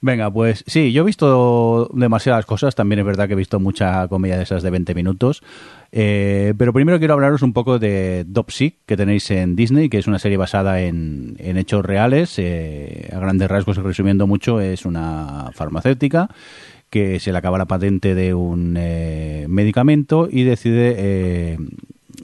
Venga, 0.00 0.30
pues 0.30 0.62
sí, 0.66 0.92
yo 0.92 1.02
he 1.02 1.06
visto 1.06 1.90
demasiadas 1.94 2.46
cosas, 2.46 2.74
también 2.74 2.98
es 3.00 3.04
verdad 3.06 3.26
que 3.26 3.32
he 3.32 3.36
visto 3.36 3.58
mucha 3.60 4.06
comedia 4.08 4.36
de 4.36 4.44
esas 4.44 4.62
de 4.62 4.70
20 4.70 4.94
minutos, 4.94 5.42
Eh, 5.92 6.54
pero 6.56 6.72
primero 6.72 6.98
quiero 7.00 7.14
hablaros 7.14 7.42
un 7.42 7.52
poco 7.52 7.80
de 7.80 8.24
Dopsy, 8.26 8.78
que 8.86 8.96
tenéis 8.96 9.28
en 9.32 9.56
Disney, 9.56 9.88
que 9.88 9.98
es 9.98 10.06
una 10.06 10.20
serie 10.20 10.36
basada 10.36 10.82
en, 10.82 11.34
en 11.38 11.56
hechos 11.56 11.84
reales, 11.84 12.34
eh, 12.38 13.10
a 13.12 13.18
grandes 13.18 13.48
rasgos 13.48 13.76
y 13.78 13.80
resumiendo 13.80 14.28
mucho, 14.28 14.60
es 14.60 14.84
una 14.86 15.50
farmacéutica 15.52 16.28
que 16.90 17.20
se 17.20 17.32
le 17.32 17.38
acaba 17.38 17.56
la 17.58 17.66
patente 17.66 18.14
de 18.14 18.34
un 18.34 18.76
eh, 18.78 19.46
medicamento 19.48 20.28
y 20.30 20.42
decide 20.44 20.94
eh, 20.98 21.58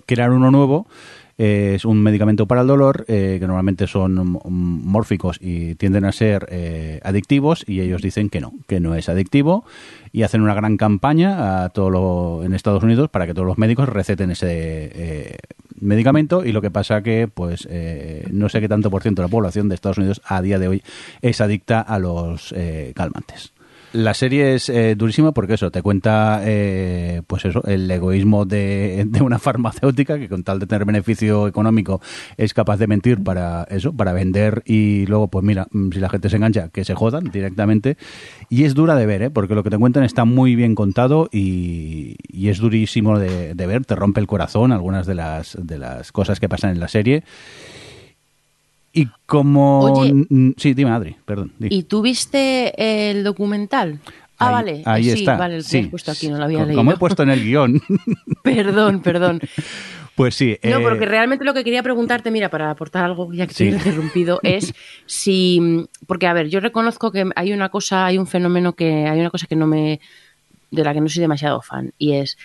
crear 0.06 0.30
uno 0.30 0.50
nuevo. 0.50 0.86
Eh, 1.38 1.74
es 1.74 1.84
un 1.84 2.02
medicamento 2.02 2.46
para 2.46 2.62
el 2.62 2.66
dolor 2.66 3.04
eh, 3.08 3.36
que 3.38 3.46
normalmente 3.46 3.86
son 3.86 4.38
mórficos 4.44 5.38
y 5.38 5.74
tienden 5.74 6.06
a 6.06 6.12
ser 6.12 6.46
eh, 6.50 7.00
adictivos 7.04 7.62
y 7.66 7.80
ellos 7.80 8.00
dicen 8.00 8.30
que 8.30 8.40
no, 8.40 8.54
que 8.66 8.80
no 8.80 8.94
es 8.94 9.10
adictivo 9.10 9.64
y 10.12 10.22
hacen 10.22 10.40
una 10.40 10.54
gran 10.54 10.78
campaña 10.78 11.62
a 11.62 11.68
todo 11.68 11.90
lo, 11.90 12.42
en 12.42 12.54
Estados 12.54 12.82
Unidos 12.82 13.10
para 13.10 13.26
que 13.26 13.34
todos 13.34 13.46
los 13.46 13.58
médicos 13.58 13.90
receten 13.90 14.30
ese 14.30 14.46
eh, 14.48 15.36
medicamento 15.78 16.42
y 16.42 16.52
lo 16.52 16.62
que 16.62 16.70
pasa 16.70 17.02
que 17.02 17.28
pues 17.28 17.68
eh, 17.70 18.26
no 18.30 18.48
sé 18.48 18.62
qué 18.62 18.68
tanto 18.68 18.90
por 18.90 19.02
ciento 19.02 19.20
de 19.20 19.28
la 19.28 19.30
población 19.30 19.68
de 19.68 19.74
Estados 19.74 19.98
Unidos 19.98 20.22
a 20.24 20.40
día 20.40 20.58
de 20.58 20.68
hoy 20.68 20.82
es 21.20 21.42
adicta 21.42 21.82
a 21.82 21.98
los 21.98 22.54
calmantes. 22.94 23.55
La 23.96 24.12
serie 24.12 24.54
es 24.54 24.68
eh, 24.68 24.94
durísima 24.94 25.32
porque 25.32 25.54
eso, 25.54 25.70
te 25.70 25.80
cuenta 25.80 26.42
eh, 26.44 27.22
pues 27.26 27.46
eso, 27.46 27.62
el 27.66 27.90
egoísmo 27.90 28.44
de, 28.44 29.04
de 29.08 29.22
una 29.22 29.38
farmacéutica 29.38 30.18
que 30.18 30.28
con 30.28 30.44
tal 30.44 30.58
de 30.58 30.66
tener 30.66 30.84
beneficio 30.84 31.48
económico 31.48 32.02
es 32.36 32.52
capaz 32.52 32.76
de 32.76 32.88
mentir 32.88 33.24
para 33.24 33.66
eso, 33.70 33.94
para 33.94 34.12
vender 34.12 34.62
y 34.66 35.06
luego 35.06 35.28
pues 35.28 35.42
mira, 35.46 35.66
mm, 35.70 35.92
si 35.92 36.00
la 36.00 36.10
gente 36.10 36.28
se 36.28 36.36
engancha, 36.36 36.68
que 36.68 36.84
se 36.84 36.94
jodan 36.94 37.30
directamente. 37.30 37.96
Y 38.50 38.64
es 38.64 38.74
dura 38.74 38.96
de 38.96 39.06
ver, 39.06 39.22
¿eh? 39.22 39.30
porque 39.30 39.54
lo 39.54 39.62
que 39.62 39.70
te 39.70 39.78
cuentan 39.78 40.04
está 40.04 40.26
muy 40.26 40.56
bien 40.56 40.74
contado 40.74 41.30
y, 41.32 42.16
y 42.28 42.50
es 42.50 42.58
durísimo 42.58 43.18
de, 43.18 43.54
de 43.54 43.66
ver, 43.66 43.86
te 43.86 43.96
rompe 43.96 44.20
el 44.20 44.26
corazón 44.26 44.72
algunas 44.72 45.06
de 45.06 45.14
las, 45.14 45.56
de 45.58 45.78
las 45.78 46.12
cosas 46.12 46.38
que 46.38 46.50
pasan 46.50 46.72
en 46.72 46.80
la 46.80 46.88
serie. 46.88 47.24
Y 48.96 49.08
como... 49.26 49.80
Oye. 49.80 50.26
Sí, 50.56 50.72
dime, 50.72 50.90
Adri, 50.90 51.16
perdón. 51.26 51.52
¿Y 51.60 51.82
tú 51.82 52.00
viste 52.00 53.10
el 53.10 53.24
documental? 53.24 54.00
Ah, 54.38 54.46
Ahí- 54.48 54.52
vale. 54.52 54.82
Ahí 54.86 55.04
sí, 55.04 55.10
está. 55.20 55.36
vale, 55.36 55.56
lo 55.58 55.62
sí. 55.62 55.78
he 55.78 55.86
puesto 55.88 56.10
aquí, 56.10 56.28
no 56.28 56.38
lo 56.38 56.44
había 56.44 56.64
leído. 56.64 56.78
Como 56.80 56.92
he 56.92 56.96
puesto 56.96 57.22
en 57.22 57.30
el 57.30 57.42
guion. 57.44 57.80
Perdón, 58.42 59.00
perdón. 59.02 59.40
pues 60.14 60.34
sí. 60.34 60.56
No, 60.62 60.78
eh, 60.78 60.82
porque 60.82 61.04
realmente 61.04 61.44
lo 61.44 61.52
que 61.52 61.62
quería 61.64 61.82
preguntarte, 61.82 62.30
mira, 62.30 62.48
para 62.48 62.70
aportar 62.70 63.04
algo, 63.04 63.30
ya 63.32 63.46
que 63.46 63.52
Sí. 63.54 63.64
te 63.64 63.70
he 63.70 63.76
interrumpido, 63.76 64.40
es 64.42 64.74
si. 65.04 65.86
Porque, 66.06 66.26
a 66.26 66.32
ver, 66.32 66.48
yo 66.48 66.60
reconozco 66.60 67.12
que 67.12 67.28
hay 67.36 67.52
una 67.52 67.68
cosa, 67.68 68.06
hay 68.06 68.16
un 68.18 68.26
fenómeno 68.26 68.72
que. 68.74 69.06
Hay 69.06 69.20
una 69.20 69.30
cosa 69.30 69.46
que 69.46 69.56
no 69.56 69.66
me. 69.66 70.00
de 70.70 70.84
la 70.84 70.92
que 70.94 71.00
no 71.00 71.08
soy 71.08 71.20
demasiado 71.20 71.60
fan, 71.62 71.92
y 71.98 72.12
es 72.14 72.36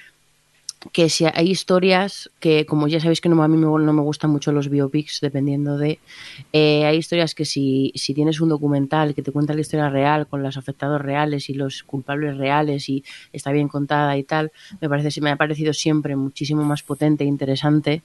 que 0.91 1.09
si 1.09 1.25
hay 1.25 1.49
historias 1.51 2.31
que, 2.39 2.65
como 2.65 2.87
ya 2.87 2.99
sabéis 2.99 3.21
que 3.21 3.29
no, 3.29 3.41
a 3.43 3.47
mí 3.47 3.55
me- 3.57 3.65
no 3.67 3.93
me 3.93 4.01
gustan 4.01 4.31
mucho 4.31 4.51
los 4.51 4.67
biopics, 4.69 5.19
dependiendo 5.21 5.77
de, 5.77 5.99
eh, 6.53 6.85
hay 6.85 6.97
historias 6.97 7.35
que 7.35 7.45
si, 7.45 7.91
si 7.95 8.13
tienes 8.13 8.41
un 8.41 8.49
documental 8.49 9.13
que 9.13 9.21
te 9.21 9.31
cuenta 9.31 9.53
la 9.53 9.61
historia 9.61 9.89
real 9.89 10.27
con 10.27 10.41
los 10.41 10.57
afectados 10.57 11.01
reales 11.01 11.49
y 11.49 11.53
los 11.53 11.83
culpables 11.83 12.37
reales 12.37 12.89
y 12.89 13.03
está 13.31 13.51
bien 13.51 13.67
contada 13.67 14.17
y 14.17 14.23
tal, 14.23 14.51
me 14.81 14.89
parece 14.89 15.21
me 15.21 15.29
ha 15.29 15.35
parecido 15.35 15.73
siempre 15.73 16.15
muchísimo 16.15 16.63
más 16.63 16.81
potente 16.83 17.23
e 17.23 17.27
interesante 17.27 18.01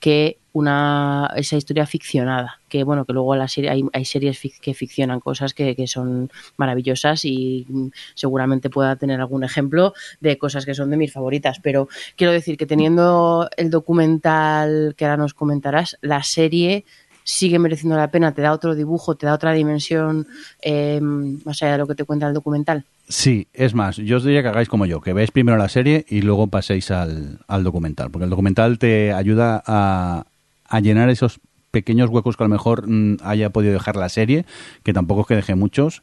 que 0.00 0.38
una 0.52 1.30
esa 1.36 1.56
historia 1.56 1.84
ficcionada 1.86 2.60
que 2.68 2.82
bueno 2.82 3.04
que 3.04 3.12
luego 3.12 3.36
la 3.36 3.46
serie 3.46 3.68
hay, 3.70 3.84
hay 3.92 4.04
series 4.06 4.42
fic- 4.42 4.58
que 4.60 4.72
ficcionan 4.72 5.20
cosas 5.20 5.52
que, 5.52 5.76
que 5.76 5.86
son 5.86 6.30
maravillosas 6.56 7.26
y 7.26 7.66
mm, 7.68 7.88
seguramente 8.14 8.70
pueda 8.70 8.96
tener 8.96 9.20
algún 9.20 9.44
ejemplo 9.44 9.92
de 10.20 10.38
cosas 10.38 10.64
que 10.64 10.74
son 10.74 10.90
de 10.90 10.96
mis 10.96 11.12
favoritas. 11.12 11.60
Pero 11.62 11.88
quiero 12.16 12.32
decir 12.32 12.56
que 12.56 12.64
teniendo 12.66 13.50
el 13.58 13.68
documental 13.70 14.94
que 14.96 15.04
ahora 15.04 15.18
nos 15.18 15.34
comentarás 15.34 15.98
la 16.00 16.22
serie 16.22 16.84
sigue 17.26 17.58
mereciendo 17.58 17.96
la 17.96 18.12
pena 18.12 18.32
te 18.32 18.40
da 18.40 18.52
otro 18.52 18.76
dibujo 18.76 19.16
te 19.16 19.26
da 19.26 19.34
otra 19.34 19.52
dimensión 19.52 20.28
eh, 20.62 21.00
más 21.02 21.60
allá 21.60 21.72
de 21.72 21.78
lo 21.78 21.86
que 21.88 21.96
te 21.96 22.04
cuenta 22.04 22.28
el 22.28 22.34
documental. 22.34 22.84
Sí, 23.08 23.48
es 23.52 23.74
más, 23.74 23.96
yo 23.96 24.18
os 24.18 24.24
diría 24.24 24.42
que 24.42 24.48
hagáis 24.48 24.68
como 24.68 24.86
yo, 24.86 25.00
que 25.00 25.12
veáis 25.12 25.32
primero 25.32 25.58
la 25.58 25.68
serie 25.68 26.06
y 26.08 26.22
luego 26.22 26.46
paséis 26.46 26.90
al, 26.92 27.40
al 27.48 27.64
documental, 27.64 28.10
porque 28.10 28.24
el 28.24 28.30
documental 28.30 28.78
te 28.78 29.12
ayuda 29.12 29.62
a, 29.66 30.26
a 30.68 30.80
llenar 30.80 31.10
esos 31.10 31.40
pequeños 31.72 32.10
huecos 32.10 32.36
que 32.36 32.44
a 32.44 32.46
lo 32.46 32.54
mejor 32.54 32.88
mm, 32.88 33.18
haya 33.22 33.50
podido 33.50 33.72
dejar 33.72 33.96
la 33.96 34.08
serie, 34.08 34.46
que 34.84 34.92
tampoco 34.92 35.22
es 35.22 35.26
que 35.26 35.36
deje 35.36 35.56
muchos, 35.56 36.02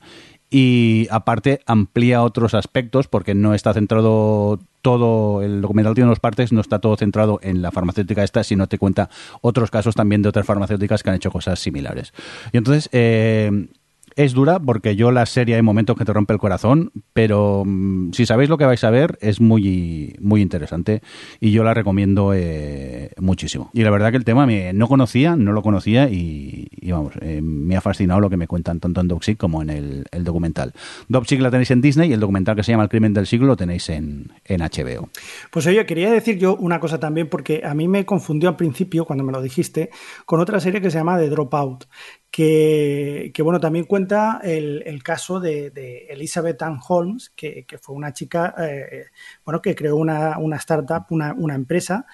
y 0.50 1.08
aparte 1.10 1.62
amplía 1.66 2.22
otros 2.22 2.54
aspectos, 2.54 3.08
porque 3.08 3.34
no 3.34 3.54
está 3.54 3.74
centrado 3.74 4.60
todo, 4.84 5.42
el 5.42 5.62
documental 5.62 5.96
tiene 5.96 6.10
dos 6.10 6.20
partes, 6.20 6.52
no 6.52 6.62
está 6.62 6.78
todo 6.78 6.96
centrado 6.98 7.40
en 7.42 7.64
la 7.64 7.72
farmacéutica 7.72 8.24
esta, 8.24 8.44
sino 8.44 8.68
te 8.68 8.78
cuenta 8.78 9.10
otros 9.42 9.72
casos 9.72 9.96
también 9.96 10.22
de 10.22 10.30
otras 10.30 10.46
farmacéuticas 10.46 11.02
que 11.02 11.10
han 11.10 11.16
hecho 11.16 11.32
cosas 11.32 11.60
similares. 11.60 12.14
Y 12.52 12.58
entonces... 12.58 12.90
Eh, 12.92 13.68
es 14.16 14.34
dura 14.34 14.60
porque 14.60 14.96
yo 14.96 15.12
la 15.12 15.26
serie 15.26 15.56
hay 15.56 15.62
momentos 15.62 15.98
que 15.98 16.06
te 16.06 16.14
rompe 16.14 16.34
el 16.34 16.40
corazón, 16.40 16.92
pero 17.14 17.64
mm, 17.66 18.12
si 18.14 18.26
sabéis 18.26 18.50
lo 18.50 18.58
que 18.58 18.66
vais 18.66 18.84
a 18.84 18.90
ver 18.90 19.18
es 19.22 19.42
muy 19.42 20.16
muy 20.20 20.42
interesante 20.42 21.02
y 21.40 21.52
yo 21.52 21.64
la 21.64 21.74
recomiendo 21.74 22.34
eh, 22.34 23.12
muchísimo. 23.20 23.70
Y 23.74 23.84
la 23.84 23.92
verdad 23.92 24.12
que 24.12 24.18
el 24.18 24.26
tema 24.26 24.46
me, 24.46 24.74
no 24.74 24.88
conocía, 24.88 25.36
no 25.36 25.52
lo 25.52 25.62
conocía 25.62 26.10
y, 26.10 26.70
vamos, 26.90 27.14
eh, 27.22 27.42
me 27.42 27.76
ha 27.76 27.82
fascinado 27.82 28.20
lo 28.20 28.30
que 28.30 28.38
me 28.38 28.48
cuentan 28.48 28.80
tanto 28.80 29.02
en 29.02 29.08
Dopsic 29.08 29.38
como 29.38 29.62
en 29.62 29.70
el, 29.70 30.06
el 30.12 30.24
documental. 30.24 30.74
Dopsic 31.08 31.42
la 31.42 31.52
tenéis 31.52 31.72
en 31.72 31.82
Disney 31.82 32.10
y 32.10 32.14
el 32.14 32.20
documental 32.20 32.56
que 32.56 32.64
se 32.64 32.72
llama 32.72 32.84
El 32.84 32.90
crimen 32.90 33.14
del 33.14 33.28
siglo 33.28 33.48
lo 33.48 33.58
tenéis 33.58 33.90
en, 33.90 34.32
en 34.46 34.62
HBO. 34.62 35.10
Pues 35.52 35.68
oye, 35.68 35.86
quería 35.86 36.12
decir 36.12 36.38
yo 36.38 36.56
una 36.56 36.80
cosa 36.80 37.00
también, 37.00 37.30
porque 37.30 37.62
a 37.64 37.74
mí 37.74 37.88
me 37.88 38.06
confundió 38.06 38.50
al 38.50 38.56
principio, 38.56 39.06
cuando 39.06 39.24
me 39.24 39.32
lo 39.32 39.42
dijiste, 39.42 39.90
con 40.26 40.40
otra 40.40 40.60
serie 40.60 40.82
que 40.82 40.92
se 40.92 40.98
llama 40.98 41.18
The 41.18 41.30
Dropout, 41.30 41.86
que, 42.34 43.32
bueno, 43.44 43.60
también 43.60 43.86
cuenta 43.86 44.40
el, 44.44 44.82
el 44.88 45.04
caso 45.04 45.40
de, 45.40 45.70
de 45.70 46.08
Elizabeth 46.10 46.64
Ann 46.64 46.80
Holmes, 46.90 47.30
que, 47.36 47.64
que 47.66 47.78
fue 47.78 47.94
una 47.94 48.12
chica, 48.12 48.56
eh, 48.58 49.06
bueno, 49.46 49.62
que 49.62 49.76
creó 49.76 49.98
una, 49.98 50.40
una 50.40 50.56
startup, 50.56 51.06
una, 51.12 51.36
una 51.38 51.54
empresa, 51.54 52.08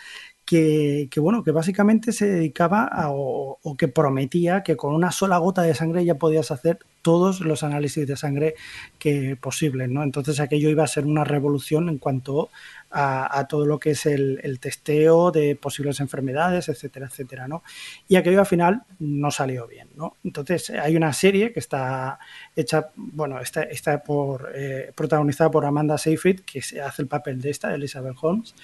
que, 0.44 1.08
que, 1.10 1.22
bueno, 1.22 1.42
que 1.42 1.52
básicamente 1.52 2.12
se 2.12 2.28
dedicaba 2.28 2.84
a, 2.84 3.12
o, 3.12 3.60
que 3.78 3.88
prometía 3.88 4.62
que 4.62 4.76
con 4.76 4.94
una 4.94 5.14
sola 5.14 5.38
gota 5.38 5.62
de 5.62 5.74
sangre 5.74 6.04
ya 6.04 6.16
podías 6.16 6.52
hacer 6.52 6.80
todos 7.02 7.42
los 7.42 7.64
análisis 7.64 8.08
de 8.08 8.18
sangre 8.18 8.56
que 8.98 9.38
posibles, 9.40 9.90
¿no? 9.90 10.04
Entonces 10.04 10.40
aquello 10.40 10.70
iba 10.70 10.84
a 10.84 10.88
ser 10.88 11.06
una 11.06 11.24
revolución 11.24 11.90
en 11.90 11.98
cuanto 11.98 12.50
a, 12.92 13.46
todo 13.48 13.66
lo 13.66 13.80
que 13.80 13.92
es 13.92 14.06
el, 14.06 14.60
testeo 14.60 15.32
de 15.32 15.56
posibles 15.56 16.00
enfermedades, 16.00 16.70
etcétera, 16.70 17.08
etcétera, 17.08 17.48
¿no? 17.48 17.64
Y 18.08 18.16
aquello 18.16 18.40
al 18.40 18.46
final 18.46 18.84
no 19.00 19.32
salió 19.32 19.68
bien, 19.68 19.90
¿no? 19.96 20.16
Entonces 20.24 20.72
hay 20.72 20.96
una 20.96 21.14
serie 21.14 21.54
que 21.54 21.60
está 21.60 22.20
hecha, 22.56 22.90
bueno, 22.96 23.40
está, 23.40 23.64
está 23.64 24.02
por, 24.04 24.52
eh, 24.56 24.92
protagonizada 24.96 25.52
por 25.52 25.66
Amanda 25.66 25.98
Seyfried, 25.98 26.42
que 26.42 26.60
hace 26.60 27.02
el 27.02 27.08
papel 27.08 27.42
de 27.42 27.52
esta, 27.52 27.74
Elizabeth 27.74 28.18
Holmes, 28.22 28.56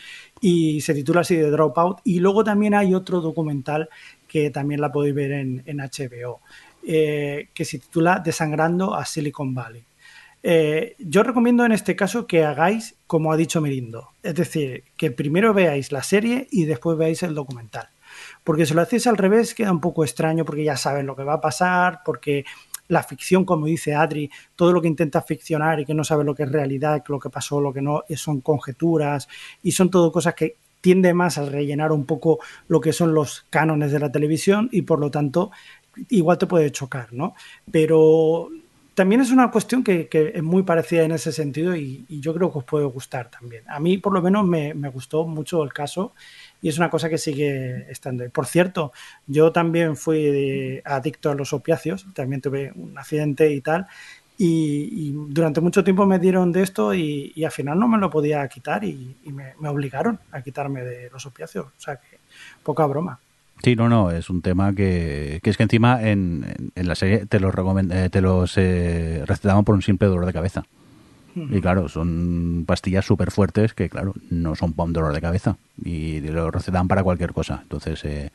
y 0.41 0.81
se 0.81 0.93
titula 0.93 1.21
así 1.21 1.35
de 1.35 1.51
Dropout. 1.51 1.99
Y 2.03 2.19
luego 2.19 2.43
también 2.43 2.73
hay 2.73 2.95
otro 2.95 3.21
documental 3.21 3.89
que 4.27 4.49
también 4.49 4.81
la 4.81 4.91
podéis 4.91 5.15
ver 5.15 5.31
en, 5.31 5.63
en 5.65 5.77
HBO, 5.77 6.41
eh, 6.87 7.49
que 7.53 7.65
se 7.65 7.79
titula 7.79 8.21
Desangrando 8.23 8.95
a 8.95 9.05
Silicon 9.05 9.53
Valley. 9.53 9.83
Eh, 10.43 10.95
yo 10.99 11.23
recomiendo 11.23 11.65
en 11.65 11.71
este 11.71 11.95
caso 11.95 12.27
que 12.27 12.43
hagáis 12.43 12.95
como 13.07 13.31
ha 13.31 13.37
dicho 13.37 13.61
Mirindo, 13.61 14.09
es 14.21 14.35
decir, 14.35 14.83
que 14.95 15.09
primero 15.09 15.55
veáis 15.55 15.91
la 15.91 16.03
serie 16.03 16.47
y 16.51 16.65
después 16.65 16.97
veáis 16.97 17.23
el 17.23 17.33
documental. 17.33 17.89
Porque 18.43 18.65
si 18.65 18.75
lo 18.75 18.81
hacéis 18.81 19.07
al 19.07 19.17
revés 19.17 19.55
queda 19.55 19.71
un 19.71 19.81
poco 19.81 20.03
extraño 20.03 20.45
porque 20.45 20.63
ya 20.63 20.77
saben 20.77 21.07
lo 21.07 21.15
que 21.15 21.23
va 21.23 21.33
a 21.33 21.41
pasar, 21.41 22.01
porque 22.05 22.45
la 22.87 23.01
ficción, 23.01 23.45
como 23.45 23.65
dice 23.65 23.95
Adri, 23.95 24.29
todo 24.55 24.71
lo 24.71 24.81
que 24.81 24.87
intenta 24.87 25.21
ficcionar 25.21 25.79
y 25.79 25.85
que 25.85 25.95
no 25.95 26.03
sabe 26.03 26.23
lo 26.23 26.35
que 26.35 26.43
es 26.43 26.51
realidad, 26.51 27.03
lo 27.07 27.19
que 27.19 27.31
pasó, 27.31 27.59
lo 27.59 27.73
que 27.73 27.81
no, 27.81 28.03
son 28.15 28.41
conjeturas 28.41 29.27
y 29.63 29.71
son 29.71 29.89
todo 29.89 30.11
cosas 30.11 30.35
que 30.35 30.57
tiende 30.81 31.15
más 31.15 31.39
a 31.39 31.45
rellenar 31.49 31.91
un 31.91 32.05
poco 32.05 32.37
lo 32.67 32.79
que 32.79 32.93
son 32.93 33.15
los 33.15 33.47
cánones 33.49 33.91
de 33.91 33.97
la 33.97 34.11
televisión 34.11 34.69
y 34.71 34.83
por 34.83 34.99
lo 34.99 35.09
tanto 35.09 35.49
igual 36.09 36.37
te 36.37 36.47
puede 36.47 36.71
chocar, 36.71 37.13
¿no? 37.13 37.35
Pero 37.71 38.49
también 38.95 39.19
es 39.19 39.29
una 39.29 39.51
cuestión 39.51 39.83
que, 39.83 40.07
que, 40.07 40.31
es 40.35 40.41
muy 40.41 40.63
parecida 40.63 41.03
en 41.03 41.11
ese 41.11 41.31
sentido 41.33 41.75
y, 41.75 42.05
y, 42.07 42.21
yo 42.21 42.33
creo 42.33 42.51
que 42.51 42.59
os 42.59 42.63
puede 42.63 42.85
gustar 42.85 43.29
también. 43.29 43.63
A 43.67 43.79
mí 43.79 43.97
por 43.97 44.13
lo 44.13 44.21
menos 44.21 44.45
me, 44.45 44.73
me, 44.73 44.89
gustó 44.89 45.27
mucho 45.27 45.63
el 45.63 45.73
caso 45.73 46.13
y 46.61 46.69
es 46.69 46.77
una 46.77 46.89
cosa 46.89 47.09
que 47.09 47.17
sigue 47.17 47.91
estando. 47.91 48.23
Y 48.23 48.29
por 48.29 48.45
cierto, 48.45 48.93
yo 49.27 49.51
también 49.51 49.97
fui 49.97 50.81
adicto 50.85 51.29
a 51.29 51.35
los 51.35 51.51
opiáceos, 51.51 52.05
también 52.13 52.41
tuve 52.41 52.71
un 52.73 52.97
accidente 52.97 53.51
y 53.51 53.61
tal. 53.61 53.85
Y, 54.37 54.89
y 54.91 55.11
durante 55.29 55.61
mucho 55.61 55.83
tiempo 55.83 56.05
me 56.05 56.19
dieron 56.19 56.51
de 56.51 56.63
esto 56.63 56.93
y, 56.93 57.31
y, 57.35 57.43
al 57.43 57.51
final 57.51 57.79
no 57.79 57.87
me 57.87 57.97
lo 57.97 58.09
podía 58.09 58.47
quitar 58.47 58.83
y, 58.83 59.15
me, 59.25 59.53
me, 59.59 59.69
obligaron 59.69 60.19
a 60.31 60.41
quitarme 60.41 60.83
de 60.83 61.09
los 61.09 61.25
opiáceos. 61.25 61.67
O 61.67 61.79
sea 61.79 61.97
que 61.97 62.19
poca 62.63 62.85
broma. 62.85 63.19
Sí, 63.63 63.75
no, 63.75 63.89
no, 63.89 64.11
es 64.11 64.29
un 64.29 64.41
tema 64.41 64.73
que, 64.73 65.39
que 65.41 65.49
es 65.49 65.57
que 65.57 65.63
encima 65.63 66.01
en, 66.03 66.71
en, 66.75 66.87
la 66.87 66.95
serie 66.95 67.25
te 67.25 67.39
los, 67.39 67.53
eh, 67.91 68.09
te 68.11 68.21
los 68.21 68.57
eh, 68.57 69.23
recetaban 69.25 69.63
por 69.63 69.75
un 69.75 69.81
simple 69.81 70.07
dolor 70.07 70.25
de 70.25 70.33
cabeza. 70.33 70.65
Y 71.35 71.59
claro, 71.59 71.89
son 71.89 72.63
pastillas 72.65 73.03
súper 73.03 73.29
fuertes 73.29 73.73
que, 73.73 73.89
claro, 73.89 74.13
no 74.29 74.55
son 74.55 74.71
para 74.71 74.85
un 74.85 74.93
dolor 74.93 75.13
de 75.13 75.19
cabeza. 75.19 75.57
Y 75.83 76.21
lo 76.21 76.49
recetan 76.49 76.87
para 76.87 77.03
cualquier 77.03 77.33
cosa. 77.33 77.59
Entonces, 77.61 78.05
eh, 78.05 78.31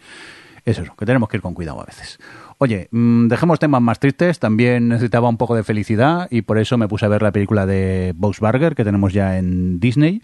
es 0.66 0.78
eso, 0.78 0.94
que 0.96 1.06
tenemos 1.06 1.28
que 1.30 1.38
ir 1.38 1.42
con 1.42 1.54
cuidado 1.54 1.80
a 1.80 1.86
veces. 1.86 2.18
Oye, 2.58 2.88
mmm, 2.90 3.28
dejemos 3.28 3.58
temas 3.58 3.80
más 3.80 4.00
tristes. 4.00 4.38
También 4.38 4.88
necesitaba 4.88 5.30
un 5.30 5.38
poco 5.38 5.56
de 5.56 5.64
felicidad 5.64 6.28
y 6.30 6.42
por 6.42 6.58
eso 6.58 6.76
me 6.76 6.88
puse 6.88 7.06
a 7.06 7.08
ver 7.08 7.22
la 7.22 7.32
película 7.32 7.64
de 7.64 8.12
Burger 8.16 8.74
que 8.74 8.84
tenemos 8.84 9.14
ya 9.14 9.38
en 9.38 9.80
Disney. 9.80 10.20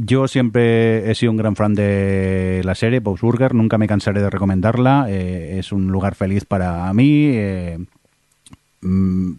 Yo 0.00 0.28
siempre 0.28 1.10
he 1.10 1.14
sido 1.16 1.32
un 1.32 1.38
gran 1.38 1.56
fan 1.56 1.74
de 1.74 2.60
la 2.62 2.76
serie, 2.76 3.00
Burger, 3.00 3.52
nunca 3.52 3.78
me 3.78 3.88
cansaré 3.88 4.22
de 4.22 4.30
recomendarla, 4.30 5.06
eh, 5.08 5.58
es 5.58 5.72
un 5.72 5.88
lugar 5.88 6.14
feliz 6.14 6.44
para 6.44 6.92
mí, 6.94 7.30
eh, 7.32 7.78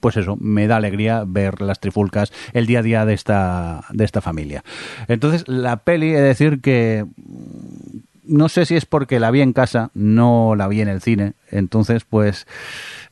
pues 0.02 0.18
eso, 0.18 0.36
me 0.36 0.68
da 0.68 0.76
alegría 0.76 1.23
ver 1.26 1.61
las 1.61 1.80
trifulcas, 1.80 2.34
el 2.52 2.65
día 2.65 2.80
a 2.80 2.84
día 2.84 3.06
de 3.06 3.14
esta, 3.14 3.86
de 3.94 4.03
esta 4.03 4.19
familia. 4.19 4.65
Entonces, 5.07 5.48
la 5.48 5.77
peli, 5.77 6.10
he 6.10 6.19
de 6.19 6.27
decir 6.27 6.60
que 6.60 7.06
no 8.30 8.47
sé 8.49 8.65
si 8.65 8.76
es 8.76 8.85
porque 8.85 9.19
la 9.19 9.31
vi 9.31 9.41
en 9.41 9.53
casa, 9.53 9.91
no 9.93 10.56
la 10.56 10.68
vi 10.68 10.81
en 10.81 10.88
el 10.88 11.01
cine. 11.01 11.34
Entonces, 11.51 12.06
pues 12.06 12.47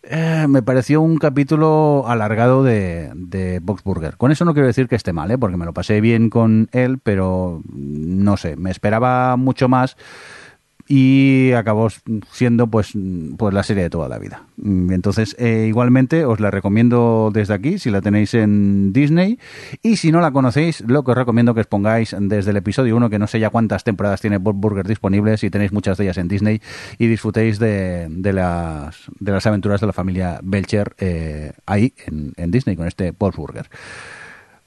eh, 0.03 0.45
me 0.47 0.61
pareció 0.61 1.01
un 1.01 1.17
capítulo 1.17 2.05
alargado 2.07 2.63
de, 2.63 3.11
de 3.15 3.59
Box 3.59 3.83
Burger. 3.83 4.17
Con 4.17 4.31
eso 4.31 4.45
no 4.45 4.53
quiero 4.53 4.67
decir 4.67 4.87
que 4.87 4.95
esté 4.95 5.13
mal, 5.13 5.31
¿eh? 5.31 5.37
porque 5.37 5.57
me 5.57 5.65
lo 5.65 5.73
pasé 5.73 5.99
bien 5.99 6.29
con 6.29 6.69
él, 6.71 6.99
pero 6.99 7.61
no 7.67 8.37
sé, 8.37 8.55
me 8.55 8.71
esperaba 8.71 9.35
mucho 9.35 9.67
más 9.67 9.97
y 10.87 11.51
acabó 11.51 11.89
siendo 12.31 12.67
pues, 12.67 12.93
pues 13.37 13.53
la 13.53 13.63
serie 13.63 13.83
de 13.83 13.89
toda 13.89 14.07
la 14.07 14.17
vida. 14.19 14.43
Mm, 14.57 14.91
Entonces, 14.93 15.35
eh, 15.37 15.65
igualmente 15.67 16.25
os 16.25 16.39
la 16.39 16.49
recomiendo 16.49 17.29
desde 17.33 17.53
aquí, 17.53 17.77
si 17.77 17.89
la 17.89 18.01
tenéis 18.01 18.33
en 18.33 18.93
Disney, 18.93 19.37
y 19.81 19.97
si 19.97 20.11
no 20.11 20.21
la 20.21 20.31
conocéis, 20.31 20.81
lo 20.87 21.03
que 21.03 21.11
os 21.11 21.17
recomiendo 21.17 21.53
que 21.53 21.61
os 21.61 21.67
pongáis 21.67 22.15
desde 22.19 22.51
el 22.51 22.57
episodio 22.57 22.95
1, 22.95 23.09
que 23.09 23.19
no 23.19 23.27
sé 23.27 23.39
ya 23.39 23.49
cuántas 23.49 23.83
temporadas 23.83 24.21
tiene 24.21 24.37
Bob 24.37 24.55
Burger 24.55 24.87
disponibles, 24.87 25.43
y 25.43 25.49
tenéis 25.49 25.73
muchas 25.73 25.97
de 25.97 26.05
ellas 26.05 26.17
en 26.17 26.27
Disney, 26.27 26.61
y 26.97 27.07
disfrutéis 27.07 27.59
de, 27.59 28.07
de 28.09 28.33
las, 28.33 28.95
de 29.19 29.31
las 29.31 29.45
aventuras 29.45 29.81
de 29.81 29.87
la 29.87 29.93
familia 29.93 30.39
Belcher 30.41 30.95
eh, 30.99 31.51
ahí 31.65 31.93
en, 32.05 32.33
en 32.37 32.51
Disney 32.51 32.75
con 32.75 32.87
este 32.87 33.11
Bob 33.11 33.35
Burger. 33.35 33.69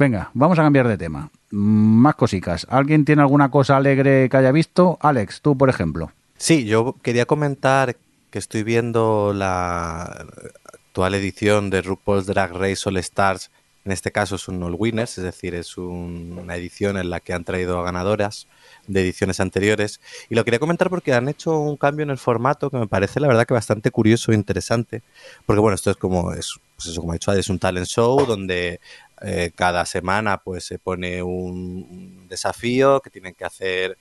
Venga, 0.00 0.30
vamos 0.32 0.58
a 0.58 0.62
cambiar 0.62 0.88
de 0.88 0.96
tema. 0.96 1.30
Más 1.50 2.14
cositas. 2.14 2.66
¿Alguien 2.70 3.04
tiene 3.04 3.20
alguna 3.20 3.50
cosa 3.50 3.76
alegre 3.76 4.30
que 4.30 4.36
haya 4.38 4.50
visto? 4.50 4.96
Alex, 5.02 5.42
tú, 5.42 5.58
por 5.58 5.68
ejemplo. 5.68 6.10
Sí, 6.38 6.64
yo 6.64 6.96
quería 7.02 7.26
comentar 7.26 7.96
que 8.30 8.38
estoy 8.38 8.62
viendo 8.62 9.34
la 9.34 10.24
actual 10.72 11.14
edición 11.16 11.68
de 11.68 11.82
RuPaul's 11.82 12.24
Drag 12.24 12.50
Race 12.54 12.88
All 12.88 12.96
Stars. 12.96 13.50
En 13.84 13.92
este 13.92 14.10
caso 14.10 14.36
es 14.36 14.48
un 14.48 14.62
All 14.62 14.74
Winners, 14.78 15.18
es 15.18 15.24
decir, 15.24 15.54
es 15.54 15.76
un- 15.76 16.38
una 16.40 16.56
edición 16.56 16.96
en 16.96 17.10
la 17.10 17.20
que 17.20 17.34
han 17.34 17.44
traído 17.44 17.82
ganadoras 17.82 18.46
de 18.86 19.02
ediciones 19.02 19.38
anteriores. 19.40 20.00
Y 20.30 20.34
lo 20.34 20.44
quería 20.44 20.58
comentar 20.60 20.88
porque 20.88 21.12
han 21.12 21.28
hecho 21.28 21.58
un 21.58 21.76
cambio 21.76 22.04
en 22.04 22.10
el 22.10 22.18
formato 22.18 22.70
que 22.70 22.78
me 22.78 22.86
parece, 22.86 23.20
la 23.20 23.28
verdad, 23.28 23.46
que 23.46 23.52
bastante 23.54 23.90
curioso 23.90 24.32
e 24.32 24.34
interesante. 24.34 25.02
Porque, 25.44 25.60
bueno, 25.60 25.74
esto 25.74 25.90
es 25.90 25.96
como, 25.96 26.32
es, 26.32 26.54
pues 26.76 26.88
eso, 26.88 27.00
como 27.02 27.12
he 27.12 27.16
dicho, 27.16 27.32
es 27.32 27.48
un 27.50 27.58
talent 27.58 27.86
show 27.86 28.24
donde 28.26 28.80
eh, 29.22 29.52
cada 29.54 29.84
semana 29.86 30.38
pues 30.38 30.64
se 30.64 30.78
pone 30.78 31.22
un, 31.22 32.26
desafío 32.28 33.00
que 33.00 33.10
tienen 33.10 33.34
que 33.34 33.44
hacer 33.44 33.98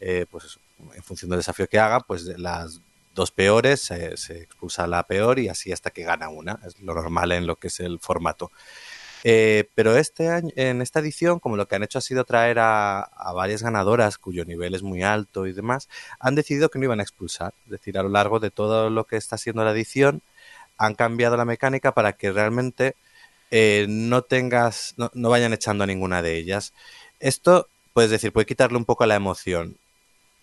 eh, 0.00 0.26
pues 0.30 0.58
en 0.94 1.02
función 1.02 1.30
del 1.30 1.40
desafío 1.40 1.66
que 1.66 1.78
hagan 1.78 2.02
pues 2.06 2.22
las 2.38 2.80
dos 3.14 3.30
peores 3.30 3.80
se, 3.80 4.16
se 4.16 4.42
expulsa 4.42 4.86
la 4.86 5.02
peor 5.02 5.38
y 5.38 5.48
así 5.48 5.72
hasta 5.72 5.90
que 5.90 6.04
gana 6.04 6.28
una 6.28 6.58
es 6.66 6.80
lo 6.80 6.94
normal 6.94 7.32
en 7.32 7.46
lo 7.46 7.56
que 7.56 7.68
es 7.68 7.80
el 7.80 7.98
formato 8.00 8.50
Eh, 9.24 9.68
pero 9.76 9.96
este 9.96 10.28
año, 10.28 10.50
en 10.56 10.82
esta 10.82 10.98
edición, 11.00 11.38
como 11.38 11.56
lo 11.56 11.66
que 11.68 11.76
han 11.76 11.84
hecho 11.84 11.98
ha 11.98 12.02
sido 12.02 12.24
traer 12.24 12.58
a, 12.58 13.02
a 13.02 13.32
varias 13.32 13.62
ganadoras 13.62 14.18
cuyo 14.18 14.44
nivel 14.44 14.74
es 14.74 14.82
muy 14.82 15.02
alto 15.04 15.46
y 15.46 15.52
demás, 15.52 15.88
han 16.18 16.34
decidido 16.34 16.70
que 16.70 16.78
no 16.80 16.86
iban 16.86 16.98
a 17.00 17.04
expulsar. 17.04 17.54
Es 17.66 17.70
decir, 17.70 17.98
a 17.98 18.02
lo 18.02 18.08
largo 18.08 18.40
de 18.40 18.50
todo 18.50 18.90
lo 18.90 19.04
que 19.04 19.16
está 19.16 19.38
siendo 19.38 19.64
la 19.64 19.70
edición, 19.72 20.22
han 20.76 20.94
cambiado 20.96 21.36
la 21.36 21.44
mecánica 21.44 21.92
para 21.92 22.14
que 22.14 22.32
realmente 22.32 22.96
eh, 23.52 23.86
no 23.88 24.22
tengas, 24.22 24.94
no, 24.96 25.10
no 25.14 25.28
vayan 25.28 25.52
echando 25.52 25.86
ninguna 25.86 26.22
de 26.22 26.38
ellas. 26.38 26.72
Esto, 27.20 27.68
puedes 27.92 28.10
decir, 28.10 28.32
puede 28.32 28.46
quitarle 28.46 28.78
un 28.78 28.86
poco 28.86 29.06
la 29.06 29.14
emoción. 29.14 29.76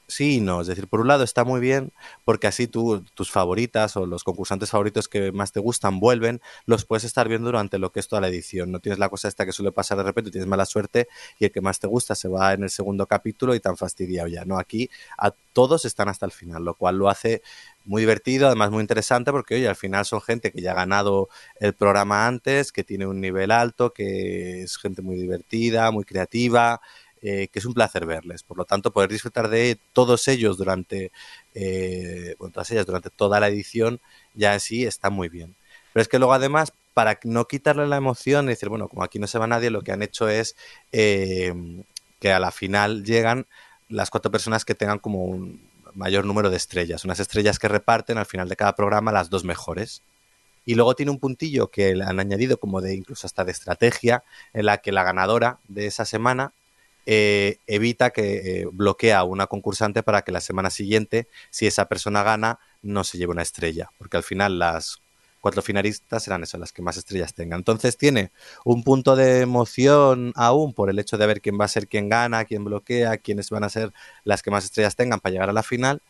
Sí 0.10 0.38
y 0.38 0.41
no, 0.41 0.60
es 0.61 0.65
decir, 0.65 0.88
por 0.88 1.02
un 1.02 1.07
lado 1.07 1.23
está 1.23 1.44
muy 1.44 1.61
bien 1.61 1.91
porque 2.26 2.48
así 2.48 2.65
tú, 2.65 3.03
tus 3.14 3.30
favoritas 3.30 3.95
o 3.95 4.07
los 4.07 4.23
concursantes 4.23 4.72
favoritos 4.72 5.07
que 5.07 5.31
más 5.31 5.52
te 5.52 5.60
gustan 5.60 5.99
vuelven, 5.99 6.41
los 6.65 6.84
puedes 6.84 7.03
estar 7.03 7.27
viendo 7.30 7.45
durante 7.49 7.77
lo 7.77 7.91
que 7.91 7.99
es 7.99 8.07
toda 8.07 8.19
la 8.19 8.27
edición. 8.27 8.72
No 8.72 8.80
tienes 8.80 8.98
la 8.98 9.10
cosa 9.10 9.27
esta 9.27 9.45
que 9.45 9.52
suele 9.52 9.72
pasar 9.72 9.99
de 9.99 10.03
repente, 10.03 10.31
tienes 10.31 10.48
mala 10.48 10.65
suerte 10.65 11.07
y 11.38 11.45
el 11.45 11.52
que 11.52 11.61
más 11.61 11.80
te 11.80 11.86
gusta 11.86 12.15
se 12.15 12.27
va 12.27 12.53
en 12.53 12.64
el 12.64 12.72
segundo 12.72 13.06
capítulo 13.06 13.53
y 13.53 13.60
tan 13.60 13.77
fastidiado 13.77 14.27
ya. 14.27 14.45
No, 14.45 14.57
aquí 14.57 14.90
a 15.15 15.30
todos 15.53 15.86
están 15.86 16.10
hasta 16.10 16.26
el 16.26 16.31
final, 16.31 16.65
lo 16.65 16.73
cual 16.73 16.98
lo 16.98 17.07
hace 17.07 17.44
muy 17.86 18.02
divertido, 18.02 18.48
además 18.48 18.72
muy 18.72 18.81
interesante 18.81 19.31
porque 19.31 19.56
oye, 19.56 19.68
al 19.68 19.76
final 19.76 20.06
son 20.06 20.22
gente 20.22 20.52
que 20.52 20.61
ya 20.61 20.72
ha 20.72 20.76
ganado 20.76 21.30
el 21.60 21.73
programa 21.73 22.26
antes, 22.26 22.72
que 22.72 22.84
tiene 22.84 23.06
un 23.06 23.22
nivel 23.22 23.52
alto, 23.52 23.94
que 23.94 24.64
es 24.64 24.77
gente 24.77 25.03
muy 25.03 25.18
divertida, 25.18 25.91
muy 25.91 26.03
creativa, 26.03 26.81
eh, 27.21 27.49
que 27.51 27.59
es 27.59 27.65
un 27.65 27.73
placer 27.73 28.05
verles. 28.05 28.43
Por 28.43 28.57
lo 28.57 28.65
tanto, 28.65 28.91
poder 28.91 29.09
disfrutar 29.09 29.49
de 29.49 29.77
todos 29.93 30.27
ellos 30.27 30.57
durante, 30.57 31.11
eh, 31.53 32.35
todas 32.39 32.71
ellas 32.71 32.85
durante 32.85 33.09
toda 33.09 33.39
la 33.39 33.47
edición 33.47 33.99
ya 34.33 34.53
así 34.53 34.85
está 34.85 35.09
muy 35.09 35.29
bien. 35.29 35.55
Pero 35.93 36.01
es 36.01 36.07
que 36.07 36.19
luego 36.19 36.33
además, 36.33 36.73
para 36.93 37.19
no 37.23 37.45
quitarle 37.45 37.87
la 37.87 37.97
emoción 37.97 38.45
y 38.45 38.49
decir, 38.49 38.69
bueno, 38.69 38.87
como 38.87 39.03
aquí 39.03 39.19
no 39.19 39.27
se 39.27 39.39
va 39.39 39.47
nadie, 39.47 39.69
lo 39.69 39.81
que 39.81 39.91
han 39.91 40.03
hecho 40.03 40.29
es 40.29 40.55
eh, 40.91 41.53
que 42.19 42.31
a 42.31 42.39
la 42.39 42.51
final 42.51 43.03
llegan 43.03 43.47
las 43.89 44.09
cuatro 44.09 44.31
personas 44.31 44.65
que 44.65 44.75
tengan 44.75 44.99
como 44.99 45.23
un 45.23 45.67
mayor 45.95 46.25
número 46.25 46.49
de 46.49 46.57
estrellas, 46.57 47.03
unas 47.03 47.19
estrellas 47.19 47.59
que 47.59 47.67
reparten 47.67 48.17
al 48.17 48.25
final 48.25 48.47
de 48.47 48.55
cada 48.55 48.75
programa 48.75 49.11
las 49.11 49.29
dos 49.29 49.43
mejores. 49.43 50.03
Y 50.65 50.75
luego 50.75 50.95
tiene 50.95 51.11
un 51.11 51.19
puntillo 51.19 51.71
que 51.71 51.91
han 52.01 52.19
añadido 52.19 52.59
como 52.59 52.79
de 52.79 52.93
incluso 52.93 53.25
hasta 53.25 53.43
de 53.43 53.51
estrategia, 53.51 54.23
en 54.53 54.67
la 54.67 54.77
que 54.77 54.91
la 54.91 55.03
ganadora 55.03 55.59
de 55.67 55.87
esa 55.87 56.05
semana 56.05 56.53
eh, 57.05 57.57
evita 57.67 58.11
que 58.11 58.61
eh, 58.61 58.67
bloquea 58.71 59.19
a 59.19 59.23
una 59.23 59.47
concursante 59.47 60.03
para 60.03 60.21
que 60.21 60.31
la 60.31 60.41
semana 60.41 60.69
siguiente, 60.69 61.27
si 61.49 61.67
esa 61.67 61.88
persona 61.88 62.23
gana, 62.23 62.59
no 62.81 63.03
se 63.03 63.17
lleve 63.17 63.31
una 63.31 63.41
estrella, 63.41 63.89
porque 63.97 64.17
al 64.17 64.23
final 64.23 64.59
las 64.59 65.01
cuatro 65.41 65.61
finalistas 65.61 66.23
serán 66.23 66.43
esas 66.43 66.59
las 66.59 66.71
que 66.71 66.81
más 66.81 66.97
estrellas 66.97 67.34
tengan. 67.34 67.59
Entonces 67.59 67.97
tiene 67.97 68.31
un 68.65 68.84
punto 68.84 69.15
de 69.15 69.41
emoción 69.41 70.34
aún 70.35 70.73
por 70.73 70.89
el 70.89 70.99
hecho 70.99 71.17
de 71.17 71.27
ver 71.27 71.41
quién 71.41 71.59
va 71.59 71.65
a 71.65 71.69
ser 71.69 71.88
quien 71.88 72.09
gana, 72.09 72.45
quién 72.45 72.63
bloquea, 72.63 73.17
quiénes 73.17 73.49
van 73.49 73.63
a 73.63 73.69
ser 73.69 73.93
las 74.23 74.41
que 74.41 74.51
más 74.51 74.65
estrellas 74.65 74.95
tengan 74.95 75.19
para 75.19 75.34
llegar 75.34 75.49
a 75.49 75.53
la 75.53 75.63
final, 75.63 76.01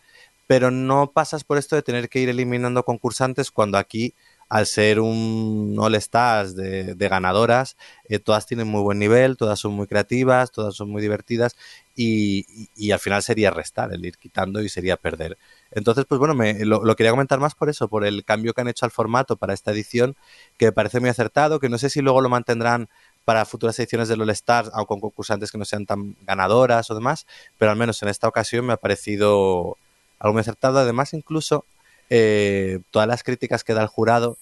pero 0.47 0.71
no 0.71 1.11
pasas 1.11 1.43
por 1.43 1.57
esto 1.57 1.75
de 1.75 1.83
tener 1.83 2.09
que 2.09 2.19
ir 2.19 2.29
eliminando 2.29 2.83
concursantes 2.83 3.51
cuando 3.51 3.77
aquí 3.77 4.15
al 4.49 4.65
ser 4.65 4.99
un 4.99 5.75
All 5.79 5.95
Stars 5.95 6.55
de, 6.55 6.95
ganadoras, 7.09 7.77
eh, 8.05 8.17
todas 8.17 8.47
tienen 8.47 8.67
muy 8.67 8.81
buen 8.81 8.97
nivel, 8.97 9.37
todas 9.37 9.59
son 9.59 9.73
muy 9.73 9.85
creativas, 9.85 10.51
todas 10.51 10.75
son 10.75 10.89
muy 10.89 11.01
divertidas 11.01 11.55
y, 11.95 12.91
al 12.91 12.99
final 12.99 13.21
sería 13.21 13.51
restar, 13.51 13.93
el 13.93 14.03
ir 14.03 14.17
quitando 14.17 14.61
y 14.61 14.69
sería 14.69 14.97
perder. 14.97 15.37
Entonces, 15.71 16.05
pues 16.07 16.17
bueno, 16.17 16.33
me, 16.33 16.65
lo, 16.65 16.83
lo, 16.83 16.95
quería 16.95 17.11
comentar 17.11 17.39
más 17.39 17.53
por 17.53 17.69
eso, 17.69 17.87
por 17.87 18.05
el 18.05 18.25
cambio 18.25 18.53
que 18.53 18.61
han 18.61 18.67
hecho 18.67 18.85
al 18.85 18.91
formato 18.91 19.35
para 19.37 19.53
esta 19.53 19.71
edición, 19.71 20.15
que 20.57 20.65
me 20.65 20.71
parece 20.71 20.99
muy 20.99 21.09
acertado, 21.09 21.59
que 21.59 21.69
no 21.69 21.77
sé 21.77 21.91
si 21.91 22.01
luego 22.01 22.21
lo 22.21 22.29
mantendrán 22.29 22.89
para 23.25 23.45
futuras 23.45 23.77
ediciones 23.77 24.07
del 24.07 24.21
All 24.21 24.31
Stars, 24.31 24.71
aunque 24.73 24.87
con 24.87 24.99
concursantes 25.01 25.51
que 25.51 25.59
no 25.59 25.65
sean 25.65 25.85
tan 25.85 26.15
ganadoras 26.25 26.89
o 26.89 26.95
demás, 26.95 27.27
pero 27.59 27.69
al 27.69 27.77
menos 27.77 28.01
en 28.01 28.09
esta 28.09 28.27
ocasión 28.27 28.65
me 28.65 28.73
ha 28.73 28.77
parecido 28.77 29.77
algo 30.17 30.33
muy 30.33 30.41
acertado. 30.41 30.79
Además, 30.79 31.13
incluso 31.13 31.65
eh, 32.09 32.79
todas 32.91 33.07
las 33.07 33.23
críticas 33.23 33.63
que 33.63 33.73
da 33.73 33.81
el 33.81 33.87
jurado, 33.87 34.37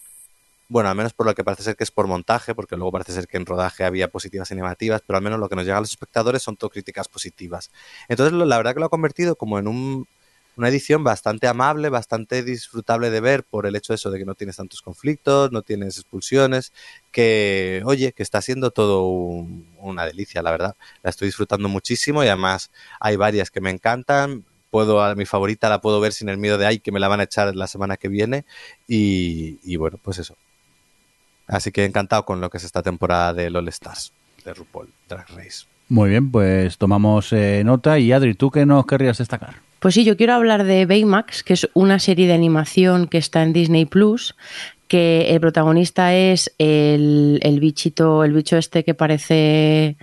bueno, 0.70 0.90
al 0.90 0.96
menos 0.96 1.14
por 1.14 1.26
lo 1.26 1.34
que 1.34 1.44
parece 1.44 1.64
ser 1.64 1.76
que 1.76 1.84
es 1.84 1.92
por 1.92 2.08
montaje, 2.08 2.54
porque 2.54 2.76
luego 2.76 2.92
parece 2.92 3.14
ser 3.14 3.28
que 3.28 3.38
en 3.38 3.46
rodaje 3.46 3.86
había 3.86 4.10
positivas 4.10 4.52
y 4.52 4.56
negativas, 4.56 5.02
pero 5.06 5.18
al 5.18 5.24
menos 5.24 5.40
lo 5.40 5.48
que 5.48 5.56
nos 5.56 5.66
llega 5.66 5.78
a 5.78 5.82
los 5.82 5.92
espectadores 5.92 6.44
son 6.44 6.58
todo 6.58 6.70
críticas 6.70 7.08
positivas. 7.08 7.72
Entonces, 8.10 8.34
la 8.34 8.58
verdad 8.58 8.74
que 8.74 8.82
lo 8.82 8.88
ha 8.88 8.90
convertido 8.90 9.36
como 9.36 9.60
en 9.60 9.68
un, 9.68 10.08
una 10.58 10.68
edición 10.68 11.04
bastante 11.04 11.48
amable, 11.48 11.88
bastante 11.90 12.44
disfrutable 12.44 13.10
de 13.10 13.22
ver 13.22 13.44
por 13.44 13.66
el 13.66 13.76
hecho 13.78 13.94
de 13.94 13.96
eso 13.96 14.12
de 14.12 14.20
que 14.20 14.26
no 14.26 14.36
tienes 14.36 14.58
tantos 14.58 14.82
conflictos, 14.82 15.52
no 15.54 15.62
tienes 15.62 15.98
expulsiones, 15.98 16.74
que, 17.12 17.82
oye, 17.86 18.12
que 18.12 18.24
está 18.24 18.42
siendo 18.42 18.72
todo 18.72 19.08
un, 19.08 19.68
una 19.78 20.06
delicia, 20.06 20.42
la 20.42 20.52
verdad. 20.52 20.76
La 21.02 21.12
estoy 21.12 21.30
disfrutando 21.30 21.70
muchísimo 21.70 22.24
y 22.24 22.28
además 22.28 22.72
hay 23.00 23.16
varias 23.16 23.52
que 23.52 23.62
me 23.62 23.70
encantan 23.70 24.44
puedo 24.78 25.02
a 25.02 25.16
mi 25.16 25.26
favorita 25.26 25.70
la 25.70 25.82
puedo 25.82 26.00
ver 26.00 26.14
sin 26.14 26.30
el 26.30 26.38
miedo 26.38 26.60
de 26.60 26.68
ay 26.68 26.78
que 26.78 26.92
me 26.92 27.00
la 27.00 27.08
van 27.08 27.20
a 27.20 27.24
echar 27.24 27.56
la 27.56 27.66
semana 27.66 27.98
que 27.98 28.10
viene 28.10 28.46
y, 28.88 29.58
y, 29.64 29.76
bueno 29.76 29.98
pues 30.00 30.20
eso. 30.20 30.36
Así 31.48 31.72
que 31.72 31.84
encantado 31.84 32.26
con 32.26 32.42
lo 32.42 32.52
que 32.52 32.58
es 32.58 32.64
esta 32.64 32.84
temporada 32.84 33.34
de 33.34 33.48
All 33.48 33.68
Stars 33.70 34.14
de 34.46 34.54
RuPaul 34.54 34.90
Drag 35.10 35.28
Race. 35.30 35.66
Muy 35.90 36.12
bien 36.12 36.30
pues 36.30 36.78
tomamos 36.78 37.34
eh, 37.34 37.64
nota. 37.66 37.98
Y 37.98 38.12
Adri 38.12 38.36
tú 38.36 38.52
qué 38.52 38.68
nos 38.68 38.86
querrías 38.86 39.18
destacar 39.18 39.56
pues 39.80 39.96
sí 39.96 40.04
yo 40.04 40.16
quiero 40.16 40.34
hablar 40.34 40.64
de 40.64 40.86
Baymax 40.86 41.42
que 41.42 41.54
es 41.54 41.68
una 41.74 41.98
serie 41.98 42.28
de 42.28 42.34
animación 42.34 43.08
que 43.08 43.18
está 43.18 43.42
en 43.42 43.54
Disney 43.54 43.86
Plus 43.86 44.36
que 44.88 45.30
el 45.30 45.40
protagonista 45.40 46.14
es 46.14 46.54
el, 46.60 47.40
el 47.42 47.60
bichito 47.60 48.24
el 48.24 48.34
bicho 48.34 48.58
este 48.58 48.84
que 48.84 48.94
parece 48.94 49.98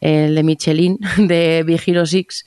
el 0.00 0.34
de 0.34 0.42
Michelin 0.42 0.98
de 1.18 1.62
Big 1.66 1.80
Hero 1.86 2.06
6 2.06 2.44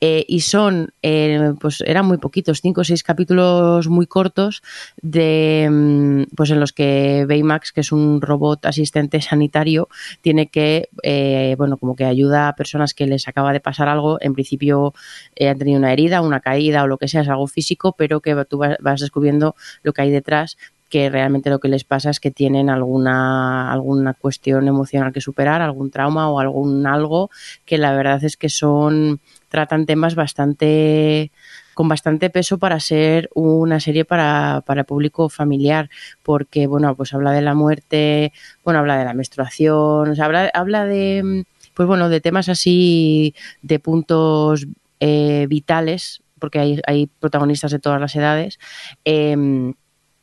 eh, 0.00 0.24
y 0.28 0.40
son 0.40 0.92
eh, 1.02 1.52
pues 1.60 1.82
eran 1.86 2.06
muy 2.06 2.18
poquitos 2.18 2.60
cinco 2.60 2.80
o 2.80 2.84
seis 2.84 3.02
capítulos 3.02 3.88
muy 3.88 4.06
cortos 4.06 4.62
de 5.00 6.26
pues 6.34 6.50
en 6.50 6.60
los 6.60 6.72
que 6.72 7.24
Baymax 7.28 7.72
que 7.72 7.80
es 7.80 7.92
un 7.92 8.20
robot 8.20 8.66
asistente 8.66 9.20
sanitario 9.20 9.88
tiene 10.20 10.48
que 10.48 10.88
eh, 11.02 11.54
bueno 11.58 11.76
como 11.76 11.96
que 11.96 12.04
ayuda 12.04 12.48
a 12.48 12.54
personas 12.54 12.94
que 12.94 13.06
les 13.06 13.28
acaba 13.28 13.52
de 13.52 13.60
pasar 13.60 13.88
algo. 13.88 14.18
En 14.20 14.34
principio 14.34 14.94
eh, 15.36 15.48
han 15.48 15.58
tenido 15.58 15.78
una 15.78 15.92
herida 15.92 16.20
una 16.20 16.40
caída 16.40 16.82
o 16.82 16.86
lo 16.86 16.98
que 16.98 17.08
sea 17.08 17.22
es 17.22 17.28
algo 17.28 17.46
físico 17.46 17.94
pero 17.96 18.20
que 18.20 18.34
tú 18.48 18.58
vas 18.58 19.00
descubriendo 19.00 19.54
lo 19.82 19.92
que 19.92 20.02
hay 20.02 20.10
detrás 20.10 20.56
que 20.88 21.10
realmente 21.10 21.50
lo 21.50 21.58
que 21.58 21.68
les 21.68 21.84
pasa 21.84 22.10
es 22.10 22.20
que 22.20 22.30
tienen 22.30 22.70
alguna, 22.70 23.72
alguna 23.72 24.14
cuestión 24.14 24.68
emocional 24.68 25.12
que 25.12 25.20
superar, 25.20 25.62
algún 25.62 25.90
trauma 25.90 26.30
o 26.30 26.38
algún 26.38 26.86
algo 26.86 27.30
que 27.64 27.78
la 27.78 27.92
verdad 27.94 28.22
es 28.22 28.36
que 28.36 28.48
son, 28.48 29.20
tratan 29.48 29.86
temas 29.86 30.14
bastante 30.14 31.32
con 31.74 31.88
bastante 31.88 32.30
peso 32.30 32.58
para 32.58 32.78
ser 32.78 33.28
una 33.34 33.80
serie 33.80 34.04
para, 34.04 34.62
para 34.64 34.84
público 34.84 35.28
familiar, 35.28 35.90
porque 36.22 36.68
bueno, 36.68 36.94
pues 36.94 37.12
habla 37.12 37.32
de 37.32 37.42
la 37.42 37.54
muerte, 37.54 38.32
bueno, 38.62 38.78
habla 38.78 38.96
de 38.96 39.04
la 39.04 39.14
menstruación, 39.14 40.10
o 40.10 40.14
sea, 40.14 40.26
habla, 40.26 40.50
habla 40.54 40.84
de 40.84 41.44
pues 41.74 41.88
bueno, 41.88 42.08
de 42.08 42.20
temas 42.20 42.48
así, 42.48 43.34
de 43.62 43.80
puntos 43.80 44.68
eh, 45.00 45.46
vitales, 45.48 46.22
porque 46.38 46.60
hay, 46.60 46.80
hay, 46.86 47.06
protagonistas 47.06 47.72
de 47.72 47.80
todas 47.80 48.00
las 48.00 48.14
edades. 48.14 48.60
Eh, 49.04 49.74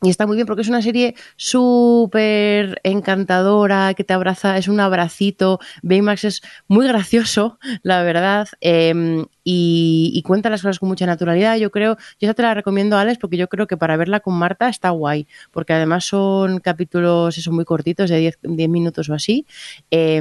y 0.02 0.10
está 0.10 0.26
muy 0.26 0.36
bien 0.36 0.46
porque 0.46 0.62
es 0.62 0.68
una 0.68 0.82
serie 0.82 1.14
súper 1.36 2.80
encantadora, 2.82 3.94
que 3.94 4.04
te 4.04 4.12
abraza, 4.12 4.58
es 4.58 4.66
un 4.68 4.80
abracito. 4.80 5.60
Baymax 5.82 6.24
es 6.24 6.42
muy 6.66 6.86
gracioso, 6.88 7.58
la 7.82 8.02
verdad, 8.02 8.48
eh, 8.60 9.24
y, 9.44 10.22
cuenta 10.26 10.50
las 10.50 10.62
cosas 10.62 10.78
con 10.78 10.88
mucha 10.88 11.06
naturalidad. 11.06 11.56
Yo 11.56 11.70
creo, 11.70 11.96
yo 11.96 12.26
esa 12.26 12.34
te 12.34 12.42
la 12.42 12.54
recomiendo, 12.54 12.96
Alex, 12.96 13.18
porque 13.18 13.36
yo 13.36 13.48
creo 13.48 13.66
que 13.66 13.76
para 13.76 13.96
verla 13.96 14.20
con 14.20 14.34
Marta 14.34 14.68
está 14.68 14.90
guay, 14.90 15.26
porque 15.52 15.72
además 15.72 16.04
son 16.04 16.58
capítulos, 16.58 17.38
eso, 17.38 17.52
muy 17.52 17.64
cortitos, 17.64 18.10
de 18.10 18.34
10 18.42 18.68
minutos 18.68 19.08
o 19.08 19.14
así. 19.14 19.46
Eh, 19.90 20.20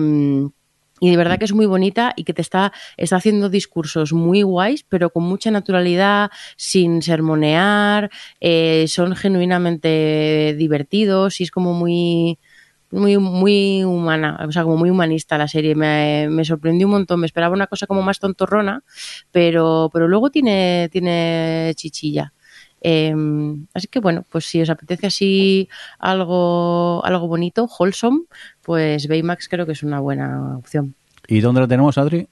y 1.01 1.09
de 1.09 1.17
verdad 1.17 1.39
que 1.39 1.45
es 1.45 1.53
muy 1.53 1.65
bonita 1.65 2.13
y 2.15 2.23
que 2.23 2.33
te 2.33 2.43
está, 2.43 2.71
está 2.95 3.15
haciendo 3.15 3.49
discursos 3.49 4.13
muy 4.13 4.43
guays, 4.43 4.85
pero 4.87 5.09
con 5.09 5.23
mucha 5.23 5.49
naturalidad, 5.49 6.29
sin 6.57 7.01
sermonear, 7.01 8.11
eh, 8.39 8.85
son 8.87 9.15
genuinamente 9.15 10.55
divertidos 10.59 11.41
y 11.41 11.45
es 11.45 11.49
como 11.49 11.73
muy, 11.73 12.37
muy, 12.91 13.17
muy 13.17 13.83
humana, 13.83 14.45
o 14.47 14.51
sea, 14.51 14.61
como 14.61 14.77
muy 14.77 14.91
humanista 14.91 15.39
la 15.39 15.47
serie. 15.47 15.73
Me, 15.73 16.27
me, 16.29 16.45
sorprendió 16.45 16.85
un 16.85 16.93
montón. 16.93 17.19
Me 17.19 17.25
esperaba 17.25 17.55
una 17.55 17.65
cosa 17.65 17.87
como 17.87 18.03
más 18.03 18.19
tontorrona, 18.19 18.83
pero, 19.31 19.89
pero 19.91 20.07
luego 20.07 20.29
tiene, 20.29 20.87
tiene 20.91 21.73
chichilla. 21.75 22.31
Eh, 22.81 23.15
así 23.73 23.87
que 23.87 23.99
bueno, 23.99 24.25
pues 24.29 24.45
si 24.45 24.61
os 24.61 24.69
apetece 24.69 25.07
así 25.07 25.69
algo, 25.99 27.05
algo 27.05 27.27
bonito, 27.27 27.69
wholesome, 27.79 28.21
pues 28.61 29.07
Baymax 29.07 29.47
creo 29.47 29.65
que 29.65 29.73
es 29.73 29.83
una 29.83 29.99
buena 29.99 30.57
opción. 30.57 30.95
¿Y 31.27 31.39
dónde 31.39 31.61
lo 31.61 31.67
tenemos, 31.67 31.97
Adri? 31.97 32.27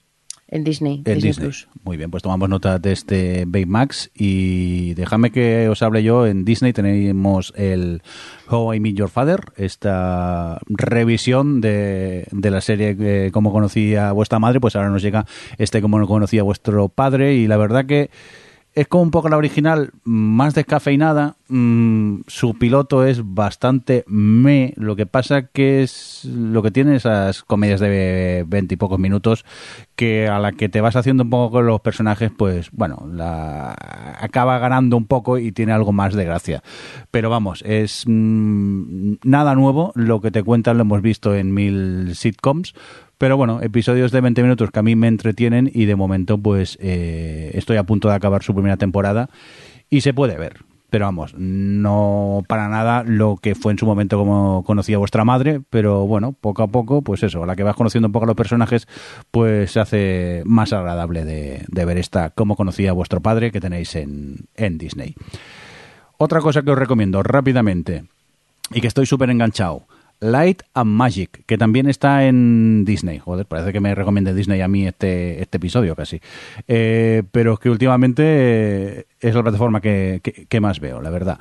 En 0.52 0.64
Disney. 0.64 1.04
En 1.06 1.20
Disney. 1.20 1.48
Disney. 1.48 1.74
Muy 1.84 1.96
bien, 1.96 2.10
pues 2.10 2.24
tomamos 2.24 2.50
nota 2.50 2.80
de 2.80 2.92
este 2.92 3.44
Baymax 3.46 4.10
y 4.16 4.96
déjame 4.96 5.32
que 5.32 5.70
os 5.70 5.84
hable 5.84 6.02
yo. 6.02 6.26
En 6.26 6.44
Disney 6.44 6.74
tenemos 6.74 7.54
el 7.56 8.02
How 8.50 8.74
I 8.74 8.80
Meet 8.80 8.96
Your 8.96 9.10
Father, 9.10 9.42
esta 9.58 10.60
revisión 10.68 11.62
de, 11.62 12.28
de 12.32 12.52
la 12.52 12.62
serie 12.62 12.98
eh, 13.00 13.30
Cómo 13.32 13.52
conocía 13.52 14.12
vuestra 14.12 14.40
madre, 14.40 14.60
pues 14.60 14.76
ahora 14.76 14.90
nos 14.90 15.04
llega 15.04 15.28
este 15.60 15.82
Cómo 15.82 16.06
conocía 16.08 16.42
vuestro 16.42 16.90
padre 16.90 17.36
y 17.36 17.46
la 17.46 17.58
verdad 17.58 17.86
que 17.86 18.10
es 18.80 18.88
como 18.88 19.04
un 19.04 19.12
poco 19.12 19.28
la 19.28 19.36
original, 19.36 19.92
más 20.06 20.54
descafeinada. 20.54 21.36
Mmm, 21.50 22.22
su 22.28 22.54
piloto 22.58 23.06
es 23.06 23.22
bastante 23.26 24.06
me. 24.08 24.74
Lo 24.78 24.96
que 24.96 25.06
pasa 25.06 25.48
que 25.48 25.84
es 25.84 26.24
lo 26.24 26.64
que 26.64 26.72
tiene 26.72 26.96
esas 26.96 27.44
comedias 27.44 27.82
de 27.82 28.46
veinte 28.48 28.76
y 28.76 28.78
pocos 28.78 28.98
minutos 28.98 29.44
que 29.98 30.30
a 30.30 30.40
la 30.40 30.54
que 30.54 30.70
te 30.70 30.80
vas 30.80 30.96
haciendo 30.96 31.24
un 31.24 31.30
poco 31.30 31.52
con 31.52 31.66
los 31.66 31.82
personajes, 31.82 32.32
pues 32.32 32.70
bueno, 32.72 33.06
la 33.12 33.76
acaba 34.18 34.58
ganando 34.60 34.96
un 34.96 35.08
poco 35.08 35.38
y 35.38 35.52
tiene 35.52 35.74
algo 35.74 35.92
más 35.92 36.14
de 36.14 36.24
gracia. 36.24 36.64
Pero 37.12 37.30
vamos, 37.30 37.62
es 37.66 38.06
mmm, 38.08 39.16
nada 39.26 39.56
nuevo. 39.56 39.92
Lo 39.96 40.22
que 40.22 40.32
te 40.32 40.42
cuentan 40.42 40.78
lo 40.78 40.84
hemos 40.84 41.02
visto 41.02 41.36
en 41.36 41.54
mil 41.54 42.16
sitcoms 42.16 42.74
pero 43.20 43.36
bueno, 43.36 43.62
episodios 43.62 44.14
de 44.14 44.22
20 44.22 44.42
minutos 44.42 44.72
que 44.72 44.80
a 44.80 44.82
mí 44.82 44.96
me 44.96 45.10
entretienen 45.10 45.70
y 45.74 45.86
de 45.86 45.98
momento 45.98 46.38
pues 46.38 46.78
eh, 46.82 47.52
estoy 47.54 47.76
a 47.76 47.84
punto 47.84 48.08
de 48.08 48.16
acabar 48.16 48.44
su 48.44 48.54
primera 48.54 48.78
temporada 48.78 49.30
y 49.90 50.02
se 50.02 50.14
puede 50.14 50.38
ver. 50.38 50.64
Pero 50.90 51.06
vamos, 51.06 51.36
no 51.38 52.44
para 52.48 52.70
nada 52.70 53.04
lo 53.04 53.36
que 53.36 53.56
fue 53.56 53.74
en 53.74 53.78
su 53.78 53.86
momento 53.86 54.18
como 54.18 54.64
conocía 54.64 54.98
vuestra 54.98 55.26
madre, 55.26 55.62
pero 55.70 56.08
bueno, 56.08 56.32
poco 56.32 56.64
a 56.64 56.68
poco, 56.68 57.02
pues 57.02 57.22
eso, 57.22 57.44
a 57.44 57.46
la 57.46 57.58
que 57.58 57.64
vas 57.64 57.76
conociendo 57.76 58.08
un 58.08 58.14
poco 58.14 58.24
a 58.24 58.28
los 58.28 58.38
personajes, 58.38 58.88
pues 59.32 59.72
se 59.74 59.82
hace 59.82 60.42
más 60.46 60.72
agradable 60.72 61.26
de, 61.26 61.86
ver 61.86 61.98
esta 61.98 62.30
como 62.30 62.56
conocía 62.56 62.94
vuestro 62.94 63.20
padre 63.20 63.52
que 63.52 63.60
tenéis 63.60 63.96
en, 63.96 64.48
en 64.56 64.78
Disney. 64.78 65.14
Otra 66.18 66.40
cosa 66.40 66.62
que 66.62 66.72
os 66.72 66.80
recomiendo 66.80 67.22
rápidamente 67.22 68.06
y 68.72 68.80
que 68.80 68.88
estoy 68.88 69.06
súper 69.06 69.30
enganchado 69.30 69.86
Light 70.20 70.64
and 70.74 70.92
Magic, 70.92 71.44
que 71.46 71.58
también 71.58 71.88
está 71.88 72.26
en 72.26 72.84
Disney. 72.86 73.20
Joder, 73.20 73.46
parece 73.46 73.72
que 73.72 73.80
me 73.80 73.96
recomiende 73.96 74.34
Disney 74.34 74.62
a 74.62 74.68
mí 74.68 74.86
este, 74.86 75.42
este 75.42 75.58
episodio 75.58 75.96
casi. 75.96 76.20
Eh, 76.68 77.24
pero 77.32 77.54
es 77.54 77.60
que 77.60 77.70
últimamente 77.70 79.08
es 79.20 79.36
la 79.36 79.44
plataforma 79.44 79.82
que, 79.82 80.20
que, 80.24 80.46
que 80.46 80.60
más 80.60 80.80
veo, 80.80 81.02
la 81.02 81.10
verdad. 81.10 81.40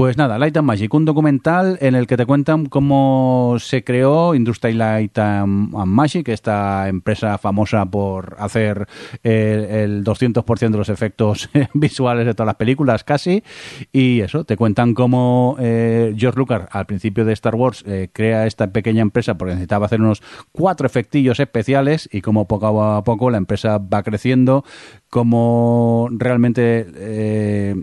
Pues 0.00 0.16
nada, 0.16 0.38
Light 0.38 0.56
and 0.56 0.66
Magic, 0.66 0.94
un 0.94 1.04
documental 1.04 1.76
en 1.82 1.94
el 1.94 2.06
que 2.06 2.16
te 2.16 2.24
cuentan 2.24 2.64
cómo 2.64 3.56
se 3.58 3.84
creó 3.84 4.34
Industrial 4.34 4.78
Light 4.78 5.18
and, 5.18 5.74
Magic, 5.74 6.26
esta 6.28 6.88
empresa 6.88 7.36
famosa 7.36 7.84
por 7.84 8.34
hacer 8.38 8.88
el, 9.22 9.64
el 9.66 10.02
200% 10.02 10.70
de 10.70 10.78
los 10.78 10.88
efectos 10.88 11.50
visuales 11.74 12.24
de 12.24 12.32
todas 12.32 12.46
las 12.46 12.54
películas, 12.54 13.04
casi. 13.04 13.44
Y 13.92 14.22
eso, 14.22 14.44
te 14.44 14.56
cuentan 14.56 14.94
cómo 14.94 15.58
eh, 15.60 16.14
George 16.16 16.38
Lucas, 16.38 16.62
al 16.70 16.86
principio 16.86 17.26
de 17.26 17.34
Star 17.34 17.54
Wars, 17.54 17.84
eh, 17.86 18.08
crea 18.10 18.46
esta 18.46 18.72
pequeña 18.72 19.02
empresa 19.02 19.36
porque 19.36 19.52
necesitaba 19.52 19.84
hacer 19.84 20.00
unos 20.00 20.22
cuatro 20.50 20.86
efectillos 20.86 21.40
especiales 21.40 22.08
y 22.10 22.22
cómo 22.22 22.48
poco 22.48 22.82
a 22.82 23.04
poco 23.04 23.28
la 23.28 23.36
empresa 23.36 23.76
va 23.76 24.02
creciendo, 24.02 24.64
como 25.10 26.08
realmente 26.12 26.86
eh, 26.94 27.74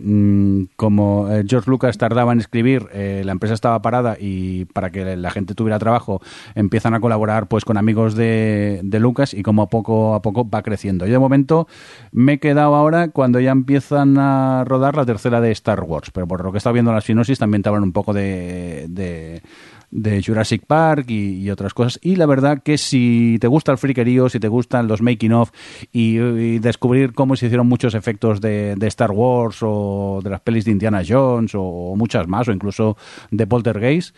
como 0.78 1.28
George 1.46 1.70
Lucas 1.70 1.98
tardaba 1.98 2.32
en 2.32 2.40
escribir, 2.40 2.88
eh, 2.94 3.22
la 3.26 3.34
empresa 3.34 3.54
estaba 3.54 3.82
parada 3.82 4.16
y 4.18 4.64
para 4.66 4.92
que 4.92 5.18
la 5.18 5.30
gente 5.30 5.54
tuviera 5.54 5.78
trabajo 5.78 6.22
empiezan 6.56 6.94
a 6.94 7.02
colaborar 7.02 7.48
pues 7.48 7.66
con 7.66 7.78
amigos 7.78 8.16
de, 8.16 8.82
Lucas 8.98 9.34
y 9.34 9.44
como 9.44 9.68
poco 9.68 10.16
a 10.16 10.22
poco 10.22 10.50
va 10.50 10.64
creciendo. 10.64 11.06
Yo 11.06 11.12
de 11.12 11.20
momento 11.20 11.68
me 12.12 12.34
he 12.34 12.40
quedado 12.40 12.74
ahora 12.76 13.10
cuando 13.10 13.42
ya 13.42 13.52
empiezan 13.52 14.18
a 14.18 14.64
rodar 14.66 14.96
la 14.96 15.06
tercera 15.06 15.42
de 15.42 15.52
Star 15.52 15.84
Wars, 15.84 16.10
pero 16.12 16.28
por 16.28 16.44
lo 16.44 16.52
que 16.52 16.58
he 16.58 16.60
estado 16.60 16.74
viendo 16.74 16.92
en 16.92 16.96
la 16.96 17.02
sinosis 17.02 17.38
también 17.38 17.62
te 17.62 17.70
hablan 17.70 17.84
un 17.84 17.92
poco 17.92 18.14
de 18.14 19.42
de 19.90 20.22
Jurassic 20.22 20.66
Park 20.66 21.06
y, 21.10 21.40
y, 21.42 21.50
otras 21.50 21.74
cosas. 21.74 22.00
Y 22.02 22.16
la 22.18 22.26
verdad 22.26 22.62
que 22.62 22.78
si 22.78 23.38
te 23.40 23.48
gusta 23.48 23.72
el 23.72 23.78
friquerío, 23.78 24.30
si 24.30 24.40
te 24.40 24.48
gustan 24.48 24.88
los 24.88 25.02
making 25.02 25.34
of 25.34 25.52
y, 25.92 26.18
descubrir 26.60 27.14
cómo 27.14 27.36
se 27.36 27.46
hicieron 27.46 27.68
muchos 27.68 27.96
efectos 27.96 28.42
de, 28.42 28.76
de, 28.76 28.88
Star 28.88 29.12
Wars 29.12 29.60
o 29.62 30.20
de 30.24 30.30
las 30.30 30.42
pelis 30.42 30.66
de 30.66 30.72
Indiana 30.72 31.04
Jones 31.08 31.56
o, 31.56 31.62
o 31.62 31.96
muchas 31.96 32.28
más, 32.28 32.48
o 32.48 32.52
incluso 32.52 32.98
de 33.32 33.48
Poltergeist, 33.48 34.16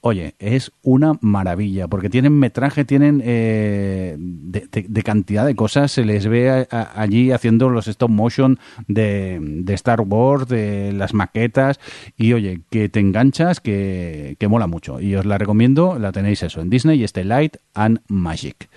oye, 0.00 0.34
es 0.38 0.72
una 0.82 1.18
maravilla, 1.20 1.88
porque 1.88 2.08
tienen 2.08 2.38
metraje, 2.38 2.84
tienen 2.84 3.22
eh, 3.24 4.16
de, 4.18 5.02
cantidad 5.02 5.44
de 5.44 5.56
cosas, 5.56 5.92
se 5.92 6.04
les 6.04 6.26
ve 6.26 6.66
allí 6.70 7.32
haciendo 7.32 7.70
los 7.70 7.88
stop 7.88 8.10
motion 8.10 8.58
de, 8.86 9.64
Star 9.68 10.00
Wars, 10.02 10.48
de 10.48 10.92
las 10.92 11.12
maquetas, 11.12 11.80
y 12.16 12.32
oye, 12.32 12.60
que 12.70 12.88
te 12.88 13.00
enganchas, 13.00 13.60
que, 13.60 14.36
que 14.38 14.48
mola 14.48 14.66
mucho. 14.66 15.00
Y 15.00 15.14
os 15.16 15.26
la 15.26 15.38
recomiendo, 15.38 15.98
la 15.98 16.12
tenéis 16.12 16.42
eso, 16.42 16.60
en 16.60 16.70
Disney, 16.70 17.02
este 17.02 17.24
Light 17.24 17.56
and 17.74 18.00
Magic. 18.08 18.68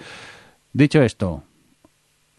Dicho 0.73 1.01
esto, 1.01 1.43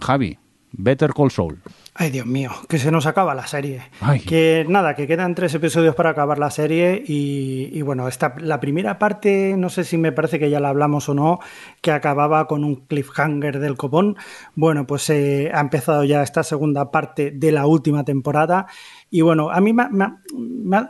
Javi, 0.00 0.38
Better 0.72 1.12
Call 1.14 1.30
Saul. 1.30 1.58
Ay, 1.94 2.10
Dios 2.10 2.24
mío, 2.24 2.52
que 2.68 2.78
se 2.78 2.90
nos 2.90 3.06
acaba 3.06 3.34
la 3.34 3.46
serie. 3.46 3.82
Ay. 4.00 4.20
Que 4.20 4.64
nada, 4.68 4.94
que 4.94 5.08
quedan 5.08 5.34
tres 5.34 5.54
episodios 5.54 5.94
para 5.94 6.10
acabar 6.10 6.38
la 6.38 6.50
serie 6.50 7.02
y, 7.04 7.68
y, 7.72 7.82
bueno, 7.82 8.06
esta, 8.06 8.34
la 8.38 8.60
primera 8.60 8.98
parte, 8.98 9.54
no 9.58 9.68
sé 9.70 9.84
si 9.84 9.98
me 9.98 10.12
parece 10.12 10.38
que 10.38 10.50
ya 10.50 10.60
la 10.60 10.68
hablamos 10.68 11.08
o 11.08 11.14
no, 11.14 11.40
que 11.80 11.90
acababa 11.90 12.46
con 12.46 12.64
un 12.64 12.76
cliffhanger 12.86 13.58
del 13.58 13.76
copón. 13.76 14.16
Bueno, 14.54 14.86
pues 14.86 15.10
eh, 15.10 15.50
ha 15.52 15.60
empezado 15.60 16.04
ya 16.04 16.22
esta 16.22 16.44
segunda 16.44 16.90
parte 16.92 17.32
de 17.32 17.52
la 17.52 17.66
última 17.66 18.04
temporada 18.04 18.66
y 19.10 19.22
bueno, 19.22 19.50
a 19.50 19.60
mí 19.60 19.72
me, 19.72 19.88
me, 19.90 20.06
me 20.36 20.86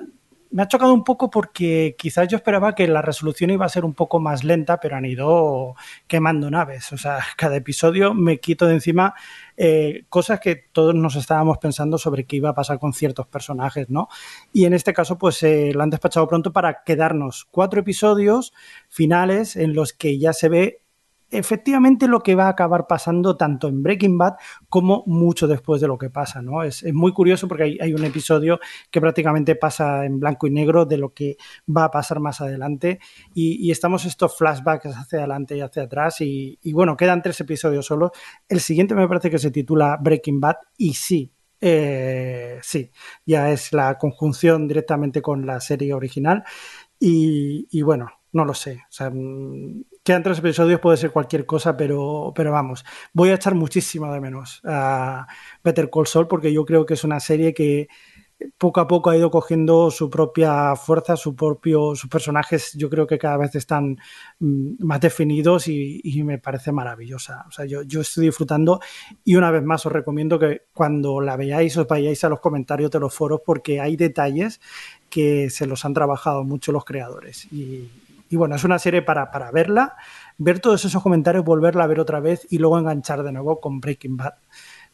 me 0.51 0.63
ha 0.63 0.69
chocado 0.69 0.93
un 0.93 1.05
poco 1.05 1.31
porque 1.31 1.95
quizás 1.97 2.29
yo 2.29 2.37
esperaba 2.37 2.75
que 2.75 2.89
la 2.89 3.03
resolución 3.03 3.51
iba 3.51 3.65
a 3.65 3.69
ser 3.69 3.85
un 3.85 3.95
poco 3.95 4.19
más 4.19 4.43
lenta, 4.43 4.81
pero 4.81 4.97
han 4.97 5.05
ido 5.05 5.77
quemando 6.09 6.51
naves. 6.51 6.93
O 6.93 6.99
sea, 6.99 7.21
cada 7.37 7.57
episodio 7.57 8.15
me 8.15 8.39
quito 8.39 8.67
de 8.67 8.75
encima 8.75 9.15
eh, 9.63 10.07
cosas 10.09 10.41
que 10.41 10.57
todos 10.57 10.95
nos 10.95 11.17
estábamos 11.17 11.59
pensando 11.59 11.99
sobre 11.99 12.25
qué 12.25 12.37
iba 12.37 12.49
a 12.49 12.55
pasar 12.55 12.79
con 12.79 12.95
ciertos 12.95 13.27
personajes, 13.27 13.91
¿no? 13.91 14.09
Y 14.55 14.65
en 14.65 14.73
este 14.73 14.95
caso, 14.95 15.19
pues 15.19 15.43
eh, 15.43 15.73
lo 15.75 15.83
han 15.83 15.91
despachado 15.91 16.27
pronto 16.27 16.51
para 16.51 16.83
quedarnos 16.83 17.47
cuatro 17.51 17.81
episodios 17.81 18.55
finales 18.89 19.57
en 19.57 19.75
los 19.75 19.93
que 19.93 20.19
ya 20.19 20.33
se 20.33 20.49
ve 20.49 20.81
efectivamente 21.31 22.09
lo 22.09 22.21
que 22.21 22.35
va 22.35 22.47
a 22.47 22.51
acabar 22.51 22.87
pasando 22.87 23.37
tanto 23.37 23.69
en 23.69 23.83
Breaking 23.83 24.19
Bad 24.19 24.35
como 24.69 25.05
mucho 25.07 25.47
después 25.47 25.81
de 25.81 25.89
lo 25.89 25.99
que 25.99 26.11
pasa, 26.11 26.43
¿no? 26.43 26.63
Es, 26.63 26.83
es 26.83 26.95
muy 26.95 27.13
curioso 27.13 27.49
porque 27.49 27.65
hay, 27.65 27.79
hay, 27.81 27.95
un 27.95 28.05
episodio 28.05 28.61
que 28.91 29.01
prácticamente 29.01 29.57
pasa 29.57 30.05
en 30.05 30.21
blanco 30.21 30.47
y 30.47 30.51
negro 30.51 30.85
de 30.85 30.99
lo 30.99 31.13
que 31.15 31.37
va 31.75 31.85
a 31.85 31.91
pasar 31.91 32.21
más 32.21 32.41
adelante 32.41 33.01
y, 33.35 33.71
estamos 33.71 34.05
estos 34.05 34.37
flashbacks 34.37 34.97
hacia 34.97 35.21
adelante 35.21 35.57
y 35.57 35.61
hacia 35.61 35.85
atrás 35.85 36.21
y, 36.21 36.59
bueno, 36.73 36.97
quedan 36.97 37.23
tres 37.23 37.41
episodios 37.41 37.87
solo. 37.87 38.11
El 38.49 38.61
siguiente 38.61 38.95
me 38.95 39.07
parece 39.07 39.31
que 39.31 39.39
se 39.39 39.51
titula 39.51 39.99
Breaking 40.01 40.41
Bad 40.41 40.57
y 40.77 40.95
sí. 40.95 41.33
Eh, 41.63 42.59
sí, 42.63 42.91
ya 43.27 43.51
es 43.53 43.75
la 43.75 43.99
conjunción 43.99 44.67
directamente 44.67 45.21
con 45.21 45.45
la 45.45 45.61
serie 45.61 45.93
original 45.93 46.43
y, 46.99 47.69
y 47.71 47.83
bueno, 47.83 48.09
no 48.33 48.45
lo 48.45 48.55
sé. 48.55 48.83
O 48.89 48.93
sea, 48.93 49.13
quedan 50.03 50.23
tres 50.23 50.39
episodios, 50.39 50.81
puede 50.81 50.97
ser 50.97 51.11
cualquier 51.11 51.47
cosa, 51.47 51.77
pero, 51.77 52.33
pero 52.35 52.53
vamos, 52.53 52.85
voy 53.13 53.31
a 53.31 53.35
echar 53.35 53.55
muchísimo 53.55 54.13
de 54.13 54.21
menos 54.21 54.61
a 54.65 55.27
Better 55.63 55.91
Call 55.91 56.07
Saul 56.07 56.29
porque 56.29 56.53
yo 56.53 56.65
creo 56.65 56.87
que 56.87 56.95
es 56.95 57.05
una 57.05 57.21
serie 57.21 57.55
que 57.55 57.89
poco 58.59 58.81
a 58.81 58.89
poco 58.89 59.11
ha 59.11 59.17
ido 59.17 59.31
cogiendo 59.31 59.91
su 59.91 60.09
propia 60.09 60.75
fuerza, 60.77 61.17
su 61.17 61.35
propio, 61.35 61.95
sus 61.95 62.09
personajes 62.09 62.73
yo 62.75 62.89
creo 62.89 63.07
que 63.07 63.19
cada 63.19 63.37
vez 63.37 63.55
están 63.55 63.99
más 64.39 65.01
definidos 65.01 65.69
y, 65.69 66.01
y 66.03 66.23
me 66.23 66.39
parece 66.39 66.73
maravillosa. 66.73 67.45
O 67.49 67.51
sea, 67.51 67.67
yo, 67.67 67.83
yo, 67.83 68.01
estoy 68.01 68.27
disfrutando 68.27 68.81
y 69.25 69.37
una 69.37 69.51
vez 69.51 69.63
más 69.63 69.85
os 69.87 69.93
recomiendo 69.93 70.39
que 70.39 70.63
cuando 70.73 71.21
la 71.21 71.37
veáis 71.37 71.77
os 71.77 71.87
vayáis 71.87 72.25
a 72.25 72.29
los 72.29 72.41
comentarios 72.41 72.91
de 72.91 73.01
los 73.01 73.15
foros 73.15 73.41
porque 73.45 73.81
hay 73.81 73.97
detalles 73.97 74.61
que 75.09 75.51
se 75.51 75.67
los 75.67 75.85
han 75.85 75.95
trabajado 75.95 76.45
mucho 76.45 76.73
los 76.73 76.85
creadores 76.85 77.47
y, 77.53 77.91
y 78.31 78.37
bueno, 78.37 78.55
es 78.55 78.65
una 78.65 78.79
serie 78.79 79.03
para, 79.03 79.31
para, 79.31 79.51
verla, 79.51 79.97
ver 80.39 80.61
todos 80.61 80.85
esos 80.85 81.03
comentarios, 81.03 81.45
volverla 81.45 81.85
a 81.85 81.87
ver 81.87 82.01
otra 82.01 82.21
vez 82.21 82.47
y 82.49 82.59
luego 82.59 82.79
enganchar 82.79 83.23
de 83.23 83.33
nuevo 83.33 83.61
con 83.61 83.81
Breaking 83.81 84.17
Bad, 84.17 84.35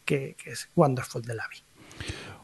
que, 0.04 0.34
que 0.42 0.50
es 0.50 0.70
Wonderful 0.74 1.22
de 1.22 1.34
Lavi. 1.34 1.56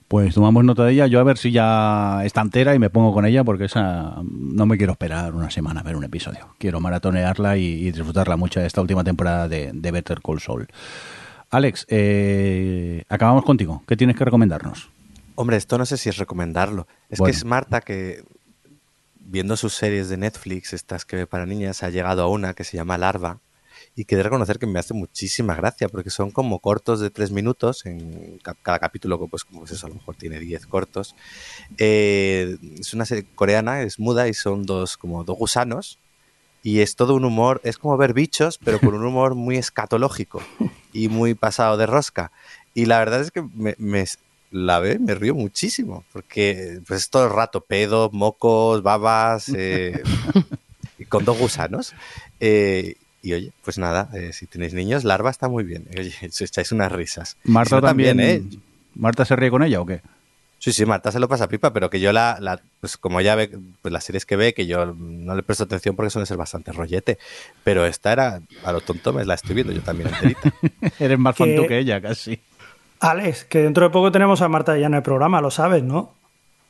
Pues 0.07 0.35
tomamos 0.35 0.63
nota 0.63 0.85
de 0.85 0.93
ella, 0.93 1.07
yo 1.07 1.19
a 1.19 1.25
ver 1.25 1.39
si 1.39 1.51
ya 1.51 2.23
está 2.25 2.43
entera 2.43 2.75
y 2.75 2.79
me 2.79 2.91
pongo 2.91 3.15
con 3.15 3.25
ella 3.25 3.43
porque 3.43 3.65
esa 3.65 4.17
no 4.23 4.67
me 4.67 4.77
quiero 4.77 4.93
esperar 4.93 5.35
una 5.35 5.51
semana 5.51 5.81
a 5.81 5.83
ver 5.83 5.97
un 5.97 6.05
episodio. 6.05 6.55
Quiero 6.59 6.81
maratonearla 6.81 7.57
y, 7.57 7.65
y 7.65 7.91
disfrutarla 7.91 8.37
mucho 8.37 8.61
de 8.61 8.67
esta 8.67 8.83
última 8.83 9.03
temporada 9.03 9.49
de, 9.49 9.71
de 9.73 9.91
Better 9.91 10.21
Call 10.21 10.41
Saul. 10.41 10.69
Alex, 11.53 11.87
eh, 11.91 13.05
acabamos 13.11 13.45
contigo. 13.45 13.83
¿Qué 13.87 13.95
tienes 13.97 14.17
que 14.17 14.25
recomendarnos? 14.25 14.91
Hombre, 15.35 15.59
esto 15.59 15.77
no 15.77 15.85
sé 15.85 15.99
si 15.99 16.09
es 16.09 16.17
recomendarlo. 16.17 16.87
Es 17.09 17.19
bueno. 17.19 17.31
que 17.31 17.37
es 17.37 17.45
Marta 17.45 17.81
que 17.81 18.25
viendo 19.33 19.57
sus 19.57 19.73
series 19.73 20.11
de 20.11 20.19
Netflix, 20.19 20.75
estas 20.75 21.07
que 21.07 21.17
ve 21.17 21.27
para 21.27 21.47
niñas, 21.47 21.83
ha 21.83 21.89
llegado 21.89 22.23
a 22.23 22.29
una 22.29 22.53
que 22.53 22.65
se 22.65 22.77
llama 22.77 22.99
Larva 22.99 23.41
y 23.97 24.05
que 24.05 24.15
de 24.15 24.23
reconocer 24.23 24.59
que 24.59 24.67
me 24.67 24.79
hace 24.79 24.93
muchísima 24.93 25.55
gracia 25.55 25.89
porque 25.89 26.11
son 26.11 26.31
como 26.31 26.59
cortos 26.59 27.01
de 27.01 27.09
tres 27.09 27.31
minutos, 27.31 27.87
en 27.87 28.39
cada 28.63 28.79
capítulo 28.79 29.19
pues 29.29 29.45
como 29.45 29.65
eso, 29.65 29.87
a 29.87 29.89
lo 29.89 29.95
mejor 29.95 30.17
tiene 30.17 30.39
diez 30.39 30.67
cortos. 30.67 31.17
Eh, 31.79 32.59
es 32.79 32.93
una 32.93 33.07
serie 33.07 33.27
coreana, 33.35 33.81
es 33.81 33.99
muda 33.99 34.29
y 34.29 34.35
son 34.35 34.65
dos 34.67 34.99
como 34.99 35.25
dos 35.25 35.39
gusanos 35.39 35.99
y 36.63 36.81
es 36.81 36.95
todo 36.95 37.15
un 37.15 37.25
humor, 37.25 37.63
es 37.65 37.79
como 37.79 37.97
ver 37.97 38.13
bichos, 38.13 38.59
pero 38.63 38.81
con 38.81 38.93
un 38.93 39.07
humor 39.07 39.35
muy 39.35 39.57
escatológico 39.57 40.43
y 40.93 41.09
muy 41.09 41.33
pasado 41.35 41.79
de 41.79 41.87
rosca. 41.87 42.33
Y 42.75 42.85
la 42.85 42.99
verdad 42.99 43.23
es 43.23 43.31
que 43.31 43.43
me 43.79 44.05
la 44.53 44.79
ve, 44.79 44.99
me 44.99 45.15
río 45.15 45.35
muchísimo, 45.35 46.05
porque 46.13 46.81
pues 46.87 47.09
todo 47.11 47.25
el 47.25 47.33
rato 47.33 47.63
pedo, 47.63 48.11
mocos, 48.13 48.83
babas, 48.83 49.51
eh, 49.57 50.03
con 51.09 51.25
dos 51.25 51.39
gusanos. 51.39 51.95
Eh, 52.39 52.97
y 53.23 53.33
oye, 53.33 53.53
pues 53.65 53.79
nada, 53.79 54.11
eh, 54.15 54.33
si 54.33 54.47
tenéis 54.47 54.75
niños, 54.75 55.05
larva 55.05 55.31
está 55.31 55.49
muy 55.49 55.65
bien. 55.65 55.87
Oye, 55.99 56.13
si 56.31 56.45
echáis 56.45 56.71
unas 56.71 56.93
risas. 56.93 57.37
Marta 57.45 57.81
también, 57.81 58.19
también, 58.19 58.49
¿eh? 58.53 58.59
¿Marta 58.95 59.25
se 59.25 59.37
ríe 59.37 59.51
con 59.51 59.63
ella 59.63 59.81
o 59.81 59.87
qué? 59.87 60.03
Sí, 60.59 60.73
sí, 60.73 60.87
Marta 60.87 61.11
se 61.11 61.19
lo 61.19 61.29
pasa 61.29 61.49
pipa, 61.49 61.73
pero 61.73 61.91
que 61.91 61.99
yo 61.99 62.13
la, 62.13 62.37
la 62.41 62.61
pues 62.81 62.97
como 62.97 63.21
ya 63.21 63.35
ve, 63.35 63.51
pues 63.81 63.91
las 63.91 64.05
series 64.05 64.25
que 64.25 64.37
ve, 64.37 64.55
que 64.55 64.67
yo 64.67 64.95
no 64.95 65.35
le 65.35 65.43
presto 65.43 65.65
atención 65.65 65.97
porque 65.97 66.11
suelen 66.11 66.27
ser 66.27 66.37
bastante 66.37 66.71
rollete, 66.71 67.19
pero 67.65 67.85
esta 67.85 68.13
era, 68.13 68.43
a 68.63 68.73
lo 68.73 68.81
tonto 68.81 69.13
me 69.13 69.25
la 69.25 69.35
estoy 69.35 69.57
viendo 69.57 69.73
yo 69.73 69.83
también 69.83 70.11
enterita. 70.11 70.53
Eres 71.01 71.19
más 71.19 71.37
fan 71.37 71.57
tú 71.57 71.67
que 71.67 71.79
ella, 71.79 72.01
casi. 72.01 72.39
Alex, 73.03 73.45
que 73.45 73.59
dentro 73.59 73.85
de 73.85 73.91
poco 73.91 74.13
tenemos 74.13 74.43
a 74.43 74.49
Marta 74.49 74.79
ya 74.79 74.87
en 74.87 74.95
el 74.95 75.03
programa, 75.03 75.41
lo 75.41 75.51
sabes, 75.51 75.83
¿no? 75.83 76.13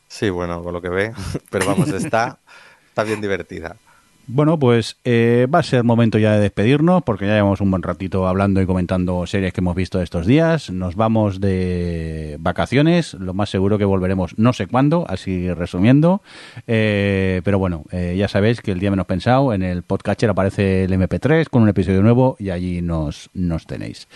Sí, 0.07 0.31
bueno, 0.31 0.63
con 0.63 0.73
lo 0.73 0.81
que 0.81 0.89
ve, 0.89 1.13
pero 1.51 1.67
vamos, 1.67 1.89
está, 1.89 2.39
está 2.87 3.03
bien 3.03 3.21
divertida. 3.21 3.75
Bueno, 4.25 4.57
pues 4.57 4.95
eh, 5.03 5.47
va 5.53 5.59
a 5.59 5.63
ser 5.63 5.83
momento 5.83 6.17
ya 6.17 6.31
de 6.31 6.39
despedirnos 6.39 7.03
porque 7.03 7.27
ya 7.27 7.33
llevamos 7.33 7.59
un 7.59 7.69
buen 7.69 7.83
ratito 7.83 8.25
hablando 8.25 8.61
y 8.61 8.65
comentando 8.65 9.27
series 9.27 9.51
que 9.51 9.59
hemos 9.59 9.75
visto 9.75 10.01
estos 10.01 10.25
días. 10.25 10.69
Nos 10.69 10.95
vamos 10.95 11.41
de 11.41 12.37
vacaciones, 12.39 13.15
lo 13.15 13.33
más 13.33 13.49
seguro 13.49 13.77
que 13.77 13.83
volveremos 13.83 14.37
no 14.37 14.53
sé 14.53 14.67
cuándo, 14.67 15.05
así 15.09 15.51
resumiendo. 15.53 16.21
Eh, 16.67 17.41
pero 17.43 17.59
bueno, 17.59 17.83
eh, 17.91 18.15
ya 18.17 18.29
sabéis 18.29 18.61
que 18.61 18.71
el 18.71 18.79
día 18.79 18.91
menos 18.91 19.07
pensado 19.07 19.53
en 19.53 19.61
el 19.61 19.83
podcatcher 19.83 20.29
aparece 20.29 20.85
el 20.85 20.93
MP3 20.93 21.49
con 21.49 21.63
un 21.63 21.69
episodio 21.69 22.01
nuevo 22.01 22.37
y 22.39 22.49
allí 22.49 22.81
nos, 22.81 23.29
nos 23.33 23.67
tenéis. 23.67 24.07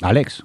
Alex, 0.00 0.42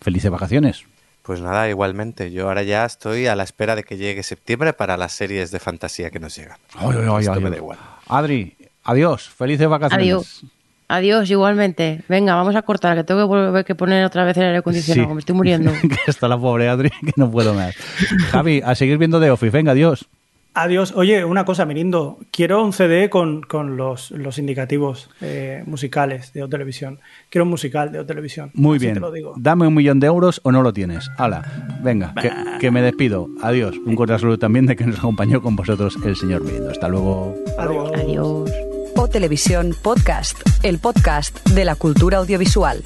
felices 0.00 0.30
vacaciones. 0.30 0.84
Pues 1.28 1.42
nada, 1.42 1.68
igualmente. 1.68 2.30
Yo 2.30 2.48
ahora 2.48 2.62
ya 2.62 2.86
estoy 2.86 3.26
a 3.26 3.36
la 3.36 3.42
espera 3.42 3.76
de 3.76 3.84
que 3.84 3.98
llegue 3.98 4.22
septiembre 4.22 4.72
para 4.72 4.96
las 4.96 5.12
series 5.12 5.50
de 5.50 5.58
fantasía 5.58 6.08
que 6.08 6.18
nos 6.18 6.34
llegan. 6.34 6.56
Ay, 6.74 6.88
ay, 6.96 7.06
ay, 7.06 7.24
Esto 7.26 7.38
me 7.42 7.50
da 7.50 7.56
igual. 7.58 7.78
Adri, 8.06 8.56
adiós. 8.82 9.28
Felices 9.28 9.68
vacaciones. 9.68 10.02
Adiós. 10.02 10.44
Adiós, 10.88 11.30
igualmente. 11.30 12.00
Venga, 12.08 12.34
vamos 12.34 12.56
a 12.56 12.62
cortar, 12.62 12.96
que 12.96 13.04
tengo 13.04 13.20
que 13.20 13.26
volver 13.26 13.62
que 13.66 13.74
poner 13.74 14.06
otra 14.06 14.24
vez 14.24 14.38
el 14.38 14.44
aire 14.44 14.56
acondicionado, 14.60 15.08
sí. 15.08 15.14
me 15.16 15.20
estoy 15.20 15.34
muriendo. 15.34 15.70
que 15.82 16.10
está 16.10 16.28
la 16.28 16.38
pobre 16.38 16.66
Adri, 16.66 16.88
que 16.88 17.12
no 17.16 17.30
puedo 17.30 17.52
más. 17.52 17.76
Javi, 18.30 18.62
a 18.64 18.74
seguir 18.74 18.96
viendo 18.96 19.20
The 19.20 19.30
Office. 19.30 19.50
Venga, 19.50 19.72
adiós. 19.72 20.08
Adiós. 20.54 20.92
Oye, 20.96 21.24
una 21.24 21.44
cosa, 21.44 21.64
Mirindo. 21.64 22.18
Quiero 22.30 22.64
un 22.64 22.72
CD 22.72 23.08
con, 23.08 23.42
con 23.42 23.76
los, 23.76 24.10
los, 24.10 24.38
indicativos 24.38 25.08
eh, 25.20 25.62
musicales 25.66 26.32
de 26.32 26.42
O 26.42 26.48
Televisión. 26.48 27.00
Quiero 27.30 27.44
un 27.44 27.50
musical 27.50 27.92
de 27.92 28.00
O 28.00 28.06
Televisión. 28.06 28.50
Muy 28.54 28.78
bien. 28.78 29.00
Dame 29.36 29.66
un 29.66 29.74
millón 29.74 30.00
de 30.00 30.08
euros 30.08 30.40
o 30.44 30.50
no 30.50 30.62
lo 30.62 30.72
tienes. 30.72 31.10
Hala, 31.16 31.78
venga, 31.82 32.12
que, 32.20 32.32
que, 32.60 32.70
me 32.70 32.82
despido. 32.82 33.28
Adiós. 33.42 33.76
Un 33.86 33.94
cordial 33.94 34.18
saludo 34.18 34.38
también 34.38 34.66
de 34.66 34.74
que 34.74 34.84
nos 34.84 34.98
acompañó 34.98 35.40
con 35.42 35.54
vosotros 35.54 35.96
el 36.04 36.16
señor 36.16 36.42
Mirindo. 36.42 36.70
Hasta 36.70 36.88
luego. 36.88 37.36
Adiós. 37.58 37.92
Adiós. 37.94 38.50
O 38.96 39.08
Televisión 39.08 39.76
Podcast, 39.80 40.36
el 40.64 40.80
podcast 40.80 41.48
de 41.50 41.64
la 41.64 41.76
cultura 41.76 42.18
audiovisual. 42.18 42.82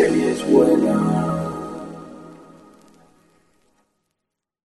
La 0.00 0.08
serie 0.08 1.49